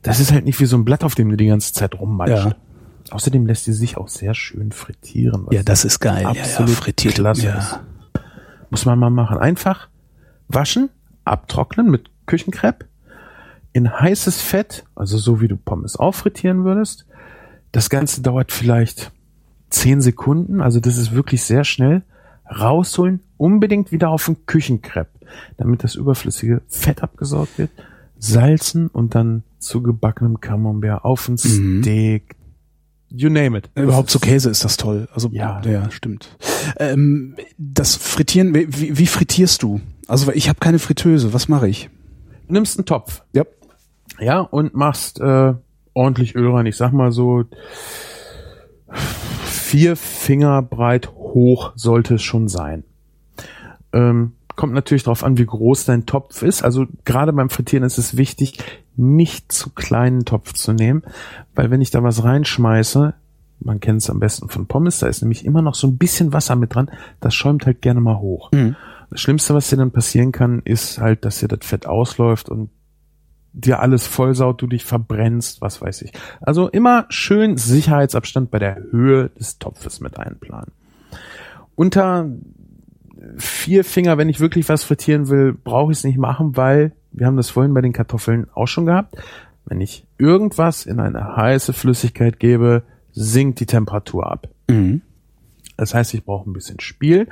Das 0.03 0.19
ist 0.19 0.33
halt 0.33 0.45
nicht 0.45 0.59
wie 0.59 0.67
so 0.67 0.77
ein 0.77 0.85
Blatt, 0.85 1.05
auf 1.05 1.15
dem 1.15 1.31
du 1.31 1.37
die 1.37 1.47
ganze 1.47 1.73
Zeit 1.73 1.99
rummatscht. 1.99 2.47
Ja. 2.47 2.57
Außerdem 3.11 3.47
lässt 3.47 3.69
die 3.69 3.73
sich 3.73 3.97
auch 3.97 4.09
sehr 4.09 4.35
schön 4.35 4.73
frittieren. 4.73 5.47
Ja, 5.53 5.63
das 5.63 5.85
ist 5.85 6.01
geil. 6.01 6.27
absolut 6.27 6.71
ja, 6.71 6.75
ja, 6.75 6.83
frittiert. 6.83 7.15
klasse 7.15 7.47
ja. 7.47 7.59
ist. 7.59 7.81
Muss 8.71 8.87
man 8.87 8.99
mal 8.99 9.11
machen. 9.11 9.39
Einfach 9.39 9.89
waschen, 10.49 10.91
abtrocknen 11.25 11.89
mit 11.91 12.11
Küchenkrepp, 12.27 12.87
in 13.73 14.01
heißes 14.01 14.43
Fett, 14.43 14.85
also 14.97 15.17
so 15.17 15.41
wie 15.41 15.49
du 15.49 15.57
Pommes 15.57 15.95
auffrittieren 15.97 16.65
würdest. 16.65 17.07
Das 17.71 17.89
Ganze 17.89 18.21
dauert 18.21 18.51
vielleicht 18.51 19.13
zehn 19.71 20.01
Sekunden, 20.01 20.61
also 20.61 20.81
das 20.81 20.97
ist 20.97 21.13
wirklich 21.13 21.45
sehr 21.45 21.63
schnell. 21.63 22.03
Rausholen, 22.59 23.21
unbedingt 23.37 23.93
wieder 23.93 24.11
auf 24.11 24.25
den 24.27 24.47
Küchenkrepp, 24.47 25.09
damit 25.57 25.83
das 25.85 25.95
überflüssige 25.95 26.63
Fett 26.69 27.03
abgesaugt 27.03 27.59
wird. 27.59 27.71
Salzen 28.19 28.89
und 28.89 29.15
dann 29.15 29.43
zu 29.59 29.83
gebackenem 29.83 30.41
Camembert 30.41 31.05
auf 31.05 31.29
ein 31.29 31.33
Mhm. 31.43 31.83
Steak. 31.83 32.37
You 33.11 33.29
name 33.29 33.59
it. 33.59 33.71
Überhaupt 33.77 34.11
zu 34.11 34.19
Käse 34.19 34.51
ist 34.51 34.65
das 34.65 34.77
toll. 34.77 35.09
Also 35.13 35.29
Ja. 35.31 35.61
ja, 35.65 35.91
stimmt. 35.91 36.37
Ähm, 36.79 37.37
das 37.59 37.95
Frittieren, 37.97 38.55
wie, 38.55 38.99
wie 38.99 39.07
frittierst 39.07 39.63
du? 39.63 39.81
Also 40.09 40.33
ich 40.33 40.49
habe 40.49 40.59
keine 40.59 40.79
Fritteuse. 40.79 41.33
Was 41.33 41.49
mache 41.49 41.69
ich? 41.69 41.91
Du 42.49 42.55
nimmst 42.55 42.77
einen 42.79 42.87
Topf, 42.87 43.23
Ja. 43.33 43.45
ja, 44.21 44.41
und 44.41 44.75
machst 44.75 45.21
äh, 45.21 45.55
ordentlich 45.95 46.35
Öl 46.35 46.51
rein. 46.51 46.67
Ich 46.67 46.77
sag 46.77 46.93
mal 46.93 47.13
so 47.13 47.45
vier 49.45 49.97
Finger 49.97 50.63
breit 50.63 51.11
hoch 51.35 51.73
sollte 51.75 52.15
es 52.15 52.23
schon 52.23 52.49
sein. 52.49 52.85
Ähm, 53.93 54.33
kommt 54.57 54.73
natürlich 54.73 55.03
darauf 55.03 55.25
an, 55.25 55.37
wie 55.39 55.47
groß 55.47 55.85
dein 55.85 56.07
Topf 56.07 56.43
ist. 56.43 56.63
Also 56.63 56.87
gerade 57.05 57.33
beim 57.33 57.51
Frittieren 57.51 57.85
ist 57.85 57.99
es 57.99 58.17
wichtig, 58.17 58.59
nicht 58.97 59.51
zu 59.51 59.71
kleinen 59.71 60.25
Topf 60.25 60.53
zu 60.53 60.73
nehmen, 60.73 61.03
weil 61.55 61.71
wenn 61.71 61.81
ich 61.81 61.91
da 61.91 62.03
was 62.03 62.23
reinschmeiße, 62.23 63.15
man 63.61 63.81
kennt 63.81 64.03
es 64.03 64.11
am 64.11 64.21
besten 64.21 64.49
von 64.49 64.67
Pommes, 64.67 64.99
da 64.99 65.09
ist 65.09 65.23
nämlich 65.23 65.45
immer 65.45 65.63
noch 65.63 65.75
so 65.75 65.87
ein 65.89 65.99
bisschen 65.99 66.33
Wasser 66.33 66.55
mit 66.57 66.75
dran, 66.75 66.91
das 67.21 67.35
schäumt 67.35 67.67
halt 67.67 67.83
gerne 67.83 68.01
mal 68.01 68.19
hoch. 68.19 68.53
Mhm. 68.53 68.77
Das 69.11 69.21
Schlimmste, 69.21 69.55
was 69.55 69.69
dir 69.69 69.77
dann 69.77 69.91
passieren 69.91 70.33
kann, 70.33 70.61
ist 70.65 70.99
halt, 70.99 71.25
dass 71.25 71.39
dir 71.39 71.49
das 71.49 71.61
Fett 71.63 71.87
ausläuft 71.87 72.49
und 72.49 72.71
dir 73.53 73.81
alles 73.81 74.07
vollsaut, 74.07 74.61
du 74.61 74.67
dich 74.67 74.85
verbrennst, 74.85 75.61
was 75.61 75.81
weiß 75.81 76.03
ich. 76.03 76.13
Also 76.41 76.69
immer 76.69 77.07
schön 77.09 77.57
Sicherheitsabstand 77.57 78.51
bei 78.51 78.59
der 78.59 78.77
Höhe 78.91 79.31
des 79.31 79.59
Topfes 79.59 80.01
mit 80.01 80.19
einplanen. 80.19 80.73
Unter 81.75 82.31
vier 83.37 83.85
Finger, 83.85 84.19
wenn 84.19 84.29
ich 84.29 84.41
wirklich 84.41 84.69
was 84.69 84.85
frittieren 84.85 85.29
will, 85.29 85.53
brauche 85.55 85.93
ich 85.93 85.99
es 85.99 86.05
nicht 86.05 86.19
machen, 86.19 86.57
weil 86.57 86.93
wir 87.13 87.27
haben 87.27 87.37
das 87.37 87.51
vorhin 87.51 87.75
bei 87.75 87.81
den 87.81 87.93
Kartoffeln 87.93 88.47
auch 88.55 88.67
schon 88.67 88.87
gehabt. 88.87 89.17
Wenn 89.65 89.81
ich 89.81 90.07
irgendwas 90.19 90.85
in 90.85 91.01
eine 91.01 91.37
heiße 91.37 91.73
Flüssigkeit 91.73 92.39
gebe, 92.39 92.83
sinkt 93.13 93.61
die 93.61 93.67
Temperatur 93.67 94.31
ab. 94.31 94.49
Mhm. 94.69 95.01
Das 95.77 95.95
heißt, 95.95 96.13
ich 96.15 96.25
brauche 96.25 96.49
ein 96.49 96.53
bisschen 96.53 96.81
Spiel. 96.81 97.29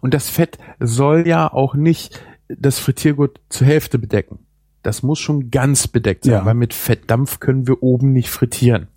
Und 0.00 0.14
das 0.14 0.28
Fett 0.30 0.58
soll 0.80 1.26
ja 1.28 1.52
auch 1.52 1.74
nicht 1.74 2.24
das 2.48 2.78
Frittiergut 2.78 3.40
zur 3.48 3.66
Hälfte 3.66 3.98
bedecken. 3.98 4.38
Das 4.82 5.02
muss 5.02 5.18
schon 5.18 5.50
ganz 5.50 5.88
bedeckt 5.88 6.24
sein, 6.24 6.34
Ja. 6.34 6.44
weil 6.44 6.54
mit 6.54 6.74
Fettdampf 6.74 7.40
können 7.40 7.66
wir 7.66 7.82
oben 7.82 8.12
nicht 8.12 8.30
frittieren. 8.30 8.88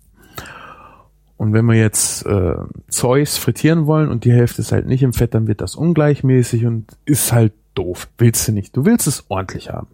Und 1.38 1.52
wenn 1.52 1.64
wir 1.66 1.76
jetzt 1.76 2.26
äh, 2.26 2.56
Zeus 2.88 3.38
frittieren 3.38 3.86
wollen 3.86 4.10
und 4.10 4.24
die 4.24 4.32
Hälfte 4.32 4.60
ist 4.60 4.72
halt 4.72 4.86
nicht 4.86 5.04
im 5.04 5.12
Fett, 5.12 5.34
dann 5.34 5.46
wird 5.46 5.60
das 5.60 5.76
ungleichmäßig 5.76 6.66
und 6.66 6.86
ist 7.04 7.32
halt 7.32 7.52
doof. 7.74 8.08
Willst 8.18 8.46
du 8.48 8.52
nicht. 8.52 8.76
Du 8.76 8.84
willst 8.84 9.06
es 9.06 9.24
ordentlich 9.28 9.70
haben. 9.70 9.86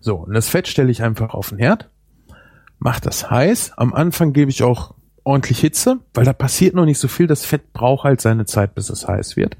So, 0.00 0.16
und 0.16 0.32
das 0.32 0.48
Fett 0.48 0.68
stelle 0.68 0.90
ich 0.90 1.02
einfach 1.02 1.34
auf 1.34 1.50
den 1.50 1.58
Herd, 1.58 1.90
mach 2.78 2.98
das 2.98 3.30
heiß. 3.30 3.74
Am 3.76 3.92
Anfang 3.92 4.32
gebe 4.32 4.50
ich 4.50 4.62
auch 4.62 4.94
ordentlich 5.22 5.60
Hitze, 5.60 5.98
weil 6.14 6.24
da 6.24 6.32
passiert 6.32 6.74
noch 6.74 6.86
nicht 6.86 6.98
so 6.98 7.06
viel. 7.06 7.26
Das 7.26 7.44
Fett 7.44 7.74
braucht 7.74 8.04
halt 8.04 8.22
seine 8.22 8.46
Zeit, 8.46 8.74
bis 8.74 8.88
es 8.88 9.06
heiß 9.06 9.36
wird. 9.36 9.58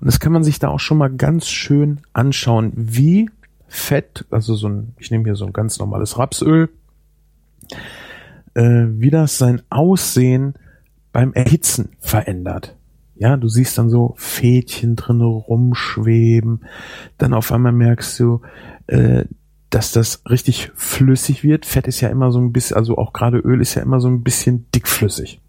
Und 0.00 0.06
das 0.06 0.18
kann 0.18 0.32
man 0.32 0.42
sich 0.42 0.58
da 0.58 0.68
auch 0.68 0.80
schon 0.80 0.98
mal 0.98 1.10
ganz 1.10 1.48
schön 1.48 2.00
anschauen, 2.12 2.72
wie 2.74 3.30
Fett, 3.68 4.24
also 4.30 4.56
so 4.56 4.68
ein, 4.68 4.94
ich 4.98 5.12
nehme 5.12 5.24
hier 5.24 5.36
so 5.36 5.46
ein 5.46 5.52
ganz 5.52 5.78
normales 5.78 6.18
Rapsöl, 6.18 6.68
äh, 8.54 8.86
wie 8.88 9.10
das 9.10 9.38
sein 9.38 9.62
Aussehen 9.70 10.54
beim 11.12 11.32
Erhitzen 11.32 11.90
verändert. 12.00 12.76
Ja, 13.16 13.36
du 13.36 13.48
siehst 13.48 13.76
dann 13.78 13.90
so 13.90 14.14
Fädchen 14.16 14.94
drinne 14.94 15.24
rumschweben, 15.24 16.64
dann 17.18 17.34
auf 17.34 17.50
einmal 17.50 17.72
merkst 17.72 18.20
du, 18.20 18.42
äh, 18.86 19.24
dass 19.70 19.92
das 19.92 20.22
richtig 20.28 20.70
flüssig 20.74 21.42
wird. 21.42 21.66
Fett 21.66 21.88
ist 21.88 22.00
ja 22.00 22.08
immer 22.08 22.30
so 22.30 22.40
ein 22.40 22.52
bisschen, 22.52 22.76
also 22.76 22.96
auch 22.96 23.12
gerade 23.12 23.38
Öl 23.38 23.60
ist 23.60 23.74
ja 23.74 23.82
immer 23.82 24.00
so 24.00 24.08
ein 24.08 24.22
bisschen 24.22 24.70
dickflüssig. 24.74 25.40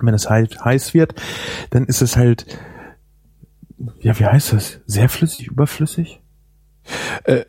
Wenn 0.00 0.14
es 0.14 0.30
halt 0.30 0.64
heiß 0.64 0.94
wird, 0.94 1.14
dann 1.70 1.84
ist 1.86 2.02
es 2.02 2.16
halt, 2.16 2.46
ja, 4.00 4.18
wie 4.18 4.24
heißt 4.24 4.52
das? 4.52 4.80
Sehr 4.86 5.08
flüssig, 5.08 5.48
überflüssig? 5.48 6.20
Äh, 7.24 7.44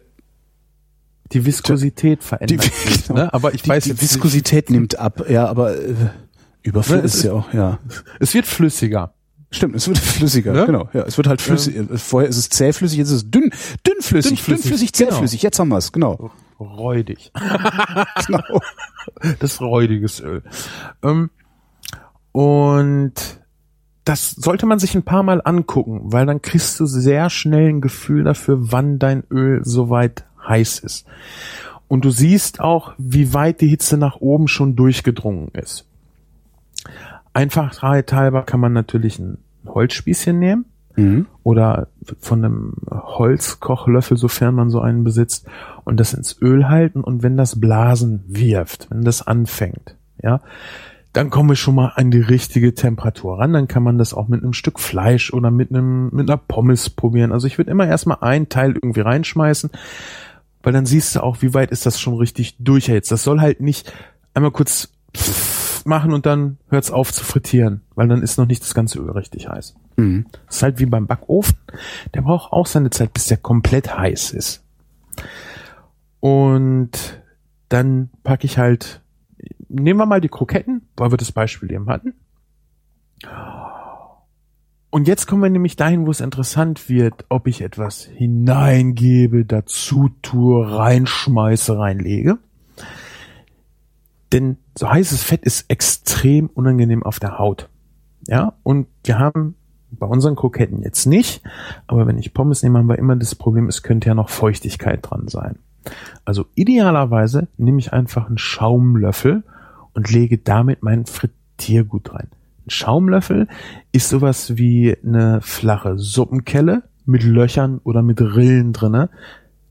die 1.33 1.45
Viskosität 1.45 2.23
verändert 2.23 2.63
die- 2.85 2.89
sich, 2.89 3.07
genau. 3.07 3.19
ne? 3.21 3.33
Aber 3.33 3.53
ich 3.53 3.63
die, 3.63 3.69
weiß 3.69 3.83
die 3.85 3.89
jetzt 3.91 4.01
nicht- 4.01 4.13
Viskosität 4.13 4.69
nimmt 4.69 4.97
ab, 4.99 5.29
ja, 5.29 5.47
aber 5.47 5.77
äh, 5.77 5.93
Überfluss 6.63 6.97
Ne, 6.97 7.03
ist 7.03 7.23
ja 7.23 7.33
auch, 7.33 7.53
ja. 7.53 7.79
es 8.19 8.33
wird 8.33 8.45
flüssiger. 8.45 9.13
Stimmt, 9.49 9.75
es 9.77 9.87
wird 9.87 9.97
flüssiger, 9.97 10.51
Ne? 10.51 10.65
genau. 10.65 10.89
Ja, 10.93 11.03
es 11.03 11.15
wird 11.15 11.27
halt 11.27 11.41
flüssig. 11.41 11.75
Vorher 11.95 12.29
ist 12.29 12.35
es 12.37 12.49
zähflüssig, 12.49 12.97
jetzt 12.97 13.07
ist 13.11 13.15
es 13.23 13.31
dünn, 13.31 13.49
dünnflüssig, 13.87 14.31
Dünnflüssig, 14.31 14.45
dünnflüssig, 14.45 14.91
genau. 14.91 15.09
zähflüssig. 15.11 15.41
Jetzt 15.41 15.57
haben 15.59 15.69
wir 15.69 15.77
es, 15.77 15.91
genau. 15.93 16.31
Räudig. 16.59 17.31
genau. 18.27 18.59
das 19.39 19.61
räudiges 19.61 20.19
Öl. 20.19 20.43
Ähm, 21.01 21.29
und 22.33 23.13
das 24.03 24.31
sollte 24.31 24.65
man 24.65 24.79
sich 24.79 24.95
ein 24.95 25.03
paar 25.03 25.23
Mal 25.23 25.41
angucken, 25.43 26.01
weil 26.03 26.25
dann 26.25 26.41
kriegst 26.41 26.79
du 26.79 26.85
sehr 26.85 27.29
schnell 27.29 27.69
ein 27.69 27.81
Gefühl 27.81 28.23
dafür, 28.23 28.57
wann 28.71 28.99
dein 28.99 29.23
Öl 29.31 29.61
soweit 29.63 30.25
heiß 30.47 30.79
ist. 30.79 31.05
Und 31.87 32.03
du 32.05 32.09
siehst 32.09 32.59
auch, 32.59 32.93
wie 32.97 33.33
weit 33.33 33.61
die 33.61 33.67
Hitze 33.67 33.97
nach 33.97 34.17
oben 34.17 34.47
schon 34.47 34.75
durchgedrungen 34.75 35.49
ist. 35.53 35.85
Einfachheit 37.33 38.11
halber 38.13 38.43
kann 38.43 38.59
man 38.59 38.73
natürlich 38.73 39.19
ein 39.19 39.37
Holzspießchen 39.65 40.37
nehmen 40.37 40.65
Mhm. 40.97 41.27
oder 41.43 41.89
von 42.19 42.43
einem 42.43 42.73
Holzkochlöffel, 42.89 44.17
sofern 44.17 44.55
man 44.55 44.71
so 44.71 44.81
einen 44.81 45.03
besitzt, 45.03 45.45
und 45.83 45.99
das 45.99 46.15
ins 46.15 46.41
Öl 46.41 46.69
halten 46.69 47.01
und 47.01 47.21
wenn 47.21 47.37
das 47.37 47.59
Blasen 47.59 48.23
wirft, 48.27 48.89
wenn 48.89 49.03
das 49.03 49.25
anfängt, 49.25 49.95
ja, 50.21 50.41
dann 51.13 51.29
kommen 51.29 51.49
wir 51.49 51.55
schon 51.55 51.75
mal 51.75 51.93
an 51.95 52.09
die 52.09 52.19
richtige 52.19 52.73
Temperatur 52.73 53.39
ran. 53.39 53.53
Dann 53.53 53.67
kann 53.67 53.81
man 53.81 53.97
das 53.97 54.13
auch 54.13 54.27
mit 54.27 54.43
einem 54.43 54.53
Stück 54.53 54.79
Fleisch 54.79 55.31
oder 55.31 55.51
mit 55.51 55.69
einem 55.71 56.09
mit 56.11 56.29
einer 56.29 56.37
Pommes 56.37 56.89
probieren. 56.89 57.31
Also 57.31 57.47
ich 57.47 57.57
würde 57.57 57.71
immer 57.71 57.87
erstmal 57.87 58.17
ein 58.21 58.49
Teil 58.49 58.73
irgendwie 58.73 59.01
reinschmeißen, 59.01 59.71
weil 60.67 60.73
dann 60.73 60.85
siehst 60.85 61.15
du 61.15 61.23
auch, 61.23 61.41
wie 61.41 61.53
weit 61.53 61.71
ist 61.71 61.85
das 61.85 61.97
schon 61.97 62.17
richtig 62.17 62.57
durcherhitzt. 62.59 63.09
Das 63.09 63.23
soll 63.23 63.39
halt 63.39 63.61
nicht 63.61 63.93
einmal 64.33 64.51
kurz 64.51 64.91
machen 65.85 66.11
und 66.11 66.25
dann 66.25 66.57
hört's 66.67 66.91
auf 66.91 67.13
zu 67.13 67.23
frittieren, 67.23 67.83
weil 67.95 68.09
dann 68.09 68.21
ist 68.21 68.37
noch 68.37 68.47
nicht 68.47 68.61
das 68.63 68.73
ganze 68.73 68.99
Öl 68.99 69.11
richtig 69.11 69.47
heiß. 69.47 69.77
Mhm. 69.95 70.25
Das 70.45 70.57
ist 70.57 70.63
halt 70.63 70.79
wie 70.79 70.85
beim 70.85 71.07
Backofen. 71.07 71.55
Der 72.13 72.21
braucht 72.21 72.51
auch 72.51 72.65
seine 72.65 72.89
Zeit, 72.89 73.13
bis 73.13 73.27
der 73.27 73.37
komplett 73.37 73.97
heiß 73.97 74.31
ist. 74.31 74.61
Und 76.19 77.21
dann 77.69 78.09
packe 78.25 78.43
ich 78.45 78.57
halt, 78.57 78.99
nehmen 79.69 80.01
wir 80.01 80.05
mal 80.05 80.19
die 80.19 80.27
Kroketten, 80.27 80.81
weil 80.97 81.11
wir 81.13 81.17
das 81.17 81.31
Beispiel 81.31 81.71
eben 81.71 81.87
hatten. 81.87 82.13
Und 84.97 85.07
jetzt 85.07 85.27
kommen 85.27 85.43
wir 85.43 85.51
nämlich 85.51 85.75
dahin, 85.75 86.07
wo 86.07 86.09
es 86.09 86.21
interessant 86.21 86.89
wird, 86.89 87.25
ob 87.29 87.45
ich 87.45 87.61
etwas 87.61 88.05
hineingebe, 88.05 89.45
dazu 89.45 90.09
tue, 90.23 90.75
reinschmeiße, 90.75 91.77
reinlege. 91.77 92.39
Denn 94.33 94.57
so 94.75 94.89
heißes 94.89 95.21
Fett 95.21 95.43
ist 95.43 95.69
extrem 95.69 96.47
unangenehm 96.47 97.03
auf 97.03 97.19
der 97.19 97.37
Haut. 97.37 97.69
Ja, 98.25 98.53
und 98.63 98.87
wir 99.03 99.19
haben 99.19 99.53
bei 99.91 100.07
unseren 100.07 100.35
Kroketten 100.35 100.81
jetzt 100.81 101.05
nicht, 101.05 101.43
aber 101.85 102.07
wenn 102.07 102.17
ich 102.17 102.33
Pommes 102.33 102.63
nehme, 102.63 102.79
haben 102.79 102.89
wir 102.89 102.97
immer 102.97 103.15
das 103.15 103.35
Problem, 103.35 103.67
es 103.67 103.83
könnte 103.83 104.07
ja 104.07 104.15
noch 104.15 104.29
Feuchtigkeit 104.29 105.01
dran 105.03 105.27
sein. 105.27 105.59
Also 106.25 106.47
idealerweise 106.55 107.49
nehme 107.57 107.77
ich 107.77 107.93
einfach 107.93 108.25
einen 108.25 108.39
Schaumlöffel 108.39 109.43
und 109.93 110.09
lege 110.09 110.39
damit 110.39 110.81
mein 110.81 111.05
Frittiergut 111.05 112.15
rein. 112.15 112.29
Ein 112.67 112.69
Schaumlöffel 112.69 113.47
ist 113.93 114.09
sowas 114.09 114.57
wie 114.57 114.93
eine 115.01 115.39
flache 115.41 115.97
Suppenkelle 115.97 116.83
mit 117.05 117.23
Löchern 117.23 117.79
oder 117.85 118.01
mit 118.01 118.19
Rillen 118.19 118.73
drinne, 118.73 119.09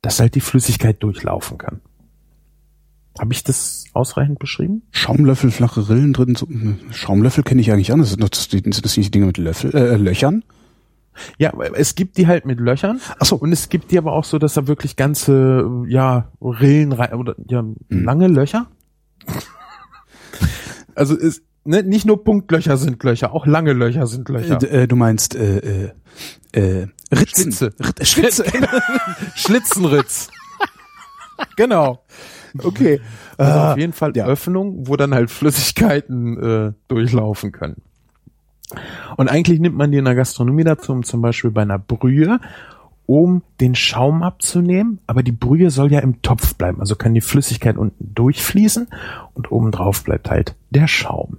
dass 0.01 0.18
halt 0.18 0.34
die 0.34 0.40
Flüssigkeit 0.40 1.03
durchlaufen 1.03 1.59
kann. 1.59 1.82
Habe 3.18 3.34
ich 3.34 3.44
das 3.44 3.84
ausreichend 3.92 4.38
beschrieben? 4.38 4.82
Schaumlöffel, 4.92 5.51
flache 5.51 5.90
Rillen 5.90 6.14
drin. 6.14 6.36
So, 6.36 6.49
Schaumlöffel 6.90 7.44
kenne 7.44 7.61
ich 7.61 7.70
eigentlich 7.70 7.92
anders. 7.92 8.11
Sind 8.11 8.22
das, 8.22 8.44
sind 8.44 8.66
das 8.84 8.97
nicht 8.97 9.09
die 9.09 9.11
Dinge 9.11 9.26
mit 9.26 9.36
Löffel, 9.36 9.74
äh, 9.74 9.97
Löchern? 9.97 10.42
Ja, 11.36 11.53
es 11.74 11.97
gibt 11.97 12.16
die 12.16 12.26
halt 12.26 12.47
mit 12.47 12.61
Löchern. 12.61 13.01
Ach 13.18 13.26
so. 13.26 13.36
Und 13.36 13.53
es 13.53 13.68
gibt 13.68 13.90
die 13.90 13.99
aber 13.99 14.12
auch 14.12 14.24
so, 14.24 14.38
dass 14.38 14.55
da 14.55 14.66
wirklich 14.66 14.97
ganze, 14.97 15.84
ja, 15.86 16.32
Rillen 16.40 16.92
rein, 16.92 17.12
oder, 17.12 17.34
ja, 17.47 17.62
lange 17.90 18.28
Löcher. 18.28 18.68
also 20.94 21.14
es, 21.14 21.42
ne, 21.66 21.82
nicht 21.82 22.06
nur 22.06 22.24
Punktlöcher 22.24 22.76
sind 22.76 23.02
Löcher, 23.02 23.32
auch 23.32 23.46
lange 23.46 23.72
Löcher 23.72 24.06
sind 24.06 24.28
Löcher. 24.28 24.62
Äh, 24.62 24.82
äh, 24.82 24.88
du 24.88 24.96
meinst 24.96 25.34
äh, 25.34 25.58
äh, 25.58 25.90
äh, 26.52 26.86
Ritzen. 27.12 27.52
Schlitze. 27.52 27.72
R 27.98 28.04
Schlitze. 28.04 28.44
Schlitzenritz. 29.34 30.28
genau. 31.56 32.04
okay. 32.62 33.00
Also 33.36 33.52
Ah, 33.52 33.72
auf 33.72 33.78
jeden 33.78 33.92
Fall 33.92 34.12
ja. 34.16 34.26
Öffnung, 34.26 34.88
wo 34.88 34.96
dann 34.96 35.14
halt 35.14 35.30
Flüssigkeiten 35.30 36.42
äh, 36.42 36.72
durchlaufen 36.88 37.52
können. 37.52 37.82
Und 39.16 39.28
eigentlich 39.28 39.60
nimmt 39.60 39.76
man 39.76 39.92
die 39.92 39.98
in 39.98 40.04
der 40.04 40.14
Gastronomie 40.14 40.64
dazu, 40.64 40.92
um 40.92 41.04
zum 41.04 41.22
Beispiel 41.22 41.50
bei 41.50 41.62
einer 41.62 41.78
Brühe, 41.78 42.40
um 43.06 43.42
den 43.60 43.76
Schaum 43.76 44.22
abzunehmen, 44.24 44.98
aber 45.06 45.22
die 45.22 45.32
Brühe 45.32 45.70
soll 45.70 45.92
ja 45.92 46.00
im 46.00 46.22
Topf 46.22 46.54
bleiben, 46.56 46.80
also 46.80 46.96
kann 46.96 47.14
die 47.14 47.20
Flüssigkeit 47.20 47.76
unten 47.76 48.12
durchfließen 48.14 48.88
und 49.34 49.52
oben 49.52 49.70
drauf 49.70 50.02
bleibt 50.02 50.28
halt 50.28 50.56
der 50.70 50.88
Schaum. 50.88 51.38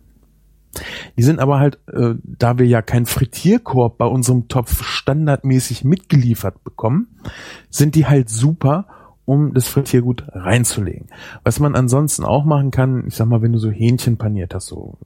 Die 1.17 1.23
sind 1.23 1.39
aber 1.39 1.59
halt, 1.59 1.79
äh, 1.87 2.15
da 2.23 2.57
wir 2.57 2.65
ja 2.65 2.81
keinen 2.81 3.05
Frittierkorb 3.05 3.97
bei 3.97 4.05
unserem 4.05 4.47
Topf 4.47 4.83
standardmäßig 4.83 5.83
mitgeliefert 5.83 6.63
bekommen, 6.63 7.07
sind 7.69 7.95
die 7.95 8.05
halt 8.05 8.29
super, 8.29 8.87
um 9.25 9.53
das 9.53 9.67
Frittiergut 9.67 10.23
reinzulegen. 10.29 11.07
Was 11.43 11.59
man 11.59 11.75
ansonsten 11.75 12.23
auch 12.23 12.45
machen 12.45 12.71
kann, 12.71 13.05
ich 13.07 13.15
sag 13.15 13.27
mal, 13.27 13.41
wenn 13.41 13.51
du 13.51 13.59
so 13.59 13.69
Hähnchen 13.69 14.17
paniert 14.17 14.53
hast, 14.53 14.67
so 14.67 14.97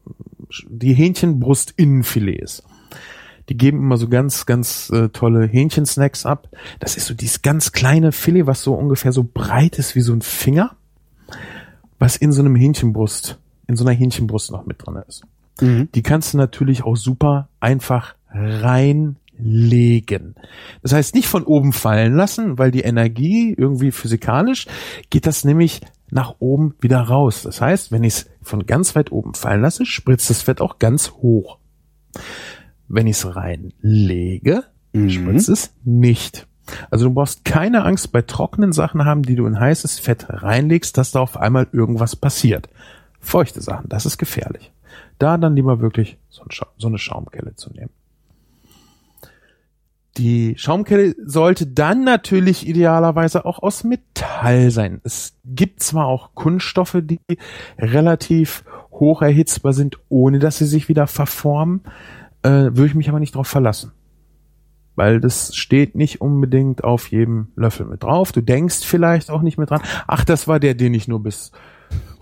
die 0.70 0.94
Hähnchenbrust-Innenfilets. 0.94 2.64
Die 3.50 3.58
geben 3.58 3.80
immer 3.80 3.98
so 3.98 4.08
ganz, 4.08 4.46
ganz 4.46 4.90
äh, 4.92 5.10
tolle 5.10 5.48
Hähnchensnacks 5.48 6.26
ab. 6.26 6.50
Das 6.80 6.96
ist 6.96 7.08
so 7.08 7.14
dieses 7.14 7.42
ganz 7.42 7.72
kleine 7.72 8.12
Filet, 8.12 8.46
was 8.46 8.62
so 8.62 8.74
ungefähr 8.74 9.12
so 9.12 9.24
breit 9.24 9.80
ist 9.80 9.96
wie 9.96 10.02
so 10.02 10.14
ein 10.14 10.22
Finger, 10.22 10.76
was 12.00 12.16
in 12.16 12.32
so 12.32 12.42
einem 12.42 12.56
Hähnchenbrust, 12.56 13.40
in 13.68 13.76
so 13.76 13.84
einer 13.84 13.98
Hähnchenbrust 13.98 14.52
noch 14.52 14.66
mit 14.66 14.86
drin 14.86 15.02
ist. 15.08 15.24
Mhm. 15.62 15.90
Die 15.94 16.04
kannst 16.04 16.34
du 16.34 16.38
natürlich 16.38 16.84
auch 16.84 16.96
super 16.96 17.50
einfach 17.60 18.16
reinlegen. 19.40 20.36
Das 20.82 20.94
heißt, 20.94 21.16
nicht 21.16 21.28
von 21.28 21.44
oben 21.44 21.74
fallen 21.74 22.16
lassen, 22.16 22.58
weil 22.58 22.72
die 22.72 22.82
Energie 22.82 23.54
irgendwie 23.58 23.92
physikalisch 23.92 24.68
geht 25.10 25.28
das 25.28 25.44
nämlich 25.46 25.82
nach 26.10 26.36
oben 26.40 26.76
wieder 26.82 27.00
raus. 27.00 27.44
Das 27.44 27.62
heißt, 27.62 27.92
wenn 27.92 28.04
ich 28.04 28.14
es 28.14 28.30
von 28.42 28.66
ganz 28.66 28.96
weit 28.96 29.12
oben 29.12 29.34
fallen 29.34 29.62
lasse, 29.62 29.86
spritzt 29.86 30.30
das 30.30 30.42
Fett 30.42 30.60
auch 30.60 30.80
ganz 30.80 31.12
hoch. 31.12 31.58
Wenn 32.88 33.08
ich 33.08 33.18
es 33.18 33.36
reinlege, 33.36 34.66
Mhm. 34.94 35.10
Spritzt 35.10 35.50
es 35.50 35.74
nicht. 35.84 36.48
Also 36.90 37.06
du 37.06 37.14
brauchst 37.14 37.46
keine 37.46 37.84
Angst 37.86 38.12
bei 38.12 38.22
trockenen 38.22 38.72
Sachen 38.72 39.06
haben, 39.06 39.24
die 39.24 39.36
du 39.36 39.46
in 39.46 39.60
heißes 39.60 40.00
Fett 40.00 40.26
reinlegst, 40.30 40.98
dass 40.98 41.12
da 41.12 41.20
auf 41.22 41.38
einmal 41.38 41.68
irgendwas 41.72 42.16
passiert. 42.16 42.70
Feuchte 43.20 43.62
Sachen, 43.62 43.90
das 43.90 44.06
ist 44.06 44.18
gefährlich. 44.18 44.72
Da 45.22 45.38
dann 45.38 45.56
lieber 45.56 45.82
wirklich 45.82 46.18
so, 46.30 46.42
ein 46.42 46.50
Scha 46.50 46.66
so 46.80 46.88
eine 46.88 46.98
Schaumkelle 46.98 47.54
zu 47.54 47.72
nehmen. 47.72 47.92
Die 50.18 50.56
Schaumkelle 50.58 51.16
sollte 51.24 51.68
dann 51.68 52.04
natürlich 52.04 52.68
idealerweise 52.68 53.46
auch 53.46 53.62
aus 53.62 53.84
Metall 53.84 54.72
sein. 54.72 55.00
Es 55.04 55.38
gibt 55.46 55.84
zwar 55.84 56.08
auch 56.08 56.34
Kunststoffe, 56.34 56.98
die 57.04 57.20
relativ 57.78 58.64
hoch 58.92 59.22
erhitzbar 59.22 59.74
sind, 59.74 60.00
ohne 60.10 60.40
dass 60.40 60.58
sie 60.58 60.66
sich 60.66 60.90
wieder 60.90 61.06
verformen, 61.06 61.82
äh, 62.42 62.50
würde 62.50 62.88
ich 62.88 62.96
mich 62.96 63.08
aber 63.08 63.20
nicht 63.20 63.36
darauf 63.36 63.48
verlassen. 63.48 63.92
Weil 64.96 65.22
das 65.22 65.56
steht 65.56 65.94
nicht 65.94 66.20
unbedingt 66.20 66.84
auf 66.84 67.12
jedem 67.12 67.50
Löffel 67.56 67.86
mit 67.86 68.02
drauf. 68.02 68.32
Du 68.32 68.42
denkst 68.42 68.80
vielleicht 68.84 69.30
auch 69.30 69.44
nicht 69.44 69.60
mit 69.60 69.70
dran. 69.70 69.84
Ach, 70.08 70.26
das 70.26 70.48
war 70.48 70.60
der, 70.60 70.74
den 70.74 70.96
ich 70.96 71.08
nur 71.08 71.22
bis 71.22 71.52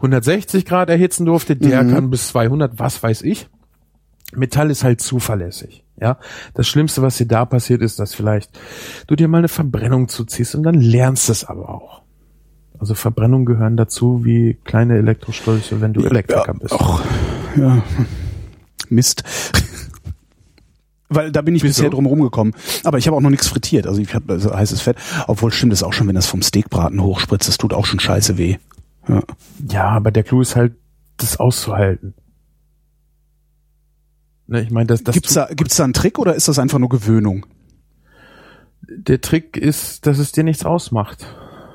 160 0.01 0.65
Grad 0.65 0.89
erhitzen 0.89 1.25
durfte. 1.25 1.55
Der 1.55 1.83
Mhm. 1.83 1.93
kann 1.93 2.09
bis 2.09 2.29
200, 2.29 2.79
was 2.79 3.01
weiß 3.03 3.21
ich. 3.23 3.47
Metall 4.33 4.69
ist 4.71 4.83
halt 4.83 5.01
zuverlässig. 5.01 5.83
Ja, 5.99 6.17
das 6.53 6.67
Schlimmste, 6.67 7.01
was 7.01 7.17
dir 7.17 7.25
da 7.25 7.43
passiert, 7.45 7.81
ist, 7.81 7.99
dass 7.99 8.13
vielleicht 8.13 8.57
du 9.07 9.15
dir 9.17 9.27
mal 9.27 9.39
eine 9.39 9.49
Verbrennung 9.49 10.07
zuziehst 10.07 10.55
und 10.55 10.63
dann 10.63 10.75
lernst 10.79 11.29
es 11.29 11.43
aber 11.43 11.69
auch. 11.69 12.03
Also 12.79 12.93
Verbrennungen 12.93 13.45
gehören 13.45 13.75
dazu 13.75 14.23
wie 14.23 14.57
kleine 14.63 14.97
Elektrostolche, 14.97 15.81
wenn 15.81 15.91
du 15.91 16.01
Elektriker 16.05 16.53
bist. 16.53 16.73
Ach, 16.79 17.03
ja. 17.57 17.83
Mist. 18.87 19.23
Weil 21.09 21.31
da 21.31 21.41
bin 21.41 21.55
ich 21.55 21.63
Wieso? 21.63 21.81
bisher 21.81 21.89
drum 21.89 22.05
rumgekommen. 22.05 22.53
Aber 22.83 22.99
ich 22.99 23.07
habe 23.07 23.17
auch 23.17 23.21
noch 23.21 23.31
nichts 23.31 23.47
frittiert. 23.47 23.87
Also 23.87 23.99
ich 23.99 24.13
habe 24.13 24.31
also 24.31 24.53
heißes 24.55 24.81
Fett. 24.81 24.95
Obwohl 25.27 25.51
stimmt 25.51 25.73
es 25.73 25.81
auch 25.83 25.91
schon, 25.91 26.07
wenn 26.07 26.15
das 26.15 26.27
vom 26.27 26.41
Steakbraten 26.43 27.01
hochspritzt, 27.01 27.47
das 27.47 27.57
tut 27.57 27.73
auch 27.73 27.85
schon 27.87 27.99
scheiße 27.99 28.37
weh. 28.37 28.57
Ja. 29.09 29.23
Ja, 29.69 29.89
aber 29.89 30.11
der 30.11 30.23
Clou 30.23 30.41
ist 30.41 30.55
halt, 30.55 30.75
das 31.17 31.37
auszuhalten. 31.37 32.13
Ne, 34.47 34.61
ich 34.61 34.71
meine, 34.71 34.87
das, 34.87 35.03
das 35.03 35.13
Gibt's 35.13 35.33
da, 35.33 35.47
gibt's 35.53 35.75
da 35.75 35.83
einen 35.83 35.93
Trick 35.93 36.17
oder 36.17 36.33
ist 36.35 36.47
das 36.47 36.59
einfach 36.59 36.79
nur 36.79 36.89
Gewöhnung? 36.89 37.45
der 38.91 39.21
Trick 39.21 39.55
ist, 39.55 40.07
dass 40.07 40.17
es 40.17 40.31
dir 40.31 40.43
nichts 40.43 40.65
ausmacht. 40.65 41.25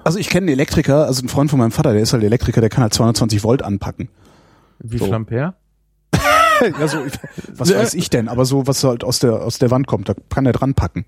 Also 0.02 0.18
ich 0.18 0.28
kenne 0.28 0.46
einen 0.46 0.54
Elektriker, 0.54 1.06
also 1.06 1.24
ein 1.24 1.28
Freund 1.28 1.48
von 1.48 1.60
meinem 1.60 1.70
Vater, 1.70 1.92
der 1.92 2.02
ist 2.02 2.12
halt 2.12 2.24
Elektriker, 2.24 2.60
der 2.60 2.70
kann 2.70 2.82
halt 2.82 2.92
220 2.92 3.44
Volt 3.44 3.62
anpacken. 3.62 4.08
Wie 4.80 4.98
So. 4.98 5.04
viel 5.04 5.14
Ampere? 5.14 5.54
Ja, 6.80 6.88
so, 6.88 6.98
was 7.56 7.72
weiß 7.74 7.94
ich 7.94 8.10
denn? 8.10 8.28
Aber 8.28 8.44
so, 8.44 8.66
was 8.66 8.82
halt 8.84 9.04
aus 9.04 9.18
der, 9.20 9.42
aus 9.42 9.58
der 9.58 9.70
Wand 9.70 9.86
kommt, 9.86 10.08
da 10.08 10.14
kann 10.28 10.46
er 10.46 10.52
dran 10.52 10.74
packen. 10.74 11.04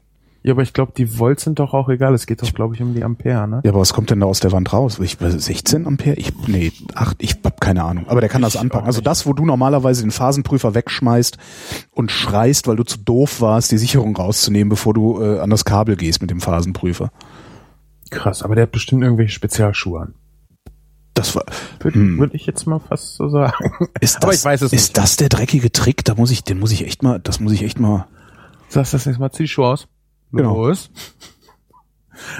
Ja, 0.47 0.53
aber 0.53 0.62
ich 0.62 0.72
glaube, 0.72 0.92
die 0.97 1.18
Volt 1.18 1.40
sind 1.40 1.59
doch 1.59 1.74
auch 1.74 1.88
egal. 1.88 2.14
Es 2.14 2.24
geht 2.26 2.40
doch, 2.40 2.55
glaube 2.55 2.76
ich, 2.76 2.80
um 2.80 2.94
die 2.94 3.03
Ampere, 3.03 3.49
ne? 3.49 3.62
Ja, 3.64 3.72
aber 3.72 3.80
was 3.80 3.92
kommt 3.92 4.11
denn 4.11 4.20
da 4.20 4.26
aus 4.26 4.38
der 4.38 4.53
Wand 4.53 4.72
raus? 4.72 5.01
Ich, 5.01 5.16
16 5.18 5.88
Ampere? 5.88 6.14
Ich, 6.14 6.32
nee, 6.47 6.70
8, 6.94 7.16
ich 7.20 7.40
hab 7.42 7.61
keine 7.61 7.82
Ahnung. 7.82 8.05
Aber 8.07 8.20
der 8.20 8.30
kann 8.30 8.42
das 8.42 8.55
Ich 8.55 8.61
anpacken. 8.61 8.84
auch 8.84 8.86
Also 8.86 9.01
das, 9.01 9.26
wo 9.26 9.32
du 9.32 9.44
normalerweise 9.44 10.03
den 10.03 10.12
Phasenprüfer 10.12 10.72
wegschmeißt 10.76 11.36
und 11.90 12.12
schreist, 12.12 12.68
weil 12.68 12.76
du 12.76 12.84
zu 12.84 12.99
doof 12.99 13.40
warst, 13.40 13.72
die 13.72 13.78
Sicherung 13.78 14.14
rauszunehmen, 14.16 14.68
bevor 14.68 14.94
du 14.94 15.20
äh, 15.20 15.40
an 15.40 15.51
das 15.51 15.64
Kabel 15.64 15.97
gehst 15.97 16.20
mit 16.20 16.30
dem 16.30 16.40
Phasenprüfer. 16.40 17.11
Krass, 18.11 18.44
aber 18.44 18.55
der 18.55 18.62
hat 18.62 18.70
bestimmt 18.72 19.03
irgendwelche 19.03 19.32
Spezialschuhe 19.32 20.01
an. 20.03 20.14
Das 21.14 21.34
war, 21.34 21.42
Würde 21.80 21.99
Hm. 21.99 22.18
würd 22.20 22.34
ich 22.34 22.47
jetzt 22.47 22.66
mal 22.66 22.78
fast 22.78 23.16
so 23.16 23.28
sagen. 23.28 23.53
ist 24.01 24.16
das, 24.18 24.22
aber 24.22 24.32
ich 24.34 24.44
weiß 24.44 24.62
es 24.62 24.72
ist 24.72 24.80
nicht. 24.90 24.99
das 24.99 25.16
der 25.16 25.28
dreckige 25.28 25.72
Trick? 25.72 26.05
Da 26.05 26.14
muss 26.14 26.30
ich, 26.30 26.44
den 26.44 26.61
muss 26.61 26.70
ich 26.70 26.84
echt 26.86 27.03
mal, 27.03 27.18
das 27.18 27.40
muss 27.40 27.51
ich 27.53 27.64
echt 27.64 27.80
mal, 27.80 28.07
Sagst 28.68 28.94
das 28.94 29.07
nächste 29.07 29.20
Mal, 29.20 29.32
zieh 29.32 29.42
die 29.44 29.49
Schuhe 29.49 29.66
aus. 29.66 29.88
Genau. 30.32 30.66
Los. 30.66 30.90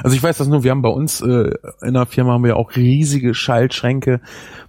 Also 0.03 0.17
ich 0.17 0.23
weiß 0.23 0.39
das 0.39 0.49
nur, 0.49 0.65
wir 0.65 0.71
haben 0.71 0.83
bei 0.83 0.89
uns 0.89 1.21
äh, 1.21 1.51
in 1.83 1.95
der 1.95 2.07
Firma 2.07 2.33
haben 2.33 2.45
wir 2.45 2.57
auch 2.57 2.77
riesige 2.77 3.35
Schaltschränke, 3.35 4.21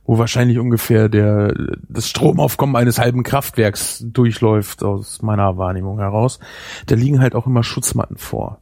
wo 0.05 0.17
wahrscheinlich 0.17 0.59
ungefähr 0.59 1.09
der 1.09 1.53
das 1.87 2.09
Stromaufkommen 2.09 2.75
eines 2.75 2.99
halben 2.99 3.23
Kraftwerks 3.23 4.03
durchläuft, 4.05 4.83
aus 4.83 5.21
meiner 5.21 5.57
Wahrnehmung 5.57 5.99
heraus. 5.99 6.39
Da 6.85 6.95
liegen 6.95 7.19
halt 7.19 7.35
auch 7.35 7.47
immer 7.47 7.63
Schutzmatten 7.63 8.17
vor. 8.17 8.59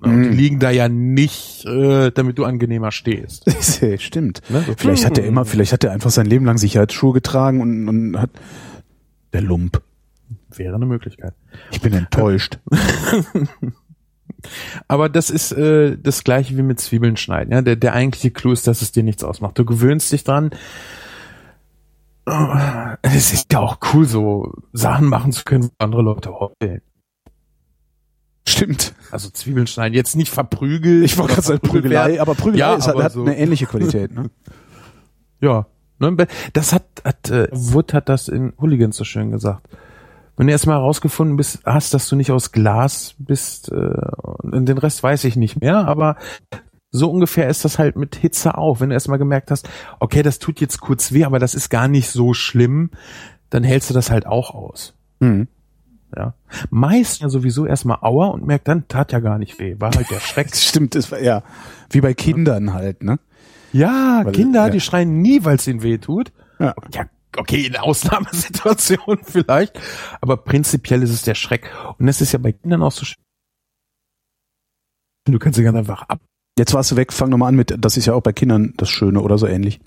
Und 0.00 0.16
Mhm. 0.16 0.22
die 0.22 0.28
liegen 0.36 0.58
da 0.60 0.70
ja 0.70 0.88
nicht, 0.88 1.64
äh, 1.66 2.10
damit 2.10 2.38
du 2.38 2.44
angenehmer 2.44 2.90
stehst. 2.90 3.44
stimmt. 4.00 4.40
Ne? 4.48 4.64
So, 4.66 4.74
Vielleicht 4.76 5.04
hat 5.04 5.18
er 5.18 5.24
hm. 5.24 5.28
immer, 5.28 5.44
vielleicht 5.44 5.72
hat 5.72 5.84
er 5.84 5.92
einfach 5.92 6.10
sein 6.10 6.26
Leben 6.26 6.46
lang 6.46 6.56
Sicherheitsschuhe 6.56 7.12
getragen 7.12 7.60
und, 7.60 7.88
und 7.88 8.18
hat, 8.18 8.30
der 9.32 9.42
Lump. 9.42 9.82
Wäre 10.56 10.74
eine 10.74 10.86
Möglichkeit. 10.86 11.34
Ich 11.70 11.80
bin 11.80 11.92
enttäuscht. 11.92 12.58
Aber 14.88 15.08
das 15.08 15.30
ist 15.30 15.52
äh, 15.52 15.96
das 15.98 16.24
gleiche 16.24 16.56
wie 16.56 16.62
mit 16.62 16.80
Zwiebeln 16.80 17.16
schneiden. 17.16 17.52
Ja? 17.52 17.62
Der, 17.62 17.76
der 17.76 17.92
eigentliche 17.94 18.30
Clou 18.30 18.52
ist, 18.52 18.66
dass 18.66 18.82
es 18.82 18.92
dir 18.92 19.02
nichts 19.02 19.22
ausmacht. 19.22 19.58
Du 19.58 19.64
gewöhnst 19.64 20.12
dich 20.12 20.24
dran. 20.24 20.50
Es 23.02 23.32
ist 23.32 23.52
ja 23.52 23.60
auch 23.60 23.78
cool, 23.92 24.06
so 24.06 24.52
Sachen 24.72 25.08
machen 25.08 25.32
zu 25.32 25.44
können, 25.44 25.64
wo 25.64 25.70
andere 25.78 26.02
Leute 26.02 26.32
heulen. 26.32 26.82
Stimmt. 28.46 28.94
Also 29.10 29.30
Zwiebeln 29.30 29.66
schneiden, 29.66 29.94
jetzt 29.94 30.16
nicht 30.16 30.30
verprügeln. 30.30 31.02
Ich 31.04 31.18
wollte 31.18 31.34
gerade 31.34 31.46
sagen 31.46 31.60
Prügelei, 31.60 32.20
aber 32.20 32.34
Prügelei 32.34 32.58
Ja, 32.58 32.74
ist, 32.74 32.86
hat, 32.86 32.94
aber 32.94 33.04
hat 33.04 33.12
so. 33.12 33.22
eine 33.22 33.36
ähnliche 33.36 33.66
Qualität. 33.66 34.12
Ne? 34.12 34.30
Ja. 35.40 35.66
Ne, 35.98 36.26
Das 36.52 36.72
hat, 36.72 36.84
hat 37.04 37.30
äh, 37.30 37.48
Wood 37.52 37.92
hat 37.92 38.08
das 38.08 38.28
in 38.28 38.54
Hooligans 38.60 38.96
so 38.96 39.04
schön 39.04 39.30
gesagt. 39.30 39.68
Wenn 40.36 40.46
du 40.46 40.52
erstmal 40.52 40.76
herausgefunden 40.78 41.36
bist, 41.36 41.60
hast, 41.64 41.92
dass 41.94 42.08
du 42.08 42.16
nicht 42.16 42.30
aus 42.30 42.52
Glas 42.52 43.14
bist, 43.18 43.70
äh, 43.70 43.74
und 43.74 44.66
den 44.66 44.78
Rest 44.78 45.02
weiß 45.02 45.24
ich 45.24 45.36
nicht 45.36 45.60
mehr, 45.60 45.86
aber 45.86 46.16
so 46.90 47.10
ungefähr 47.10 47.48
ist 47.48 47.64
das 47.64 47.78
halt 47.78 47.96
mit 47.96 48.16
Hitze 48.16 48.56
auch. 48.58 48.80
Wenn 48.80 48.88
du 48.88 48.94
erstmal 48.94 49.18
gemerkt 49.18 49.50
hast, 49.50 49.68
okay, 50.00 50.22
das 50.22 50.38
tut 50.38 50.60
jetzt 50.60 50.80
kurz 50.80 51.12
weh, 51.12 51.24
aber 51.24 51.38
das 51.38 51.54
ist 51.54 51.68
gar 51.68 51.88
nicht 51.88 52.08
so 52.10 52.34
schlimm, 52.34 52.90
dann 53.50 53.64
hältst 53.64 53.90
du 53.90 53.94
das 53.94 54.10
halt 54.10 54.26
auch 54.26 54.54
aus. 54.54 54.94
Mhm. 55.20 55.46
Ja. 56.16 56.34
Meist 56.70 57.20
ja 57.20 57.28
sowieso 57.28 57.66
erstmal 57.66 57.98
Aua 58.00 58.28
und 58.28 58.44
merkt 58.44 58.66
dann, 58.66 58.88
tat 58.88 59.12
ja 59.12 59.20
gar 59.20 59.38
nicht 59.38 59.60
weh. 59.60 59.76
War 59.78 59.92
halt 59.94 60.10
der 60.10 60.18
Schreck. 60.20 60.54
Stimmt, 60.56 60.94
das 60.96 61.12
war 61.12 61.20
ja 61.20 61.42
wie 61.90 62.00
bei 62.00 62.14
Kindern 62.14 62.72
halt, 62.74 63.04
ne? 63.04 63.18
Ja, 63.72 64.22
Weil- 64.24 64.32
Kinder, 64.32 64.64
ja. 64.64 64.70
die 64.70 64.80
schreien 64.80 65.22
nie, 65.22 65.44
weil 65.44 65.56
es 65.56 65.68
ihnen 65.68 65.82
weh 65.84 65.98
tut. 65.98 66.32
Ja. 66.58 66.74
Ja, 66.92 67.04
okay, 67.36 67.66
in 67.66 67.76
Ausnahmesituationen 67.76 69.20
vielleicht, 69.24 69.78
aber 70.20 70.36
prinzipiell 70.36 71.02
ist 71.02 71.10
es 71.10 71.22
der 71.22 71.34
Schreck. 71.34 71.70
Und 71.98 72.06
das 72.06 72.20
ist 72.20 72.32
ja 72.32 72.38
bei 72.38 72.52
Kindern 72.52 72.82
auch 72.82 72.92
so 72.92 73.04
schön. 73.04 73.22
Du 75.26 75.38
kannst 75.38 75.56
sie 75.56 75.62
ganz 75.62 75.76
einfach 75.76 76.02
ab. 76.02 76.20
Jetzt 76.58 76.74
warst 76.74 76.90
du 76.90 76.96
weg, 76.96 77.12
fang 77.12 77.30
nochmal 77.30 77.48
an 77.48 77.56
mit, 77.56 77.74
das 77.78 77.96
ist 77.96 78.06
ja 78.06 78.14
auch 78.14 78.22
bei 78.22 78.32
Kindern 78.32 78.74
das 78.76 78.88
Schöne 78.88 79.20
oder 79.20 79.38
so 79.38 79.46
ähnlich. 79.46 79.80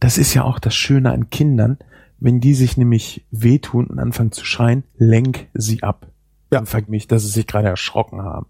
Das 0.00 0.18
ist 0.18 0.34
ja 0.34 0.44
auch 0.44 0.58
das 0.58 0.74
Schöne 0.74 1.12
an 1.12 1.30
Kindern, 1.30 1.78
wenn 2.18 2.40
die 2.40 2.54
sich 2.54 2.76
nämlich 2.76 3.26
wehtun 3.30 3.86
und 3.86 3.98
anfangen 3.98 4.32
zu 4.32 4.44
schreien, 4.44 4.84
lenk 4.96 5.48
sie 5.54 5.82
ab. 5.82 6.08
Ja. 6.52 6.64
Fragt 6.64 6.88
mich, 6.88 7.08
dass 7.08 7.22
sie 7.22 7.30
sich 7.30 7.46
gerade 7.46 7.68
erschrocken 7.68 8.22
haben. 8.22 8.46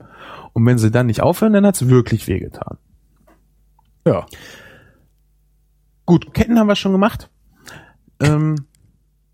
Und 0.53 0.67
wenn 0.67 0.79
sie 0.79 0.91
dann 0.91 1.07
nicht 1.07 1.23
aufhören, 1.23 1.53
dann 1.53 1.65
hat's 1.65 1.89
wirklich 1.89 2.27
wehgetan. 2.27 2.79
Ja. 4.07 4.27
Gut, 6.05 6.35
Ketten 6.35 6.59
haben 6.59 6.67
wir 6.67 6.77
schon 6.77 6.93
gemacht. 6.93 7.31
Ähm, 8.21 8.67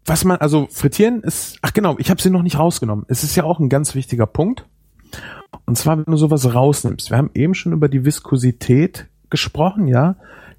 was 0.05 0.24
man, 0.24 0.38
also 0.38 0.68
frittieren 0.70 1.22
ist, 1.22 1.59
ach 1.62 1.72
genau, 1.72 1.96
ich 1.98 2.10
habe 2.10 2.20
sie 2.20 2.30
noch 2.30 2.42
nicht 2.42 2.59
rausgenommen. 2.59 3.05
Es 3.09 3.24
ist 3.24 3.36
ja 3.36 3.44
auch 3.44 3.60
ein 3.60 3.68
ganz 3.68 3.94
wichtiger 3.94 4.26
Punkt. 4.26 4.66
Und 5.66 5.76
zwar, 5.76 5.98
wenn 5.98 6.05
du 6.05 6.16
sowas 6.16 6.55
rausnimmst. 6.55 7.10
Wir 7.10 7.18
haben 7.18 7.30
eben 7.34 7.55
schon 7.55 7.72
über 7.72 7.88
die 7.88 8.05
Viskosität 8.05 9.06
gesprochen, 9.30 9.88
ja. 9.88 10.16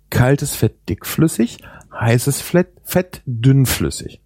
Kaltes 0.09 0.55
Fett 0.55 0.89
dickflüssig, 0.89 1.59
heißes 1.93 2.41
Fett, 2.41 2.69
Fett 2.83 3.21
dünnflüssig. 3.25 4.21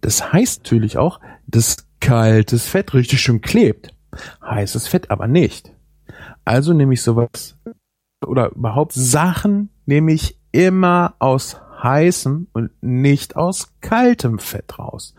Das 0.00 0.32
heißt 0.32 0.64
natürlich 0.64 0.98
auch, 0.98 1.20
dass 1.46 1.86
kaltes 2.00 2.66
Fett 2.66 2.94
richtig 2.94 3.20
schön 3.20 3.40
klebt. 3.40 3.94
Heißes 4.42 4.86
Fett 4.86 5.10
aber 5.10 5.26
nicht. 5.26 5.72
Also 6.44 6.72
nehme 6.72 6.94
ich 6.94 7.02
sowas 7.02 7.56
oder 8.24 8.50
überhaupt 8.52 8.92
Sachen 8.92 9.70
nehme 9.86 10.12
ich 10.12 10.38
immer 10.52 11.14
aus 11.18 11.60
heißem 11.84 12.48
und 12.52 12.70
nicht 12.82 13.36
aus 13.36 13.74
kaltem 13.80 14.40
Fett 14.40 14.78
raus. 14.78 15.14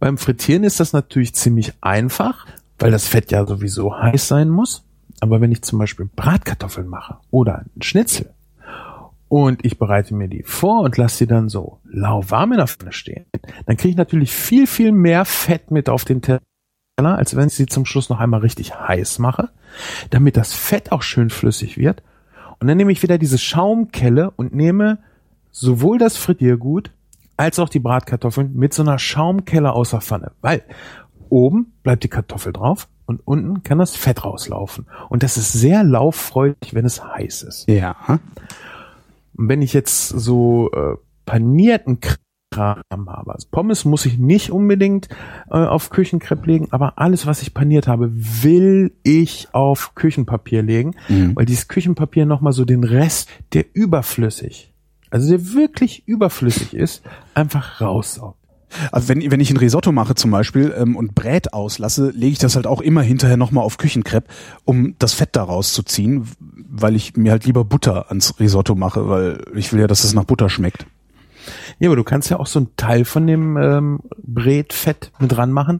Beim 0.00 0.18
Frittieren 0.18 0.64
ist 0.64 0.80
das 0.80 0.92
natürlich 0.92 1.34
ziemlich 1.34 1.72
einfach, 1.80 2.46
weil 2.78 2.90
das 2.90 3.06
Fett 3.06 3.30
ja 3.30 3.46
sowieso 3.46 3.96
heiß 3.96 4.26
sein 4.26 4.48
muss. 4.50 4.84
Aber 5.20 5.40
wenn 5.40 5.52
ich 5.52 5.62
zum 5.62 5.78
Beispiel 5.78 6.10
Bratkartoffeln 6.14 6.88
mache 6.88 7.18
oder 7.30 7.60
einen 7.60 7.82
Schnitzel 7.82 8.34
und 9.28 9.64
ich 9.64 9.78
bereite 9.78 10.14
mir 10.14 10.28
die 10.28 10.42
vor 10.42 10.82
und 10.82 10.96
lasse 10.96 11.18
sie 11.18 11.26
dann 11.26 11.48
so 11.48 11.78
lauwarm 11.84 12.52
in 12.52 12.58
der 12.58 12.66
Pfanne 12.66 12.92
stehen, 12.92 13.26
dann 13.66 13.76
kriege 13.76 13.90
ich 13.90 13.96
natürlich 13.96 14.32
viel, 14.32 14.66
viel 14.66 14.92
mehr 14.92 15.24
Fett 15.24 15.70
mit 15.70 15.88
auf 15.88 16.04
den 16.04 16.20
Teller, 16.20 16.40
als 16.98 17.36
wenn 17.36 17.46
ich 17.46 17.54
sie 17.54 17.66
zum 17.66 17.86
Schluss 17.86 18.10
noch 18.10 18.20
einmal 18.20 18.40
richtig 18.40 18.74
heiß 18.78 19.18
mache, 19.20 19.50
damit 20.10 20.36
das 20.36 20.52
Fett 20.52 20.92
auch 20.92 21.02
schön 21.02 21.30
flüssig 21.30 21.78
wird. 21.78 22.02
Und 22.58 22.66
dann 22.66 22.76
nehme 22.76 22.92
ich 22.92 23.02
wieder 23.02 23.18
diese 23.18 23.38
Schaumkelle 23.38 24.30
und 24.32 24.54
nehme 24.54 24.98
sowohl 25.54 25.98
das 25.98 26.16
Frittiergut 26.16 26.90
als 27.36 27.58
auch 27.58 27.68
die 27.68 27.78
Bratkartoffeln 27.78 28.54
mit 28.54 28.74
so 28.74 28.82
einer 28.82 28.98
Schaumkelle 28.98 29.72
aus 29.72 29.90
der 29.90 30.00
Pfanne. 30.00 30.32
Weil 30.40 30.62
oben 31.28 31.72
bleibt 31.82 32.04
die 32.04 32.08
Kartoffel 32.08 32.52
drauf, 32.52 32.88
und 33.06 33.20
unten 33.26 33.62
kann 33.62 33.78
das 33.78 33.94
Fett 33.96 34.24
rauslaufen. 34.24 34.86
Und 35.10 35.22
das 35.22 35.36
ist 35.36 35.52
sehr 35.52 35.84
lauffreudig, 35.84 36.72
wenn 36.74 36.86
es 36.86 37.04
heiß 37.04 37.42
ist. 37.42 37.68
Ja. 37.68 37.96
Und 39.36 39.48
wenn 39.48 39.62
ich 39.62 39.72
jetzt 39.72 40.08
so 40.08 40.70
äh, 40.72 40.96
panierten 41.26 41.98
Kram 42.50 42.80
habe, 42.90 43.34
also 43.34 43.48
Pommes 43.50 43.84
muss 43.84 44.06
ich 44.06 44.18
nicht 44.18 44.50
unbedingt 44.50 45.08
äh, 45.50 45.56
auf 45.56 45.90
Küchenkrepp 45.90 46.46
legen, 46.46 46.68
aber 46.70 46.98
alles, 46.98 47.26
was 47.26 47.42
ich 47.42 47.52
paniert 47.52 47.88
habe, 47.88 48.10
will 48.14 48.92
ich 49.02 49.48
auf 49.52 49.94
Küchenpapier 49.94 50.62
legen, 50.62 50.94
Mhm. 51.08 51.36
weil 51.36 51.44
dieses 51.44 51.68
Küchenpapier 51.68 52.26
nochmal 52.26 52.52
so 52.52 52.64
den 52.64 52.84
Rest, 52.84 53.28
der 53.52 53.66
überflüssig, 53.74 54.72
also 55.14 55.28
der 55.30 55.54
wirklich 55.54 56.02
überflüssig 56.06 56.74
ist, 56.74 57.04
einfach 57.34 57.80
raussaugt. 57.80 58.36
Also 58.90 59.08
wenn, 59.08 59.30
wenn 59.30 59.38
ich 59.38 59.48
ein 59.52 59.56
Risotto 59.56 59.92
mache 59.92 60.16
zum 60.16 60.32
Beispiel 60.32 60.74
ähm, 60.76 60.96
und 60.96 61.14
Brät 61.14 61.52
auslasse, 61.52 62.10
lege 62.10 62.32
ich 62.32 62.40
das 62.40 62.56
halt 62.56 62.66
auch 62.66 62.80
immer 62.80 63.00
hinterher 63.00 63.36
nochmal 63.36 63.62
auf 63.62 63.78
Küchenkrepp, 63.78 64.24
um 64.64 64.96
das 64.98 65.12
Fett 65.14 65.28
da 65.36 65.44
rauszuziehen, 65.44 66.26
weil 66.40 66.96
ich 66.96 67.16
mir 67.16 67.30
halt 67.30 67.44
lieber 67.44 67.64
Butter 67.64 68.08
ans 68.08 68.40
Risotto 68.40 68.74
mache, 68.74 69.08
weil 69.08 69.44
ich 69.54 69.72
will 69.72 69.78
ja, 69.78 69.86
dass 69.86 70.02
es 70.02 70.14
nach 70.14 70.24
Butter 70.24 70.50
schmeckt. 70.50 70.84
Ja, 71.78 71.90
aber 71.90 71.96
du 71.96 72.02
kannst 72.02 72.28
ja 72.30 72.40
auch 72.40 72.48
so 72.48 72.58
einen 72.58 72.74
Teil 72.76 73.04
von 73.04 73.28
dem 73.28 73.56
ähm, 73.56 74.00
Bretfett 74.16 75.12
mit 75.20 75.30
dran 75.30 75.52
machen, 75.52 75.78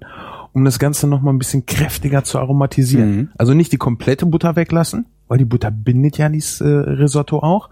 um 0.55 0.65
das 0.65 0.79
Ganze 0.79 1.07
noch 1.07 1.21
mal 1.21 1.33
ein 1.33 1.39
bisschen 1.39 1.67
kräftiger 1.67 2.25
zu 2.25 2.39
aromatisieren. 2.39 3.17
Mhm. 3.17 3.29
Also 3.37 3.53
nicht 3.55 3.73
die 3.73 3.77
komplette 3.77 4.25
Butter 4.25 4.57
weglassen, 4.57 5.07
weil 5.29 5.39
die 5.39 5.45
Butter 5.45 5.71
bindet 5.71 6.17
ja 6.17 6.29
dieses 6.29 6.61
äh, 6.61 6.67
Risotto 6.67 7.41
auch, 7.41 7.71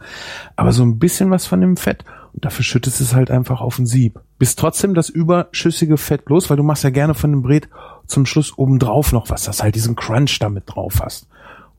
aber 0.57 0.73
so 0.73 0.83
ein 0.83 0.99
bisschen 0.99 1.31
was 1.31 1.47
von 1.47 1.61
dem 1.61 1.77
Fett 1.77 2.05
und 2.33 2.45
dafür 2.45 2.65
schüttest 2.65 2.99
du 3.01 3.05
es 3.05 3.15
halt 3.15 3.31
einfach 3.31 3.61
auf 3.61 3.79
ein 3.79 3.87
Sieb. 3.87 4.21
Bis 4.39 4.57
trotzdem 4.57 4.95
das 4.95 5.09
überschüssige 5.09 5.97
Fett 5.97 6.25
bloß, 6.25 6.51
weil 6.51 6.57
du 6.57 6.65
machst 6.65 6.83
ja 6.83 6.91
gerne 6.91 7.15
von 7.15 7.31
dem 7.31 7.43
Bret 7.43 7.69
zum 8.07 8.27
Schluss 8.27 8.59
obendrauf 8.59 9.13
noch 9.13 9.31
was, 9.31 9.45
dass 9.45 9.63
halt 9.63 9.77
diesen 9.77 9.95
Crunch 9.95 10.39
damit 10.41 10.65
drauf 10.67 11.01
hast. 11.03 11.29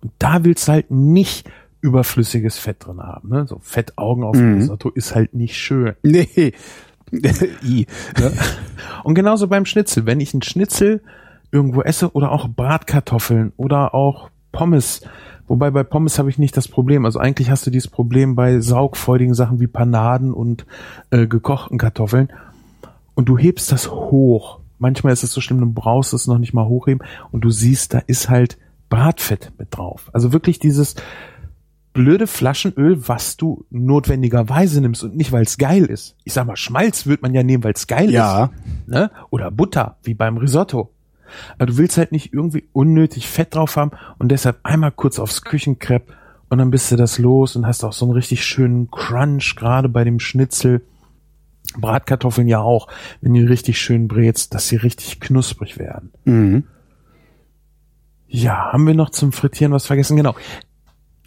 Und 0.02 0.14
da 0.20 0.46
willst 0.46 0.68
du 0.68 0.72
halt 0.72 0.90
nicht 0.90 1.50
überflüssiges 1.82 2.58
Fett 2.58 2.86
drin 2.86 3.02
haben. 3.02 3.30
Ne? 3.30 3.46
So 3.46 3.60
Fettaugen 3.62 4.24
auf 4.24 4.38
dem 4.38 4.56
Risotto 4.56 4.90
ist 4.90 5.16
halt 5.16 5.34
nicht 5.34 5.58
schön. 5.58 5.96
Nee. 6.02 6.54
I. 7.64 7.85
Und 9.03 9.15
genauso 9.15 9.48
beim 9.48 9.65
Schnitzel. 9.65 10.06
Wenn 10.06 10.19
ich 10.19 10.34
einen 10.34 10.41
Schnitzel 10.41 11.02
irgendwo 11.52 11.81
esse 11.81 12.11
oder 12.14 12.31
auch 12.31 12.48
Bratkartoffeln 12.48 13.53
oder 13.57 13.94
auch 13.94 14.30
Pommes, 14.52 15.02
wobei 15.48 15.72
bei 15.72 15.84
Pommes 15.84 16.18
habe 16.19 16.30
ich 16.30 16.38
nicht 16.38 16.57
das 16.57 16.68
Problem. 16.68 17.06
Also 17.06 17.19
eigentlich 17.19 17.49
hast 17.49 17.65
du 17.65 17.72
dieses 17.72 17.90
Problem 17.90 18.35
bei 18.35 18.60
saugfreudigen 18.60 19.35
Sachen 19.35 19.60
wie 19.60 19.68
Panaden 19.68 20.34
und 20.34 20.65
äh, 21.11 21.27
gekochten 21.27 21.77
Kartoffeln. 21.77 22.30
Und 23.15 23.30
du 23.30 23.38
hebst 23.38 23.72
das 23.72 23.91
hoch. 23.91 24.60
Manchmal 24.80 25.14
ist 25.14 25.23
es 25.23 25.31
so 25.31 25.40
schlimm, 25.40 25.60
du 25.60 25.72
brauchst 25.72 26.14
es 26.14 26.27
noch 26.27 26.40
nicht 26.40 26.53
mal 26.53 26.65
hochheben 26.65 27.06
und 27.31 27.41
du 27.41 27.52
siehst, 27.52 27.94
da 27.94 27.99
ist 28.07 28.30
halt 28.30 28.57
Bratfett 28.90 29.52
mit 29.57 29.69
drauf. 29.72 30.10
Also 30.14 30.34
wirklich 30.34 30.60
dieses 30.60 30.95
blöde 31.94 32.26
Flaschenöl, 32.28 33.07
was 33.07 33.38
du 33.38 33.65
notwendigerweise 33.70 34.82
nimmst 34.82 35.03
und 35.03 35.15
nicht, 35.15 35.32
weil 35.32 35.44
es 35.44 35.57
geil 35.57 35.86
ist. 35.86 36.15
Ich 36.24 36.34
sag 36.34 36.48
mal, 36.48 36.56
Schmalz 36.56 37.06
wird 37.06 37.22
man 37.22 37.34
ja 37.34 37.44
nehmen, 37.44 37.64
weil 37.64 37.74
es 37.74 37.88
geil 37.88 38.10
Ja. 38.11 38.45
ist. 38.45 38.88
Ne? 38.88 39.11
Oder 39.30 39.52
Butter, 39.52 39.98
wie 40.03 40.14
beim 40.15 40.38
Risotto. 40.38 40.91
Aber 41.56 41.68
du 41.68 41.78
willst 41.78 41.98
halt 41.98 42.11
nicht 42.11 42.34
irgendwie 42.34 42.68
unnötig 42.74 43.28
Fett 43.28 43.56
drauf 43.56 43.76
haben 43.76 43.91
und 44.20 44.30
deshalb 44.30 44.60
einmal 44.64 44.91
kurz 44.91 45.20
aufs 45.20 45.44
Küchenkrepp 45.44 46.14
und 46.49 46.57
dann 46.60 46.70
bist 46.72 46.91
du 46.91 46.95
das 46.95 47.18
los 47.20 47.56
und 47.56 47.65
hast 47.65 47.84
auch 47.84 47.94
so 47.94 48.06
einen 48.06 48.14
richtig 48.14 48.44
schönen 48.44 48.90
Crunch, 48.91 49.56
gerade 49.56 49.90
bei 49.90 50.03
dem 50.03 50.20
Schnitzel. 50.20 50.82
Bratkartoffeln 51.78 52.48
ja 52.48 52.60
auch, 52.60 52.88
wenn 53.22 53.34
die 53.34 53.41
richtig 53.44 53.80
schön 53.82 54.07
brätst, 54.07 54.53
dass 54.53 54.68
sie 54.68 54.76
richtig 54.76 55.20
knusprig 55.20 55.80
werden. 55.80 56.11
Mhm. 56.26 56.65
Ja, 58.28 58.72
haben 58.72 58.86
wir 58.88 58.94
noch 58.95 59.10
zum 59.11 59.32
Frittieren 59.32 59.74
was 59.74 59.86
vergessen? 59.88 60.18
Genau. 60.18 60.36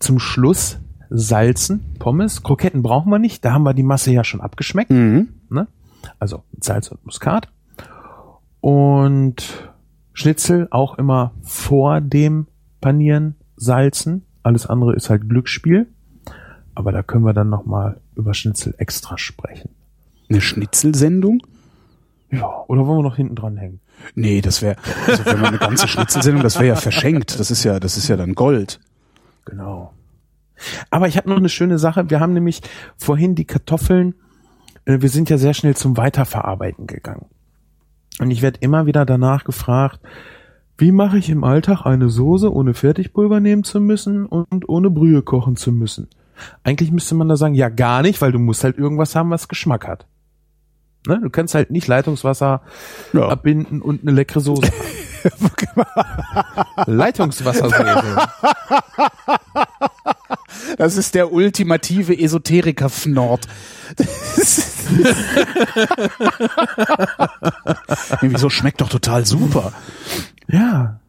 Zum 0.00 0.18
Schluss 0.18 0.78
salzen, 1.08 1.94
Pommes, 1.98 2.42
Kroketten 2.42 2.82
brauchen 2.82 3.10
wir 3.10 3.18
nicht, 3.18 3.44
da 3.44 3.52
haben 3.52 3.62
wir 3.62 3.74
die 3.74 3.82
Masse 3.82 4.12
ja 4.12 4.24
schon 4.24 4.40
abgeschmeckt, 4.40 4.90
Mhm. 4.90 5.28
ne? 5.50 5.68
Also 6.18 6.42
Salz 6.60 6.88
und 6.88 7.04
Muskat. 7.04 7.48
Und 8.60 9.70
Schnitzel 10.12 10.68
auch 10.70 10.98
immer 10.98 11.32
vor 11.42 12.00
dem 12.00 12.46
Panieren 12.80 13.36
salzen. 13.56 14.24
Alles 14.42 14.66
andere 14.66 14.94
ist 14.94 15.10
halt 15.10 15.28
Glücksspiel. 15.28 15.86
Aber 16.74 16.92
da 16.92 17.02
können 17.02 17.24
wir 17.24 17.32
dann 17.32 17.48
noch 17.48 17.64
mal 17.64 18.00
über 18.14 18.34
Schnitzel 18.34 18.74
extra 18.78 19.18
sprechen. 19.18 19.70
Eine 20.28 20.40
Schnitzelsendung? 20.40 21.42
Ja, 22.30 22.64
oder 22.66 22.86
wollen 22.86 22.98
wir 22.98 23.02
noch 23.04 23.16
hinten 23.16 23.34
dran 23.36 23.56
hängen? 23.56 23.80
Nee, 24.14 24.40
das 24.40 24.60
wäre, 24.60 24.76
also 25.06 25.24
wenn 25.26 25.38
man 25.40 25.48
eine 25.50 25.58
ganze 25.58 25.88
Schnitzelsendung, 25.88 26.42
das 26.42 26.56
wäre 26.56 26.66
ja 26.66 26.76
verschenkt. 26.76 27.38
Das 27.38 27.50
ist 27.50 27.64
ja, 27.64 27.78
das 27.80 27.96
ist 27.96 28.08
ja 28.08 28.16
dann 28.16 28.34
Gold. 28.34 28.80
Genau. 29.46 29.94
Aber 30.90 31.08
ich 31.08 31.16
habe 31.16 31.28
noch 31.28 31.36
eine 31.38 31.48
schöne 31.48 31.78
Sache. 31.78 32.10
Wir 32.10 32.20
haben 32.20 32.32
nämlich 32.34 32.60
vorhin 32.96 33.34
die 33.34 33.44
Kartoffeln, 33.44 34.14
äh, 34.84 35.00
wir 35.00 35.08
sind 35.08 35.30
ja 35.30 35.38
sehr 35.38 35.54
schnell 35.54 35.74
zum 35.76 35.96
Weiterverarbeiten 35.96 36.86
gegangen. 36.86 37.26
Und 38.18 38.30
ich 38.30 38.42
werde 38.42 38.58
immer 38.60 38.86
wieder 38.86 39.04
danach 39.04 39.44
gefragt, 39.44 40.00
wie 40.78 40.92
mache 40.92 41.18
ich 41.18 41.30
im 41.30 41.44
Alltag 41.44 41.84
eine 41.86 42.08
Soße, 42.10 42.52
ohne 42.52 42.74
Fertigpulver 42.74 43.40
nehmen 43.40 43.64
zu 43.64 43.80
müssen 43.80 44.26
und 44.26 44.68
ohne 44.68 44.90
Brühe 44.90 45.22
kochen 45.22 45.56
zu 45.56 45.72
müssen? 45.72 46.08
Eigentlich 46.64 46.92
müsste 46.92 47.14
man 47.14 47.28
da 47.28 47.36
sagen, 47.36 47.54
ja 47.54 47.70
gar 47.70 48.02
nicht, 48.02 48.20
weil 48.20 48.32
du 48.32 48.38
musst 48.38 48.62
halt 48.64 48.76
irgendwas 48.76 49.14
haben, 49.16 49.30
was 49.30 49.48
Geschmack 49.48 49.86
hat. 49.88 50.06
Ne? 51.06 51.20
Du 51.22 51.30
kannst 51.30 51.54
halt 51.54 51.70
nicht 51.70 51.86
Leitungswasser 51.86 52.62
Ja. 53.14 53.28
abbinden 53.28 53.80
und 53.80 54.02
eine 54.02 54.10
leckere 54.10 54.40
Soße 54.40 54.66
haben. 54.66 54.74
Leitungswassersoße. 56.86 58.28
Das 60.78 60.96
ist 60.96 61.14
der 61.14 61.32
ultimative 61.32 62.18
Esoteriker-Fnord. 62.18 63.46
wieso 68.20 68.50
schmeckt 68.50 68.80
doch 68.80 68.88
total 68.88 69.26
super. 69.26 69.72
Ja. 70.48 71.00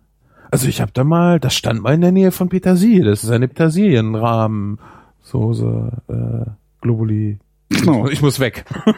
Also 0.49 0.67
ich 0.67 0.81
habe 0.81 0.91
da 0.93 1.03
mal, 1.03 1.39
das 1.39 1.55
stand 1.55 1.81
mal 1.81 1.93
in 1.93 2.01
der 2.01 2.11
Nähe 2.11 2.31
von 2.31 2.49
Petersilie. 2.49 3.03
Das 3.03 3.23
ist 3.23 3.31
eine 3.31 3.47
Petersilienrahmensoße, 3.47 5.91
äh, 6.07 6.45
Globuli. 6.81 7.39
Oh. 7.85 8.07
Ich 8.09 8.21
muss 8.21 8.39
weg. 8.39 8.63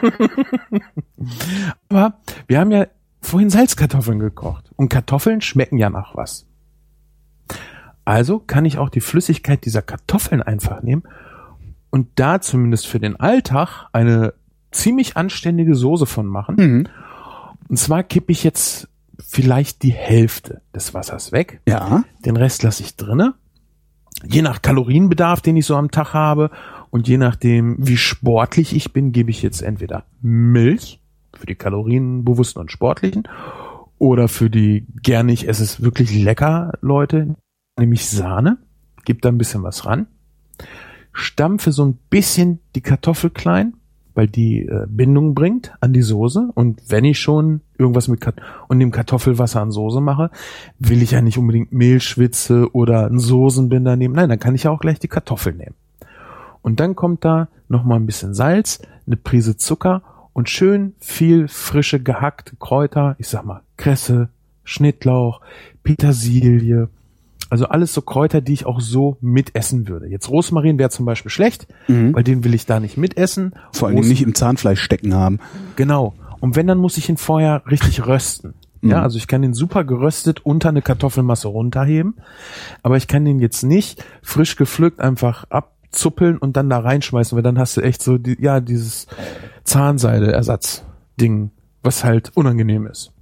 Aber 1.88 2.14
wir 2.46 2.60
haben 2.60 2.70
ja 2.70 2.86
vorhin 3.20 3.50
Salzkartoffeln 3.50 4.18
gekocht. 4.18 4.70
Und 4.76 4.88
Kartoffeln 4.88 5.40
schmecken 5.40 5.78
ja 5.78 5.90
nach 5.90 6.16
was. 6.16 6.46
Also 8.04 8.38
kann 8.38 8.64
ich 8.64 8.78
auch 8.78 8.88
die 8.88 9.00
Flüssigkeit 9.00 9.64
dieser 9.64 9.82
Kartoffeln 9.82 10.42
einfach 10.42 10.82
nehmen 10.82 11.02
und 11.90 12.08
da 12.14 12.40
zumindest 12.40 12.86
für 12.86 13.00
den 13.00 13.16
Alltag 13.16 13.88
eine 13.92 14.34
ziemlich 14.70 15.16
anständige 15.16 15.74
Soße 15.74 16.06
von 16.06 16.26
machen. 16.26 16.56
Mhm. 16.58 16.88
Und 17.68 17.76
zwar 17.76 18.02
kippe 18.02 18.32
ich 18.32 18.42
jetzt 18.42 18.88
vielleicht 19.18 19.82
die 19.82 19.92
Hälfte 19.92 20.62
des 20.74 20.94
Wassers 20.94 21.32
weg. 21.32 21.60
Ja. 21.68 22.04
Den 22.24 22.36
Rest 22.36 22.62
lasse 22.62 22.82
ich 22.82 22.96
drinne. 22.96 23.34
Je 24.24 24.42
nach 24.42 24.62
Kalorienbedarf, 24.62 25.40
den 25.40 25.56
ich 25.56 25.66
so 25.66 25.76
am 25.76 25.90
Tag 25.90 26.14
habe 26.14 26.50
und 26.90 27.08
je 27.08 27.16
nachdem, 27.16 27.76
wie 27.78 27.96
sportlich 27.96 28.74
ich 28.74 28.92
bin, 28.92 29.12
gebe 29.12 29.30
ich 29.30 29.42
jetzt 29.42 29.62
entweder 29.62 30.04
Milch 30.20 30.99
für 31.40 31.46
die 31.46 31.54
Kalorienbewussten 31.54 32.60
und 32.60 32.70
Sportlichen 32.70 33.26
oder 33.98 34.28
für 34.28 34.50
die 34.50 34.86
gerne 35.02 35.32
ich 35.32 35.48
es 35.48 35.82
wirklich 35.82 36.14
lecker 36.14 36.72
Leute, 36.80 37.34
nämlich 37.78 38.08
Sahne. 38.08 38.58
Gib 39.04 39.22
da 39.22 39.30
ein 39.30 39.38
bisschen 39.38 39.62
was 39.62 39.86
ran. 39.86 40.06
Stampfe 41.12 41.72
so 41.72 41.84
ein 41.84 41.98
bisschen 42.08 42.60
die 42.74 42.82
Kartoffel 42.82 43.30
klein, 43.30 43.74
weil 44.14 44.26
die 44.26 44.66
äh, 44.66 44.86
Bindung 44.88 45.34
bringt 45.34 45.72
an 45.80 45.92
die 45.92 46.02
Soße. 46.02 46.50
Und 46.54 46.82
wenn 46.88 47.04
ich 47.04 47.18
schon 47.18 47.62
irgendwas 47.78 48.08
mit 48.08 48.20
Kat 48.20 48.36
und 48.68 48.78
dem 48.80 48.90
Kartoffelwasser 48.90 49.60
an 49.60 49.70
Soße 49.70 50.00
mache, 50.00 50.30
will 50.78 51.02
ich 51.02 51.12
ja 51.12 51.22
nicht 51.22 51.38
unbedingt 51.38 51.72
Mehlschwitze 51.72 52.72
oder 52.72 53.06
einen 53.06 53.18
Soßenbinder 53.18 53.96
nehmen. 53.96 54.14
Nein, 54.14 54.28
dann 54.28 54.38
kann 54.38 54.54
ich 54.54 54.64
ja 54.64 54.70
auch 54.70 54.80
gleich 54.80 54.98
die 54.98 55.08
Kartoffel 55.08 55.54
nehmen. 55.54 55.74
Und 56.62 56.80
dann 56.80 56.94
kommt 56.94 57.24
da 57.24 57.48
noch 57.68 57.84
mal 57.84 57.96
ein 57.96 58.06
bisschen 58.06 58.34
Salz, 58.34 58.80
eine 59.06 59.16
Prise 59.16 59.56
Zucker 59.56 60.02
und 60.40 60.48
schön 60.48 60.94
viel 61.00 61.48
frische 61.48 62.00
gehackte 62.02 62.56
Kräuter. 62.56 63.14
Ich 63.18 63.28
sag 63.28 63.44
mal 63.44 63.60
Kresse, 63.76 64.30
Schnittlauch, 64.64 65.40
Petersilie. 65.82 66.88
Also 67.50 67.66
alles 67.66 67.92
so 67.92 68.00
Kräuter, 68.00 68.40
die 68.40 68.52
ich 68.54 68.64
auch 68.64 68.80
so 68.80 69.16
mitessen 69.20 69.86
würde. 69.88 70.06
Jetzt 70.06 70.30
Rosmarin 70.30 70.78
wäre 70.78 70.88
zum 70.90 71.04
Beispiel 71.04 71.30
schlecht, 71.30 71.66
Mhm. 71.88 72.14
weil 72.14 72.22
den 72.22 72.42
will 72.44 72.54
ich 72.54 72.64
da 72.64 72.80
nicht 72.80 72.96
mitessen. 72.96 73.54
Vor 73.72 73.88
allem 73.88 74.00
nicht 74.00 74.22
im 74.22 74.34
Zahnfleisch 74.34 74.80
stecken 74.80 75.14
haben. 75.14 75.40
Genau. 75.76 76.14
Und 76.40 76.56
wenn, 76.56 76.66
dann 76.66 76.78
muss 76.78 76.96
ich 76.96 77.08
ihn 77.10 77.16
vorher 77.18 77.62
richtig 77.70 78.06
rösten. 78.06 78.54
Ja, 78.82 78.98
Mhm. 78.98 79.02
also 79.02 79.18
ich 79.18 79.26
kann 79.26 79.42
den 79.42 79.52
super 79.52 79.84
geröstet 79.84 80.40
unter 80.46 80.70
eine 80.70 80.80
Kartoffelmasse 80.80 81.48
runterheben, 81.48 82.14
aber 82.82 82.96
ich 82.96 83.08
kann 83.08 83.26
den 83.26 83.38
jetzt 83.40 83.62
nicht 83.62 84.02
frisch 84.22 84.56
gepflückt 84.56 85.00
einfach 85.00 85.44
abzuppeln 85.50 86.38
und 86.38 86.56
dann 86.56 86.70
da 86.70 86.78
reinschmeißen, 86.78 87.36
weil 87.36 87.42
dann 87.42 87.58
hast 87.58 87.76
du 87.76 87.82
echt 87.82 88.00
so, 88.00 88.16
die, 88.16 88.40
ja, 88.40 88.60
dieses 88.60 89.06
Zahnseide-Ersatz-Ding, 89.64 91.50
was 91.82 92.04
halt 92.04 92.36
unangenehm 92.36 92.86
ist. 92.86 93.12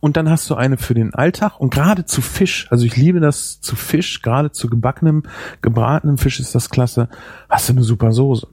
Und 0.00 0.16
dann 0.16 0.28
hast 0.28 0.50
du 0.50 0.54
eine 0.56 0.78
für 0.78 0.94
den 0.94 1.14
Alltag 1.14 1.60
und 1.60 1.72
gerade 1.72 2.04
zu 2.04 2.22
Fisch, 2.22 2.66
also 2.70 2.84
ich 2.84 2.96
liebe 2.96 3.20
das 3.20 3.60
zu 3.60 3.76
Fisch, 3.76 4.22
gerade 4.22 4.50
zu 4.50 4.68
gebackenem, 4.68 5.22
gebratenem 5.60 6.18
Fisch 6.18 6.40
ist 6.40 6.54
das 6.54 6.70
klasse, 6.70 7.08
hast 7.48 7.68
du 7.68 7.74
eine 7.74 7.82
super 7.82 8.12
Soße. 8.12 8.48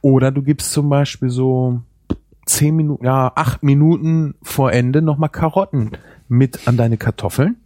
Oder 0.00 0.30
du 0.30 0.42
gibst 0.42 0.72
zum 0.72 0.88
Beispiel 0.88 1.28
so 1.28 1.82
zehn 2.46 2.74
Minuten, 2.76 3.04
ja, 3.04 3.32
acht 3.34 3.62
Minuten 3.62 4.34
vor 4.42 4.72
Ende 4.72 5.02
nochmal 5.02 5.28
Karotten 5.28 5.92
mit 6.28 6.66
an 6.66 6.76
deine 6.76 6.96
Kartoffeln. 6.96 7.56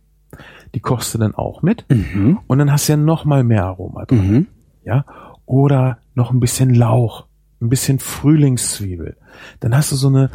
Die 0.74 0.80
kochst 0.80 1.14
du 1.14 1.18
dann 1.18 1.34
auch 1.34 1.62
mit. 1.62 1.84
Mhm. 1.90 2.40
Und 2.46 2.59
dann 2.59 2.72
hast 2.72 2.88
du 2.88 2.94
ja 2.94 2.96
nochmal 2.96 3.44
mehr 3.44 3.66
Aroma 3.66 4.06
drin. 4.06 4.30
Mhm. 4.30 4.46
Ja. 4.84 5.04
Oder 5.44 5.98
noch 6.14 6.30
ein 6.30 6.40
bisschen 6.40 6.74
Lauch, 6.74 7.26
ein 7.60 7.68
bisschen 7.68 7.98
Frühlingszwiebel. 7.98 9.16
Dann 9.60 9.76
hast 9.76 9.93
du 9.93 9.97
so 9.97 10.09
eine 10.09 10.30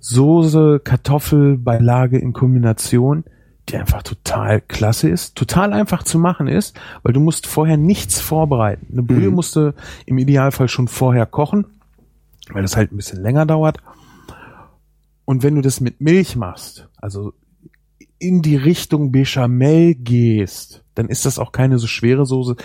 Soße, 0.00 0.80
Kartoffelbeilage 0.82 2.18
in 2.18 2.32
Kombination, 2.32 3.24
die 3.68 3.76
einfach 3.76 4.02
total 4.02 4.60
klasse 4.60 5.08
ist, 5.10 5.34
total 5.36 5.72
einfach 5.72 6.02
zu 6.02 6.18
machen 6.18 6.46
ist, 6.46 6.78
weil 7.02 7.12
du 7.12 7.20
musst 7.20 7.46
vorher 7.46 7.76
nichts 7.76 8.20
vorbereiten. 8.20 8.86
Eine 8.92 9.02
Brühe 9.02 9.28
Mhm. 9.28 9.34
musst 9.34 9.56
du 9.56 9.74
im 10.06 10.18
Idealfall 10.18 10.68
schon 10.68 10.88
vorher 10.88 11.26
kochen, 11.26 11.66
weil 12.52 12.62
das 12.62 12.76
halt 12.76 12.92
ein 12.92 12.96
bisschen 12.96 13.20
länger 13.20 13.44
dauert. 13.44 13.78
Und 15.24 15.42
wenn 15.42 15.56
du 15.56 15.60
das 15.60 15.80
mit 15.80 16.00
Milch 16.00 16.36
machst, 16.36 16.88
also 16.96 17.34
in 18.18 18.40
die 18.40 18.56
Richtung 18.56 19.12
Bechamel 19.12 19.94
gehst, 19.94 20.82
dann 20.94 21.08
ist 21.08 21.26
das 21.26 21.38
auch 21.38 21.52
keine 21.52 21.78
so 21.78 21.86
schwere 21.86 22.24
Soße. 22.24 22.56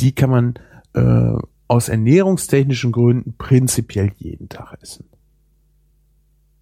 Die 0.00 0.14
kann 0.14 0.30
man 0.30 0.54
äh, 0.94 1.38
aus 1.68 1.88
ernährungstechnischen 1.88 2.92
Gründen 2.92 3.34
prinzipiell 3.38 4.12
jeden 4.18 4.48
Tag 4.48 4.76
essen. 4.80 5.04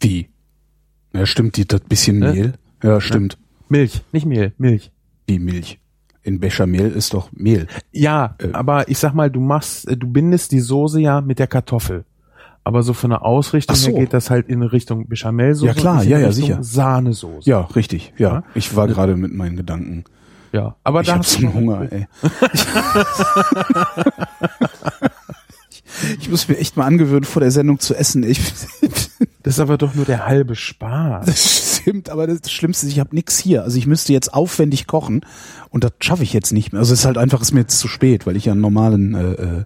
Wie? 0.01 0.29
Ja, 1.13 1.27
stimmt, 1.27 1.57
die, 1.57 1.67
das 1.67 1.81
bisschen 1.83 2.19
Ne? 2.19 2.33
Mehl. 2.33 2.53
Ja, 2.83 3.01
stimmt. 3.01 3.39
Milch, 3.69 4.03
nicht 4.13 4.27
Mehl, 4.27 4.53
Milch. 4.59 4.91
Wie 5.27 5.39
Milch. 5.39 5.79
In 6.23 6.41
Bechamel 6.41 6.91
ist 6.91 7.13
doch 7.15 7.31
Mehl. 7.33 7.67
Ja, 7.93 8.35
Äh. 8.39 8.53
aber 8.53 8.89
ich 8.89 8.99
sag 8.99 9.15
mal, 9.15 9.31
du 9.31 9.41
machst, 9.41 9.87
äh, 9.89 9.97
du 9.97 10.07
bindest 10.09 10.53
die 10.53 10.61
Soße 10.61 11.01
ja 11.01 11.21
mit 11.21 11.39
der 11.39 11.47
Kartoffel. 11.47 12.05
Aber 12.67 12.83
so 12.83 12.95
von 12.95 13.11
der 13.11 13.25
Ausrichtung 13.27 13.77
so. 13.77 13.91
her 13.91 13.99
geht 14.01 14.15
das 14.15 14.31
halt 14.31 14.49
in 14.49 14.63
Richtung 14.63 15.07
Bechamelsoße. 15.07 15.67
Ja, 15.67 15.75
klar, 15.75 16.03
ja, 16.03 16.19
ja, 16.19 16.29
Richtung 16.29 16.33
sicher. 16.33 16.63
Sahnesoße. 16.63 17.49
Ja, 17.49 17.61
richtig. 17.61 18.15
Ja, 18.17 18.29
Ja. 18.37 18.43
ich 18.55 18.75
war 18.75 18.87
gerade 18.89 19.17
mit 19.17 19.35
meinen 19.35 19.57
Gedanken. 19.57 20.05
Ja. 20.55 20.77
Aber 20.85 21.03
ich 21.03 21.07
da 21.09 21.19
hast 21.19 21.41
du 21.41 21.53
Hunger, 21.53 21.93
ey. 21.93 22.07
ich, 25.71 25.83
ich 26.21 26.31
muss 26.31 26.49
mir 26.49 26.57
echt 26.57 26.77
mal 26.77 26.87
angewöhnen, 26.87 27.25
vor 27.25 27.41
der 27.41 27.51
Sendung 27.51 27.79
zu 27.81 27.95
essen. 27.95 28.23
Ich, 28.23 28.41
Das 29.45 29.55
ist 29.55 29.61
aber 29.61 29.77
doch 29.77 29.95
nur 29.95 30.07
der 30.07 30.27
halbe 30.27 30.57
Spaß. 30.57 31.27
das 31.27 31.77
stimmt, 31.77 32.09
aber 32.09 32.27
das 32.27 32.51
Schlimmste 32.51 32.87
ist, 32.87 32.93
ich 32.93 32.99
habe 32.99 33.15
nix 33.15 33.39
hier. 33.39 33.63
Also 33.63 33.77
ich 33.77 33.87
müsste 33.87 34.15
jetzt 34.15 34.33
aufwendig 34.33 34.87
kochen 34.87 35.21
und 35.69 35.85
das 35.85 35.93
schaffe 36.01 36.23
ich 36.23 36.33
jetzt 36.33 36.51
nicht 36.51 36.73
mehr. 36.73 36.81
Also 36.81 36.95
es 36.95 37.01
ist 37.01 37.05
halt 37.05 37.19
einfach, 37.19 37.43
ist 37.43 37.53
mir 37.53 37.61
jetzt 37.61 37.79
zu 37.79 37.87
spät, 37.87 38.27
weil 38.27 38.37
ich 38.37 38.47
ja 38.47 38.53
einen 38.53 38.63
normalen 38.63 39.15
äh, 39.15 39.33
äh, 39.33 39.65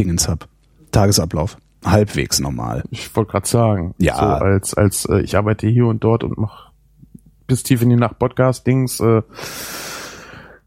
Dingens 0.00 0.28
hab. 0.28 0.48
Tagesablauf. 0.90 1.58
Halbwegs 1.84 2.40
normal. 2.40 2.82
Ich 2.90 3.14
wollte 3.14 3.30
gerade 3.30 3.46
sagen. 3.46 3.94
Ja. 3.98 4.16
So 4.16 4.44
als, 4.44 4.74
als 4.74 5.04
äh, 5.04 5.20
ich 5.20 5.36
arbeite 5.36 5.68
hier 5.68 5.86
und 5.86 6.02
dort 6.02 6.24
und 6.24 6.36
mach 6.36 6.72
bis 7.46 7.62
tief 7.62 7.82
in 7.82 7.90
die 7.90 7.96
Nacht 7.96 8.18
Podcast-Dings. 8.18 8.98
Äh. 8.98 9.22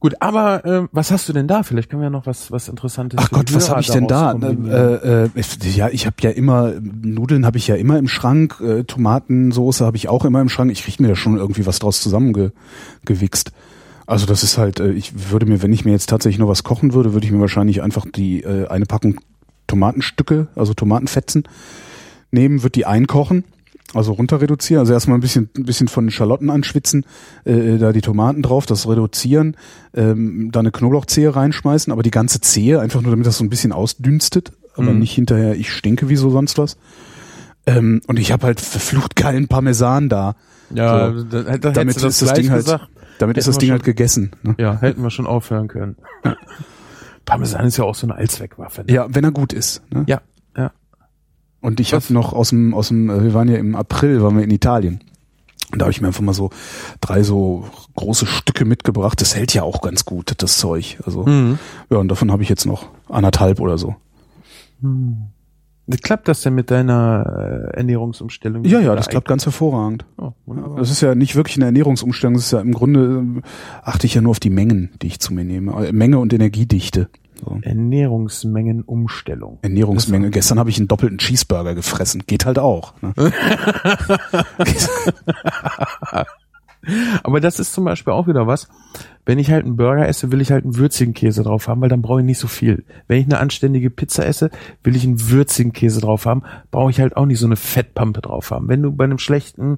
Gut, 0.01 0.15
aber 0.19 0.65
äh, 0.65 0.87
was 0.91 1.11
hast 1.11 1.29
du 1.29 1.33
denn 1.33 1.47
da? 1.47 1.61
Vielleicht 1.63 1.89
können 1.89 2.01
wir 2.01 2.07
ja 2.07 2.09
noch 2.09 2.25
was, 2.25 2.51
was 2.51 2.67
Interessantes. 2.67 3.19
Ach 3.21 3.29
Gott, 3.29 3.53
was 3.53 3.69
habe 3.69 3.81
ich 3.81 3.87
denn 3.91 4.07
da? 4.07 4.33
Äh, 4.67 5.25
äh, 5.25 5.29
ich- 5.35 5.75
ja, 5.77 5.89
ich 5.89 6.05
habe 6.07 6.15
ja 6.21 6.31
immer 6.31 6.73
Nudeln 6.81 7.45
habe 7.45 7.57
ich 7.59 7.67
ja 7.67 7.75
immer 7.75 7.99
im 7.99 8.07
Schrank, 8.07 8.59
äh, 8.61 8.83
Tomatensoße 8.83 9.85
habe 9.85 9.97
ich 9.97 10.09
auch 10.09 10.25
immer 10.25 10.41
im 10.41 10.49
Schrank. 10.49 10.71
Ich 10.71 10.83
krieg 10.83 10.99
mir 10.99 11.07
da 11.07 11.15
schon 11.15 11.37
irgendwie 11.37 11.67
was 11.67 11.77
draus 11.79 12.01
zusammengewichst. 12.01 13.51
Also 14.07 14.25
das 14.25 14.41
ist 14.43 14.57
halt, 14.57 14.79
äh, 14.79 14.91
ich 14.91 15.29
würde 15.31 15.45
mir, 15.45 15.61
wenn 15.61 15.71
ich 15.71 15.85
mir 15.85 15.91
jetzt 15.91 16.09
tatsächlich 16.09 16.39
noch 16.39 16.47
was 16.49 16.63
kochen 16.63 16.93
würde, 16.93 17.13
würde 17.13 17.25
ich 17.27 17.31
mir 17.31 17.39
wahrscheinlich 17.39 17.83
einfach 17.83 18.05
die 18.13 18.41
äh, 18.43 18.67
eine 18.69 18.85
Packung 18.87 19.19
Tomatenstücke, 19.67 20.47
also 20.55 20.73
Tomatenfetzen 20.73 21.43
nehmen, 22.31 22.63
würde 22.63 22.71
die 22.73 22.85
einkochen, 22.87 23.43
also 23.93 24.13
runter 24.13 24.39
reduzieren, 24.41 24.79
also 24.79 24.93
erstmal 24.93 25.17
ein 25.17 25.21
bisschen, 25.21 25.49
ein 25.57 25.63
bisschen 25.65 25.87
von 25.87 26.05
den 26.05 26.11
Schalotten 26.11 26.49
anschwitzen, 26.49 27.05
äh, 27.45 27.77
da 27.77 27.91
die 27.91 28.01
Tomaten 28.01 28.41
drauf, 28.41 28.65
das 28.65 28.87
reduzieren, 28.87 29.57
ähm, 29.93 30.49
da 30.51 30.61
eine 30.61 30.71
Knoblauchzehe 30.71 31.35
reinschmeißen, 31.35 31.91
aber 31.91 32.01
die 32.03 32.11
ganze 32.11 32.39
Zehe, 32.41 32.79
einfach 32.79 33.01
nur 33.01 33.11
damit 33.11 33.25
das 33.27 33.37
so 33.37 33.43
ein 33.43 33.49
bisschen 33.49 33.71
ausdünstet, 33.73 34.51
aber 34.75 34.91
Mhm. 34.93 34.99
nicht 34.99 35.13
hinterher, 35.13 35.55
ich 35.55 35.71
stinke 35.73 36.07
wie 36.09 36.15
so 36.15 36.29
sonst 36.29 36.57
was. 36.57 36.77
Ähm, 37.65 38.01
und 38.07 38.17
ich 38.17 38.31
habe 38.31 38.47
halt 38.47 38.59
verflucht 38.61 39.15
geilen 39.15 39.47
Parmesan 39.47 40.09
da. 40.09 40.35
ja, 40.73 41.13
so. 41.13 41.23
da, 41.25 41.43
da, 41.43 41.57
Damit 41.57 41.75
hättest 41.95 42.03
du 42.03 42.07
ist 42.07 42.21
das 42.21 42.29
gleich 42.33 42.41
Ding 42.43 42.51
halt, 42.51 42.63
gesagt. 42.65 42.87
damit 43.19 43.37
ist 43.37 43.43
Hätten 43.45 43.49
das 43.51 43.55
wir 43.55 43.59
Ding 43.59 43.67
schon- 43.67 43.71
halt 43.73 43.83
gegessen. 43.83 44.31
Ne? 44.41 44.55
Ja, 44.57 44.79
hätten 44.79 45.03
wir 45.03 45.09
schon 45.11 45.27
aufhören 45.27 45.67
können. 45.67 45.95
Parmesan 47.25 47.65
ist 47.65 47.77
ja 47.77 47.83
auch 47.83 47.95
so 47.95 48.07
eine 48.07 48.15
Allzweckwaffe. 48.15 48.81
Ne? 48.85 48.93
Ja, 48.93 49.07
wenn 49.09 49.23
er 49.23 49.31
gut 49.31 49.53
ist. 49.53 49.81
Ne? 49.93 50.03
Ja. 50.07 50.21
Und 51.61 51.79
ich 51.79 51.93
habe 51.93 52.03
noch 52.13 52.33
aus 52.33 52.49
dem, 52.49 52.73
aus 52.73 52.89
dem, 52.89 53.09
äh, 53.09 53.23
wir 53.23 53.33
waren 53.33 53.47
ja 53.47 53.57
im 53.57 53.75
April, 53.75 54.21
waren 54.21 54.35
wir 54.37 54.43
in 54.43 54.51
Italien. 54.51 55.01
Und 55.71 55.79
da 55.79 55.85
habe 55.85 55.91
ich 55.91 56.01
mir 56.01 56.07
einfach 56.07 56.21
mal 56.21 56.33
so 56.33 56.49
drei 56.99 57.23
so 57.23 57.65
große 57.95 58.25
Stücke 58.25 58.65
mitgebracht. 58.65 59.21
Das 59.21 59.35
hält 59.35 59.53
ja 59.53 59.63
auch 59.63 59.81
ganz 59.81 60.03
gut, 60.03 60.33
das 60.37 60.57
Zeug. 60.57 60.99
Also 61.05 61.23
Mhm. 61.25 61.59
ja, 61.89 61.97
und 61.97 62.09
davon 62.09 62.31
habe 62.31 62.43
ich 62.43 62.49
jetzt 62.49 62.65
noch 62.65 62.87
anderthalb 63.07 63.59
oder 63.61 63.77
so. 63.77 63.95
Wie 65.87 65.97
klappt 65.97 66.27
das 66.27 66.41
denn 66.41 66.55
mit 66.55 66.71
deiner 66.71 67.69
äh, 67.73 67.77
Ernährungsumstellung? 67.77 68.65
Ja, 68.65 68.79
ja, 68.79 68.95
das 68.95 69.07
klappt 69.09 69.27
ganz 69.27 69.45
hervorragend. 69.45 70.05
Oh. 70.17 70.31
Das 70.77 70.89
ist 70.89 71.01
ja 71.01 71.15
nicht 71.15 71.35
wirklich 71.35 71.57
eine 71.57 71.65
Ernährungsumstellung, 71.65 72.33
das 72.33 72.45
ist 72.45 72.51
ja 72.51 72.61
im 72.61 72.73
Grunde 72.73 73.23
äh, 73.39 73.41
achte 73.83 74.07
ich 74.07 74.13
ja 74.15 74.21
nur 74.21 74.31
auf 74.31 74.39
die 74.39 74.49
Mengen, 74.49 74.89
die 75.01 75.07
ich 75.07 75.19
zu 75.19 75.33
mir 75.33 75.45
nehme. 75.45 75.87
Äh, 75.87 75.91
Menge 75.91 76.19
und 76.19 76.33
Energiedichte. 76.33 77.09
So. 77.39 77.57
Ernährungsmengenumstellung. 77.61 79.59
Ernährungsmenge. 79.61 80.29
Gestern 80.29 80.59
habe 80.59 80.69
ich 80.69 80.77
einen 80.77 80.87
doppelten 80.87 81.17
Cheeseburger 81.17 81.75
gefressen. 81.75 82.23
Geht 82.27 82.45
halt 82.45 82.59
auch. 82.59 82.93
Ne? 83.01 83.13
Aber 87.23 87.39
das 87.39 87.59
ist 87.59 87.73
zum 87.73 87.85
Beispiel 87.85 88.13
auch 88.13 88.27
wieder 88.27 88.47
was. 88.47 88.67
Wenn 89.25 89.37
ich 89.37 89.51
halt 89.51 89.65
einen 89.65 89.77
Burger 89.77 90.07
esse, 90.07 90.31
will 90.31 90.41
ich 90.41 90.51
halt 90.51 90.63
einen 90.63 90.77
würzigen 90.77 91.13
Käse 91.13 91.43
drauf 91.43 91.67
haben, 91.67 91.81
weil 91.81 91.89
dann 91.89 92.01
brauche 92.01 92.21
ich 92.21 92.25
nicht 92.25 92.39
so 92.39 92.47
viel. 92.47 92.83
Wenn 93.07 93.19
ich 93.19 93.25
eine 93.25 93.37
anständige 93.39 93.91
Pizza 93.91 94.25
esse, 94.25 94.49
will 94.83 94.95
ich 94.95 95.03
einen 95.03 95.29
würzigen 95.29 95.73
Käse 95.73 96.01
drauf 96.01 96.25
haben, 96.25 96.41
brauche 96.71 96.89
ich 96.89 96.99
halt 96.99 97.15
auch 97.17 97.25
nicht 97.25 97.39
so 97.39 97.45
eine 97.45 97.55
Fettpampe 97.55 98.21
drauf 98.21 98.49
haben. 98.49 98.67
Wenn 98.67 98.81
du 98.81 98.91
bei 98.91 99.03
einem 99.03 99.19
schlechten, 99.19 99.77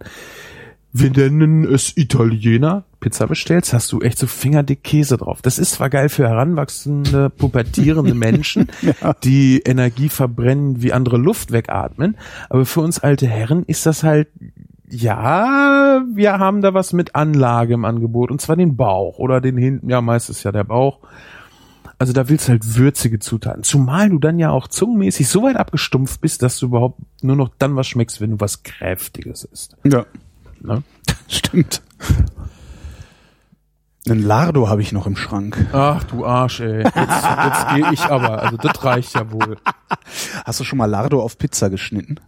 wir 0.96 1.10
nennen 1.10 1.66
es 1.66 1.98
Italiener, 1.98 2.84
Pizza 3.00 3.26
bestellst, 3.26 3.74
hast 3.74 3.92
du 3.92 4.02
echt 4.02 4.20
so 4.20 4.28
fingerdick 4.28 4.84
Käse 4.84 5.18
drauf. 5.18 5.42
Das 5.42 5.58
ist 5.58 5.74
zwar 5.74 5.90
geil 5.90 6.08
für 6.08 6.30
heranwachsende, 6.30 7.32
pubertierende 7.32 8.14
Menschen, 8.14 8.68
die 9.24 9.60
Energie 9.66 10.10
verbrennen, 10.10 10.84
wie 10.84 10.94
andere 10.94 11.18
Luft 11.18 11.52
wegatmen, 11.52 12.16
aber 12.50 12.66
für 12.66 12.82
uns 12.82 13.00
alte 13.00 13.28
Herren 13.28 13.64
ist 13.66 13.88
das 13.88 14.04
halt 14.04 14.28
ja, 14.90 16.04
wir 16.14 16.38
haben 16.38 16.62
da 16.62 16.76
was 16.76 16.94
mit 16.94 17.16
Anlage 17.16 17.74
im 17.74 17.84
Angebot 17.84 18.30
und 18.30 18.40
zwar 18.42 18.56
den 18.56 18.76
Bauch 18.76 19.18
oder 19.18 19.42
den 19.42 19.58
hinten, 19.58 19.90
ja, 19.90 20.02
meistens 20.02 20.44
ja 20.44 20.52
der 20.52 20.64
Bauch. 20.64 21.00
Also 21.98 22.14
da 22.14 22.30
willst 22.30 22.48
du 22.48 22.52
halt 22.52 22.78
würzige 22.78 23.18
Zutaten. 23.18 23.64
Zumal 23.64 24.10
du 24.10 24.20
dann 24.20 24.38
ja 24.38 24.52
auch 24.52 24.68
zungenmäßig 24.68 25.28
so 25.28 25.44
weit 25.44 25.56
abgestumpft 25.56 26.22
bist, 26.22 26.44
dass 26.44 26.60
du 26.60 26.68
überhaupt 26.68 27.00
nur 27.24 27.36
noch 27.36 27.50
dann 27.58 27.76
was 27.76 27.88
schmeckst, 27.88 28.22
wenn 28.22 28.32
du 28.32 28.40
was 28.40 28.62
Kräftiges 28.62 29.46
isst. 29.46 29.78
Ja, 29.84 30.06
Ne? 30.64 30.84
stimmt. 31.28 31.82
Einen 34.10 34.24
Lardo 34.24 34.68
habe 34.68 34.82
ich 34.82 34.92
noch 34.92 35.08
im 35.08 35.16
Schrank. 35.16 35.66
Ach 35.72 36.04
du 36.04 36.26
Arsch, 36.26 36.60
ey. 36.60 36.84
Jetzt, 36.84 36.96
jetzt 36.96 37.70
gehe 37.76 37.94
ich 37.94 38.04
aber. 38.06 38.42
Also 38.42 38.58
das 38.58 38.84
reicht 38.84 39.16
ja 39.16 39.32
wohl. 39.32 39.58
Hast 40.44 40.60
du 40.60 40.64
schon 40.66 40.78
mal 40.78 40.88
Lardo 40.88 41.22
auf 41.22 41.38
Pizza 41.38 41.70
geschnitten? 41.70 42.20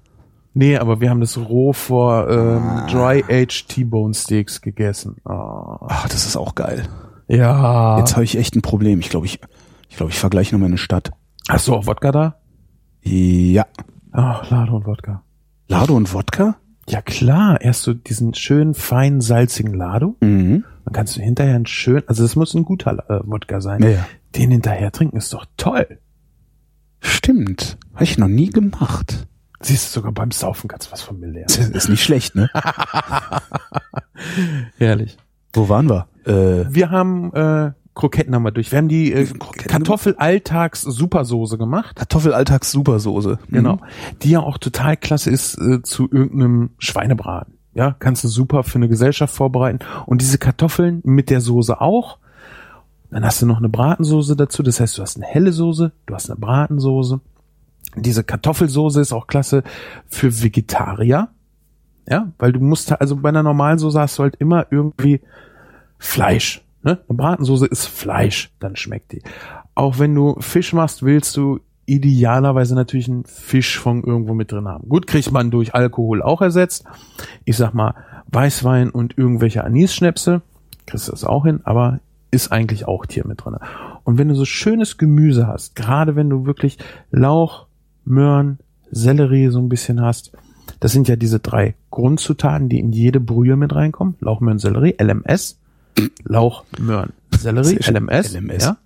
Nee, 0.54 0.78
aber 0.78 1.02
wir 1.02 1.10
haben 1.10 1.20
das 1.20 1.38
roh 1.38 1.74
vor 1.74 2.30
ähm, 2.30 2.84
Dry-Aged 2.90 3.68
T-Bone 3.68 4.14
Steaks 4.14 4.62
gegessen. 4.62 5.18
Ah. 5.26 5.86
Ach, 5.90 6.08
das 6.08 6.26
ist 6.26 6.38
auch 6.38 6.56
geil. 6.56 6.88
Ja. 7.28 7.98
Jetzt 8.00 8.14
habe 8.14 8.24
ich 8.24 8.38
echt 8.38 8.56
ein 8.56 8.62
Problem. 8.62 9.02
Ich 9.02 9.10
glaube, 9.10 9.26
ich, 9.26 9.42
ich 9.90 9.98
glaube, 9.98 10.14
ich 10.14 10.18
fahre 10.18 10.30
gleich 10.30 10.54
nochmal 10.54 10.68
in 10.68 10.74
eine 10.74 10.78
Stadt. 10.78 11.12
Hast 11.50 11.68
du 11.68 11.76
auch 11.76 11.88
Wodka 11.88 12.14
da? 12.14 12.36
Ja. 13.02 13.66
Ach, 14.14 14.50
Lade 14.50 14.72
und 14.72 14.86
Wodka. 14.86 15.24
Lardo 15.68 15.94
und 15.94 16.14
Wodka? 16.14 16.56
Ja 16.88 17.02
klar, 17.02 17.62
erst 17.62 17.84
so 17.84 17.94
diesen 17.94 18.34
schönen, 18.36 18.74
feinen, 18.76 19.22
salzigen 19.22 19.74
Lado. 19.74 20.16
Mhm. 20.22 20.64
Dann 20.86 20.94
kannst 20.94 21.18
du 21.18 21.22
hinterher 21.22 21.56
einen 21.56 21.66
schön, 21.66 22.04
also 22.08 22.24
das 22.24 22.36
muss 22.36 22.54
ein 22.54 22.64
guter 22.64 23.10
äh, 23.10 23.20
Wodka 23.24 23.60
sein. 23.60 23.82
Ja, 23.82 23.90
ja. 23.90 24.08
Den 24.36 24.52
hinterher 24.52 24.92
trinken 24.92 25.18
ist 25.18 25.34
doch 25.34 25.46
toll. 25.58 26.00
Stimmt. 27.00 27.78
Habe 27.94 28.04
ich 28.04 28.18
noch 28.18 28.28
nie 28.28 28.50
gemacht. 28.50 29.28
Siehst 29.62 29.88
du, 29.88 30.00
sogar 30.00 30.12
beim 30.12 30.32
Saufen 30.32 30.68
kannst 30.68 30.88
du 30.88 30.92
was 30.92 31.02
von 31.02 31.20
mir 31.20 31.28
lernen. 31.28 31.74
Ist 31.74 31.90
nicht 31.90 32.04
schlecht, 32.04 32.36
ne? 32.36 32.50
Herrlich. 34.78 35.18
Wo 35.54 35.70
waren 35.70 35.90
wir? 35.90 36.08
Äh, 36.26 36.74
Wir 36.74 36.92
haben 36.92 37.34
äh, 37.34 37.72
Kroketten 37.96 38.36
haben 38.36 38.44
wir 38.44 38.52
durch. 38.52 38.72
Wir 38.72 38.78
haben 38.78 38.90
die 38.90 39.14
äh, 39.14 39.26
Kartoffel-Alltags-Supersoße 39.26 41.58
gemacht. 41.58 41.96
Kartoffelalltags-Supersoße. 41.96 43.40
Mhm. 43.48 43.54
Genau. 43.54 43.80
Die 44.22 44.32
ja 44.32 44.42
auch 44.42 44.58
total 44.58 44.98
klasse 44.98 45.32
ist 45.32 45.58
äh, 45.58 45.82
zu 45.82 46.10
irgendeinem 46.12 46.72
Schweinebraten. 46.78 47.54
Ja, 47.74 47.96
kannst 47.98 48.24
du 48.24 48.28
super 48.28 48.64
für 48.64 48.76
eine 48.76 48.90
Gesellschaft 48.90 49.34
vorbereiten. 49.34 49.80
Und 50.06 50.22
diese 50.22 50.38
Kartoffeln 50.38 51.02
mit 51.04 51.30
der 51.30 51.42
Soße 51.42 51.82
auch. 51.82 52.20
Dann 53.12 53.24
hast 53.24 53.42
du 53.42 53.46
noch 53.46 53.60
eine 53.60 53.70
Bratensoße 53.70 54.36
dazu. 54.36 54.62
Das 54.62 54.80
heißt, 54.80 54.98
du 54.98 55.02
hast 55.02 55.16
eine 55.16 55.26
helle 55.26 55.54
Soße, 55.54 55.92
du 56.06 56.14
hast 56.14 56.30
eine 56.30 56.40
Bratensoße. 56.40 57.22
Diese 57.96 58.24
Kartoffelsoße 58.24 59.00
ist 59.00 59.14
auch 59.14 59.28
klasse 59.28 59.64
für 60.08 60.44
Vegetarier. 60.44 61.30
Ja, 62.10 62.32
weil 62.38 62.52
du 62.52 62.60
musst, 62.60 62.92
also 62.92 63.16
bei 63.16 63.30
einer 63.30 63.44
normalen 63.44 63.80
Soße 63.80 64.00
hast 64.00 64.20
du 64.20 64.24
halt 64.24 64.36
immer 64.36 64.68
irgendwie 64.70 65.22
Fleisch. 65.98 66.65
Ne? 66.86 67.00
Eine 67.10 67.18
Bratensoße 67.18 67.66
ist 67.66 67.88
Fleisch, 67.88 68.52
dann 68.60 68.76
schmeckt 68.76 69.12
die. 69.12 69.24
Auch 69.74 69.98
wenn 69.98 70.14
du 70.14 70.40
Fisch 70.40 70.72
machst, 70.72 71.02
willst 71.02 71.36
du 71.36 71.60
idealerweise 71.88 72.76
natürlich 72.76 73.10
einen 73.10 73.26
Fisch 73.26 73.80
von 73.80 74.04
irgendwo 74.04 74.36
mit 74.36 74.52
drin 74.52 74.68
haben. 74.68 74.88
Gut, 74.88 75.08
kriegt 75.08 75.32
man 75.32 75.50
durch 75.50 75.74
Alkohol 75.74 76.22
auch 76.22 76.42
ersetzt. 76.42 76.86
Ich 77.44 77.58
sag 77.58 77.74
mal, 77.74 77.96
Weißwein 78.28 78.92
und 78.92 79.18
irgendwelche 79.18 79.64
Anisschnäpse, 79.64 80.44
kriegst 80.86 81.08
du 81.08 81.12
das 81.12 81.24
auch 81.24 81.46
hin, 81.46 81.62
aber 81.64 82.02
ist 82.30 82.52
eigentlich 82.52 82.88
auch 82.88 83.08
Tier 83.08 83.26
mit 83.26 83.44
drin. 83.44 83.58
Und 84.04 84.20
wenn 84.20 84.28
du 84.28 84.36
so 84.36 84.46
schönes 84.46 85.00
Gemüse 85.00 85.48
hast, 85.48 85.76
gerade 85.76 86.16
wenn 86.16 86.30
du 86.30 86.46
wirklich 86.46 86.78
Lauch, 87.10 87.66
Möhren, 88.04 88.60
Sellerie 88.92 89.50
so 89.50 89.60
ein 89.60 89.70
bisschen 89.70 90.02
hast, 90.02 90.34
das 90.80 90.92
sind 90.92 91.08
ja 91.08 91.16
diese 91.16 91.40
drei 91.40 91.74
Grundzutaten, 91.90 92.70
die 92.70 92.80
in 92.80 92.92
jede 92.92 93.20
Brühe 93.20 93.56
mit 93.56 93.74
reinkommen. 93.74 94.16
Lauch, 94.20 94.40
Möhren, 94.40 94.60
Sellerie, 94.60 94.96
LMS. 95.02 95.60
Lauch, 96.24 96.66
Möhren, 96.80 97.14
Sellerie, 97.32 97.80
LMS. 97.88 98.34
LMS. 98.34 98.64
Ja. 98.64 98.78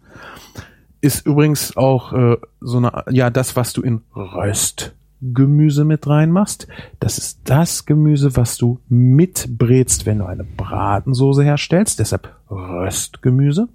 Ist 1.02 1.26
übrigens 1.26 1.78
auch 1.78 2.14
äh, 2.14 2.38
so 2.60 2.78
eine, 2.78 3.06
ja, 3.10 3.30
das, 3.30 3.56
was 3.56 3.72
du 3.74 3.82
in 3.82 4.02
Röstgemüse 4.16 5.86
mit 5.86 6.08
reinmachst. 6.08 6.68
Das 7.00 7.18
ist 7.18 7.40
das 7.46 7.86
Gemüse, 7.86 8.36
was 8.36 8.58
du 8.58 8.80
mitbrätst, 8.90 10.06
wenn 10.06 10.20
du 10.20 10.26
eine 10.26 10.44
Bratensoße 10.44 11.44
herstellst. 11.44 12.00
Deshalb 12.00 12.36
Röstgemüse. 12.50 13.70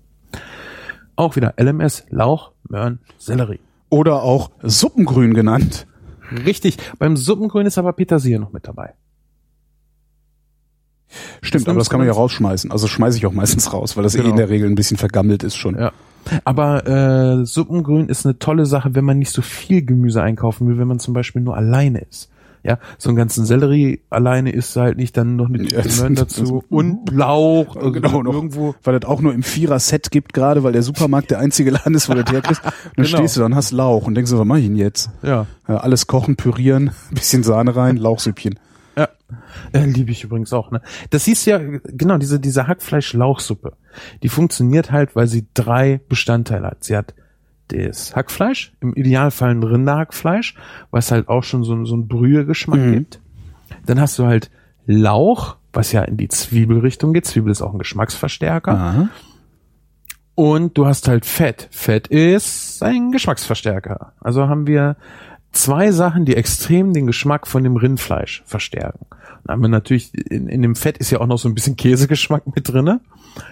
Auch 1.17 1.37
wieder 1.37 1.55
LMS, 1.59 2.05
Lauch, 2.11 2.53
Möhren, 2.69 2.99
Sellerie. 3.19 3.61
Oder 3.89 4.23
auch 4.23 4.51
Suppengrün 4.63 5.33
genannt. 5.33 5.87
Richtig. 6.31 6.77
Beim 6.99 7.17
Suppengrün 7.17 7.67
ist 7.67 7.79
aber 7.79 7.93
Petersilie 7.93 8.41
noch 8.41 8.53
mit 8.53 8.67
dabei. 8.67 8.95
Stimmt, 11.43 11.69
aber 11.69 11.79
das 11.79 11.91
kann 11.91 11.99
man 11.99 12.07
ja 12.07 12.13
rausschmeißen. 12.15 12.71
Also 12.71 12.87
schmeiße 12.87 13.19
ich 13.19 13.27
auch 13.27 13.33
meistens 13.33 13.73
raus, 13.73 13.97
weil 13.97 14.03
das 14.05 14.15
eh 14.15 14.19
Genau. 14.19 14.31
in 14.31 14.37
der 14.37 14.49
Regel 14.49 14.69
ein 14.69 14.75
bisschen 14.75 14.97
vergammelt 14.97 15.43
ist 15.43 15.57
schon. 15.57 15.79
Ja. 15.79 15.93
Aber 16.45 16.87
äh, 16.87 17.45
Suppengrün 17.45 18.09
ist 18.09 18.25
eine 18.25 18.39
tolle 18.39 18.65
Sache, 18.67 18.95
wenn 18.95 19.05
man 19.05 19.19
nicht 19.19 19.31
so 19.31 19.43
viel 19.43 19.85
Gemüse 19.85 20.23
einkaufen 20.23 20.67
will, 20.69 20.79
wenn 20.79 20.89
man 20.89 20.99
zum 20.99 21.13
Beispiel 21.15 21.43
nur 21.43 21.57
alleine 21.57 21.99
ist. 22.01 22.31
Ja, 22.67 22.79
so 22.97 23.11
einen 23.11 23.17
ganzen 23.17 23.45
Sellerie 23.45 24.01
alleine 24.09 24.51
ist 24.51 24.75
halt 24.77 24.97
nicht 24.97 25.15
dann 25.19 25.37
noch 25.37 25.51
eine 25.51 25.59
Tüte 25.59 25.87
Möhren 25.99 26.15
dazu 26.15 26.65
und 26.71 27.11
Lauch 27.13 27.77
also 27.77 27.93
genau, 27.93 28.23
noch, 28.23 28.33
irgendwo. 28.33 28.75
weil 28.83 28.99
das 28.99 29.07
auch 29.07 29.21
nur 29.21 29.35
im 29.35 29.43
Vierer-Set 29.43 30.11
gibt 30.11 30.33
gerade, 30.33 30.63
weil 30.63 30.73
der 30.73 30.83
Supermarkt 30.83 31.31
der 31.31 31.41
einzige 31.41 31.71
Laden 31.73 31.95
ist, 31.95 32.09
wo 32.09 32.15
du 32.15 32.23
herkriegst. 32.25 32.65
Und 32.65 32.73
dann 32.97 33.05
Genau. 33.05 33.19
stehst 33.19 33.37
du 33.37 33.41
da 33.41 33.47
und 33.47 33.55
hast 33.55 33.73
Lauch 33.73 34.07
und 34.07 34.15
denkst 34.15 34.31
so, 34.31 34.39
was 34.39 34.47
mach 34.47 34.57
ich 34.57 34.65
denn 34.65 34.77
jetzt? 34.77 35.11
Ja, 35.23 35.47
Ja, 35.69 35.77
alles 35.77 36.07
kochen, 36.07 36.37
pürieren, 36.37 36.93
bisschen 37.11 37.43
Sahne 37.43 37.77
rein, 37.77 37.99
Lauchsüppchen. 37.99 38.59
Ja. 38.97 39.09
Äh, 39.73 39.85
Liebe 39.87 40.11
ich 40.13 40.25
übrigens 40.25 40.53
auch, 40.53 40.71
ne? 40.71 40.81
Das 41.11 41.25
hieß 41.25 41.45
ja, 41.47 41.59
genau, 41.59 42.19
diese, 42.19 42.39
diese 42.41 42.67
Hackfleisch-Lauchsuppe. 42.67 43.73
Die 44.23 44.29
funktioniert 44.29 44.91
halt, 44.93 45.17
weil 45.17 45.27
sie 45.27 45.47
drei 45.55 46.01
Bestandteile 46.09 46.69
hat. 46.69 46.85
Sie 46.85 46.97
hat 46.97 47.15
das 47.69 48.15
Hackfleisch, 48.15 48.73
im 48.81 48.93
Idealfall 48.95 49.51
ein 49.51 49.63
Rinderhackfleisch, 49.63 50.55
was 50.91 51.11
halt 51.11 51.29
auch 51.29 51.43
schon 51.45 51.65
so, 51.65 51.85
so 51.85 51.95
einen 51.95 52.09
Brühegeschmack 52.09 52.79
Mhm. 52.79 52.93
gibt. 52.93 53.21
Dann 53.87 54.01
hast 54.01 54.19
du 54.19 54.27
halt 54.27 54.51
Lauch, 54.87 55.57
was 55.73 55.91
ja 55.93 56.03
in 56.03 56.17
die 56.19 56.29
Zwiebelrichtung 56.29 57.13
geht. 57.15 57.25
Zwiebel 57.27 57.51
ist 57.51 57.63
auch 57.63 57.73
ein 57.73 57.79
Geschmacksverstärker. 57.79 58.73
Aha. 58.73 59.09
Und 60.35 60.77
du 60.77 60.87
hast 60.87 61.09
halt 61.09 61.25
Fett. 61.25 61.69
Fett 61.71 62.09
ist 62.09 62.83
ein 62.83 63.13
Geschmacksverstärker. 63.13 64.13
Also 64.21 64.49
haben 64.49 64.67
wir 64.67 64.97
zwei 65.55 65.93
Sachen, 65.93 66.25
die 66.25 66.37
extrem 66.37 66.93
den 66.93 67.07
Geschmack 67.07 67.47
von 67.47 67.65
dem 67.65 67.77
Rindfleisch 67.77 68.43
verstärken. 68.47 69.07
Dann 69.45 69.55
haben 69.55 69.63
wir 69.63 69.69
natürlich, 69.69 70.13
in, 70.15 70.49
in 70.49 70.63
dem 70.63 70.77
Fett 70.77 70.99
ist 70.99 71.11
ja 71.11 71.21
auch 71.21 71.27
noch 71.27 71.39
so 71.39 71.49
ein 71.49 71.55
bisschen 71.55 71.77
Käsegeschmack 71.77 72.43
mit 72.55 72.69
drinne. 72.69 73.01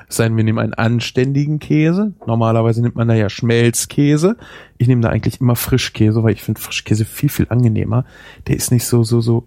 Es 0.08 0.16
sei 0.16 0.24
denn, 0.24 0.36
wir 0.36 0.44
nehmen 0.44 0.58
einen 0.58 0.74
anständigen 0.74 1.58
Käse. 1.58 2.12
Normalerweise 2.26 2.82
nimmt 2.82 2.96
man 2.96 3.08
da 3.08 3.14
ja 3.14 3.28
Schmelzkäse. 3.28 4.36
Ich 4.78 4.88
nehme 4.88 5.00
da 5.00 5.08
eigentlich 5.08 5.40
immer 5.40 5.56
Frischkäse, 5.56 6.22
weil 6.22 6.34
ich 6.34 6.42
finde 6.42 6.60
Frischkäse 6.60 7.04
viel, 7.04 7.28
viel 7.28 7.46
angenehmer. 7.48 8.04
Der 8.46 8.56
ist 8.56 8.70
nicht 8.70 8.84
so, 8.84 9.02
so, 9.02 9.20
so. 9.20 9.46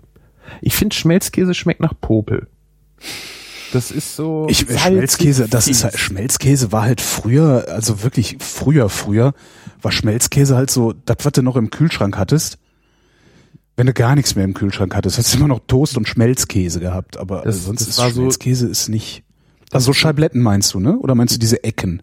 Ich 0.62 0.76
finde 0.76 0.96
Schmelzkäse 0.96 1.54
schmeckt 1.54 1.80
nach 1.80 1.94
Popel. 2.00 2.48
Das 3.74 3.92
ist 3.92 4.16
so. 4.16 4.48
Ich, 4.50 4.60
salzig, 4.60 4.82
Schmelzkäse, 4.82 5.48
das 5.50 5.68
ist 5.68 5.84
halt, 5.84 5.98
Schmelzkäse 5.98 6.72
war 6.72 6.84
halt 6.84 7.02
früher, 7.02 7.66
also 7.70 8.04
wirklich 8.04 8.38
früher, 8.40 8.90
früher, 8.90 9.34
war 9.86 9.92
Schmelzkäse 9.94 10.58
halt 10.58 10.70
so, 10.70 10.92
das, 11.06 11.18
was 11.24 11.32
du 11.32 11.42
noch 11.44 11.56
im 11.56 11.70
Kühlschrank 11.70 12.18
hattest. 12.18 12.58
Wenn 13.78 13.88
du 13.88 13.94
gar 13.94 14.16
nichts 14.16 14.36
mehr 14.36 14.44
im 14.46 14.54
Kühlschrank 14.54 14.96
hattest, 14.96 15.18
hast 15.18 15.34
du 15.34 15.38
immer 15.38 15.48
noch 15.48 15.60
Toast 15.68 15.96
und 15.98 16.08
Schmelzkäse 16.08 16.80
gehabt, 16.82 17.16
aber 17.18 17.42
Das- 17.44 17.64
sonst 17.66 17.82
das 17.82 17.88
ist 17.90 17.98
war 18.00 18.10
so- 18.10 18.22
Schmelzkäse 18.22 18.68
ist 18.68 18.90
nicht. 18.90 19.24
Also 19.72 19.88
so 19.88 19.94
Scheibletten 19.94 20.42
meinst 20.42 20.74
du, 20.74 20.80
ne? 20.80 20.98
Oder 21.00 21.16
meinst 21.16 21.34
du 21.36 21.40
diese 21.40 21.64
Ecken? 21.64 22.02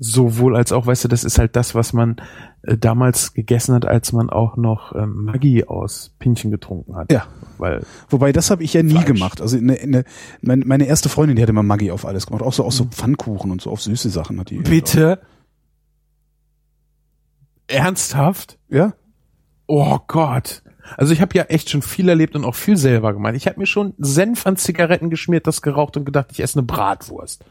sowohl 0.00 0.56
als 0.56 0.72
auch, 0.72 0.86
weißt 0.88 1.04
du, 1.04 1.08
das 1.08 1.22
ist 1.22 1.38
halt 1.38 1.54
das, 1.54 1.74
was 1.76 1.92
man 1.92 2.16
äh, 2.62 2.76
damals 2.76 3.32
gegessen 3.32 3.76
hat, 3.76 3.86
als 3.86 4.12
man 4.12 4.28
auch 4.28 4.56
noch 4.56 4.92
ähm, 4.94 5.24
Maggi 5.24 5.64
aus 5.64 6.12
Pinchen 6.18 6.50
getrunken 6.50 6.96
hat. 6.96 7.12
Ja. 7.12 7.28
Weil, 7.58 7.86
Wobei, 8.10 8.32
das 8.32 8.50
habe 8.50 8.64
ich 8.64 8.74
ja 8.74 8.82
nie 8.82 8.90
Fleisch. 8.90 9.04
gemacht. 9.04 9.40
Also 9.40 9.56
eine, 9.56 9.78
eine, 9.78 10.04
meine, 10.42 10.64
meine 10.66 10.86
erste 10.86 11.08
Freundin, 11.08 11.36
die 11.36 11.42
hat 11.42 11.48
immer 11.48 11.62
Maggi 11.62 11.92
auf 11.92 12.04
alles 12.04 12.26
gemacht. 12.26 12.42
Auch 12.42 12.52
so, 12.52 12.64
auch 12.64 12.72
so 12.72 12.86
Pfannkuchen 12.86 13.52
und 13.52 13.60
so 13.62 13.70
auf 13.70 13.80
süße 13.80 14.10
Sachen 14.10 14.40
hat 14.40 14.50
die. 14.50 14.58
bitte? 14.58 15.20
Ernsthaft? 17.68 18.58
Ja? 18.68 18.94
Oh 19.66 19.98
Gott. 20.06 20.62
Also 20.98 21.14
ich 21.14 21.20
habe 21.22 21.34
ja 21.34 21.44
echt 21.44 21.70
schon 21.70 21.80
viel 21.80 22.08
erlebt 22.10 22.36
und 22.36 22.44
auch 22.44 22.54
viel 22.54 22.76
selber 22.76 23.14
gemacht. 23.14 23.34
Ich 23.36 23.46
habe 23.46 23.58
mir 23.58 23.66
schon 23.66 23.94
Senf 23.98 24.46
an 24.46 24.56
Zigaretten 24.56 25.08
geschmiert, 25.08 25.46
das 25.46 25.62
geraucht 25.62 25.96
und 25.96 26.04
gedacht, 26.04 26.26
ich 26.32 26.40
esse 26.40 26.58
eine 26.58 26.66
Bratwurst. 26.66 27.42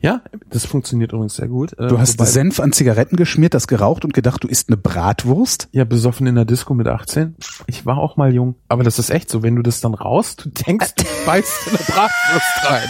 Ja, 0.00 0.22
das 0.50 0.66
funktioniert 0.66 1.12
übrigens 1.12 1.36
sehr 1.36 1.46
gut. 1.46 1.72
Äh, 1.78 1.86
Du 1.86 1.98
hast 2.00 2.18
wobei- 2.18 2.28
Senf 2.28 2.58
an 2.58 2.72
Zigaretten 2.72 3.16
geschmiert, 3.16 3.54
das 3.54 3.68
geraucht 3.68 4.04
und 4.04 4.12
gedacht, 4.12 4.42
du 4.42 4.48
isst 4.48 4.68
eine 4.68 4.76
Bratwurst? 4.76 5.68
Ja, 5.70 5.84
besoffen 5.84 6.26
in 6.26 6.34
der 6.34 6.44
Disco 6.44 6.74
mit 6.74 6.88
18. 6.88 7.36
Ich 7.68 7.86
war 7.86 7.98
auch 7.98 8.16
mal 8.16 8.34
jung. 8.34 8.56
Aber 8.68 8.82
das 8.82 8.98
ist 8.98 9.10
echt 9.10 9.30
so, 9.30 9.44
wenn 9.44 9.54
du 9.54 9.62
das 9.62 9.80
dann 9.80 9.94
raus, 9.94 10.34
du 10.34 10.48
denkst, 10.50 10.96
du 10.96 11.04
beißt 11.26 11.68
in 11.68 11.76
eine 11.76 11.84
Bratwurst 11.86 12.70
rein. 12.70 12.88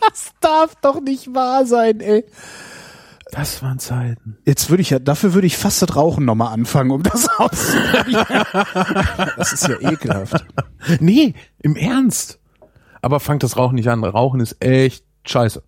Das 0.00 0.30
darf 0.40 0.74
doch 0.82 1.00
nicht 1.00 1.34
wahr 1.34 1.66
sein, 1.66 2.00
ey. 2.00 2.24
Das 3.30 3.62
waren 3.62 3.78
Zeiten. 3.78 4.38
Jetzt 4.46 4.70
würde 4.70 4.80
ich 4.80 4.90
ja, 4.90 4.98
dafür 4.98 5.34
würde 5.34 5.46
ich 5.46 5.56
fast 5.56 5.82
das 5.82 5.94
Rauchen 5.94 6.24
nochmal 6.24 6.52
anfangen, 6.52 6.90
um 6.90 7.02
das 7.02 7.28
auszuprobieren. 7.38 8.24
das 9.36 9.52
ist 9.52 9.68
ja 9.68 9.78
ekelhaft. 9.80 10.46
Nee, 11.00 11.34
im 11.58 11.76
Ernst. 11.76 12.40
Aber 13.02 13.20
fangt 13.20 13.42
das 13.42 13.56
Rauchen 13.56 13.74
nicht 13.74 13.88
an. 13.88 14.02
Rauchen 14.02 14.40
ist 14.40 14.56
echt 14.64 15.04
scheiße. 15.26 15.62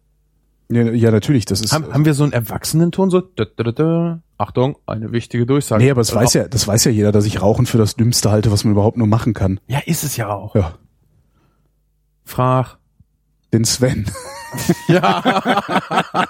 Ja, 0.70 0.82
ja 0.82 1.10
natürlich, 1.10 1.44
das 1.44 1.60
ist. 1.60 1.72
Haben, 1.72 1.92
haben 1.92 2.04
wir 2.04 2.14
so 2.14 2.22
einen 2.22 2.32
Erwachsenenton 2.32 3.10
so? 3.10 3.20
Da, 3.20 3.44
da, 3.44 3.64
da, 3.64 3.72
da. 3.72 4.22
Achtung, 4.38 4.78
eine 4.86 5.12
wichtige 5.12 5.44
Durchsage. 5.44 5.84
nee, 5.84 5.90
aber 5.90 6.00
das 6.00 6.14
weiß 6.14 6.32
ja, 6.32 6.48
das 6.48 6.66
weiß 6.66 6.84
ja 6.84 6.90
jeder, 6.90 7.12
dass 7.12 7.26
ich 7.26 7.42
Rauchen 7.42 7.66
für 7.66 7.76
das 7.76 7.94
Dümmste 7.96 8.30
halte, 8.30 8.50
was 8.50 8.64
man 8.64 8.72
überhaupt 8.72 8.96
nur 8.96 9.06
machen 9.06 9.34
kann. 9.34 9.60
Ja, 9.66 9.80
ist 9.84 10.02
es 10.02 10.16
ja 10.16 10.28
auch. 10.28 10.54
Ja. 10.54 10.78
Frag. 12.24 12.78
Den 13.52 13.64
Sven, 13.64 14.06
Ja. 14.88 15.20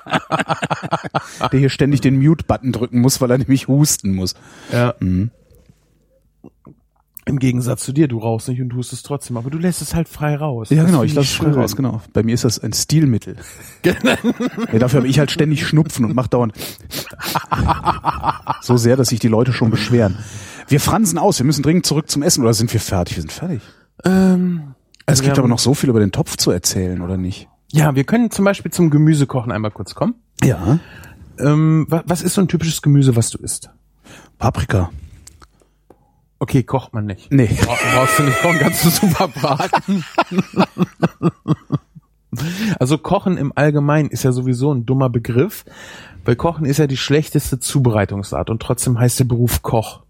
der 1.53 1.59
hier 1.59 1.71
ständig 1.71 2.01
den 2.01 2.19
Mute-Button 2.23 2.73
drücken 2.73 3.01
muss, 3.01 3.21
weil 3.21 3.31
er 3.31 3.39
nämlich 3.39 3.69
husten 3.69 4.15
muss. 4.15 4.35
ja. 4.73 4.95
Mhm. 5.01 5.31
Im 7.27 7.39
Gegensatz 7.39 7.85
zu 7.85 7.93
dir, 7.93 8.09
du 8.09 8.19
rauchst 8.19 8.49
nicht 8.49 8.61
und 8.61 8.71
tust 8.71 8.93
es 8.93 9.05
trotzdem, 9.05 9.37
aber 9.37 9.51
du 9.51 9.59
lässt 9.59 9.83
es 9.83 9.95
halt 9.95 10.09
frei 10.09 10.35
raus. 10.35 10.71
Ja, 10.71 10.79
Das 10.79 10.87
genau, 10.87 11.05
ich 11.05 11.15
lasse 11.15 11.29
es 11.29 11.35
frei 11.37 11.53
raus, 11.53 11.77
genau. 11.77 12.01
Bei 12.13 12.25
mir 12.25 12.35
ist 12.35 12.43
das 12.45 12.59
ein 12.59 12.73
Stilmittel. 12.73 13.37
ja, 13.85 14.79
dafür 14.79 14.99
habe 15.01 15.07
ich 15.07 15.21
halt 15.21 15.31
ständig 15.31 15.65
Schnupfen 15.65 16.05
und 16.07 16.15
mach 16.15 16.27
dauernd 16.27 16.55
so 18.63 18.77
sehr, 18.77 18.97
dass 18.97 19.11
sich 19.11 19.21
die 19.21 19.29
Leute 19.29 19.53
schon 19.53 19.71
beschweren. 19.71 20.19
Wir 20.67 20.81
fransen 20.81 21.19
aus, 21.19 21.39
wir 21.39 21.47
müssen 21.47 21.63
dringend 21.63 21.87
zurück 21.87 22.11
zum 22.11 22.23
Essen 22.23 22.43
oder 22.43 22.55
sind 22.55 22.73
wir 22.73 22.81
fertig? 22.81 23.17
Wir 23.17 23.23
sind 23.23 23.33
fertig. 23.33 23.61
Ähm, 24.05 24.75
Es 25.07 25.21
wir 25.21 25.27
gibt 25.27 25.39
aber 25.39 25.47
noch 25.47 25.61
so 25.61 25.75
viel 25.75 25.91
über 25.91 26.01
den 26.01 26.11
Topf 26.13 26.37
zu 26.37 26.51
erzählen, 26.51 27.01
oder 27.01 27.17
nicht? 27.17 27.49
Ja, 27.73 27.95
wir 27.95 28.05
können 28.05 28.31
zum 28.31 28.45
Beispiel 28.45 28.71
zum 28.73 28.91
Gemüsekochen 28.91 29.53
einmal 29.53 29.71
kurz 29.71 29.95
kommen. 29.95 30.15
Ja. 30.43 30.79
Ähm, 31.39 31.87
wa- 31.89 32.03
was 32.07 32.23
ist 32.23 32.35
so 32.35 32.41
ein 32.41 32.49
typisches 32.49 32.83
Gemüse, 32.83 33.17
was 33.17 33.31
du 33.31 33.39
isst? 33.39 33.71
Paprika. 34.39 34.91
Okay, 36.39 36.63
kocht 36.63 36.95
man 36.95 37.05
nicht. 37.07 37.31
Nee. 37.31 37.47
Bra 37.65 37.77
brauchst 37.95 38.19
du 38.19 38.23
nicht 38.25 38.41
kochen, 38.41 38.59
kannst 38.59 38.85
du 38.85 38.89
super 38.91 39.29
braten. 39.29 40.05
also 42.79 42.99
Kochen 42.99 43.37
im 43.37 43.53
Allgemeinen 43.55 44.09
ist 44.11 44.23
ja 44.23 44.33
sowieso 44.33 44.73
ein 44.73 44.87
dummer 44.87 45.11
Begriff, 45.11 45.65
weil 46.25 46.37
Kochen 46.37 46.65
ist 46.65 46.79
ja 46.79 46.87
die 46.87 46.97
schlechteste 46.97 47.59
Zubereitungsart 47.61 48.51
und 48.51 48.63
trotzdem 48.63 48.99
heißt 48.99 49.21
der 49.21 49.25
Beruf 49.25 49.63
Koch. 49.63 50.03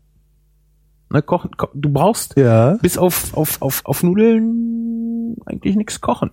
Ne, 1.13 1.23
kochen, 1.23 1.51
ko 1.57 1.67
du 1.75 1.89
brauchst 1.89 2.37
Ja. 2.37 2.77
bis 2.81 2.97
auf, 2.97 3.35
auf, 3.37 3.61
auf, 3.63 3.81
auf 3.85 4.03
Nudeln 4.05 5.35
eigentlich 5.45 5.75
nichts 5.75 6.01
kochen. 6.01 6.31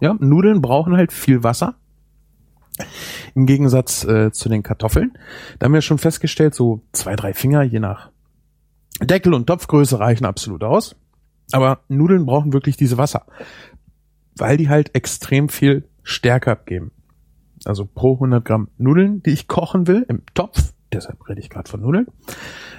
Ja, 0.00 0.14
Nudeln 0.18 0.62
brauchen 0.62 0.96
halt 0.96 1.12
viel 1.12 1.42
Wasser. 1.42 1.74
Im 3.34 3.46
Gegensatz 3.46 4.04
äh, 4.04 4.32
zu 4.32 4.48
den 4.48 4.62
Kartoffeln. 4.62 5.12
Da 5.58 5.66
haben 5.66 5.74
wir 5.74 5.82
schon 5.82 5.98
festgestellt, 5.98 6.54
so 6.54 6.82
zwei, 6.92 7.14
drei 7.14 7.34
Finger, 7.34 7.62
je 7.62 7.78
nach 7.78 8.10
Deckel 9.02 9.34
und 9.34 9.46
Topfgröße 9.46 9.98
reichen 9.98 10.24
absolut 10.24 10.64
aus. 10.64 10.96
Aber 11.52 11.80
Nudeln 11.88 12.26
brauchen 12.26 12.52
wirklich 12.52 12.76
diese 12.76 12.96
Wasser. 12.96 13.26
Weil 14.36 14.56
die 14.56 14.68
halt 14.68 14.94
extrem 14.94 15.48
viel 15.48 15.88
Stärke 16.02 16.50
abgeben. 16.50 16.92
Also 17.64 17.84
pro 17.84 18.14
100 18.14 18.44
Gramm 18.44 18.68
Nudeln, 18.78 19.22
die 19.22 19.30
ich 19.30 19.48
kochen 19.48 19.86
will, 19.86 20.06
im 20.08 20.22
Topf, 20.32 20.72
deshalb 20.92 21.28
rede 21.28 21.40
ich 21.40 21.50
gerade 21.50 21.68
von 21.68 21.82
Nudeln, 21.82 22.06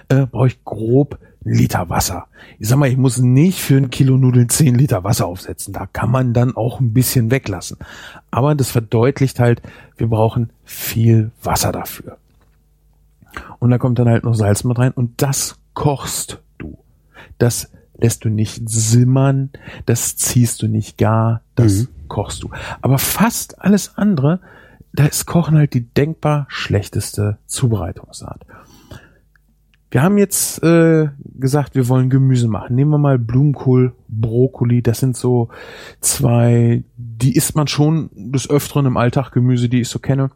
äh, 0.09 0.25
brauche 0.25 0.47
ich 0.47 0.63
grob 0.63 1.19
Liter 1.43 1.89
Wasser. 1.89 2.27
Ich 2.59 2.67
sag 2.67 2.77
mal, 2.77 2.89
ich 2.89 2.97
muss 2.97 3.17
nicht 3.17 3.59
für 3.59 3.77
ein 3.77 3.89
Kilo 3.89 4.17
Nudeln 4.17 4.49
10 4.49 4.75
Liter 4.75 5.03
Wasser 5.03 5.25
aufsetzen. 5.25 5.73
Da 5.73 5.87
kann 5.87 6.11
man 6.11 6.33
dann 6.33 6.55
auch 6.55 6.79
ein 6.79 6.93
bisschen 6.93 7.31
weglassen. 7.31 7.77
Aber 8.29 8.53
das 8.53 8.69
verdeutlicht 8.69 9.39
halt, 9.39 9.61
wir 9.97 10.07
brauchen 10.07 10.51
viel 10.63 11.31
Wasser 11.41 11.71
dafür. 11.71 12.17
Und 13.59 13.71
da 13.71 13.77
kommt 13.77 13.97
dann 13.97 14.09
halt 14.09 14.23
noch 14.23 14.35
Salz 14.35 14.63
mit 14.63 14.77
rein 14.77 14.91
und 14.91 15.21
das 15.21 15.57
kochst 15.73 16.41
du. 16.57 16.77
Das 17.37 17.71
lässt 17.97 18.25
du 18.25 18.29
nicht 18.29 18.69
simmern, 18.69 19.51
das 19.85 20.15
ziehst 20.17 20.61
du 20.61 20.67
nicht 20.67 20.97
gar, 20.97 21.41
das 21.55 21.73
mhm. 21.73 21.87
kochst 22.07 22.43
du. 22.43 22.49
Aber 22.81 22.97
fast 22.97 23.61
alles 23.61 23.97
andere, 23.97 24.41
da 24.93 25.05
ist 25.05 25.25
Kochen 25.25 25.57
halt 25.57 25.73
die 25.73 25.85
denkbar 25.85 26.45
schlechteste 26.49 27.37
Zubereitungsart. 27.45 28.45
Wir 29.91 30.03
haben 30.03 30.17
jetzt 30.17 30.63
äh, 30.63 31.09
gesagt, 31.37 31.75
wir 31.75 31.89
wollen 31.89 32.09
Gemüse 32.09 32.47
machen. 32.47 32.75
Nehmen 32.75 32.91
wir 32.91 32.97
mal 32.97 33.19
Blumenkohl, 33.19 33.93
Brokkoli. 34.07 34.81
Das 34.81 34.99
sind 35.01 35.17
so 35.17 35.49
zwei, 35.99 36.85
die 36.95 37.35
isst 37.35 37.57
man 37.57 37.67
schon 37.67 38.09
des 38.13 38.49
Öfteren 38.49 38.85
im 38.85 38.95
Alltag, 38.95 39.31
Gemüse, 39.31 39.67
die 39.67 39.81
ich 39.81 39.89
so 39.89 39.99
kenne. 39.99 40.31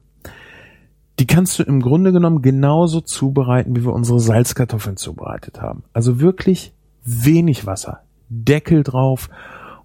Die 1.19 1.25
kannst 1.25 1.57
du 1.57 1.63
im 1.63 1.81
Grunde 1.81 2.11
genommen 2.11 2.41
genauso 2.41 2.99
zubereiten, 2.99 3.77
wie 3.77 3.85
wir 3.85 3.93
unsere 3.93 4.19
Salzkartoffeln 4.19 4.97
zubereitet 4.97 5.61
haben. 5.61 5.83
Also 5.93 6.19
wirklich 6.19 6.73
wenig 7.05 7.65
Wasser, 7.65 8.01
Deckel 8.27 8.83
drauf 8.83 9.29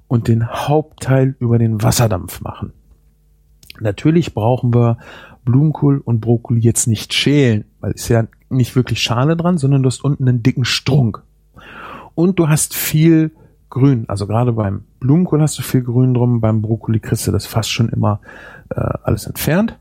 und 0.08 0.26
den 0.26 0.48
Hauptteil 0.48 1.36
über 1.38 1.58
den 1.58 1.80
Wasserdampf 1.80 2.40
machen. 2.40 2.72
Natürlich 3.78 4.34
brauchen 4.34 4.74
wir 4.74 4.98
Blumenkohl 5.44 5.98
und 5.98 6.20
Brokkoli 6.20 6.60
jetzt 6.60 6.86
nicht 6.86 7.14
schälen, 7.14 7.64
weil 7.80 7.92
ist 7.92 8.08
ja 8.08 8.26
nicht 8.48 8.76
wirklich 8.76 9.00
Schale 9.00 9.36
dran, 9.36 9.58
sondern 9.58 9.82
du 9.82 9.86
hast 9.88 10.04
unten 10.04 10.28
einen 10.28 10.42
dicken 10.42 10.64
Strunk. 10.64 11.22
Und 12.14 12.38
du 12.38 12.48
hast 12.48 12.74
viel 12.74 13.30
Grün. 13.70 14.04
Also 14.08 14.26
gerade 14.26 14.52
beim 14.52 14.84
Blumenkohl 14.98 15.40
hast 15.40 15.58
du 15.58 15.62
viel 15.62 15.82
Grün 15.82 16.14
drum, 16.14 16.40
beim 16.40 16.60
Brokkoli 16.60 17.00
kriegst 17.00 17.26
du 17.26 17.32
das 17.32 17.46
fast 17.46 17.70
schon 17.70 17.88
immer 17.88 18.20
äh, 18.70 18.80
alles 18.80 19.26
entfernt. 19.26 19.78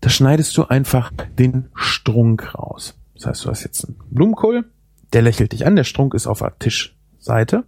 Da 0.00 0.08
schneidest 0.08 0.56
du 0.56 0.64
einfach 0.64 1.10
den 1.38 1.66
Strunk 1.74 2.54
raus. 2.54 2.94
Das 3.14 3.26
heißt, 3.26 3.44
du 3.44 3.50
hast 3.50 3.64
jetzt 3.64 3.84
einen 3.84 3.96
Blumenkohl, 4.10 4.64
der 5.12 5.22
lächelt 5.22 5.52
dich 5.52 5.66
an, 5.66 5.74
der 5.74 5.84
Strunk 5.84 6.14
ist 6.14 6.26
auf 6.26 6.38
der 6.38 6.56
Tischseite 6.58 7.64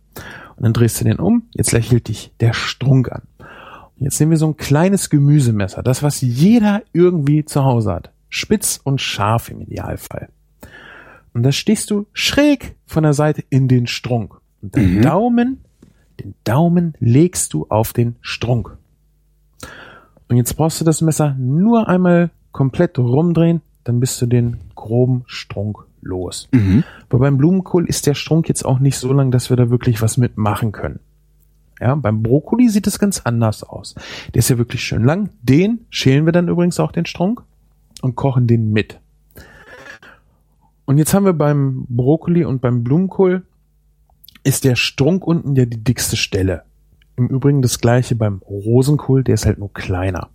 und 0.57 0.63
dann 0.63 0.73
drehst 0.73 1.01
du 1.01 1.05
den 1.05 1.17
um, 1.17 1.49
jetzt 1.53 1.73
lächelt 1.73 2.09
dich 2.09 2.33
der 2.41 2.53
Strunk 2.53 3.11
an. 3.11 3.23
Jetzt 4.01 4.21
nehmen 4.21 4.31
wir 4.31 4.39
so 4.39 4.47
ein 4.47 4.57
kleines 4.57 5.11
Gemüsemesser, 5.11 5.83
das 5.83 6.03
was 6.03 6.21
jeder 6.21 6.83
irgendwie 6.93 7.45
zu 7.45 7.65
Hause 7.65 7.93
hat. 7.93 8.13
Spitz 8.29 8.81
und 8.83 9.01
scharf 9.01 9.51
im 9.51 9.61
Idealfall. 9.61 10.29
Und 11.35 11.43
da 11.43 11.53
stichst 11.53 11.91
du 11.91 12.07
schräg 12.13 12.77
von 12.87 13.03
der 13.03 13.15
Seite 13.15 13.43
in 13.51 13.69
den 13.69 13.87
Strunk. 13.87 14.41
Und 14.63 14.77
den 14.77 14.97
mhm. 14.97 15.03
Daumen, 15.03 15.61
den 16.21 16.35
Daumen 16.45 16.95
legst 17.01 17.55
du 17.55 17.67
auf 17.69 17.93
den 17.93 18.17
Strunk. 18.21 18.77
Und 20.29 20.37
jetzt 20.37 20.55
brauchst 20.57 20.81
du 20.81 20.85
das 20.85 21.01
Messer 21.01 21.35
nur 21.39 21.89
einmal 21.89 22.31
komplett 22.53 22.99
rumdrehen, 22.99 23.63
dann 23.85 24.01
bist 24.01 24.21
du 24.21 24.27
den 24.27 24.59
groben 24.75 25.25
Strunk 25.27 25.87
los. 26.03 26.49
Mhm. 26.53 26.85
Aber 27.09 27.21
beim 27.21 27.39
Blumenkohl 27.39 27.87
ist 27.87 28.07
der 28.07 28.15
Strunk 28.15 28.49
jetzt 28.49 28.65
auch 28.65 28.79
nicht 28.79 28.99
so 28.99 29.13
lang, 29.13 29.31
dass 29.31 29.51
wir 29.51 29.57
da 29.57 29.71
wirklich 29.71 30.03
was 30.03 30.17
mitmachen 30.17 30.73
können. 30.73 31.01
Ja, 31.81 31.95
beim 31.95 32.23
Brokkoli 32.23 32.69
sieht 32.69 32.87
es 32.87 32.99
ganz 32.99 33.21
anders 33.25 33.63
aus. 33.63 33.95
Der 34.35 34.41
ist 34.41 34.51
ja 34.51 34.59
wirklich 34.59 34.83
schön 34.83 35.05
lang. 35.05 35.31
Den 35.43 35.87
schälen 35.91 36.27
wir 36.27 36.33
dann 36.33 36.49
übrigens 36.49 36.81
auch 36.81 36.93
den 36.93 37.07
Strunk 37.07 37.43
und 38.03 38.17
kochen 38.17 38.47
den 38.47 38.73
mit. 38.73 39.01
Und 40.85 40.99
jetzt 40.99 41.15
haben 41.15 41.25
wir 41.25 41.35
beim 41.35 41.87
Brokkoli 41.89 42.45
und 42.45 42.61
beim 42.61 42.83
Blumenkohl 42.83 43.43
ist 44.43 44.65
der 44.65 44.77
Strunk 44.77 45.27
unten 45.27 45.55
ja 45.55 45.67
die 45.67 45.85
dickste 45.85 46.17
Stelle. 46.17 46.63
Im 47.17 47.27
Übrigen 47.29 47.63
das 47.63 47.81
gleiche 47.81 48.15
beim 48.15 48.41
Rosenkohl, 48.49 49.23
der 49.23 49.35
ist 49.35 49.45
halt 49.45 49.59
nur 49.59 49.73
kleiner. 49.73 50.29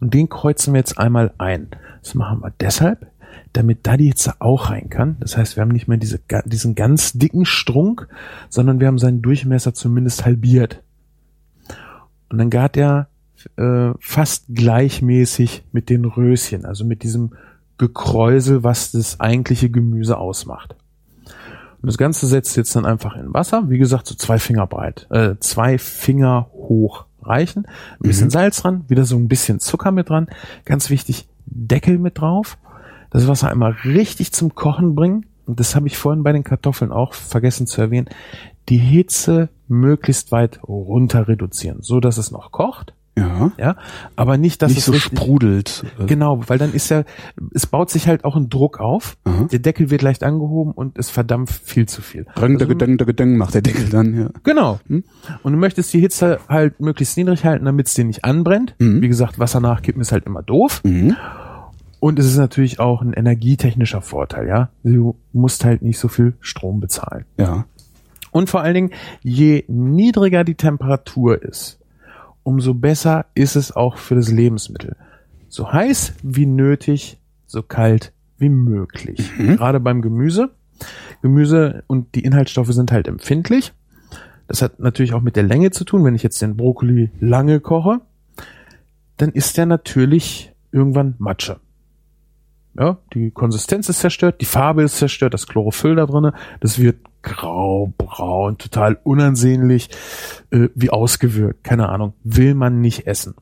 Und 0.00 0.14
den 0.14 0.28
kreuzen 0.28 0.72
wir 0.72 0.78
jetzt 0.78 0.98
einmal 0.98 1.34
ein. 1.38 1.68
Das 2.02 2.14
machen 2.14 2.40
wir 2.40 2.52
deshalb, 2.58 3.06
damit 3.52 3.86
da 3.86 3.96
die 3.96 4.06
Hitze 4.08 4.34
auch 4.40 4.70
rein 4.70 4.88
kann. 4.88 5.16
Das 5.20 5.36
heißt, 5.36 5.56
wir 5.56 5.62
haben 5.62 5.70
nicht 5.70 5.88
mehr 5.88 5.98
diese, 5.98 6.20
diesen 6.46 6.74
ganz 6.74 7.12
dicken 7.12 7.44
Strunk, 7.44 8.08
sondern 8.48 8.80
wir 8.80 8.86
haben 8.86 8.98
seinen 8.98 9.22
Durchmesser 9.22 9.74
zumindest 9.74 10.24
halbiert. 10.24 10.82
Und 12.30 12.38
dann 12.38 12.50
gart 12.50 12.76
er 12.76 13.08
äh, 13.56 13.90
fast 14.00 14.46
gleichmäßig 14.48 15.64
mit 15.72 15.90
den 15.90 16.04
Röschen, 16.04 16.64
also 16.64 16.84
mit 16.84 17.02
diesem 17.02 17.32
Gekräusel, 17.78 18.62
was 18.62 18.92
das 18.92 19.20
eigentliche 19.20 19.68
Gemüse 19.68 20.16
ausmacht. 20.16 20.76
Und 21.82 21.88
das 21.88 21.98
Ganze 21.98 22.26
setzt 22.26 22.56
jetzt 22.56 22.76
dann 22.76 22.86
einfach 22.86 23.16
in 23.16 23.34
Wasser, 23.34 23.68
wie 23.68 23.78
gesagt, 23.78 24.06
so 24.06 24.14
zwei 24.14 24.38
Finger 24.38 24.66
breit, 24.66 25.08
äh, 25.10 25.34
zwei 25.40 25.78
Finger 25.78 26.48
hoch 26.52 27.06
reichen. 27.22 27.66
Ein 27.66 28.08
bisschen 28.08 28.28
mhm. 28.28 28.30
Salz 28.30 28.62
dran, 28.62 28.84
wieder 28.88 29.04
so 29.04 29.16
ein 29.16 29.28
bisschen 29.28 29.58
Zucker 29.58 29.90
mit 29.90 30.08
dran. 30.08 30.28
Ganz 30.64 30.90
wichtig, 30.90 31.28
Deckel 31.46 31.98
mit 31.98 32.20
drauf 32.20 32.56
das 33.12 33.28
Wasser 33.28 33.50
einmal 33.50 33.76
richtig 33.84 34.32
zum 34.32 34.54
Kochen 34.54 34.94
bringen. 34.94 35.26
Und 35.46 35.60
das 35.60 35.74
habe 35.74 35.86
ich 35.86 35.98
vorhin 35.98 36.22
bei 36.22 36.32
den 36.32 36.44
Kartoffeln 36.44 36.92
auch 36.92 37.14
vergessen 37.14 37.66
zu 37.66 37.80
erwähnen. 37.80 38.08
Die 38.68 38.78
Hitze 38.78 39.48
möglichst 39.68 40.32
weit 40.32 40.60
runter 40.62 41.28
reduzieren, 41.28 41.78
so 41.80 42.00
dass 42.00 42.16
es 42.16 42.30
noch 42.30 42.52
kocht. 42.52 42.94
Ja. 43.16 43.52
Ja. 43.58 43.76
Aber 44.16 44.38
nicht, 44.38 44.62
dass 44.62 44.70
nicht 44.70 44.78
es 44.78 44.84
so 44.86 44.92
richtig, 44.92 45.18
sprudelt. 45.18 45.84
Genau, 46.06 46.40
weil 46.46 46.56
dann 46.56 46.72
ist 46.72 46.88
ja, 46.88 47.04
es 47.52 47.66
baut 47.66 47.90
sich 47.90 48.08
halt 48.08 48.24
auch 48.24 48.36
ein 48.36 48.48
Druck 48.48 48.80
auf. 48.80 49.18
Aha. 49.24 49.48
Der 49.52 49.58
Deckel 49.58 49.90
wird 49.90 50.00
leicht 50.00 50.22
angehoben 50.22 50.72
und 50.72 50.98
es 50.98 51.10
verdampft 51.10 51.62
viel 51.62 51.86
zu 51.86 52.00
viel. 52.00 52.24
Drang, 52.34 52.54
also, 52.54 52.66
Gedang, 52.66 52.96
Gedang 52.96 53.36
macht 53.36 53.54
der 53.54 53.60
Deckel 53.60 53.90
dann, 53.90 54.18
ja. 54.18 54.30
Genau. 54.44 54.80
Hm? 54.86 55.04
Und 55.42 55.52
du 55.52 55.58
möchtest 55.58 55.92
die 55.92 56.00
Hitze 56.00 56.38
halt 56.48 56.80
möglichst 56.80 57.18
niedrig 57.18 57.44
halten, 57.44 57.66
damit 57.66 57.88
es 57.88 57.94
dir 57.94 58.04
nicht 58.04 58.24
anbrennt. 58.24 58.74
Mhm. 58.78 59.02
Wie 59.02 59.08
gesagt, 59.08 59.38
Wasser 59.38 59.60
nachkippen 59.60 60.00
ist 60.00 60.12
halt 60.12 60.24
immer 60.24 60.42
doof. 60.42 60.80
Mhm. 60.82 61.16
Und 62.02 62.18
es 62.18 62.26
ist 62.26 62.36
natürlich 62.36 62.80
auch 62.80 63.00
ein 63.00 63.12
energietechnischer 63.12 64.02
Vorteil, 64.02 64.48
ja. 64.48 64.70
Du 64.82 65.14
musst 65.32 65.64
halt 65.64 65.82
nicht 65.82 66.00
so 66.00 66.08
viel 66.08 66.34
Strom 66.40 66.80
bezahlen. 66.80 67.26
Ja. 67.36 67.64
Und 68.32 68.50
vor 68.50 68.60
allen 68.60 68.74
Dingen, 68.74 68.90
je 69.22 69.62
niedriger 69.68 70.42
die 70.42 70.56
Temperatur 70.56 71.40
ist, 71.40 71.78
umso 72.42 72.74
besser 72.74 73.26
ist 73.36 73.54
es 73.54 73.70
auch 73.70 73.98
für 73.98 74.16
das 74.16 74.32
Lebensmittel. 74.32 74.96
So 75.48 75.72
heiß 75.72 76.14
wie 76.24 76.46
nötig, 76.46 77.20
so 77.46 77.62
kalt 77.62 78.12
wie 78.36 78.48
möglich. 78.48 79.30
Mhm. 79.38 79.56
Gerade 79.58 79.78
beim 79.78 80.02
Gemüse. 80.02 80.50
Gemüse 81.22 81.84
und 81.86 82.16
die 82.16 82.24
Inhaltsstoffe 82.24 82.72
sind 82.72 82.90
halt 82.90 83.06
empfindlich. 83.06 83.74
Das 84.48 84.60
hat 84.60 84.80
natürlich 84.80 85.12
auch 85.12 85.22
mit 85.22 85.36
der 85.36 85.44
Länge 85.44 85.70
zu 85.70 85.84
tun. 85.84 86.04
Wenn 86.04 86.16
ich 86.16 86.24
jetzt 86.24 86.42
den 86.42 86.56
Brokkoli 86.56 87.12
lange 87.20 87.60
koche, 87.60 88.00
dann 89.18 89.30
ist 89.30 89.56
der 89.56 89.66
natürlich 89.66 90.52
irgendwann 90.72 91.14
Matsche. 91.18 91.60
Ja, 92.78 92.98
die 93.12 93.30
Konsistenz 93.30 93.88
ist 93.88 94.00
zerstört, 94.00 94.40
die 94.40 94.46
Farbe 94.46 94.82
ist 94.82 94.96
zerstört, 94.96 95.34
das 95.34 95.46
Chlorophyll 95.46 95.96
da 95.96 96.06
drinne, 96.06 96.32
das 96.60 96.78
wird 96.78 96.96
grau, 97.20 97.92
braun, 97.98 98.56
total 98.56 98.98
unansehnlich, 99.02 99.90
äh, 100.50 100.68
wie 100.74 100.90
ausgewirkt, 100.90 101.64
keine 101.64 101.90
Ahnung, 101.90 102.14
will 102.24 102.54
man 102.54 102.80
nicht 102.80 103.06
essen. 103.06 103.34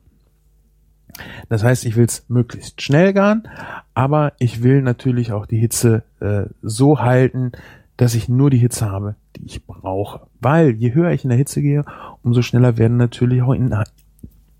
Das 1.49 1.63
heißt, 1.63 1.85
ich 1.85 1.95
will 1.95 2.05
es 2.05 2.25
möglichst 2.29 2.81
schnell 2.81 3.13
garen, 3.13 3.47
aber 3.93 4.33
ich 4.39 4.63
will 4.63 4.81
natürlich 4.81 5.31
auch 5.31 5.45
die 5.45 5.59
Hitze 5.59 6.03
äh, 6.19 6.43
so 6.61 6.99
halten, 6.99 7.51
dass 7.97 8.15
ich 8.15 8.29
nur 8.29 8.49
die 8.49 8.57
Hitze 8.57 8.89
habe, 8.89 9.15
die 9.35 9.45
ich 9.45 9.65
brauche. 9.65 10.21
Weil 10.39 10.71
je 10.71 10.93
höher 10.93 11.11
ich 11.11 11.23
in 11.23 11.29
der 11.29 11.37
Hitze 11.37 11.61
gehe, 11.61 11.85
umso 12.23 12.41
schneller 12.41 12.77
werden 12.77 12.97
natürlich 12.97 13.41
auch, 13.41 13.53
in, 13.53 13.75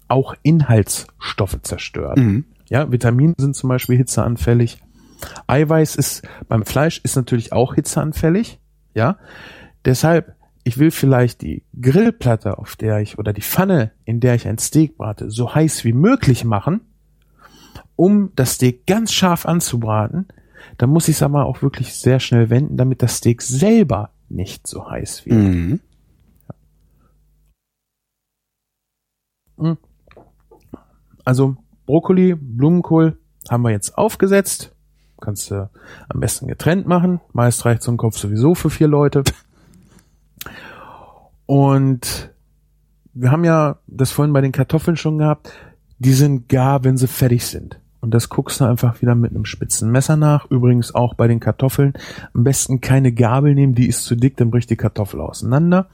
auch 0.07 0.35
Inhaltsstoffe 0.43 1.57
zerstört. 1.61 2.17
Mhm. 2.17 2.45
Ja, 2.71 2.89
Vitamine 2.89 3.33
sind 3.37 3.53
zum 3.53 3.67
Beispiel 3.67 3.97
hitzeanfällig. 3.97 4.81
Eiweiß 5.45 5.97
ist 5.97 6.21
beim 6.47 6.63
Fleisch 6.63 7.01
ist 7.03 7.17
natürlich 7.17 7.51
auch 7.51 7.75
hitzeanfällig. 7.75 8.61
Ja, 8.93 9.17
deshalb 9.83 10.37
ich 10.63 10.77
will 10.77 10.91
vielleicht 10.91 11.41
die 11.41 11.65
Grillplatte, 11.79 12.57
auf 12.59 12.77
der 12.77 12.99
ich 12.99 13.19
oder 13.19 13.33
die 13.33 13.41
Pfanne, 13.41 13.91
in 14.05 14.21
der 14.21 14.35
ich 14.35 14.47
ein 14.47 14.57
Steak 14.57 14.95
brate, 14.95 15.29
so 15.29 15.53
heiß 15.53 15.83
wie 15.83 15.91
möglich 15.91 16.45
machen, 16.45 16.79
um 17.97 18.31
das 18.37 18.53
Steak 18.53 18.87
ganz 18.87 19.11
scharf 19.11 19.45
anzubraten. 19.45 20.29
Dann 20.77 20.91
muss 20.91 21.09
ich 21.09 21.17
es 21.17 21.23
aber 21.23 21.47
auch 21.47 21.61
wirklich 21.61 21.93
sehr 21.93 22.21
schnell 22.21 22.49
wenden, 22.49 22.77
damit 22.77 23.01
das 23.01 23.17
Steak 23.17 23.41
selber 23.41 24.11
nicht 24.29 24.65
so 24.65 24.89
heiß 24.89 25.25
wird. 25.25 25.37
Mhm. 25.37 25.79
Also 31.25 31.57
Brokkoli, 31.91 32.35
Blumenkohl 32.35 33.17
haben 33.49 33.63
wir 33.63 33.71
jetzt 33.71 33.97
aufgesetzt. 33.97 34.73
Kannst 35.19 35.51
du 35.51 35.69
am 36.07 36.21
besten 36.21 36.47
getrennt 36.47 36.87
machen. 36.87 37.19
Meist 37.33 37.65
reicht 37.65 37.83
so 37.83 37.91
ein 37.91 37.97
Kopf 37.97 38.17
sowieso 38.17 38.55
für 38.55 38.69
vier 38.69 38.87
Leute. 38.87 39.25
Und 41.45 42.31
wir 43.13 43.29
haben 43.29 43.43
ja 43.43 43.75
das 43.87 44.11
vorhin 44.11 44.31
bei 44.31 44.39
den 44.39 44.53
Kartoffeln 44.53 44.95
schon 44.95 45.17
gehabt. 45.17 45.51
Die 45.99 46.13
sind 46.13 46.47
gar, 46.47 46.85
wenn 46.85 46.95
sie 46.95 47.09
fertig 47.09 47.45
sind. 47.45 47.77
Und 47.99 48.13
das 48.13 48.29
guckst 48.29 48.61
du 48.61 48.63
einfach 48.63 49.01
wieder 49.01 49.13
mit 49.13 49.31
einem 49.31 49.43
spitzen 49.43 49.91
Messer 49.91 50.15
nach. 50.15 50.49
Übrigens 50.49 50.95
auch 50.95 51.15
bei 51.15 51.27
den 51.27 51.41
Kartoffeln. 51.41 51.91
Am 52.33 52.45
besten 52.45 52.79
keine 52.79 53.11
Gabel 53.11 53.53
nehmen, 53.53 53.75
die 53.75 53.89
ist 53.89 54.05
zu 54.05 54.15
dick, 54.15 54.37
dann 54.37 54.49
bricht 54.49 54.69
die 54.69 54.77
Kartoffel 54.77 55.19
auseinander. 55.19 55.89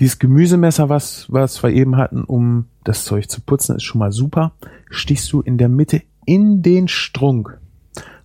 Dieses 0.00 0.18
Gemüsemesser, 0.18 0.88
was, 0.88 1.26
was 1.30 1.62
wir 1.62 1.70
eben 1.70 1.98
hatten, 1.98 2.24
um 2.24 2.64
das 2.84 3.04
Zeug 3.04 3.28
zu 3.28 3.42
putzen, 3.42 3.76
ist 3.76 3.82
schon 3.82 3.98
mal 3.98 4.12
super. 4.12 4.52
Stichst 4.88 5.30
du 5.30 5.42
in 5.42 5.58
der 5.58 5.68
Mitte 5.68 6.00
in 6.24 6.62
den 6.62 6.88
Strunk. 6.88 7.58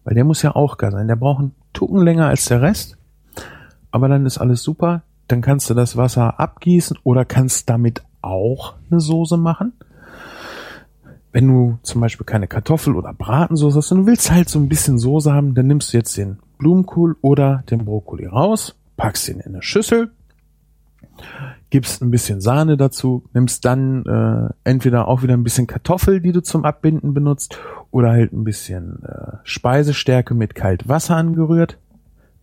Weil 0.06 0.15
der 0.15 0.23
muss 0.23 0.41
ja 0.41 0.56
auch 0.56 0.77
gar 0.77 0.91
sein. 0.91 1.10
Der 1.10 1.18
braucht 1.18 1.39
einen 1.39 1.56
Tucken 1.73 2.02
länger 2.02 2.27
als 2.27 2.45
der 2.45 2.61
Rest. 2.61 2.97
Aber 3.91 4.07
dann 4.07 4.26
ist 4.26 4.38
alles 4.38 4.64
super. 4.64 5.03
Dann 5.27 5.41
kannst 5.41 5.69
du 5.69 5.73
das 5.73 5.97
Wasser 5.97 6.39
abgießen 6.39 6.97
oder 7.03 7.26
kannst 7.26 7.69
damit 7.69 8.03
auch 8.22 8.76
eine 8.89 9.02
Soße 9.02 9.35
machen. 9.35 9.73
Wenn 11.34 11.47
du 11.47 11.80
zum 11.84 11.99
Beispiel 11.99 12.26
keine 12.26 12.47
Kartoffel- 12.47 12.95
oder 12.95 13.14
Bratensoße 13.14 13.80
hast 13.80 13.91
und 13.91 13.99
du 13.99 14.06
willst 14.06 14.31
halt 14.31 14.47
so 14.47 14.60
ein 14.60 14.69
bisschen 14.69 14.97
Soße 14.97 15.34
haben, 15.34 15.56
dann 15.56 15.68
nimmst 15.68 15.91
du 15.91 15.97
jetzt 15.97 16.15
den 16.15 16.39
Blumenkohl 16.57 17.18
oder 17.19 17.64
den 17.69 17.84
Brokkoli 17.84 18.27
raus, 18.27 18.76
packst 18.95 19.27
ihn 19.27 19.41
in 19.41 19.56
eine 19.56 19.61
Schüssel, 19.61 20.11
gibst 21.69 22.01
ein 22.01 22.11
bisschen 22.11 22.41
Sahne 22.41 22.77
dazu, 22.77 23.23
nimmst 23.33 23.65
dann 23.65 24.05
äh, 24.05 24.53
entweder 24.69 25.07
auch 25.07 25.23
wieder 25.23 25.33
ein 25.33 25.43
bisschen 25.43 25.67
Kartoffel, 25.67 26.21
die 26.21 26.31
du 26.31 26.41
zum 26.41 26.63
Abbinden 26.65 27.13
benutzt, 27.13 27.57
oder 27.91 28.11
halt 28.11 28.33
ein 28.33 28.43
bisschen 28.43 29.03
äh, 29.03 29.37
Speisestärke 29.43 30.33
mit 30.33 30.55
kalt 30.55 30.87
Wasser 30.87 31.15
angerührt. 31.15 31.77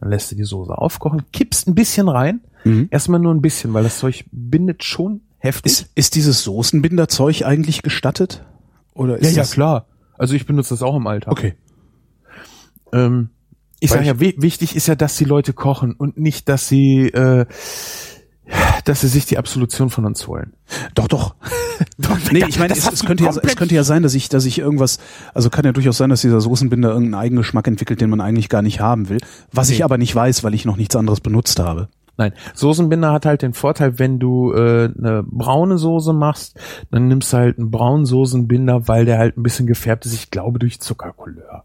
Dann 0.00 0.10
lässt 0.10 0.32
du 0.32 0.36
die 0.36 0.44
Soße 0.44 0.76
aufkochen, 0.76 1.22
kippst 1.32 1.68
ein 1.68 1.74
bisschen 1.74 2.08
rein, 2.08 2.40
Mhm. 2.64 2.88
erstmal 2.90 3.18
nur 3.20 3.34
ein 3.34 3.42
bisschen, 3.42 3.72
weil 3.74 3.82
das 3.82 3.98
Zeug 3.98 4.24
bindet 4.30 4.84
schon 4.84 5.20
heftig. 5.38 5.72
Ist, 5.72 5.90
ist 5.96 6.14
dieses 6.14 6.42
Soßenbinderzeug 6.44 7.42
eigentlich 7.44 7.82
gestattet? 7.82 8.44
Oder 8.94 9.18
ist 9.18 9.36
das, 9.36 9.50
klar. 9.52 9.86
Also 10.18 10.34
ich 10.34 10.46
benutze 10.46 10.70
das 10.74 10.82
auch 10.82 10.94
im 10.96 11.06
Alltag. 11.08 11.32
Okay. 11.32 11.54
Ähm, 12.92 13.30
ich 13.80 13.90
sage 13.90 14.04
ja, 14.04 14.20
wi- 14.20 14.36
wichtig 14.38 14.76
ist 14.76 14.86
ja, 14.86 14.94
dass 14.94 15.16
die 15.16 15.24
Leute 15.24 15.52
kochen 15.52 15.92
und 15.94 16.18
nicht, 16.18 16.48
dass 16.48 16.68
sie, 16.68 17.08
äh, 17.08 17.46
dass 18.84 19.00
sie 19.00 19.08
sich 19.08 19.26
die 19.26 19.38
Absolution 19.38 19.90
von 19.90 20.04
uns 20.04 20.26
holen. 20.26 20.54
Doch, 20.94 21.08
doch. 21.08 21.34
nee, 22.32 22.44
ich 22.48 22.58
meine, 22.58 22.72
es, 22.72 22.90
es, 22.90 23.04
könnte 23.04 23.24
ja, 23.24 23.30
es 23.30 23.56
könnte 23.56 23.74
ja 23.74 23.84
sein, 23.84 24.02
dass 24.02 24.14
ich, 24.14 24.28
dass 24.28 24.44
ich 24.44 24.58
irgendwas, 24.58 24.98
also 25.34 25.50
kann 25.50 25.64
ja 25.64 25.72
durchaus 25.72 25.96
sein, 25.98 26.10
dass 26.10 26.20
dieser 26.20 26.40
Soßenbinder 26.40 26.90
irgendeinen 26.90 27.22
Eigengeschmack 27.22 27.66
entwickelt, 27.66 28.00
den 28.00 28.10
man 28.10 28.20
eigentlich 28.20 28.48
gar 28.48 28.62
nicht 28.62 28.80
haben 28.80 29.08
will. 29.08 29.18
Was 29.52 29.70
ich 29.70 29.78
Nee. 29.78 29.84
aber 29.84 29.98
nicht 29.98 30.14
weiß, 30.14 30.44
weil 30.44 30.54
ich 30.54 30.64
noch 30.64 30.76
nichts 30.76 30.96
anderes 30.96 31.20
benutzt 31.20 31.58
habe. 31.58 31.88
Nein, 32.18 32.32
Soßenbinder 32.54 33.10
hat 33.10 33.24
halt 33.24 33.42
den 33.42 33.54
Vorteil, 33.54 33.98
wenn 33.98 34.18
du 34.18 34.52
äh, 34.52 34.90
eine 34.96 35.24
braune 35.26 35.78
Soße 35.78 36.12
machst, 36.12 36.58
dann 36.90 37.08
nimmst 37.08 37.32
du 37.32 37.38
halt 37.38 37.58
einen 37.58 37.70
braunen 37.70 38.04
Soßenbinder, 38.04 38.86
weil 38.86 39.06
der 39.06 39.18
halt 39.18 39.38
ein 39.38 39.42
bisschen 39.42 39.66
gefärbt 39.66 40.04
ist, 40.04 40.12
ich 40.12 40.30
glaube 40.30 40.58
durch 40.58 40.78
Zuckercouleur. 40.80 41.64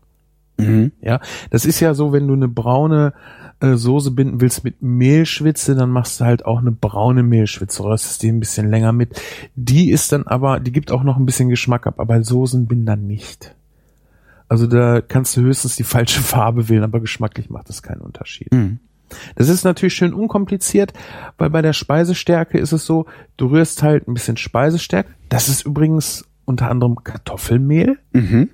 Mhm. 0.57 0.93
Ja, 1.01 1.19
das 1.51 1.65
ist 1.65 1.79
ja 1.81 1.93
so, 1.93 2.13
wenn 2.13 2.27
du 2.27 2.33
eine 2.33 2.47
braune 2.47 3.13
äh, 3.59 3.75
Soße 3.75 4.11
binden 4.11 4.41
willst 4.41 4.63
mit 4.63 4.81
Mehlschwitze, 4.81 5.75
dann 5.75 5.89
machst 5.89 6.19
du 6.19 6.25
halt 6.25 6.45
auch 6.45 6.59
eine 6.59 6.71
braune 6.71 7.23
Mehlschwitze, 7.23 7.83
röstest 7.83 8.23
die 8.23 8.29
ein 8.29 8.39
bisschen 8.39 8.69
länger 8.69 8.91
mit. 8.91 9.19
Die 9.55 9.89
ist 9.91 10.11
dann 10.11 10.27
aber, 10.27 10.59
die 10.59 10.71
gibt 10.71 10.91
auch 10.91 11.03
noch 11.03 11.17
ein 11.17 11.25
bisschen 11.25 11.49
Geschmack 11.49 11.87
ab, 11.87 11.99
aber 11.99 12.23
Soßenbinder 12.23 12.95
nicht. 12.95 13.55
Also 14.49 14.67
da 14.67 15.01
kannst 15.01 15.35
du 15.35 15.41
höchstens 15.41 15.75
die 15.75 15.83
falsche 15.83 16.21
Farbe 16.23 16.69
wählen, 16.69 16.83
aber 16.83 16.99
geschmacklich 16.99 17.49
macht 17.49 17.69
das 17.69 17.81
keinen 17.81 18.01
Unterschied. 18.01 18.51
Mhm. 18.53 18.79
Das 19.35 19.47
ist 19.47 19.63
natürlich 19.63 19.93
schön 19.93 20.13
unkompliziert, 20.13 20.93
weil 21.37 21.49
bei 21.49 21.61
der 21.61 21.73
Speisestärke 21.73 22.57
ist 22.57 22.73
es 22.73 22.85
so, 22.85 23.05
du 23.37 23.47
rührst 23.47 23.81
halt 23.81 24.07
ein 24.07 24.13
bisschen 24.13 24.37
Speisestärke. 24.37 25.09
Das 25.29 25.47
ist 25.47 25.65
übrigens 25.65 26.25
unter 26.45 26.69
anderem 26.69 27.03
Kartoffelmehl. 27.03 27.97
Mhm. 28.11 28.49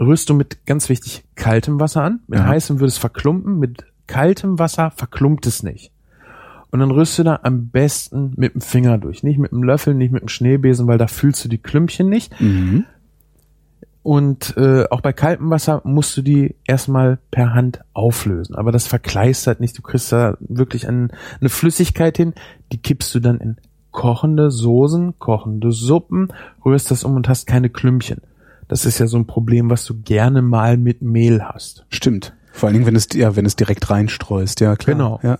Rührst 0.00 0.30
du 0.30 0.34
mit, 0.34 0.64
ganz 0.66 0.88
wichtig, 0.88 1.24
kaltem 1.34 1.78
Wasser 1.78 2.02
an. 2.02 2.20
Mit 2.26 2.38
Ja. 2.38 2.46
heißem 2.46 2.80
würde 2.80 2.88
es 2.88 2.98
verklumpen. 2.98 3.58
Mit 3.58 3.84
kaltem 4.06 4.58
Wasser 4.58 4.90
verklumpt 4.90 5.46
es 5.46 5.62
nicht. 5.62 5.92
Und 6.70 6.80
dann 6.80 6.90
rührst 6.90 7.18
du 7.18 7.24
da 7.24 7.40
am 7.42 7.68
besten 7.68 8.32
mit 8.36 8.54
dem 8.54 8.60
Finger 8.60 8.96
durch. 8.98 9.22
Nicht 9.22 9.38
mit 9.38 9.50
dem 9.50 9.62
Löffel, 9.62 9.92
nicht 9.94 10.12
mit 10.12 10.22
dem 10.22 10.28
Schneebesen, 10.28 10.86
weil 10.86 10.98
da 10.98 11.06
fühlst 11.08 11.44
du 11.44 11.48
die 11.48 11.58
Klümpchen 11.58 12.08
nicht. 12.08 12.40
Mhm. 12.40 12.84
Und 14.02 14.56
äh, 14.56 14.84
auch 14.90 15.02
bei 15.02 15.12
kaltem 15.12 15.50
Wasser 15.50 15.82
musst 15.84 16.16
du 16.16 16.22
die 16.22 16.54
erstmal 16.66 17.18
per 17.30 17.52
Hand 17.52 17.80
auflösen. 17.92 18.54
Aber 18.54 18.72
das 18.72 18.86
verkleistert 18.86 19.60
nicht. 19.60 19.76
Du 19.76 19.82
kriegst 19.82 20.10
da 20.12 20.36
wirklich 20.40 20.88
ein, 20.88 21.12
eine 21.40 21.50
Flüssigkeit 21.50 22.16
hin, 22.16 22.32
die 22.72 22.78
kippst 22.78 23.14
du 23.14 23.20
dann 23.20 23.38
in 23.38 23.56
kochende 23.90 24.50
Soßen, 24.50 25.18
kochende 25.18 25.72
Suppen, 25.72 26.28
rührst 26.64 26.90
das 26.90 27.04
um 27.04 27.16
und 27.16 27.28
hast 27.28 27.46
keine 27.46 27.68
Klümpchen. 27.68 28.22
Das 28.70 28.84
ist 28.86 29.00
ja 29.00 29.08
so 29.08 29.16
ein 29.16 29.26
Problem, 29.26 29.68
was 29.68 29.84
du 29.84 30.00
gerne 30.00 30.42
mal 30.42 30.76
mit 30.76 31.02
Mehl 31.02 31.42
hast. 31.42 31.84
Stimmt. 31.88 32.36
Vor 32.52 32.68
allen 32.68 32.74
Dingen, 32.74 32.86
wenn 32.86 32.94
es, 32.94 33.08
ja, 33.14 33.34
wenn 33.34 33.44
es 33.44 33.56
direkt 33.56 33.90
reinstreust, 33.90 34.60
ja, 34.60 34.76
klar. 34.76 34.94
Genau. 34.94 35.18
Ja. 35.24 35.38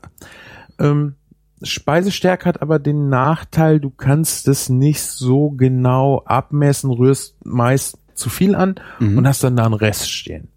Ähm, 0.81 1.15
Speisestärke 1.63 2.47
hat 2.47 2.61
aber 2.61 2.81
den 2.81 3.09
Nachteil, 3.09 3.79
du 3.79 3.91
kannst 3.91 4.49
es 4.49 4.69
nicht 4.69 5.01
so 5.03 5.51
genau 5.51 6.23
abmessen, 6.25 6.91
rührst 6.91 7.37
meist 7.47 7.99
zu 8.15 8.31
viel 8.31 8.57
an 8.57 8.75
Mhm. 8.99 9.19
und 9.19 9.29
hast 9.29 9.45
dann 9.45 9.55
da 9.55 9.65
einen 9.65 9.75
Rest 9.75 10.11
stehen. 10.11 10.49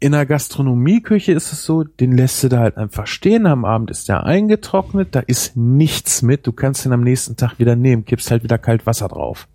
In 0.00 0.12
der 0.12 0.26
Gastronomieküche 0.26 1.32
ist 1.32 1.50
es 1.50 1.64
so, 1.64 1.82
den 1.82 2.12
lässt 2.14 2.44
du 2.44 2.48
da 2.50 2.58
halt 2.58 2.76
einfach 2.76 3.06
stehen, 3.06 3.46
am 3.46 3.64
Abend 3.64 3.90
ist 3.90 4.10
der 4.10 4.24
eingetrocknet, 4.24 5.14
da 5.14 5.20
ist 5.20 5.56
nichts 5.56 6.20
mit, 6.20 6.46
du 6.46 6.52
kannst 6.52 6.84
den 6.84 6.92
am 6.92 7.00
nächsten 7.00 7.36
Tag 7.36 7.58
wieder 7.58 7.74
nehmen, 7.74 8.04
kippst 8.04 8.30
halt 8.30 8.42
wieder 8.44 8.58
kalt 8.58 8.84
Wasser 8.84 9.08
drauf. 9.08 9.48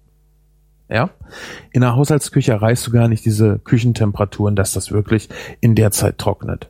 Ja? 0.92 1.10
In 1.72 1.82
der 1.82 1.96
Haushaltsküche 1.96 2.52
erreichst 2.52 2.86
du 2.86 2.92
gar 2.92 3.08
nicht 3.08 3.26
diese 3.26 3.60
Küchentemperaturen, 3.60 4.56
dass 4.56 4.74
das 4.74 4.92
wirklich 4.92 5.30
in 5.62 5.74
der 5.76 5.92
Zeit 5.92 6.18
trocknet. 6.18 6.70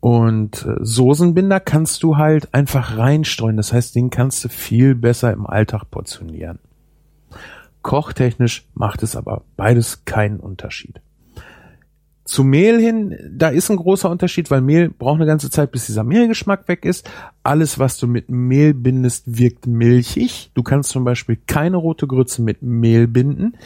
Und 0.00 0.66
äh, 0.66 0.74
Soßenbinder 0.80 1.60
kannst 1.60 2.02
du 2.02 2.16
halt 2.16 2.52
einfach 2.52 2.98
reinstreuen. 2.98 3.56
Das 3.56 3.72
heißt, 3.72 3.94
den 3.94 4.10
kannst 4.10 4.44
du 4.44 4.48
viel 4.48 4.96
besser 4.96 5.32
im 5.32 5.46
Alltag 5.46 5.84
portionieren. 5.92 6.58
Kochtechnisch 7.82 8.66
macht 8.74 9.04
es 9.04 9.14
aber 9.14 9.42
beides 9.56 10.04
keinen 10.04 10.40
Unterschied. 10.40 11.00
Zu 12.24 12.44
Mehl 12.44 12.80
hin, 12.80 13.16
da 13.32 13.48
ist 13.48 13.68
ein 13.68 13.76
großer 13.76 14.08
Unterschied, 14.08 14.50
weil 14.50 14.60
Mehl 14.60 14.90
braucht 14.90 15.16
eine 15.16 15.26
ganze 15.26 15.50
Zeit, 15.50 15.72
bis 15.72 15.86
dieser 15.86 16.04
Mehlgeschmack 16.04 16.68
weg 16.68 16.84
ist. 16.84 17.10
Alles, 17.42 17.80
was 17.80 17.98
du 17.98 18.06
mit 18.06 18.28
Mehl 18.28 18.74
bindest, 18.74 19.36
wirkt 19.36 19.66
milchig. 19.66 20.52
Du 20.54 20.62
kannst 20.62 20.90
zum 20.90 21.02
Beispiel 21.04 21.36
keine 21.46 21.78
rote 21.78 22.06
Grütze 22.06 22.40
mit 22.42 22.62
Mehl 22.62 23.08
binden. 23.08 23.56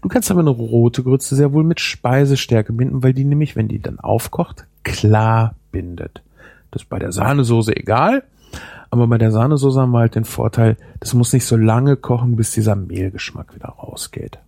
Du 0.00 0.08
kannst 0.08 0.30
aber 0.30 0.40
eine 0.40 0.50
rote 0.50 1.02
Grütze 1.02 1.36
sehr 1.36 1.52
wohl 1.52 1.64
mit 1.64 1.78
Speisestärke 1.78 2.72
binden, 2.72 3.02
weil 3.02 3.12
die 3.12 3.24
nämlich, 3.24 3.54
wenn 3.54 3.68
die 3.68 3.80
dann 3.80 4.00
aufkocht, 4.00 4.66
klar 4.82 5.54
bindet. 5.70 6.22
Das 6.70 6.82
ist 6.82 6.88
bei 6.88 6.98
der 6.98 7.12
Sahnesoße 7.12 7.76
egal. 7.76 8.22
Aber 8.90 9.06
bei 9.08 9.18
der 9.18 9.30
Sahnesoße 9.30 9.80
haben 9.80 9.92
wir 9.92 9.98
halt 9.98 10.14
den 10.14 10.24
Vorteil, 10.24 10.76
das 11.00 11.12
muss 11.12 11.32
nicht 11.32 11.44
so 11.44 11.56
lange 11.56 11.96
kochen, 11.96 12.36
bis 12.36 12.52
dieser 12.52 12.76
Mehlgeschmack 12.76 13.54
wieder 13.54 13.68
rausgeht. 13.68 14.38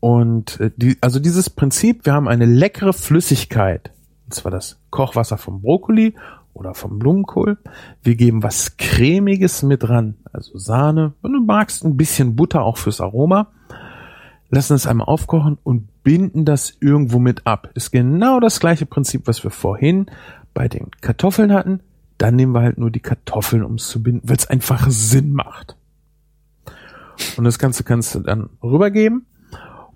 Und 0.00 0.60
äh, 0.60 0.70
die, 0.76 0.96
also 1.00 1.18
dieses 1.18 1.50
Prinzip, 1.50 2.06
wir 2.06 2.12
haben 2.12 2.28
eine 2.28 2.46
leckere 2.46 2.92
Flüssigkeit, 2.92 3.90
und 4.26 4.34
zwar 4.34 4.52
das 4.52 4.78
Kochwasser 4.90 5.38
vom 5.38 5.62
Brokkoli 5.62 6.14
oder 6.54 6.74
vom 6.74 6.98
Blumenkohl. 6.98 7.58
Wir 8.02 8.16
geben 8.16 8.42
was 8.42 8.76
cremiges 8.76 9.62
mit 9.62 9.88
ran, 9.88 10.16
also 10.32 10.58
Sahne, 10.58 11.14
wenn 11.22 11.32
du 11.32 11.40
magst, 11.40 11.84
ein 11.84 11.96
bisschen 11.96 12.36
Butter 12.36 12.62
auch 12.62 12.76
fürs 12.76 13.00
Aroma. 13.00 13.48
Lassen 14.50 14.74
es 14.74 14.86
einmal 14.86 15.08
aufkochen 15.08 15.58
und 15.62 15.88
binden 16.02 16.44
das 16.44 16.74
irgendwo 16.80 17.18
mit 17.18 17.46
ab. 17.46 17.70
Ist 17.74 17.92
genau 17.92 18.40
das 18.40 18.60
gleiche 18.60 18.86
Prinzip, 18.86 19.26
was 19.26 19.44
wir 19.44 19.50
vorhin 19.50 20.06
bei 20.54 20.68
den 20.68 20.90
Kartoffeln 21.02 21.52
hatten. 21.52 21.80
Dann 22.16 22.34
nehmen 22.34 22.54
wir 22.54 22.62
halt 22.62 22.78
nur 22.78 22.90
die 22.90 23.00
Kartoffeln, 23.00 23.62
um 23.62 23.74
es 23.74 23.88
zu 23.88 24.02
binden, 24.02 24.28
weil 24.28 24.36
es 24.36 24.48
einfach 24.48 24.86
Sinn 24.88 25.32
macht. 25.32 25.76
Und 27.36 27.44
das 27.44 27.58
Ganze 27.58 27.84
kannst 27.84 28.14
du 28.14 28.20
dann 28.20 28.48
rübergeben. 28.62 29.26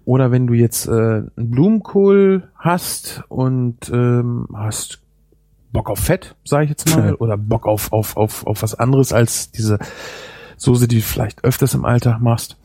Oder 0.05 0.31
wenn 0.31 0.47
du 0.47 0.55
jetzt 0.55 0.87
äh, 0.87 0.91
einen 0.91 1.31
Blumenkohl 1.37 2.49
hast 2.57 3.23
und 3.29 3.91
ähm, 3.93 4.49
hast 4.55 5.01
Bock 5.73 5.89
auf 5.89 6.01
Fett, 6.01 6.37
sage 6.45 6.65
ich 6.65 6.71
jetzt 6.71 6.95
mal, 6.95 7.15
oder 7.15 7.37
Bock 7.39 7.67
auf, 7.67 7.93
auf, 7.93 8.17
auf, 8.17 8.47
auf 8.47 8.63
was 8.63 8.75
anderes 8.75 9.13
als 9.13 9.51
diese 9.53 9.79
Soße, 10.57 10.87
die 10.87 10.97
du 10.97 11.03
vielleicht 11.03 11.45
öfters 11.45 11.75
im 11.75 11.85
Alltag 11.85 12.21
machst, 12.21 12.57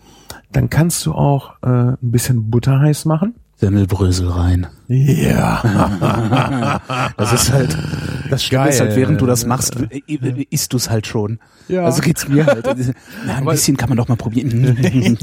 dann 0.52 0.70
kannst 0.70 1.06
du 1.06 1.14
auch 1.14 1.56
äh, 1.62 1.68
ein 1.68 1.98
bisschen 2.02 2.50
Butter 2.50 2.80
heiß 2.80 3.06
machen. 3.06 3.36
Semmelbrösel 3.58 4.30
rein. 4.30 4.68
Ja. 4.88 6.82
Das 7.18 7.34
ist 7.34 7.52
halt, 7.52 7.76
Das 8.30 8.44
Schlimme 8.44 8.70
ist 8.70 8.80
halt, 8.80 8.96
während 8.96 9.20
du 9.20 9.26
das 9.26 9.46
machst, 9.46 9.76
äh, 9.76 10.00
äh, 10.08 10.46
isst 10.52 10.74
du 10.74 10.78
es 10.78 10.90
halt 10.90 11.08
schon. 11.08 11.40
Ja. 11.68 11.84
Also 11.84 12.02
geht's 12.02 12.28
mir 12.28 12.46
halt. 12.46 12.66
Na, 13.26 13.38
ein 13.38 13.46
bisschen 13.46 13.76
kann 13.76 13.90
man 13.90 13.98
doch 13.98 14.08
mal 14.08 14.16
probieren. 14.16 14.78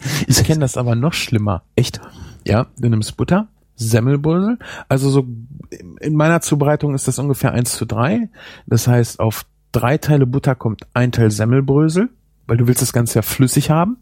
ich 0.27 0.44
kenne 0.44 0.61
das 0.61 0.77
aber 0.77 0.97
noch 0.97 1.12
schlimmer. 1.12 1.62
Echt? 1.77 2.01
Ja, 2.44 2.66
du 2.78 2.89
nimmst 2.89 3.16
Butter, 3.16 3.48
Semmelbrösel. 3.77 4.59
Also 4.89 5.09
so 5.11 5.27
in 6.01 6.16
meiner 6.16 6.40
Zubereitung 6.40 6.94
ist 6.94 7.06
das 7.06 7.19
ungefähr 7.19 7.52
eins 7.52 7.77
zu 7.77 7.86
drei. 7.86 8.28
Das 8.66 8.89
heißt, 8.89 9.20
auf 9.20 9.47
drei 9.73 9.97
Teile 9.98 10.27
Butter 10.27 10.55
kommt 10.55 10.82
ein 10.93 11.12
Teil 11.12 11.31
Semmelbrösel, 11.31 12.11
weil 12.47 12.56
du 12.56 12.66
willst 12.66 12.82
das 12.82 12.93
Ganze 12.93 13.16
ja 13.16 13.23
flüssig 13.23 13.70
haben. 13.70 13.98